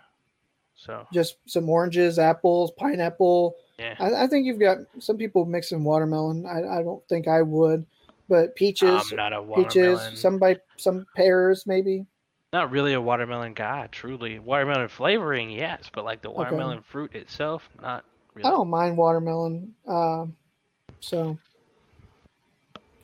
So 0.76 1.08
Just 1.14 1.38
some 1.46 1.70
oranges, 1.70 2.20
apples, 2.20 2.72
pineapple. 2.78 3.56
Yeah. 3.80 3.96
I, 4.00 4.24
I 4.24 4.28
think 4.28 4.46
you've 4.46 4.60
got 4.60 4.78
some 5.00 5.18
people 5.18 5.46
mixing 5.46 5.84
watermelon. 5.84 6.46
I, 6.46 6.80
I 6.80 6.84
don't 6.84 7.06
think 7.08 7.28
I 7.28 7.42
would, 7.42 7.86
but 8.28 8.56
peaches, 8.56 9.12
I'm 9.12 9.18
not 9.18 9.34
a 9.34 9.42
peaches, 9.42 10.00
some 10.20 10.38
by 10.38 10.58
some 10.78 11.06
pears 11.16 11.66
maybe. 11.66 12.06
not 12.54 12.72
really 12.72 12.94
a 12.94 13.02
watermelon 13.02 13.54
guy, 13.54 13.88
truly. 13.92 14.40
Watermelon 14.40 14.90
flavoring, 14.90 15.50
yes, 15.50 15.90
but 15.94 16.04
like 16.06 16.22
the 16.22 16.30
watermelon 16.30 16.82
fruit 16.82 17.16
itself, 17.16 17.70
not 17.82 18.04
I 18.44 18.50
don't 18.50 18.70
mind 18.70 18.98
watermelon. 18.98 19.74
Um, 19.88 20.36
so 21.00 21.38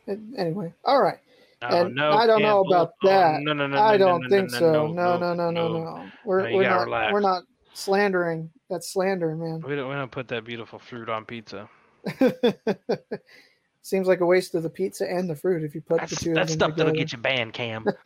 a- 0.07 0.17
anyway, 0.37 0.73
all 0.83 1.01
right. 1.01 1.19
No, 1.61 1.67
and 1.67 1.95
no, 1.95 2.11
I 2.11 2.25
don't 2.25 2.41
know 2.41 2.61
about 2.65 2.93
Oh, 3.03 3.07
that. 3.07 3.41
no, 3.41 3.53
no, 3.53 3.67
no, 3.67 3.77
I 3.77 3.91
no, 3.91 3.97
don't 3.99 4.21
no, 4.23 4.29
think 4.29 4.51
no, 4.51 4.57
so. 4.59 4.71
no, 4.87 4.87
No, 5.17 5.33
no, 5.33 5.51
no, 5.51 5.51
no. 5.51 6.11
We're 6.25 6.49
No, 6.49 6.55
we're 6.57 6.63
not 6.69 6.83
relax. 6.85 7.13
we're 7.13 7.19
not 7.19 7.43
slandering. 7.73 8.49
That's 8.69 8.91
slander, 8.91 9.35
man. 9.35 9.61
We 9.61 9.75
don't, 9.75 9.87
we 9.87 9.93
don't 9.95 10.11
put 10.11 10.27
that 10.29 10.43
beautiful 10.43 10.79
fruit 10.79 11.07
on 11.07 11.23
pizza. 11.25 11.69
Seems 13.83 14.07
like 14.07 14.21
a 14.21 14.25
waste 14.25 14.55
of 14.55 14.63
the 14.63 14.69
pizza 14.69 15.09
and 15.09 15.29
the 15.29 15.35
fruit 15.35 15.63
if 15.63 15.75
you 15.75 15.81
put 15.81 16.01
the 16.07 16.15
two 16.15 16.33
That 16.33 16.41
of 16.43 16.47
them 16.47 16.53
stuff 16.55 16.75
that'll 16.75 16.93
get 16.93 17.11
you 17.11 17.17
banned, 17.19 17.53
Cam. 17.53 17.85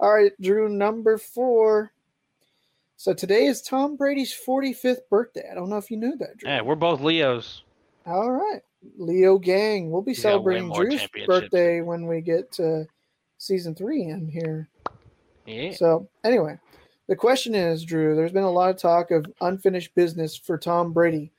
All 0.00 0.14
right, 0.14 0.32
Drew, 0.40 0.68
number 0.68 1.18
four. 1.18 1.92
So 3.00 3.14
today 3.14 3.46
is 3.46 3.62
Tom 3.62 3.96
Brady's 3.96 4.38
45th 4.46 5.08
birthday. 5.08 5.48
I 5.50 5.54
don't 5.54 5.70
know 5.70 5.78
if 5.78 5.90
you 5.90 5.96
knew 5.96 6.18
that, 6.18 6.36
Drew. 6.36 6.50
yeah, 6.50 6.60
we're 6.60 6.74
both 6.74 7.00
Leos. 7.00 7.62
All 8.04 8.30
right. 8.30 8.60
Leo 8.98 9.38
Gang. 9.38 9.90
We'll 9.90 10.02
be 10.02 10.10
He's 10.10 10.20
celebrating 10.20 10.70
Drew's 10.70 11.08
birthday 11.24 11.80
when 11.80 12.06
we 12.06 12.20
get 12.20 12.52
to 12.52 12.86
season 13.38 13.74
three 13.74 14.02
in 14.02 14.28
here. 14.28 14.68
Yeah. 15.46 15.72
So, 15.72 16.10
anyway, 16.24 16.58
the 17.06 17.16
question 17.16 17.54
is, 17.54 17.86
Drew, 17.86 18.14
there's 18.14 18.32
been 18.32 18.42
a 18.42 18.50
lot 18.50 18.68
of 18.68 18.76
talk 18.76 19.12
of 19.12 19.24
unfinished 19.40 19.94
business 19.94 20.36
for 20.36 20.58
Tom 20.58 20.92
Brady. 20.92 21.32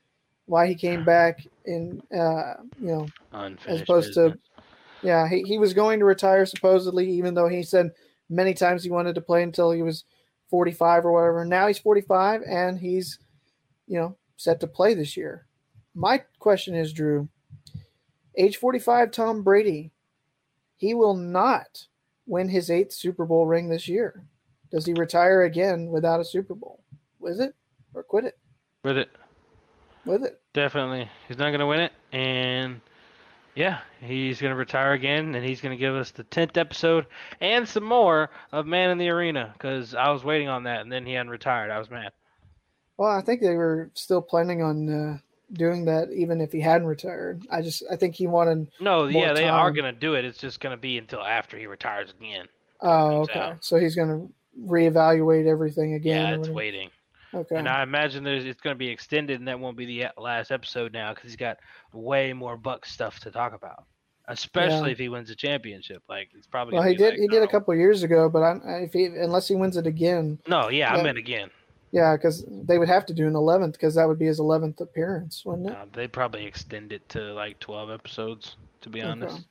Why 0.47 0.65
he 0.65 0.73
came 0.73 1.05
back 1.05 1.45
in, 1.65 2.01
uh, 2.11 2.55
you 2.79 2.87
know, 2.87 3.07
as 3.67 3.81
opposed 3.81 4.15
business. 4.15 4.33
to, 4.33 4.39
yeah, 5.03 5.29
he, 5.29 5.43
he 5.43 5.59
was 5.59 5.75
going 5.75 5.99
to 5.99 6.05
retire 6.05 6.47
supposedly, 6.47 7.07
even 7.11 7.35
though 7.35 7.49
he 7.49 7.61
said 7.61 7.91
many 8.31 8.55
times 8.55 8.83
he 8.83 8.89
wanted 8.89 9.13
to 9.13 9.21
play 9.21 9.43
until 9.43 9.69
he 9.69 9.83
was 9.83 10.05
45 10.51 11.05
or 11.05 11.11
whatever. 11.13 11.45
Now 11.45 11.65
he's 11.65 11.79
45 11.79 12.43
and 12.43 12.77
he's, 12.77 13.17
you 13.87 13.97
know, 13.97 14.15
set 14.37 14.59
to 14.59 14.67
play 14.67 14.93
this 14.93 15.17
year. 15.17 15.47
My 15.95 16.23
question 16.39 16.75
is, 16.75 16.93
Drew, 16.93 17.27
Age 18.35 18.57
45, 18.57 19.11
Tom 19.11 19.41
Brady. 19.41 19.91
He 20.77 20.93
will 20.93 21.15
not 21.15 21.85
win 22.27 22.49
his 22.49 22.69
eighth 22.69 22.91
Super 22.93 23.25
Bowl 23.25 23.45
ring 23.47 23.69
this 23.69 23.87
year. 23.87 24.23
Does 24.71 24.85
he 24.85 24.93
retire 24.93 25.43
again 25.43 25.87
without 25.87 26.19
a 26.19 26.25
Super 26.25 26.53
Bowl? 26.53 26.83
With 27.19 27.39
it 27.41 27.55
or 27.93 28.03
quit 28.03 28.25
it? 28.25 28.37
With 28.83 28.97
it. 28.97 29.09
With 30.05 30.23
it. 30.23 30.41
Definitely. 30.53 31.09
He's 31.27 31.37
not 31.37 31.49
going 31.49 31.59
to 31.59 31.67
win 31.67 31.81
it. 31.81 31.91
And 32.11 32.81
yeah, 33.61 33.77
he's 33.99 34.41
going 34.41 34.49
to 34.49 34.57
retire 34.57 34.93
again. 34.93 35.35
And 35.35 35.45
he's 35.45 35.61
going 35.61 35.77
to 35.77 35.79
give 35.79 35.93
us 35.93 36.09
the 36.09 36.23
10th 36.23 36.57
episode 36.57 37.05
and 37.39 37.67
some 37.67 37.83
more 37.83 38.31
of 38.51 38.65
Man 38.65 38.89
in 38.89 38.97
the 38.97 39.09
Arena 39.09 39.51
because 39.53 39.93
I 39.93 40.09
was 40.09 40.23
waiting 40.23 40.49
on 40.49 40.63
that. 40.63 40.81
And 40.81 40.91
then 40.91 41.05
he 41.05 41.13
hadn't 41.13 41.29
retired. 41.29 41.69
I 41.69 41.77
was 41.77 41.91
mad. 41.91 42.11
Well, 42.97 43.11
I 43.11 43.21
think 43.21 43.41
they 43.41 43.53
were 43.53 43.91
still 43.93 44.21
planning 44.21 44.63
on 44.63 44.89
uh, 44.89 45.17
doing 45.53 45.85
that 45.85 46.09
even 46.11 46.41
if 46.41 46.51
he 46.51 46.59
hadn't 46.59 46.87
retired. 46.87 47.45
I 47.51 47.61
just 47.61 47.83
I 47.91 47.97
think 47.97 48.15
he 48.15 48.25
wanted. 48.25 48.67
No, 48.79 49.03
more 49.03 49.11
yeah, 49.11 49.33
they 49.33 49.43
time. 49.43 49.53
are 49.53 49.71
going 49.71 49.93
to 49.93 49.99
do 49.99 50.15
it. 50.15 50.25
It's 50.25 50.39
just 50.39 50.59
going 50.59 50.75
to 50.75 50.81
be 50.81 50.97
until 50.97 51.21
after 51.21 51.55
he 51.55 51.67
retires 51.67 52.11
again. 52.19 52.47
Oh, 52.79 53.21
okay. 53.21 53.39
out. 53.39 53.63
So 53.63 53.77
he's 53.77 53.95
going 53.95 54.09
to 54.09 54.33
reevaluate 54.59 55.45
everything 55.45 55.93
again. 55.93 56.29
Yeah, 56.29 56.35
it's 56.39 56.49
waiting. 56.49 56.89
Okay. 57.33 57.55
And 57.55 57.67
I 57.67 57.83
imagine 57.83 58.23
there's 58.23 58.45
it's 58.45 58.61
going 58.61 58.75
to 58.75 58.79
be 58.79 58.89
extended, 58.89 59.39
and 59.39 59.47
that 59.47 59.59
won't 59.59 59.77
be 59.77 59.85
the 59.85 60.07
last 60.17 60.51
episode 60.51 60.91
now 60.93 61.13
because 61.13 61.29
he's 61.29 61.37
got 61.37 61.57
way 61.93 62.33
more 62.33 62.57
Bucs 62.57 62.87
stuff 62.87 63.19
to 63.21 63.31
talk 63.31 63.53
about. 63.53 63.85
Especially 64.27 64.89
Yeah. 64.89 64.93
if 64.93 64.97
he 64.99 65.09
wins 65.09 65.29
a 65.29 65.35
championship, 65.35 66.03
like 66.07 66.29
it's 66.37 66.47
probably. 66.47 66.73
well, 66.75 66.83
he 66.83 66.95
did. 66.95 67.11
like- 67.11 67.19
he 67.19 67.27
did 67.27 67.43
a 67.43 67.47
couple 67.47 67.73
years 67.75 68.03
ago, 68.03 68.29
but 68.29 68.43
I, 68.43 68.51
I- 68.65 68.77
if 68.83 68.93
he 68.93 69.05
unless 69.05 69.47
he 69.47 69.55
wins 69.55 69.77
it 69.77 69.87
again, 69.87 70.39
no, 70.47 70.69
yeah, 70.69 70.93
I 70.93 70.97
Yeah. 70.97 71.03
meant 71.03 71.17
again. 71.17 71.49
yeah, 71.91 72.15
because 72.15 72.45
they 72.47 72.77
would 72.77 72.87
have 72.87 73.05
to 73.07 73.13
do 73.13 73.27
an 73.27 73.35
eleventh 73.35 73.73
because 73.73 73.95
that 73.95 74.07
would 74.07 74.19
be 74.19 74.27
his 74.27 74.39
eleventh 74.39 74.79
appearance, 74.79 75.43
wouldn't 75.43 75.69
it? 75.69 75.75
Uh, 75.75 75.85
they'd 75.93 76.13
probably 76.13 76.45
extend 76.45 76.93
it 76.93 77.07
to 77.09 77.33
like 77.33 77.59
12 77.59 77.89
episodes, 77.91 78.55
to 78.81 78.89
be 78.89 78.99
Okay. 79.01 79.09
honest. 79.09 79.45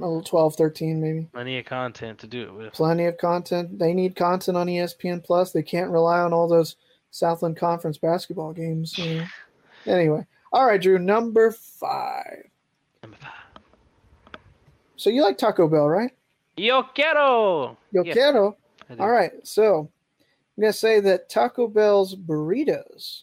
Oh, 0.00 0.20
12, 0.22 0.56
13 0.56 1.00
maybe. 1.00 1.28
Plenty 1.32 1.58
of 1.58 1.64
content 1.66 2.18
to 2.20 2.26
do 2.26 2.42
it 2.42 2.54
with. 2.54 2.72
Plenty 2.74 3.06
of 3.06 3.16
content. 3.16 3.78
They 3.78 3.94
need 3.94 4.16
content 4.16 4.56
on 4.56 4.66
ESPN 4.68 5.22
Plus. 5.24 5.52
They 5.52 5.62
can't 5.62 5.90
rely 5.90 6.20
on 6.20 6.32
all 6.32 6.46
those 6.48 6.76
Southland 7.14 7.56
Conference 7.56 7.96
basketball 7.96 8.52
games. 8.52 8.98
you 8.98 9.20
know. 9.20 9.26
Anyway, 9.86 10.26
all 10.52 10.66
right, 10.66 10.82
Drew. 10.82 10.98
Number 10.98 11.52
five. 11.52 12.48
Number 13.04 13.16
five. 13.16 14.40
So 14.96 15.10
you 15.10 15.22
like 15.22 15.38
Taco 15.38 15.68
Bell, 15.68 15.88
right? 15.88 16.10
Yo 16.56 16.82
quiero! 16.82 17.78
Yo 17.92 18.02
Yeah, 18.02 18.12
quiero. 18.14 18.56
All 18.98 19.10
right, 19.10 19.32
so 19.44 19.88
I'm 20.56 20.60
gonna 20.60 20.72
say 20.72 20.98
that 21.00 21.28
Taco 21.28 21.68
Bell's 21.68 22.16
burritos 22.16 23.22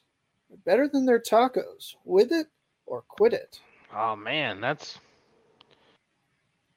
are 0.52 0.58
better 0.66 0.88
than 0.88 1.06
their 1.06 1.20
tacos. 1.20 1.96
With 2.06 2.32
it 2.32 2.48
or 2.86 3.04
quit 3.10 3.34
it. 3.34 3.60
Oh 3.94 4.16
man, 4.16 4.62
that's 4.62 5.00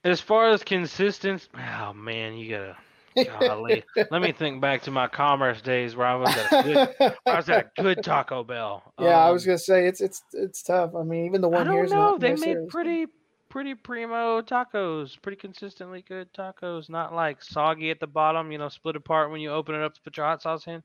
as 0.03 0.21
far 0.21 0.49
as 0.51 0.65
consistent. 0.65 1.49
Oh 1.79 1.93
man, 1.93 2.35
you 2.35 2.51
gotta. 2.51 2.77
Golly. 3.17 3.85
Let 4.11 4.23
me 4.23 4.33
think 4.33 4.61
back 4.61 4.83
to 4.83 4.91
my 4.91 5.07
commerce 5.09 5.61
days 5.63 5.95
where 5.97 6.07
I 6.07 6.15
was 6.17 6.31
at 6.37 6.53
a 6.53 6.63
good, 6.99 7.15
I 7.27 7.37
was 7.37 7.49
at 7.49 7.71
a 7.79 7.83
good 7.83 8.03
Taco 8.03 8.43
Bell. 8.45 8.83
Yeah, 9.01 9.19
I 9.19 9.29
Um, 9.29 9.33
was 9.35 9.45
gonna 9.47 9.59
say 9.59 9.87
it's 9.87 10.01
it's 10.01 10.23
it's 10.33 10.63
tough. 10.63 10.95
I 10.95 11.03
mean, 11.03 11.27
even 11.27 11.41
the 11.41 11.49
one 11.49 11.69
I 11.69 11.73
here's 11.73 11.91
don't 11.91 11.99
know. 11.99 12.19
They 12.19 12.35
made 12.35 12.69
pretty, 12.69 13.07
pretty 13.49 13.75
primo 13.75 14.43
tacos. 14.43 15.21
Pretty 15.23 15.37
consistently 15.37 16.05
good 16.09 16.33
tacos. 16.35 16.89
Not 16.89 17.15
like 17.15 17.43
soggy 17.43 17.91
at 17.91 18.01
the 18.01 18.07
bottom. 18.07 18.51
You 18.51 18.59
know, 18.59 18.69
split 18.69 18.97
apart 18.97 19.31
when 19.31 19.41
you 19.41 19.51
open 19.51 19.75
it 19.75 19.83
up 19.83 19.95
to 19.95 20.01
put 20.03 20.17
your 20.17 20.27
hot 20.27 20.43
sauce 20.43 20.67
in. 20.67 20.83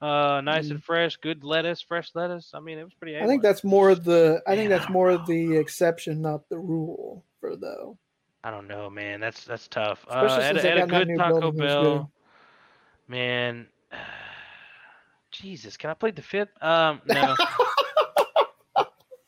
Uh, 0.00 0.40
nice 0.42 0.70
and 0.70 0.82
fresh. 0.82 1.16
Good 1.16 1.42
lettuce, 1.44 1.80
fresh 1.82 2.10
lettuce. 2.14 2.52
I 2.54 2.60
mean, 2.60 2.78
it 2.78 2.84
was 2.84 2.94
pretty. 2.94 3.14
Mm. 3.14 3.22
I 3.22 3.26
think 3.26 3.42
that's 3.42 3.64
more 3.64 3.94
the 3.94 4.42
I 4.46 4.54
think 4.54 4.68
that's 4.68 4.88
more 4.88 5.16
the 5.26 5.56
exception, 5.56 6.22
not 6.22 6.48
the 6.48 6.58
rule 6.58 7.24
for 7.40 7.56
though. 7.56 7.98
I 8.44 8.50
don't 8.50 8.68
know, 8.68 8.90
man. 8.90 9.20
That's 9.20 9.44
that's 9.44 9.66
tough. 9.68 10.04
Uh, 10.08 10.26
Especially 10.26 10.44
at, 10.44 10.54
since 10.56 10.64
a- 10.64 10.70
at 10.70 10.78
a 10.78 10.86
good 10.86 11.08
Taco 11.16 11.50
building, 11.50 11.60
it 11.60 11.64
was 11.64 11.72
Bell, 11.72 12.10
man. 13.08 13.66
Jesus, 15.32 15.76
can 15.76 15.90
I 15.90 15.94
play 15.94 16.10
the 16.12 16.22
fifth? 16.22 16.50
Um, 16.62 17.00
no. 17.08 17.34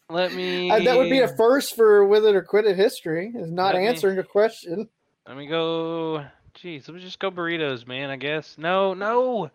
Let 0.09 0.35
me. 0.35 0.71
Uh, 0.71 0.79
that 0.81 0.97
would 0.97 1.11
be 1.11 1.19
a 1.21 1.29
first 1.37 1.75
for 1.75 2.07
with 2.07 2.25
it 2.25 2.37
or 2.37 2.43
quit 2.43 2.65
it 2.65 2.77
history 2.77 3.33
is 3.35 3.51
not 3.51 3.75
Let 3.75 3.81
me- 3.81 3.89
answering 3.89 4.19
a 4.19 4.23
question. 4.23 4.89
Let 5.27 5.37
me 5.37 5.47
go. 5.49 6.25
Jeez, 6.57 6.87
let 6.89 6.95
me 6.95 7.01
just 7.01 7.19
go 7.19 7.31
burritos, 7.31 7.87
man. 7.87 8.09
I 8.11 8.17
guess. 8.17 8.57
No, 8.57 8.95
no. 8.95 9.51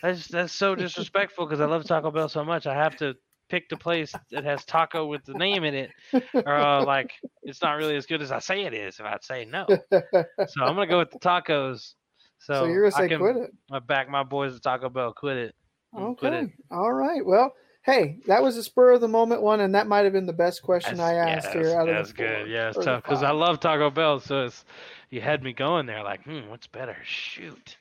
That's 0.00 0.28
that's 0.28 0.52
so 0.52 0.74
disrespectful 0.76 1.46
because 1.46 1.60
I 1.60 1.64
love 1.66 1.84
Taco 1.84 2.10
Bell 2.12 2.28
so 2.28 2.44
much. 2.44 2.66
I 2.66 2.74
have 2.74 2.96
to 2.98 3.16
pick 3.48 3.64
a 3.72 3.76
place 3.76 4.12
that 4.30 4.44
has 4.44 4.64
taco 4.64 5.06
with 5.06 5.24
the 5.24 5.34
name 5.34 5.64
in 5.64 5.74
it, 5.74 5.90
or 6.34 6.54
uh, 6.56 6.84
like 6.84 7.12
it's 7.42 7.62
not 7.62 7.72
really 7.72 7.96
as 7.96 8.06
good 8.06 8.22
as 8.22 8.30
I 8.32 8.38
say 8.38 8.62
it 8.64 8.74
is. 8.74 8.98
If 9.00 9.06
I 9.06 9.16
say 9.20 9.44
no, 9.44 9.66
so 9.90 9.94
I'm 10.64 10.74
gonna 10.74 10.86
go 10.86 10.98
with 10.98 11.10
the 11.10 11.18
tacos. 11.18 11.94
So, 12.40 12.54
So 12.54 12.64
you're 12.66 12.88
gonna 12.90 12.96
I 12.96 13.06
say 13.06 13.08
can- 13.08 13.18
quit 13.20 13.36
it. 13.36 13.54
I 13.70 13.78
back 13.80 14.08
my 14.08 14.22
boys 14.22 14.54
at 14.54 14.62
Taco 14.62 14.88
Bell. 14.88 15.12
Quit 15.12 15.36
it. 15.36 15.54
Mm, 15.94 16.16
Quit 16.16 16.32
it. 16.32 16.36
Okay. 16.44 16.52
All 16.70 16.92
right. 16.92 17.24
Well, 17.24 17.52
hey, 17.84 18.20
that 18.26 18.42
was 18.42 18.56
a 18.56 18.62
spur 18.62 18.92
of 18.92 19.00
the 19.00 19.08
moment 19.08 19.42
one, 19.42 19.60
and 19.60 19.74
that 19.74 19.86
might 19.86 20.04
have 20.04 20.12
been 20.12 20.26
the 20.26 20.32
best 20.32 20.62
question 20.62 21.00
I 21.00 21.14
Yeah, 21.14 21.26
asked 21.28 21.52
that's, 21.52 21.56
here. 21.56 21.84
That's 21.86 22.12
four, 22.12 22.26
good. 22.26 22.48
Yeah, 22.48 22.68
it's 22.68 22.78
tough 22.78 23.02
because 23.02 23.22
I 23.22 23.30
love 23.32 23.58
Taco 23.60 23.90
Bell. 23.90 24.20
So 24.20 24.44
it's 24.44 24.64
you 25.10 25.20
had 25.20 25.42
me 25.42 25.52
going 25.52 25.86
there 25.86 26.02
like, 26.04 26.22
hmm, 26.24 26.48
what's 26.48 26.66
better? 26.66 26.96
Shoot. 27.04 27.76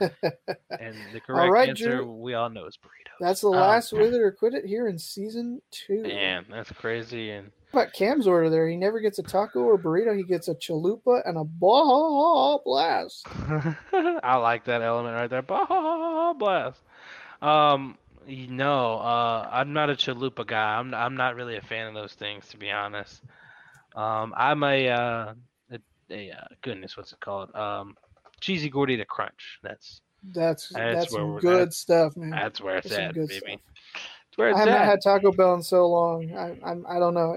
And 0.00 0.96
the 1.12 1.20
correct 1.26 1.52
right, 1.52 1.68
answer 1.70 1.96
Drew. 1.96 2.12
we 2.12 2.34
all 2.34 2.50
know 2.50 2.66
is 2.66 2.76
burrito. 2.76 3.10
That's 3.20 3.40
the 3.42 3.48
Um, 3.48 3.54
last 3.54 3.92
with 3.92 4.14
it 4.14 4.20
or 4.20 4.32
quit 4.32 4.54
it 4.54 4.64
here 4.64 4.88
in 4.88 4.98
season 4.98 5.60
two. 5.70 6.02
Man, 6.02 6.46
that's 6.50 6.72
crazy. 6.72 7.30
And 7.30 7.50
about 7.72 7.92
Cam's 7.92 8.26
order 8.26 8.50
there? 8.50 8.66
He 8.68 8.76
never 8.76 8.98
gets 9.00 9.18
a 9.18 9.22
taco 9.22 9.60
or 9.60 9.78
burrito. 9.78 10.16
He 10.16 10.24
gets 10.24 10.48
a 10.48 10.54
chalupa 10.54 11.22
and 11.26 11.36
a 11.38 11.44
Baja 11.44 12.58
Blast. 12.64 13.26
I 13.92 14.36
like 14.36 14.64
that 14.64 14.82
element 14.82 15.14
right 15.14 15.30
there. 15.30 15.42
Bah, 15.42 16.32
blast. 16.34 16.80
Um, 17.42 17.96
you 18.26 18.48
know, 18.48 18.94
uh, 18.96 19.48
I'm 19.52 19.72
not 19.72 19.90
a 19.90 19.94
chalupa 19.94 20.46
guy. 20.46 20.78
I'm 20.78 20.94
I'm 20.94 21.16
not 21.16 21.36
really 21.36 21.56
a 21.56 21.62
fan 21.62 21.86
of 21.86 21.94
those 21.94 22.14
things, 22.14 22.48
to 22.48 22.56
be 22.56 22.70
honest. 22.70 23.22
Um, 23.94 24.34
I'm 24.36 24.62
a 24.62 24.88
uh, 24.88 25.34
a, 25.72 25.78
a 26.10 26.30
uh, 26.32 26.44
goodness, 26.62 26.96
what's 26.96 27.12
it 27.12 27.20
called? 27.20 27.54
Um, 27.54 27.96
cheesy 28.40 28.70
gordita 28.70 29.06
crunch. 29.06 29.58
That's 29.62 30.00
That's 30.32 30.68
That's 30.68 31.12
that's, 31.12 31.14
good 31.14 31.42
that's- 31.42 31.76
stuff, 31.76 32.16
man. 32.16 32.30
that's 32.30 32.60
where 32.60 32.76
it's 32.78 32.88
That's 32.88 33.00
at, 33.00 33.14
baby. 33.14 33.28
stuff. 33.34 33.60
It's 34.28 34.38
where 34.38 34.54
I 34.54 34.58
haven't 34.58 34.74
at. 34.74 34.84
had 34.86 35.00
Taco 35.02 35.32
Bell 35.32 35.54
in 35.54 35.62
so 35.62 35.86
long. 35.88 36.32
I, 36.36 36.56
I'm 36.64 36.86
I 36.88 36.98
don't 37.00 37.14
know. 37.14 37.36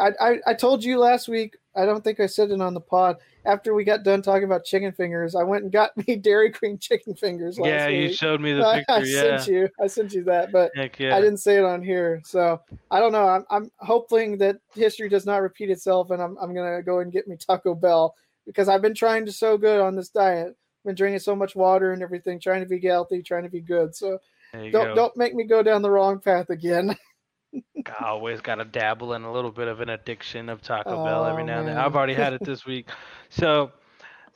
I, 0.00 0.10
I 0.20 0.38
I 0.48 0.54
told 0.54 0.84
you 0.84 0.98
last 0.98 1.26
week. 1.28 1.56
I 1.76 1.86
don't 1.86 2.04
think 2.04 2.20
I 2.20 2.26
said 2.26 2.50
it 2.50 2.60
on 2.60 2.74
the 2.74 2.80
pod. 2.80 3.16
After 3.46 3.74
we 3.74 3.82
got 3.84 4.02
done 4.04 4.20
talking 4.22 4.44
about 4.44 4.64
chicken 4.64 4.92
fingers, 4.92 5.34
I 5.34 5.42
went 5.42 5.62
and 5.64 5.72
got 5.72 5.96
me 6.06 6.16
Dairy 6.16 6.50
Queen 6.52 6.78
chicken 6.78 7.14
fingers. 7.14 7.58
Last 7.58 7.68
Yeah, 7.70 7.88
you 7.88 8.08
week. 8.08 8.16
showed 8.18 8.40
me 8.42 8.52
the 8.58 8.66
I, 8.66 8.76
picture. 8.80 8.92
I 8.94 8.98
yeah. 9.04 9.36
sent 9.38 9.46
you. 9.48 9.68
I 9.80 9.86
sent 9.86 10.12
you 10.12 10.22
that, 10.24 10.52
but 10.52 10.70
yeah. 10.76 11.16
I 11.16 11.20
didn't 11.20 11.38
say 11.38 11.56
it 11.56 11.64
on 11.64 11.82
here. 11.82 12.20
So 12.26 12.60
I 12.90 13.00
don't 13.00 13.12
know. 13.12 13.26
I'm 13.26 13.44
I'm 13.50 13.70
hoping 13.78 14.36
that 14.38 14.56
history 14.74 15.08
does 15.08 15.24
not 15.24 15.38
repeat 15.40 15.70
itself, 15.70 16.10
and 16.10 16.20
I'm 16.20 16.36
I'm 16.38 16.54
gonna 16.54 16.82
go 16.82 16.98
and 16.98 17.10
get 17.10 17.26
me 17.26 17.36
Taco 17.36 17.74
Bell 17.74 18.14
because 18.46 18.68
I've 18.68 18.82
been 18.82 18.94
trying 18.94 19.26
to 19.26 19.32
so 19.32 19.56
good 19.58 19.80
on 19.80 19.96
this 19.96 20.08
diet. 20.08 20.56
Been 20.84 20.94
drinking 20.94 21.20
so 21.20 21.34
much 21.34 21.56
water 21.56 21.92
and 21.92 22.02
everything, 22.02 22.38
trying 22.38 22.60
to 22.62 22.68
be 22.68 22.78
healthy, 22.86 23.22
trying 23.22 23.44
to 23.44 23.48
be 23.48 23.60
good. 23.60 23.94
So 23.94 24.18
don't 24.52 24.70
go. 24.72 24.94
don't 24.94 25.16
make 25.16 25.34
me 25.34 25.44
go 25.44 25.62
down 25.62 25.82
the 25.82 25.90
wrong 25.90 26.20
path 26.20 26.50
again. 26.50 26.94
I 27.86 28.06
always 28.06 28.40
got 28.40 28.56
to 28.56 28.64
dabble 28.64 29.14
in 29.14 29.22
a 29.22 29.32
little 29.32 29.50
bit 29.50 29.68
of 29.68 29.80
an 29.80 29.88
addiction 29.88 30.48
of 30.48 30.60
Taco 30.62 31.04
Bell 31.04 31.24
every 31.24 31.42
Oh, 31.42 31.46
now 31.46 31.60
and 31.60 31.68
then. 31.68 31.78
I've 31.78 31.96
already 31.96 32.14
had 32.14 32.32
it 32.34 32.40
this 32.44 32.66
week, 32.66 32.88
so 33.30 33.70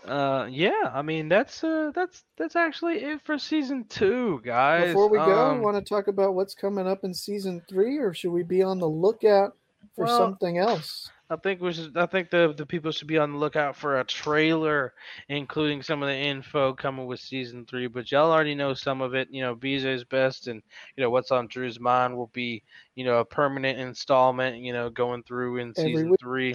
uh, 0.07 0.47
yeah. 0.51 0.91
I 0.93 1.03
mean, 1.03 1.29
that's 1.29 1.63
uh, 1.65 1.91
that's 1.95 2.25
that's 2.37 2.57
actually 2.57 3.03
it 3.03 3.21
for 3.25 3.39
season 3.39 3.85
two, 3.89 4.41
guys. 4.45 4.89
Before 4.89 5.09
we 5.09 5.19
go, 5.19 5.51
Um, 5.51 5.63
want 5.63 5.77
to 5.77 5.83
talk 5.83 6.09
about 6.09 6.35
what's 6.35 6.55
coming 6.55 6.87
up 6.87 7.01
in 7.05 7.13
season 7.13 7.63
three, 7.69 7.99
or 7.99 8.15
should 8.15 8.31
we 8.33 8.43
be 8.43 8.63
on 8.63 8.79
the 8.79 8.89
lookout 8.89 9.57
for 9.95 10.07
Well, 10.07 10.09
something 10.09 10.59
else? 10.59 11.11
I 11.31 11.37
think 11.37 11.61
we 11.61 11.73
should. 11.75 11.97
I 11.97 12.07
think 12.07 12.31
the 12.31 12.55
the 12.57 12.67
people 12.67 12.91
should 12.91 13.07
be 13.09 13.19
on 13.19 13.33
the 13.33 13.39
lookout 13.39 13.77
for 13.77 14.01
a 14.01 14.05
trailer, 14.05 14.95
including 15.29 15.83
some 15.83 16.03
of 16.03 16.09
the 16.09 16.15
info 16.17 16.73
coming 16.75 17.07
with 17.07 17.21
season 17.21 17.67
three. 17.67 17.87
But 17.87 18.11
y'all 18.11 18.33
already 18.33 18.55
know 18.55 18.75
some 18.75 19.03
of 19.03 19.15
it. 19.15 19.29
You 19.31 19.43
know, 19.43 19.55
BJ's 19.55 20.05
best, 20.05 20.49
and 20.49 20.63
you 20.97 21.03
know 21.03 21.11
what's 21.11 21.31
on 21.31 21.49
Drew's 21.49 21.81
mind 21.81 22.17
will 22.17 22.29
be 22.29 22.63
you 22.95 23.05
know 23.05 23.19
a 23.19 23.25
permanent 23.27 23.79
installment. 23.79 24.57
You 24.63 24.73
know, 24.73 24.89
going 24.91 25.23
through 25.25 25.59
in 25.59 25.75
Every 25.77 26.05
season 26.05 26.09
week. 26.09 26.21
three 26.21 26.55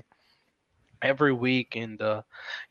every 1.04 1.34
week, 1.34 1.76
and 1.76 2.02
uh, 2.02 2.22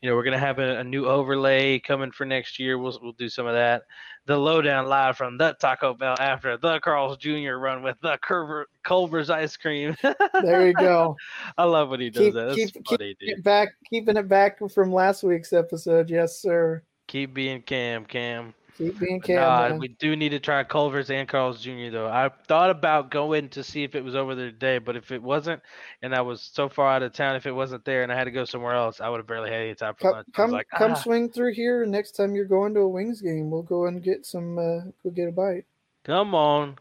you 0.01 0.09
know 0.09 0.15
we're 0.15 0.23
gonna 0.23 0.37
have 0.37 0.59
a, 0.59 0.79
a 0.79 0.83
new 0.83 1.05
overlay 1.05 1.79
coming 1.79 2.11
for 2.11 2.25
next 2.25 2.59
year. 2.59 2.77
We'll 2.77 2.99
we'll 3.01 3.13
do 3.13 3.29
some 3.29 3.47
of 3.47 3.53
that. 3.53 3.83
The 4.25 4.37
lowdown 4.37 4.87
live 4.87 5.17
from 5.17 5.37
the 5.37 5.55
Taco 5.59 5.93
Bell 5.93 6.15
after 6.19 6.57
the 6.57 6.79
Carl's 6.79 7.17
Jr. 7.17 7.55
run 7.55 7.83
with 7.83 7.97
the 8.01 8.17
Culver, 8.21 8.67
Culver's 8.83 9.29
ice 9.29 9.57
cream. 9.57 9.95
There 10.01 10.67
you 10.67 10.73
go. 10.73 11.17
I 11.57 11.65
love 11.65 11.89
when 11.89 11.99
he 11.99 12.09
does 12.09 12.23
keep 12.23 12.33
that. 12.33 12.45
That's 12.47 12.71
keep, 12.71 12.87
funny, 12.87 13.15
keep 13.15 13.19
dude. 13.19 13.29
it 13.29 13.43
back, 13.43 13.69
keeping 13.89 14.17
it 14.17 14.27
back 14.29 14.59
from 14.71 14.93
last 14.93 15.23
week's 15.23 15.51
episode. 15.53 16.09
Yes, 16.09 16.37
sir. 16.37 16.83
Keep 17.07 17.33
being 17.33 17.61
Cam, 17.61 18.05
Cam. 18.05 18.53
Keep 18.77 18.99
being 18.99 19.21
Cam. 19.21 19.35
Nah, 19.35 19.75
we 19.77 19.87
do 19.89 20.15
need 20.15 20.29
to 20.29 20.39
try 20.39 20.63
Culver's 20.63 21.11
and 21.11 21.27
Carl's 21.27 21.61
Jr. 21.61 21.89
though. 21.91 22.07
I 22.07 22.29
thought 22.47 22.71
about 22.71 23.11
going 23.11 23.49
to 23.49 23.63
see 23.63 23.83
if 23.83 23.93
it 23.93 24.03
was 24.03 24.15
over 24.15 24.33
there 24.33 24.49
today, 24.49 24.79
but 24.79 24.95
if 24.95 25.11
it 25.11 25.21
wasn't, 25.21 25.61
and 26.01 26.15
I 26.15 26.21
was 26.21 26.41
so 26.41 26.69
far 26.69 26.87
out 26.89 27.03
of 27.03 27.13
town, 27.13 27.35
if 27.35 27.45
it 27.45 27.51
wasn't 27.51 27.85
there, 27.85 28.01
and 28.01 28.11
I 28.11 28.15
had 28.15 28.23
to 28.23 28.31
go 28.31 28.45
somewhere 28.45 28.73
else, 28.73 28.99
I 28.99 29.09
would 29.09 29.17
have 29.17 29.27
barely 29.27 29.51
had 29.51 29.61
any 29.61 29.75
time 29.75 29.93
for 29.93 30.01
Come, 30.01 30.11
lunch. 30.13 30.27
Come, 30.33 30.51
like, 30.51 30.67
come 30.75 30.91
ah. 30.93 30.95
swing 30.95 31.29
through 31.29 31.53
here. 31.53 31.85
Next 31.85 32.13
time 32.13 32.33
you're 32.35 32.45
going 32.45 32.73
to 32.73 32.79
a 32.81 32.89
Wings 32.89 33.21
game, 33.21 33.51
we'll 33.51 33.61
go 33.61 33.85
and 33.85 34.01
get 34.01 34.25
some. 34.25 34.57
Uh, 34.57 34.81
go 35.03 35.11
get 35.13 35.27
a 35.27 35.31
bite. 35.31 35.65
Come 36.03 36.33
on, 36.33 36.75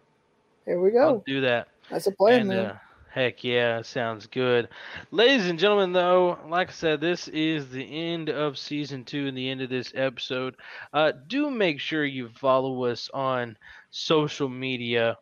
Here 0.65 0.81
we 0.81 0.97
I'll 0.99 1.17
go. 1.17 1.25
do 1.27 1.43
that. 1.43 1.69
That's 1.91 2.07
a 2.07 2.13
plan, 2.13 2.41
And, 2.41 2.49
man. 2.49 2.67
uh, 2.67 2.79
heck 3.13 3.45
yeah, 3.45 3.83
sounds 3.83 4.27
good. 4.27 4.69
Ladies 5.11 5.47
and 5.47 5.59
gentlemen, 5.59 5.93
though, 5.93 6.39
like 6.49 6.71
I 6.71 6.73
said, 6.73 7.01
this 7.01 7.29
is 7.29 7.69
the 7.69 7.85
end 7.85 8.31
of 8.31 8.57
season 8.57 9.05
two 9.05 9.27
and 9.27 9.37
the 9.37 9.51
end 9.51 9.61
of 9.61 9.69
this 9.69 9.93
episode. 9.95 10.57
Uh, 10.93 11.13
do 11.27 11.51
make 11.51 11.79
sure 11.79 12.05
you 12.05 12.31
follow 12.31 12.85
us 12.85 13.11
on 13.13 13.57
social 13.91 14.49
media, 14.49 15.19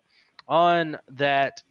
on 0.46 0.98
that 1.08 1.62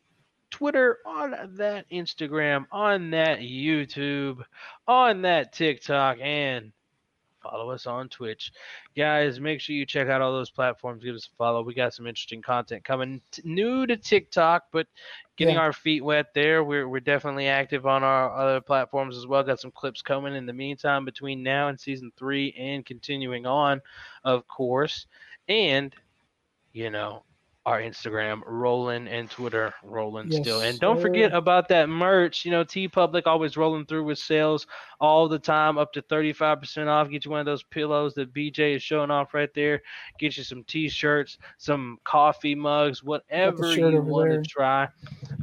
Twitter, 0.52 0.98
on 1.06 1.56
that 1.56 1.90
Instagram, 1.90 2.66
on 2.72 3.12
that 3.12 3.40
YouTube, 3.40 4.44
on 4.88 5.22
that 5.22 5.54
TikTok, 5.54 6.18
and 6.22 6.74
follow 7.49 7.71
us 7.71 7.85
on 7.88 8.09
Twitch. 8.09 8.51
Guys, 8.95 9.39
make 9.39 9.59
sure 9.61 9.76
you 9.76 9.85
check 9.85 10.07
out 10.07 10.21
all 10.21 10.31
those 10.34 10.51
platforms. 10.51 11.03
Give 11.03 11.15
us 11.15 11.30
a 11.31 11.35
follow. 11.35 11.63
We 11.63 11.73
got 11.73 11.93
some 11.93 12.07
interesting 12.07 12.41
content 12.41 12.84
coming 12.84 13.21
t- 13.31 13.41
new 13.45 13.85
to 13.88 13.97
TikTok, 13.97 14.65
but 14.71 14.88
getting 15.35 15.55
Yeah. 15.55 15.61
our 15.61 15.73
feet 15.73 16.03
wet 16.03 16.27
there. 16.34 16.63
We're, 16.63 16.88
we're 16.88 16.99
definitely 16.99 17.47
active 17.47 17.85
on 17.85 18.03
our 18.03 18.35
other 18.35 18.61
platforms 18.61 19.17
as 19.17 19.26
well. 19.27 19.43
Got 19.43 19.59
some 19.59 19.71
clips 19.71 20.01
coming 20.01 20.35
in 20.35 20.45
the 20.45 20.53
meantime 20.53 21.05
between 21.05 21.43
now 21.43 21.69
and 21.69 21.80
season 21.80 22.11
three 22.17 22.53
and 22.57 22.85
continuing 22.85 23.45
on, 23.45 23.81
of 24.23 24.47
course. 24.47 25.07
And, 25.47 25.95
you 26.73 26.89
know, 26.89 27.23
our 27.65 27.81
Instagram 27.81 28.41
rolling 28.45 29.07
and 29.07 29.30
Twitter 29.30 29.73
rolling 29.84 30.31
Yes, 30.31 30.41
still. 30.41 30.61
And 30.61 30.80
don't 30.80 30.99
forget 30.99 31.34
about 31.34 31.68
that 31.69 31.90
merch. 31.90 32.45
You 32.45 32.52
know, 32.52 32.64
TeePublic 32.64 33.23
always 33.26 33.57
rolling 33.57 33.86
through 33.86 34.06
with 34.06 34.18
sales 34.18 34.65
all 34.99 35.27
the 35.27 35.40
time, 35.40 35.77
up 35.77 35.94
to 35.94 36.02
35% 36.02 36.88
off. 36.88 37.10
Get 37.10 37.26
you 37.26 37.31
one 37.31 37.41
of 37.41 37.45
those 37.45 37.64
pillows 37.64 38.14
that 38.15 38.34
BJ 38.34 38.76
is 38.76 38.84
showing 38.84 39.11
off 39.11 39.34
right 39.34 39.53
there. 39.53 39.81
Get 40.19 40.38
you 40.38 40.44
some 40.44 40.64
t 40.64 40.90
shirts, 40.90 41.38
some 41.57 41.99
coffee 42.06 42.56
mugs, 42.56 43.03
whatever 43.03 43.72
you 43.73 44.02
want 44.02 44.30
there. 44.30 44.41
to 44.41 44.49
try. 44.49 44.88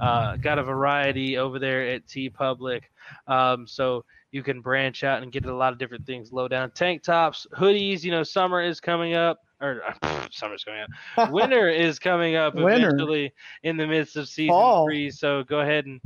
Uh, 0.01 0.37
got 0.37 0.59
a 0.59 0.63
variety 0.63 1.37
over 1.37 1.59
there 1.59 1.87
at 1.89 2.07
TeePublic. 2.07 2.83
Um, 3.29 3.67
so 3.67 4.05
you 4.33 4.43
can 4.43 4.61
branch 4.61 5.05
out 5.05 5.23
and 5.23 5.31
get 5.31 5.45
a 5.47 5.55
lot 5.55 5.73
of 5.73 5.79
different 5.79 6.07
things 6.07 6.33
low 6.33 6.49
down. 6.49 6.71
Tank 6.73 7.03
tops, 7.03 7.47
hoodies, 7.57 8.03
you 8.03 8.11
know, 8.11 8.23
summer 8.23 8.63
is 8.63 8.81
coming 8.81 9.15
up. 9.15 9.46
Or 9.61 9.81
uh, 10.03 10.27
summer's 10.31 10.65
coming 10.65 10.85
up. 11.17 11.31
Winter 11.33 11.69
is 11.69 11.99
coming 11.99 12.37
up 12.37 12.55
Winter. 12.55 12.89
eventually 12.89 13.33
in 13.63 13.77
the 13.77 13.87
midst 13.87 14.17
of 14.17 14.29
season 14.29 14.53
Fall. 14.53 14.87
three. 14.87 15.11
So 15.11 15.43
go 15.45 15.61
ahead 15.61 15.87
and 15.87 16.01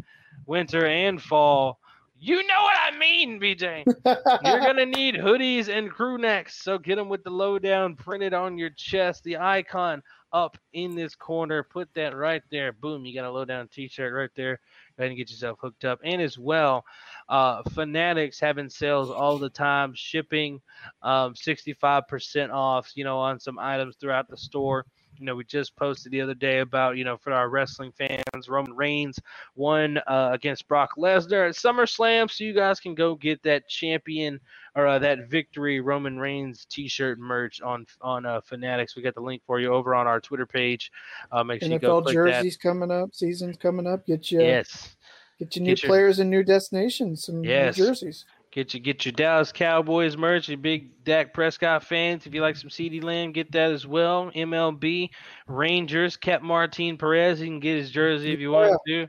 winter 0.47 0.87
and 0.87 1.21
fall. 1.21 1.79
You 2.19 2.37
know 2.37 2.61
what 2.61 2.77
I 2.93 2.99
mean, 2.99 3.41
BJ. 3.41 3.85
You're 4.45 4.61
gonna 4.61 4.85
need 4.87 5.15
hoodies 5.15 5.69
and 5.69 5.91
crew 5.91 6.19
necks. 6.19 6.63
So 6.63 6.77
get 6.79 6.97
them 6.97 7.09
with 7.09 7.25
the 7.25 7.31
lowdown 7.31 7.97
printed 7.97 8.35
on 8.35 8.59
your 8.59 8.71
chest, 8.71 9.25
the 9.25 9.39
icon 9.39 10.03
up 10.33 10.57
in 10.73 10.95
this 10.95 11.15
corner. 11.15 11.63
Put 11.63 11.89
that 11.95 12.17
right 12.17 12.43
there. 12.51 12.73
Boom, 12.73 13.05
you 13.05 13.15
got 13.15 13.27
a 13.27 13.31
lowdown 13.31 13.69
t-shirt 13.69 14.13
right 14.13 14.31
there. 14.37 14.61
Go 14.97 15.03
ahead 15.03 15.11
and 15.11 15.19
get 15.19 15.31
yourself 15.31 15.59
hooked 15.61 15.85
up. 15.85 16.01
And 16.05 16.21
as 16.21 16.39
well, 16.39 16.85
uh, 17.29 17.63
Fanatics 17.71 18.41
having 18.41 18.69
sales 18.69 19.11
all 19.11 19.39
the 19.39 19.51
time, 19.51 19.93
shipping 19.95 20.61
um, 21.03 21.35
65% 21.35 22.51
off, 22.51 22.91
you 22.95 23.05
know, 23.05 23.19
on 23.19 23.41
some 23.41 23.59
items 23.59 23.97
throughout 23.97 24.29
the 24.29 24.37
store. 24.37 24.87
You 25.21 25.27
know, 25.27 25.37
we 25.37 25.45
just 25.45 25.77
posted 25.77 26.13
the 26.13 26.21
other 26.23 26.35
day 26.35 26.61
about, 26.61 26.97
you 26.97 27.05
know, 27.05 27.19
for 27.19 27.33
our 27.33 27.51
wrestling 27.51 27.93
fans, 27.93 28.49
Roman 28.49 28.73
Reigns 28.75 29.19
won 29.55 29.99
uh, 30.07 30.31
against 30.33 30.67
Brock 30.67 30.93
Lesnar 30.97 31.47
at 31.49 31.55
SummerSlam. 31.55 32.31
So 32.31 32.43
you 32.43 32.55
guys 32.55 32.81
can 32.81 32.95
go 32.95 33.15
get 33.15 33.43
that 33.43 33.69
champion 33.69 34.41
or 34.75 34.87
uh, 34.87 34.99
that 35.01 35.29
victory 35.29 35.81
Roman 35.81 36.19
Reigns 36.19 36.65
T-shirt 36.71 37.19
merch 37.19 37.61
on 37.61 37.87
on 38.01 38.25
uh, 38.25 38.41
Fanatics. 38.41 38.97
We 38.97 39.03
got 39.03 39.15
the 39.15 39.21
link 39.21 39.43
for 39.47 39.61
you 39.61 39.75
over 39.75 39.95
on 39.95 40.07
our 40.07 40.21
Twitter 40.21 40.47
page. 40.47 40.91
Uh, 41.31 41.45
make 41.45 41.61
sure 41.61 41.71
you 41.71 41.79
go 41.79 42.01
NFL 42.01 42.05
click 42.05 42.15
jerseys 42.15 42.57
coming 42.57 42.91
up. 42.91 43.15
Season's 43.15 43.59
coming 43.59 43.87
up. 43.87 44.07
Get 44.07 44.33
you. 44.33 44.41
Yes. 44.41 44.97
Get 45.39 45.55
your 45.57 45.65
new 45.65 45.71
Get 45.73 45.83
your- 45.83 45.91
players 45.91 46.19
and 46.19 46.31
new 46.31 46.43
destinations. 46.43 47.25
Some 47.25 47.43
new 47.43 47.73
jerseys. 47.73 48.25
Get 48.53 48.75
your 48.75 48.81
get 48.81 49.05
your 49.05 49.13
Dallas 49.13 49.53
Cowboys 49.53 50.17
merch, 50.17 50.49
your 50.49 50.59
big 50.59 51.05
Dak 51.05 51.33
Prescott 51.33 51.85
fans. 51.85 52.27
If 52.27 52.35
you 52.35 52.41
like 52.41 52.57
some 52.57 52.69
CeeDee 52.69 53.03
Lamb, 53.03 53.31
get 53.31 53.53
that 53.53 53.71
as 53.71 53.87
well. 53.87 54.33
MLB, 54.35 55.11
Rangers, 55.47 56.17
Cap 56.17 56.43
Martin 56.43 56.99
Perez. 56.99 57.41
You 57.41 57.47
can 57.47 57.61
get 57.61 57.77
his 57.77 57.93
jersey 57.93 58.33
if 58.33 58.41
you 58.41 58.51
want 58.51 58.77
to, 58.89 59.07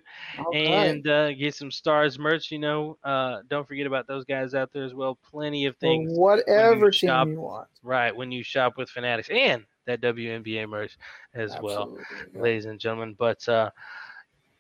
and 0.53 1.07
uh, 1.07 1.34
get 1.34 1.55
some 1.55 1.72
Stars 1.72 2.19
merch. 2.19 2.51
You 2.51 2.59
know, 2.59 2.99
uh, 3.03 3.39
don't 3.49 3.68
forget 3.68 3.88
about 3.88 4.05
those 4.05 4.26
guys 4.26 4.53
out 4.53 4.72
there 4.73 4.84
as 4.84 4.93
well. 4.93 5.18
Plenty 5.31 5.65
of 5.65 5.76
things. 5.77 6.13
whatever 6.13 6.91
team 6.91 7.07
shop- 7.07 7.27
you 7.27 7.41
want. 7.41 7.68
Right 7.81 8.15
when 8.15 8.31
you 8.31 8.43
shop 8.43 8.77
with 8.77 8.91
Fanatics 8.91 9.30
and 9.31 9.65
that 9.88 10.01
WNBA 10.01 10.69
merch 10.69 10.99
as 11.34 11.57
well, 11.63 11.97
ladies 12.35 12.65
and 12.65 12.80
gentlemen. 12.80 13.15
But 13.18 13.49
uh, 13.49 13.72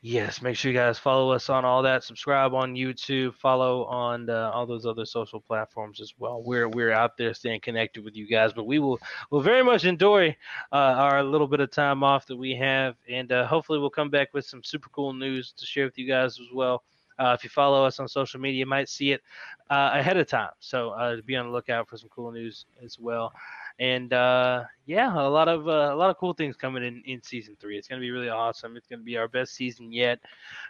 yes, 0.01 0.41
make 0.41 0.55
sure 0.55 0.71
you 0.71 0.77
guys 0.77 0.99
follow 0.99 1.31
us 1.31 1.49
on 1.49 1.65
all 1.65 1.83
that. 1.83 2.03
Subscribe 2.03 2.53
on 2.53 2.75
YouTube. 2.75 3.35
Follow 3.35 3.85
on 3.85 4.29
uh, 4.29 4.51
all 4.53 4.65
those 4.65 4.85
other 4.85 5.05
social 5.05 5.39
platforms 5.39 6.01
as 6.01 6.13
well. 6.17 6.41
We're 6.43 6.67
we're 6.67 6.91
out 6.91 7.17
there 7.17 7.33
staying 7.33 7.61
connected 7.61 8.03
with 8.03 8.15
you 8.15 8.27
guys. 8.27 8.53
But 8.53 8.65
we 8.65 8.79
will 8.79 8.99
will 9.29 9.41
very 9.41 9.63
much 9.63 9.85
enjoy 9.85 10.35
uh, 10.71 10.75
our 10.75 11.23
little 11.23 11.47
bit 11.47 11.59
of 11.59 11.71
time 11.71 12.03
off 12.03 12.25
that 12.27 12.37
we 12.37 12.55
have, 12.55 12.95
and 13.09 13.31
uh, 13.31 13.47
hopefully 13.47 13.79
we'll 13.79 13.89
come 13.89 14.09
back 14.09 14.33
with 14.33 14.45
some 14.45 14.63
super 14.63 14.89
cool 14.89 15.13
news 15.13 15.53
to 15.57 15.65
share 15.65 15.85
with 15.85 15.97
you 15.97 16.07
guys 16.07 16.39
as 16.39 16.47
well. 16.53 16.83
Uh, 17.19 17.35
if 17.37 17.43
you 17.43 17.49
follow 17.51 17.85
us 17.85 17.99
on 17.99 18.07
social 18.07 18.39
media, 18.39 18.59
you 18.59 18.65
might 18.65 18.89
see 18.89 19.11
it 19.11 19.21
uh, 19.69 19.91
ahead 19.93 20.17
of 20.17 20.27
time. 20.27 20.49
So 20.59 20.89
uh, 20.91 21.17
be 21.23 21.35
on 21.35 21.45
the 21.45 21.51
lookout 21.51 21.87
for 21.87 21.97
some 21.97 22.09
cool 22.09 22.31
news 22.31 22.65
as 22.83 22.97
well. 22.99 23.31
And 23.79 24.13
uh, 24.13 24.63
yeah, 24.85 25.13
a 25.15 25.27
lot 25.29 25.47
of 25.47 25.67
uh, 25.67 25.93
a 25.93 25.95
lot 25.95 26.09
of 26.09 26.17
cool 26.17 26.33
things 26.33 26.55
coming 26.55 26.83
in 26.83 27.01
in 27.05 27.21
season 27.23 27.55
three. 27.59 27.77
It's 27.77 27.87
gonna 27.87 28.01
be 28.01 28.11
really 28.11 28.29
awesome. 28.29 28.75
It's 28.77 28.87
gonna 28.87 29.03
be 29.03 29.17
our 29.17 29.27
best 29.27 29.53
season 29.53 29.91
yet. 29.91 30.19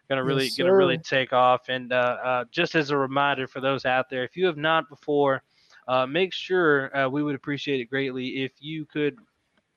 Gonna 0.09 0.23
really 0.23 0.49
Yes, 0.49 0.57
gonna 0.57 0.73
really 0.75 0.97
take 0.97 1.33
off. 1.33 1.69
And 1.69 1.91
uh, 1.91 2.17
uh, 2.23 2.45
just 2.51 2.75
as 2.75 2.91
a 2.91 2.97
reminder 2.97 3.47
for 3.47 3.61
those 3.61 3.85
out 3.85 4.09
there, 4.09 4.23
if 4.23 4.35
you 4.35 4.45
have 4.45 4.57
not 4.57 4.89
before, 4.89 5.43
uh, 5.87 6.05
make 6.05 6.33
sure 6.33 6.95
uh, 6.95 7.09
we 7.09 7.23
would 7.23 7.35
appreciate 7.35 7.79
it 7.81 7.85
greatly 7.85 8.43
if 8.43 8.53
you 8.59 8.85
could 8.85 9.17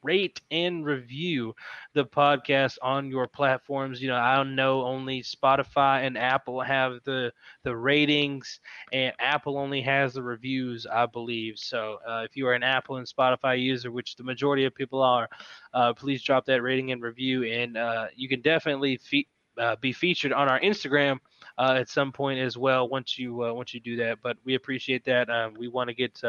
rate 0.04 0.42
and 0.52 0.84
review 0.86 1.54
the 1.94 2.04
podcast 2.04 2.78
on 2.82 3.08
your 3.10 3.26
platforms. 3.26 4.02
You 4.02 4.08
know, 4.08 4.16
I 4.16 4.36
don't 4.36 4.54
know 4.56 4.84
only 4.84 5.22
Spotify 5.22 6.06
and 6.06 6.18
Apple 6.18 6.60
have 6.62 7.00
the 7.04 7.32
the 7.64 7.76
ratings, 7.76 8.60
and 8.92 9.14
Apple 9.18 9.58
only 9.58 9.82
has 9.82 10.14
the 10.14 10.22
reviews, 10.22 10.86
I 10.86 11.06
believe. 11.06 11.58
So, 11.58 11.98
uh, 12.08 12.22
if 12.24 12.36
you 12.36 12.46
are 12.48 12.54
an 12.54 12.62
Apple 12.64 12.96
and 12.96 13.06
Spotify 13.06 13.60
user, 13.60 13.90
which 13.92 14.16
the 14.16 14.24
majority 14.24 14.64
of 14.64 14.74
people 14.74 15.02
are, 15.02 15.28
uh, 15.74 15.92
please 15.94 16.22
drop 16.22 16.46
that 16.46 16.62
rating 16.62 16.92
and 16.92 17.02
review, 17.02 17.44
and 17.44 17.76
uh, 17.76 18.06
you 18.14 18.28
can 18.28 18.40
definitely 18.42 18.96
fe- 18.98 19.26
uh, 19.58 19.76
be 19.80 19.92
featured 19.92 20.32
on 20.32 20.48
our 20.48 20.60
Instagram. 20.60 21.18
Uh, 21.58 21.76
at 21.78 21.88
some 21.88 22.12
point 22.12 22.38
as 22.40 22.56
well, 22.56 22.88
once 22.88 23.18
you 23.18 23.44
uh, 23.44 23.52
once 23.52 23.74
you 23.74 23.80
do 23.80 23.96
that, 23.96 24.18
but 24.22 24.36
we 24.44 24.54
appreciate 24.54 25.04
that. 25.04 25.28
We 25.58 25.68
want 25.68 25.88
to 25.88 25.94
get 25.94 26.20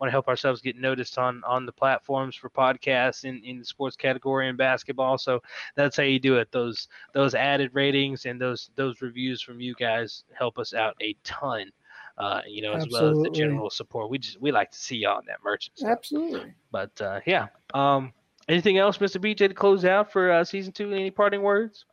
want 0.00 0.08
to 0.08 0.12
help 0.12 0.28
ourselves 0.28 0.60
get 0.60 0.76
noticed 0.76 1.18
on 1.18 1.42
on 1.44 1.66
the 1.66 1.72
platforms 1.72 2.36
for 2.36 2.50
podcasts 2.50 3.24
in 3.24 3.42
in 3.44 3.58
the 3.58 3.64
sports 3.64 3.96
category 3.96 4.48
and 4.48 4.58
basketball. 4.58 5.18
So 5.18 5.42
that's 5.74 5.96
how 5.96 6.02
you 6.02 6.18
do 6.18 6.36
it. 6.36 6.50
Those 6.52 6.88
those 7.12 7.34
added 7.34 7.70
ratings 7.72 8.26
and 8.26 8.40
those 8.40 8.70
those 8.76 9.02
reviews 9.02 9.42
from 9.42 9.60
you 9.60 9.74
guys 9.74 10.24
help 10.36 10.58
us 10.58 10.74
out 10.74 10.96
a 11.00 11.16
ton. 11.24 11.70
Uh, 12.18 12.40
you 12.48 12.62
know, 12.62 12.72
as 12.72 12.88
well 12.90 13.10
as 13.10 13.22
the 13.22 13.30
general 13.30 13.68
support. 13.68 14.08
We 14.08 14.18
just 14.18 14.40
we 14.40 14.50
like 14.50 14.70
to 14.70 14.78
see 14.78 14.96
y'all 14.96 15.18
on 15.18 15.24
that 15.26 15.44
merch. 15.44 15.70
Absolutely. 15.84 16.54
But 16.70 16.98
uh, 16.98 17.20
yeah. 17.26 17.48
Um, 17.74 18.14
anything 18.48 18.78
else, 18.78 18.96
Mr. 18.96 19.20
BJ, 19.20 19.48
to 19.48 19.54
close 19.54 19.84
out 19.84 20.10
for 20.10 20.30
uh, 20.30 20.42
season 20.42 20.72
two? 20.72 20.90
Any 20.92 21.10
parting 21.10 21.42
words? 21.42 21.84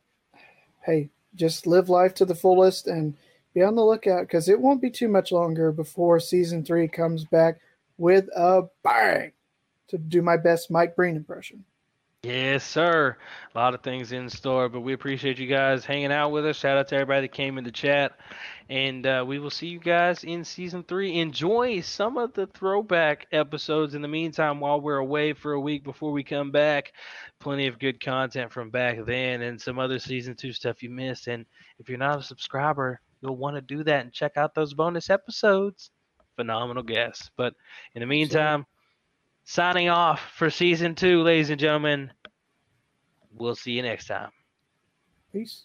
Hey, 0.80 1.10
just 1.34 1.66
live 1.66 1.90
life 1.90 2.14
to 2.14 2.24
the 2.24 2.34
fullest 2.34 2.86
and 2.86 3.14
be 3.52 3.62
on 3.62 3.74
the 3.74 3.84
lookout 3.84 4.22
because 4.22 4.48
it 4.48 4.58
won't 4.58 4.80
be 4.80 4.90
too 4.90 5.08
much 5.08 5.30
longer 5.30 5.70
before 5.72 6.18
season 6.20 6.64
three 6.64 6.88
comes 6.88 7.24
back 7.24 7.60
with 7.98 8.28
a 8.36 8.62
bang 8.82 9.32
to 9.88 9.98
do 9.98 10.22
my 10.22 10.36
best 10.36 10.70
Mike 10.70 10.96
Breen 10.96 11.16
impression. 11.16 11.64
Yes, 12.24 12.64
sir. 12.64 13.18
A 13.54 13.58
lot 13.58 13.74
of 13.74 13.82
things 13.82 14.12
in 14.12 14.30
store, 14.30 14.70
but 14.70 14.80
we 14.80 14.94
appreciate 14.94 15.38
you 15.38 15.46
guys 15.46 15.84
hanging 15.84 16.10
out 16.10 16.30
with 16.30 16.46
us. 16.46 16.56
Shout 16.56 16.78
out 16.78 16.88
to 16.88 16.94
everybody 16.94 17.20
that 17.22 17.34
came 17.34 17.58
in 17.58 17.64
the 17.64 17.70
chat. 17.70 18.12
And 18.70 19.06
uh, 19.06 19.24
we 19.28 19.38
will 19.38 19.50
see 19.50 19.66
you 19.66 19.78
guys 19.78 20.24
in 20.24 20.42
season 20.42 20.84
three. 20.84 21.20
Enjoy 21.20 21.82
some 21.82 22.16
of 22.16 22.32
the 22.32 22.46
throwback 22.46 23.26
episodes 23.30 23.94
in 23.94 24.00
the 24.00 24.08
meantime 24.08 24.58
while 24.58 24.80
we're 24.80 24.96
away 24.96 25.34
for 25.34 25.52
a 25.52 25.60
week 25.60 25.84
before 25.84 26.12
we 26.12 26.24
come 26.24 26.50
back. 26.50 26.94
Plenty 27.40 27.66
of 27.66 27.78
good 27.78 28.02
content 28.02 28.50
from 28.50 28.70
back 28.70 29.04
then 29.04 29.42
and 29.42 29.60
some 29.60 29.78
other 29.78 29.98
season 29.98 30.34
two 30.34 30.54
stuff 30.54 30.82
you 30.82 30.88
missed. 30.88 31.28
And 31.28 31.44
if 31.78 31.90
you're 31.90 31.98
not 31.98 32.20
a 32.20 32.22
subscriber, 32.22 33.02
you'll 33.20 33.36
want 33.36 33.56
to 33.56 33.60
do 33.60 33.84
that 33.84 34.02
and 34.02 34.14
check 34.14 34.38
out 34.38 34.54
those 34.54 34.72
bonus 34.72 35.10
episodes. 35.10 35.90
Phenomenal 36.36 36.82
guests. 36.82 37.30
But 37.36 37.54
in 37.94 38.00
the 38.00 38.06
meantime, 38.06 38.66
Signing 39.46 39.90
off 39.90 40.20
for 40.36 40.48
season 40.48 40.94
two, 40.94 41.22
ladies 41.22 41.50
and 41.50 41.60
gentlemen. 41.60 42.10
We'll 43.30 43.54
see 43.54 43.72
you 43.72 43.82
next 43.82 44.06
time. 44.06 44.30
Peace. 45.32 45.64